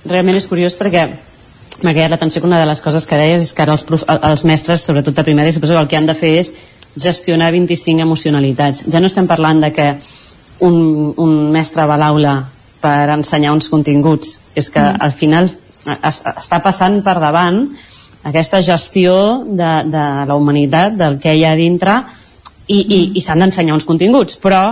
[0.06, 1.08] Realment és curiós perquè
[1.82, 4.04] m'ha quedat l'atenció que una de les coses que deies és que ara els, prof,
[4.14, 6.52] els mestres, sobretot de primària, suposo que el que han de fer és
[6.96, 8.84] gestionar 25 emocionalitats.
[8.92, 9.88] Ja no estem parlant de que
[10.64, 10.78] un,
[11.18, 12.36] un mestre va a l'aula
[12.80, 15.02] per ensenyar uns continguts, és que mm.
[15.02, 15.50] al final
[15.98, 17.64] es, està passant per davant
[18.26, 22.00] aquesta gestió de, de la humanitat, del que hi ha dintre,
[22.66, 24.64] i, i, i s'han d'ensenyar uns continguts, però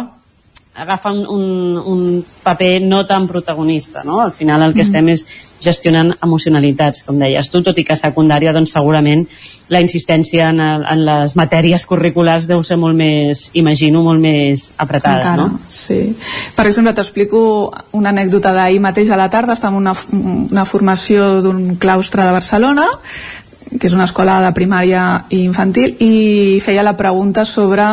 [0.74, 4.20] agafa un, un, un paper no tan protagonista, no?
[4.20, 4.88] Al final el que mm.
[4.88, 5.22] estem és
[5.62, 9.22] gestionant emocionalitats, com deies tu, tot i que a secundària doncs segurament
[9.70, 14.66] la insistència en, el, en les matèries curriculars deu ser molt més, imagino, molt més
[14.76, 15.62] apretada, Encara, no?
[15.70, 16.00] Sí.
[16.56, 17.44] Per exemple, t'explico
[17.94, 19.94] una anècdota d'ahir mateix a la tarda, estàvem en una,
[20.50, 22.90] una formació d'un claustre de Barcelona
[23.72, 27.88] que és una escola de primària i infantil, i feia la pregunta sobre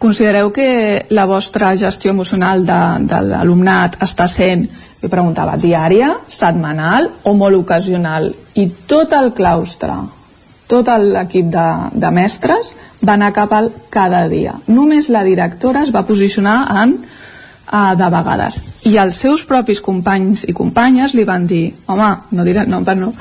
[0.00, 4.64] considereu que la vostra gestió emocional de, de l'alumnat està sent,
[5.02, 8.30] jo preguntava, diària, setmanal o molt ocasional?
[8.56, 9.98] I tot el claustre,
[10.70, 12.72] tot l'equip de, de mestres
[13.04, 14.54] va anar cap al cada dia.
[14.72, 18.60] Només la directora es va posicionar en uh, de vegades.
[18.88, 23.12] I els seus propis companys i companyes li van dir, home, no diré per no,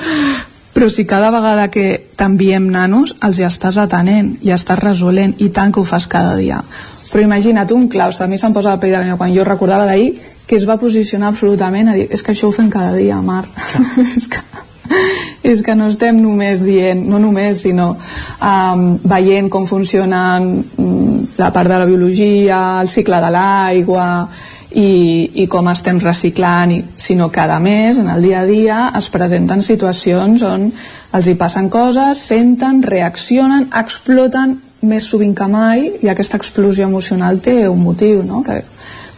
[0.80, 5.50] però si cada vegada que t'enviem nanos els ja estàs atenent, ja estàs resolent i
[5.52, 6.62] tant que ho fas cada dia.
[7.12, 9.84] Però imagina't un claustre, a mi se'm posa la pell de la quan jo recordava
[9.84, 10.14] d'ahir
[10.48, 13.44] que es va posicionar absolutament a dir és que això ho fem cada dia, Mar
[14.16, 14.40] és, que,
[15.52, 17.90] és que no estem només dient no només, sinó
[18.40, 24.08] um, veient com funciona um, la part de la biologia el cicle de l'aigua
[24.72, 28.80] i, i com estem reciclant, i, sinó que a més en el dia a dia
[28.98, 30.70] es presenten situacions on
[31.18, 37.42] els hi passen coses, senten, reaccionen, exploten més sovint que mai i aquesta explosió emocional
[37.44, 38.44] té un motiu no?
[38.46, 38.62] que,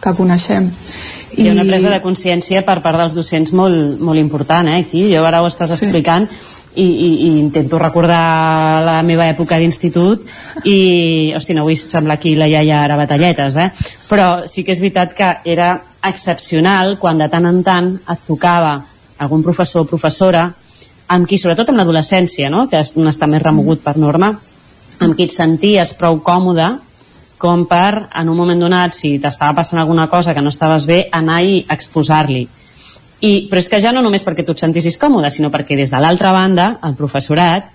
[0.02, 0.70] que coneixem.
[1.32, 1.44] I...
[1.44, 5.06] Hi ha una presa de consciència per part dels docents molt, molt important, eh, aquí.
[5.12, 5.84] Jo ara ho estàs sí.
[5.84, 6.28] explicant
[6.74, 10.24] i, i, i intento recordar la meva època d'institut
[10.64, 13.70] i, hosti, no vull semblar aquí la iaia ara batalletes, eh?
[14.08, 15.74] però sí que és veritat que era
[16.08, 18.78] excepcional quan de tant en tant et tocava
[19.22, 20.48] algun professor o professora
[21.12, 22.66] amb qui, sobretot en l'adolescència, no?
[22.70, 24.32] que on està més remogut per norma,
[25.02, 26.70] amb qui et senties prou còmode
[27.42, 31.08] com per, en un moment donat, si t'estava passant alguna cosa que no estaves bé,
[31.10, 32.44] anar i exposar-li.
[33.22, 35.92] I, però és que ja no només perquè tu et sentissis còmode, sinó perquè des
[35.92, 37.70] de l'altra banda, el professorat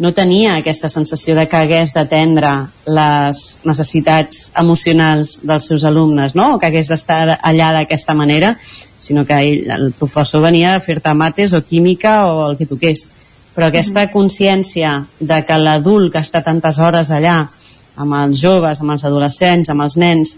[0.00, 2.50] no tenia aquesta sensació de que hagués d'atendre
[2.88, 6.54] les necessitats emocionals dels seus alumnes, no?
[6.54, 8.54] o que hagués d'estar allà d'aquesta manera,
[9.00, 13.10] sinó que ell, el professor venia a fer-te mates o química o el que toqués.
[13.56, 17.42] Però aquesta consciència de que l'adult que està tantes hores allà
[18.00, 20.36] amb els joves, amb els adolescents, amb els nens,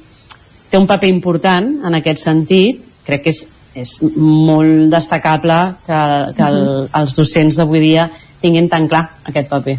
[0.70, 3.44] té un paper important en aquest sentit, crec que és,
[3.75, 6.02] és molt destacable que,
[6.36, 6.60] que el,
[7.01, 8.10] els docents d'avui dia
[8.42, 9.78] tinguin tan clar aquest paper.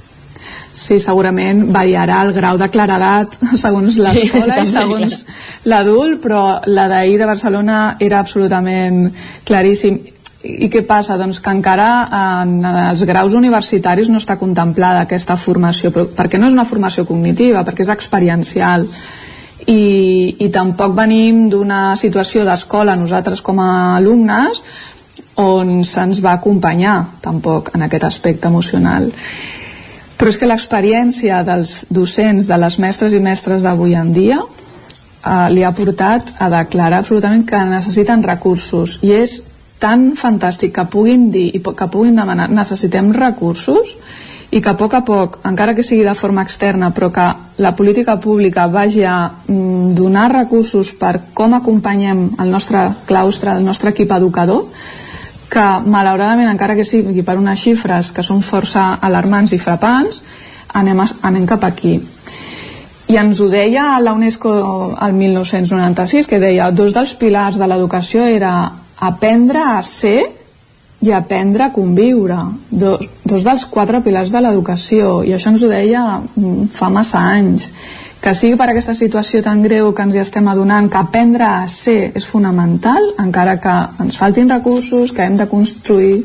[0.73, 5.19] Sí, segurament variarà el grau de claredat segons l'escola sí, i segons
[5.69, 9.05] l'adult, però la d'ahir de Barcelona era absolutament
[9.45, 9.99] claríssim.
[10.43, 11.15] I què passa?
[11.15, 16.57] Doncs que encara en els graus universitaris no està contemplada aquesta formació, perquè no és
[16.57, 18.89] una formació cognitiva, perquè és experiencial.
[19.67, 24.61] I, i tampoc venim d'una situació d'escola nosaltres com a alumnes
[25.40, 29.09] on se'ns va acompanyar tampoc en aquest aspecte emocional.
[30.17, 35.48] Però és que l'experiència dels docents, de les mestres i mestres d'avui en dia eh,
[35.51, 39.00] li ha portat a declarar absolutament que necessiten recursos.
[39.01, 39.42] I és
[39.83, 43.98] tan fantàstic que puguin dir i que puguin demanar necessitem recursos
[44.53, 47.25] i que a poc a poc, encara que sigui de forma externa, però que
[47.57, 49.15] la política pública vagi a
[49.48, 54.67] mm, donar recursos per com acompanyem el nostre claustre, el nostre equip educador,
[55.49, 60.22] que malauradament, encara que sigui per unes xifres que són força alarmants i frapants,
[60.73, 61.98] anem, a, anem cap aquí.
[63.09, 64.53] I ens ho deia la UNESCO
[65.01, 68.53] el 1996, que deia dos dels pilars de l'educació era
[69.01, 70.30] aprendre a ser
[71.03, 72.38] i aprendre a conviure
[72.69, 73.01] dos,
[73.33, 77.71] dos dels quatre pilars de l'educació i això ens ho deia mm, fa massa anys.
[78.23, 81.67] Que sigui per aquesta situació tan greu que ens hi estem adonant que aprendre a
[81.67, 83.73] ser és fonamental encara que
[84.05, 86.21] ens faltin recursos que hem de construir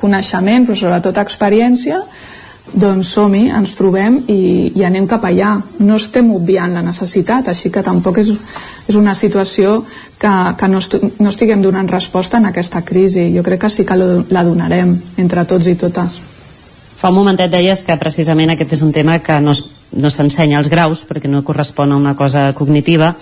[0.00, 2.00] coneixement però sobretot experiència
[2.72, 5.56] doncs som-hi, ens trobem i, i anem cap allà.
[5.82, 8.30] No estem obviant la necessitat, així que tampoc és,
[8.88, 9.80] és una situació
[10.20, 13.30] que, que no, est no estiguem donant resposta en aquesta crisi.
[13.34, 16.20] Jo crec que sí que la donarem entre tots i totes.
[17.00, 19.54] Fa un momentet deies que precisament aquest és un tema que no,
[19.96, 23.14] no s'ensenya als graus perquè no correspon a una cosa cognitiva,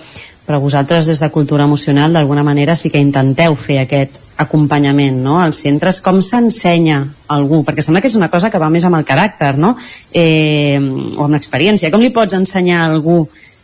[0.49, 5.35] però vosaltres des de Cultura Emocional d'alguna manera sí que intenteu fer aquest acompanyament no?
[5.37, 5.99] als centres.
[6.01, 7.59] Com s'ensenya algú?
[7.67, 9.75] Perquè sembla que és una cosa que va més amb el caràcter no?
[10.09, 11.91] eh, o amb l'experiència.
[11.93, 13.19] Com li pots ensenyar a algú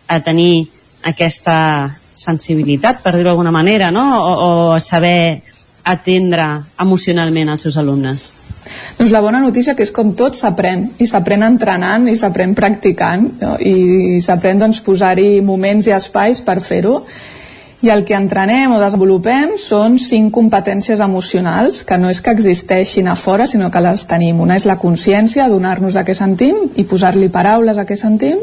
[0.06, 0.68] a tenir
[1.10, 1.58] aquesta
[2.14, 4.06] sensibilitat, per dir-ho d'alguna manera, no?
[4.22, 4.36] o,
[4.76, 5.42] o saber
[5.86, 6.48] atendre
[6.82, 8.34] emocionalment als seus alumnes?
[8.98, 13.28] Doncs la bona notícia que és com tot s'aprèn i s'aprèn entrenant i s'aprèn practicant
[13.42, 13.56] no?
[13.62, 17.00] i s'aprèn doncs, posar-hi moments i espais per fer-ho
[17.84, 23.10] i el que entrenem o desenvolupem són cinc competències emocionals que no és que existeixin
[23.12, 24.40] a fora sinó que les tenim.
[24.42, 28.40] Una és la consciència, donar-nos a què sentim i posar-li paraules a què sentim.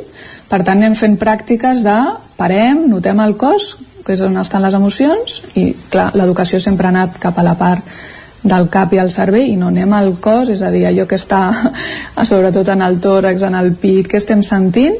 [0.51, 1.99] Per tant anem fent pràctiques de
[2.37, 6.93] parem, notem el cos, que és on estan les emocions i clar, l'educació sempre ha
[6.93, 7.87] anat cap a la part
[8.43, 11.17] del cap i el cervell i no anem al cos, és a dir, allò que
[11.17, 11.45] està
[12.31, 14.99] sobretot en el tòrax, en el pit, que estem sentint,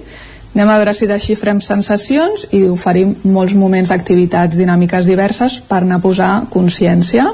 [0.55, 6.01] anem a veure si desxifrem sensacions i oferim molts moments, activitats, dinàmiques diverses per anar
[6.01, 7.31] a posar consciència.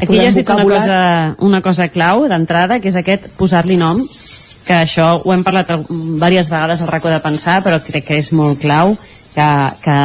[0.00, 0.98] Aquí ja has dit una cosa,
[1.38, 4.00] una cosa clau d'entrada, que és aquest posar-li nom,
[4.66, 8.32] que això ho hem parlat diverses vegades al racó de pensar, però crec que és
[8.32, 8.96] molt clau,
[9.34, 9.50] que,
[9.84, 9.98] que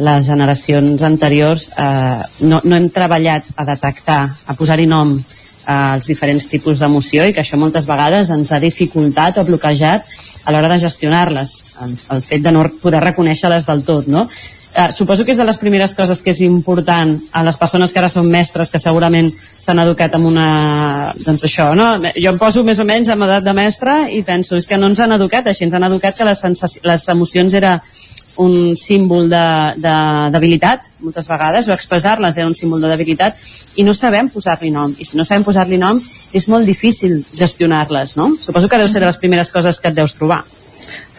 [0.00, 2.16] les generacions anteriors eh,
[2.48, 5.18] no, no hem treballat a detectar, a posar-hi nom
[5.66, 10.08] als diferents tipus d'emoció i que això moltes vegades ens ha dificultat o bloquejat
[10.44, 11.52] a l'hora de gestionar-les,
[11.84, 14.26] el, el fet de no poder reconèixer-les del tot, no?
[14.70, 17.98] Eh, suposo que és de les primeres coses que és important a les persones que
[17.98, 20.50] ara són mestres que segurament s'han educat amb una
[21.24, 21.88] doncs això, no?
[22.14, 24.86] Jo em poso més o menys amb edat de mestre i penso, és que no
[24.86, 26.44] ens han educat així, ens han educat que les,
[26.86, 27.80] les emocions era
[28.40, 29.44] un símbol de,
[29.76, 29.94] de
[30.32, 33.36] debilitat, moltes vegades, o expressar-les era un símbol de debilitat,
[33.76, 34.94] i no sabem posar-li nom.
[34.96, 36.00] I si no sabem posar-li nom,
[36.32, 38.30] és molt difícil gestionar-les, no?
[38.40, 40.40] Suposo que deu ser de les primeres coses que et deus trobar.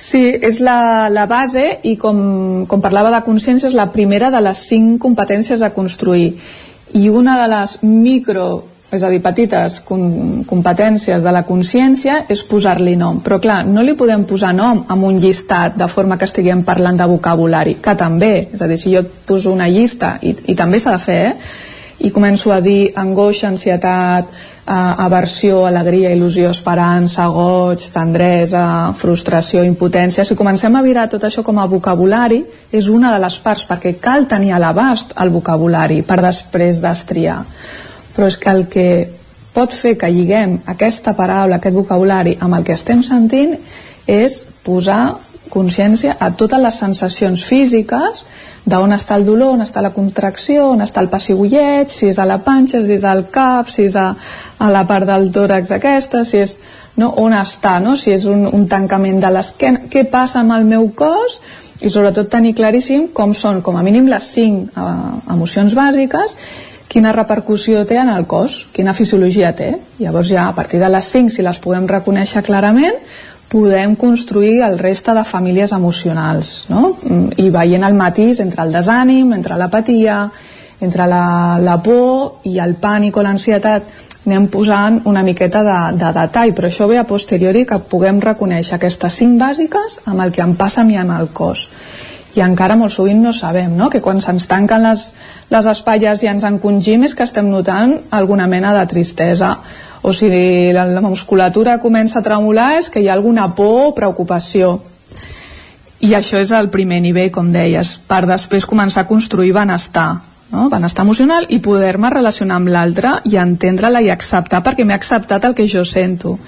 [0.02, 4.42] Sí, és la, la base i com, com parlava de consciència és la primera de
[4.42, 6.34] les cinc competències a construir
[6.98, 8.48] i una de les micro
[8.92, 13.84] és a dir, petites com, competències de la consciència és posar-li nom, però clar, no
[13.86, 17.96] li podem posar nom amb un llistat de forma que estiguem parlant de vocabulari, que
[17.96, 21.04] també, és a dir, si jo et poso una llista, i, i també s'ha de
[21.06, 21.70] fer, eh?
[22.02, 24.32] i començo a dir angoixa, ansietat,
[24.66, 24.74] eh,
[25.06, 28.64] aversió, alegria, il·lusió, esperança, goig, tendresa,
[28.98, 32.42] frustració, impotència, si comencem a virar tot això com a vocabulari,
[32.74, 37.44] és una de les parts, perquè cal tenir a l'abast el vocabulari per després destriar
[38.16, 38.88] però és que el que
[39.54, 43.58] pot fer que lliguem aquesta paraula, aquest vocabulari amb el que estem sentint
[44.08, 45.18] és posar
[45.52, 48.26] consciència a totes les sensacions físiques
[48.64, 52.28] d'on està el dolor, on està la contracció, on està el pessigollet, si és a
[52.30, 54.12] la panxa, si és al cap, si és a,
[54.60, 56.56] a la part del tòrax aquesta, si és
[57.02, 57.96] no, on està, no?
[57.98, 61.40] si és un, un tancament de l'esquena, què passa amb el meu cos
[61.82, 64.90] i sobretot tenir claríssim com són com a mínim les cinc eh,
[65.34, 66.38] emocions bàsiques
[66.92, 69.72] quina repercussió té en el cos, quina fisiologia té.
[70.02, 72.98] Llavors ja a partir de les 5, si les podem reconèixer clarament,
[73.52, 76.98] podem construir el reste de famílies emocionals, no?
[77.40, 80.22] I veient el matís entre el desànim, entre l'apatia,
[80.82, 83.88] entre la, la por i el pànic o l'ansietat,
[84.26, 88.78] anem posant una miqueta de, de detall, però això ve a posteriori que puguem reconèixer
[88.78, 91.70] aquestes cinc bàsiques amb el que em passa a mi amb el cos
[92.36, 93.90] i encara molt sovint no sabem no?
[93.90, 95.08] que quan se'ns tanquen les,
[95.52, 99.58] les espatlles i ens encongim és que estem notant alguna mena de tristesa
[100.02, 100.30] o si
[100.74, 104.80] la, la musculatura comença a tremolar és que hi ha alguna por o preocupació
[106.02, 110.08] i això és el primer nivell, com deies, per després començar a construir benestar,
[110.50, 110.66] no?
[110.72, 115.54] benestar emocional i poder-me relacionar amb l'altre i entendre-la i acceptar perquè m'he acceptat el
[115.58, 116.40] que jo sento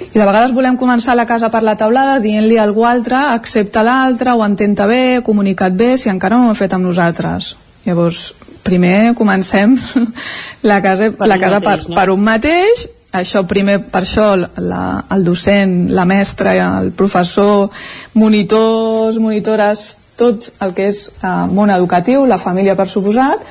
[0.00, 3.84] i de vegades volem començar la casa per la taulada dient-li a algú altre, accepta
[3.84, 7.54] l'altre o ententa bé, comunicat bé si encara no ho hem fet amb nosaltres.
[7.86, 8.34] Llavors
[8.66, 9.76] primer comencem
[10.70, 12.00] la casa, per la casa mateix, per, no?
[12.00, 12.86] per un mateix.
[13.16, 14.82] Això primer, per això la,
[15.14, 16.52] el docent, la mestra,
[16.82, 17.70] el professor,
[18.18, 23.46] monitors, monitores, tot el que és eh, món educatiu, la família per suposat,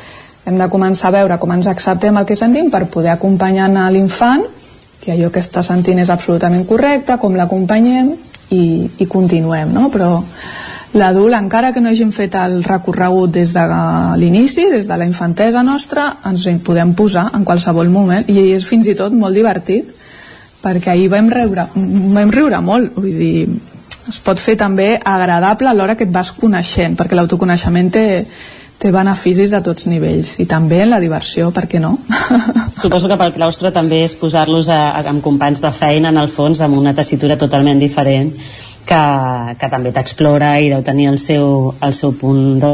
[0.46, 4.46] hem de començar a veure com ens acceptem el que sentim per poder acompanyar l'infant
[5.06, 8.16] que allò que està sentint és absolutament correcte, com l'acompanyem
[8.50, 8.64] i,
[8.98, 9.90] i continuem, no?
[9.94, 10.24] Però
[10.96, 13.66] l'adult, encara que no hagin fet el recorregut des de
[14.18, 18.66] l'inici, des de la infantesa nostra, ens hi podem posar en qualsevol moment i és
[18.66, 19.94] fins i tot molt divertit
[20.66, 23.46] perquè ahir vam riure, vam riure molt, vull dir,
[24.10, 28.06] es pot fer també agradable a l'hora que et vas coneixent, perquè l'autoconeixement té,
[28.80, 31.96] té beneficis a tots nivells i també en la diversió, per què no?
[32.82, 36.78] Suposo que pel claustre també és posar-los amb companys de feina en el fons amb
[36.78, 38.34] una tessitura totalment diferent
[38.86, 39.04] que,
[39.60, 42.74] que també t'explora i deu tenir el seu, el seu punt de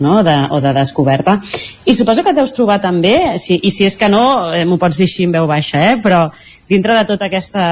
[0.00, 0.22] no?
[0.22, 1.38] de, o de descoberta
[1.88, 4.76] i suposo que et deus trobar també si, i si és que no, eh, m'ho
[4.80, 5.96] pots dir així en veu baixa eh?
[6.02, 6.26] però
[6.68, 7.64] dintre de tota aquesta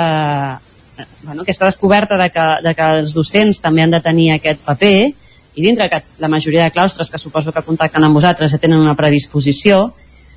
[1.22, 5.12] bueno, aquesta descoberta de que, de que els docents també han de tenir aquest paper
[5.58, 8.78] i dintre que la majoria de claustres que suposo que contacten amb vosaltres ja tenen
[8.78, 9.88] una predisposició,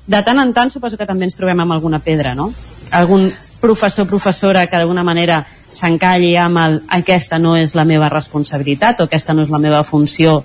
[0.06, 2.48] de tant en tant suposo que també ens trobem amb alguna pedra, no?
[2.90, 3.28] Algun
[3.62, 9.06] professor professora que d'alguna manera s'encalli amb el aquesta no és la meva responsabilitat o
[9.06, 10.40] aquesta no és la meva funció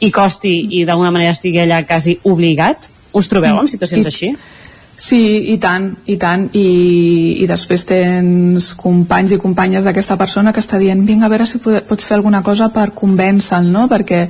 [0.00, 2.90] i costi i d'alguna manera estigui allà quasi obligat?
[3.16, 4.34] Us trobeu en situacions I, així?
[5.00, 10.60] Sí, i tant, i tant, i, i després tens companys i companyes d'aquesta persona que
[10.60, 13.86] està dient vinga, a veure si pots fer alguna cosa per convèncer-lo, no?
[13.88, 14.26] Perquè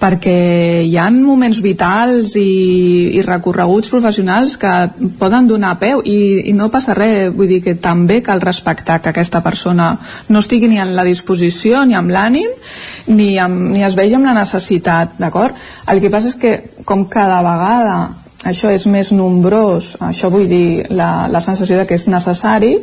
[0.00, 4.72] perquè hi han moments vitals i, i recorreguts professionals que
[5.20, 9.14] poden donar peu i, i no passa res, vull dir que també cal respectar que
[9.14, 9.92] aquesta persona
[10.28, 12.50] no estigui ni en la disposició ni amb l'ànim
[13.14, 15.56] ni, amb, ni es vegi amb la necessitat, d'acord?
[15.88, 20.86] El que passa és que com cada vegada això és més nombrós, això vull dir
[20.92, 22.74] la, la sensació de que és necessari,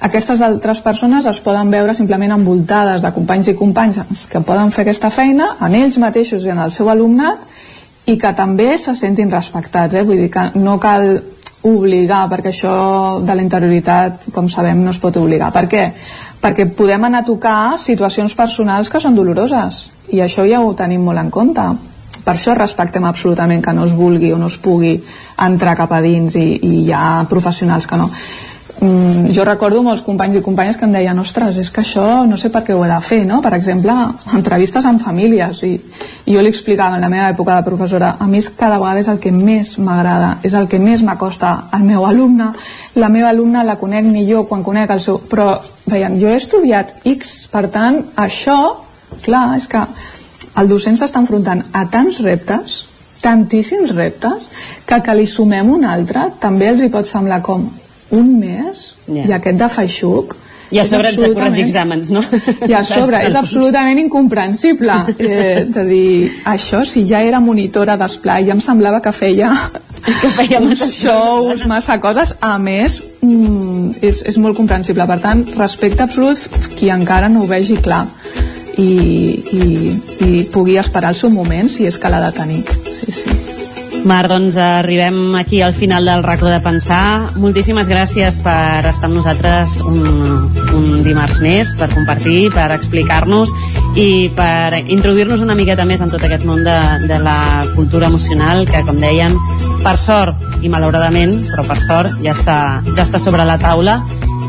[0.00, 4.86] aquestes altres persones es poden veure simplement envoltades de companys i companyes que poden fer
[4.86, 7.44] aquesta feina en ells mateixos i en el seu alumnat
[8.08, 10.06] i que també se sentin respectats, eh?
[10.08, 11.20] vull dir que no cal
[11.68, 12.72] obligar, perquè això
[13.20, 15.50] de la interioritat, com sabem, no es pot obligar.
[15.52, 15.84] Per què?
[16.40, 21.04] Perquè podem anar a tocar situacions personals que són doloroses i això ja ho tenim
[21.04, 21.68] molt en compte
[22.30, 24.92] per això respectem absolutament que no es vulgui o no es pugui
[25.42, 30.04] entrar cap a dins i, i hi ha professionals que no mm, jo recordo molts
[30.06, 32.84] companys i companyes que em deien ostres, és que això no sé per què ho
[32.84, 33.40] he de fer no?
[33.42, 33.96] per exemple,
[34.38, 38.28] entrevistes amb famílies i, i jo li explicava en la meva època de professora a
[38.30, 42.06] mi cada vegada és el que més m'agrada és el que més m'acosta al meu
[42.06, 42.52] alumne
[43.02, 45.56] la meva alumna la conec millor quan conec el seu però
[45.90, 48.60] veien, jo he estudiat X per tant això,
[49.26, 49.82] clar, és que
[50.58, 52.78] el docent s'està enfrontant a tants reptes
[53.20, 54.48] tantíssims reptes
[54.88, 57.68] que que li sumem un altre també els hi pot semblar com
[58.16, 59.26] un mes Ja.
[59.26, 60.36] i aquest de feixuc
[60.70, 62.22] I a sobre ens de corregir exàmens, no?
[62.68, 64.98] i a sobre és absolutament incomprensible.
[65.18, 66.10] Eh, de dir,
[66.46, 69.50] això si ja era monitora d'esplai ja em semblava que feia,
[70.20, 72.36] que feia uns shows, massa coses.
[72.38, 75.08] A més mm, és, és molt comprensible.
[75.10, 76.46] Per tant, respecte absolut
[76.78, 78.04] qui encara no ho vegi clar
[78.78, 78.92] i,
[79.52, 79.66] i,
[80.26, 82.64] i pugui esperar el seu moment si és que l'ha de tenir
[83.00, 83.40] sí, sí.
[84.04, 87.36] Mar, doncs arribem aquí al final del racó de pensar.
[87.36, 90.00] Moltíssimes gràcies per estar amb nosaltres un,
[90.72, 93.52] un dimarts més, per compartir, per explicar-nos
[94.00, 96.78] i per introduir-nos una miqueta més en tot aquest món de,
[97.10, 99.36] de la cultura emocional que, com dèiem,
[99.84, 102.58] per sort i malauradament, però per sort ja està,
[102.94, 104.00] ja està sobre la taula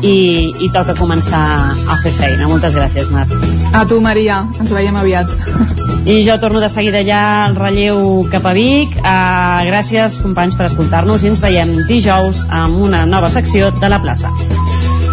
[0.02, 2.48] i, i toca començar a fer feina.
[2.50, 3.26] Moltes gràcies, Mar.
[3.72, 5.30] a tu Maria, ens veiem aviat
[6.04, 8.96] I jo torno de seguida ja al relleu cap a Vic.
[8.98, 14.02] Uh, gràcies, companys, per escoltar-nos i ens veiem dijous amb una nova secció de la
[14.02, 14.32] plaça.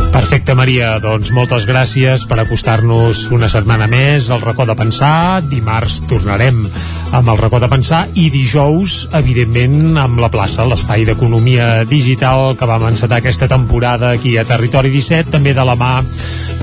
[0.09, 0.95] Perfecte, Maria.
[1.01, 5.41] Doncs moltes gràcies per acostar-nos una setmana més al racó de pensar.
[5.45, 6.63] Dimarts tornarem
[7.13, 12.69] amb el racó de pensar i dijous, evidentment, amb la plaça, l'espai d'economia digital que
[12.69, 15.93] vam encetar aquesta temporada aquí a Territori 17, també de la mà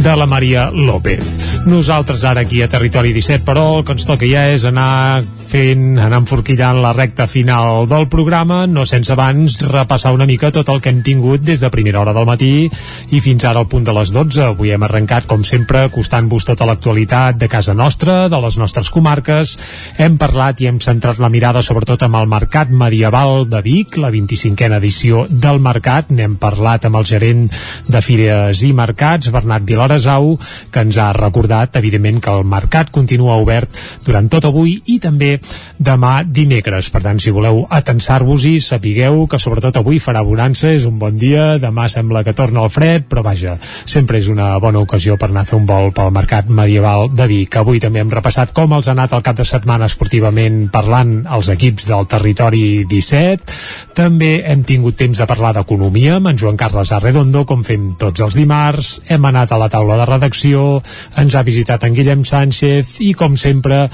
[0.03, 1.65] de la Maria López.
[1.67, 5.97] Nosaltres ara aquí a Territori 17, però el que ens toca ja és anar fent,
[6.03, 10.81] anar enforquillant la recta final del programa, no sense abans repassar una mica tot el
[10.83, 12.67] que hem tingut des de primera hora del matí
[13.15, 14.43] i fins ara al punt de les 12.
[14.51, 19.55] Avui hem arrencat, com sempre, acostant-vos tota l'actualitat de casa nostra, de les nostres comarques.
[20.03, 24.11] Hem parlat i hem centrat la mirada sobretot amb el Mercat Medieval de Vic, la
[24.11, 26.11] 25a edició del Mercat.
[26.11, 27.47] N'hem parlat amb el gerent
[27.87, 30.35] de Fires i Mercats, Bernat Vilaresau,
[30.73, 33.71] que ens ha recordat, evidentment, que el Mercat continua obert
[34.07, 35.36] durant tot avui i també
[35.79, 36.91] demà dimecres.
[36.93, 41.57] Per tant, si voleu atensar-vos-hi, sapigueu que sobretot avui farà bonança, és un bon dia,
[41.63, 45.47] demà sembla que torna el fred, però vaja, sempre és una bona ocasió per anar
[45.47, 47.57] a fer un vol pel mercat medieval de Vic.
[47.61, 51.51] Avui també hem repassat com els ha anat el cap de setmana esportivament parlant els
[51.53, 53.86] equips del territori 17.
[53.97, 58.21] També hem tingut temps de parlar d'economia amb en Joan Carles Arredondo, com fem tots
[58.21, 58.91] els dimarts.
[59.09, 60.83] Hem anat a la taula de redacció,
[61.17, 63.87] ens ha visitat en Guillem Sánchez i, com sempre,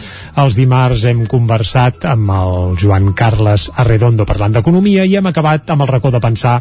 [0.42, 5.86] els dimarts hem conversat amb el Joan Carles Arredondo parlant d'economia i hem acabat amb
[5.86, 6.56] el racó de pensar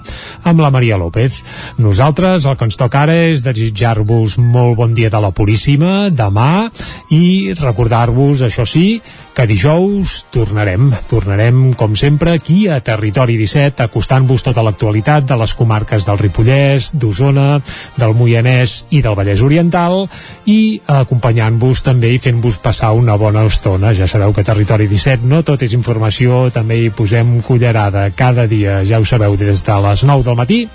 [0.45, 1.41] amb la Maria López.
[1.81, 6.69] Nosaltres el que ens toca ara és desitjar-vos molt bon dia de la Puríssima demà
[7.09, 9.01] i recordar-vos, això sí,
[9.35, 15.53] que dijous tornarem, tornarem com sempre aquí a Territori 17 acostant-vos tota l'actualitat de les
[15.55, 17.61] comarques del Ripollès, d'Osona,
[17.95, 20.03] del Moianès i del Vallès Oriental
[20.51, 23.95] i acompanyant-vos també i fent-vos passar una bona estona.
[23.95, 28.81] Ja sabeu que Territori 17 no tot és informació, també hi posem cullerada cada dia,
[28.83, 30.65] ja ho sabeu, des de les 9 del matí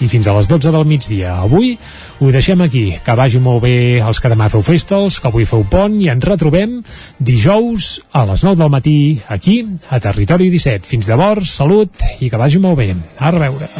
[0.00, 1.36] i fins a les 12 del migdia.
[1.46, 1.76] Avui
[2.20, 2.86] ho deixem aquí.
[3.04, 6.24] Que vagi molt bé els que demà feu festals, que avui feu pont i ens
[6.24, 6.80] retrobem
[7.18, 10.86] dijous a les 9 del matí aquí a Territori 17.
[10.88, 12.92] Fins llavors, salut i que vagi molt bé.
[13.18, 13.70] A reveure.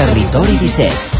[0.00, 1.19] Territori 17,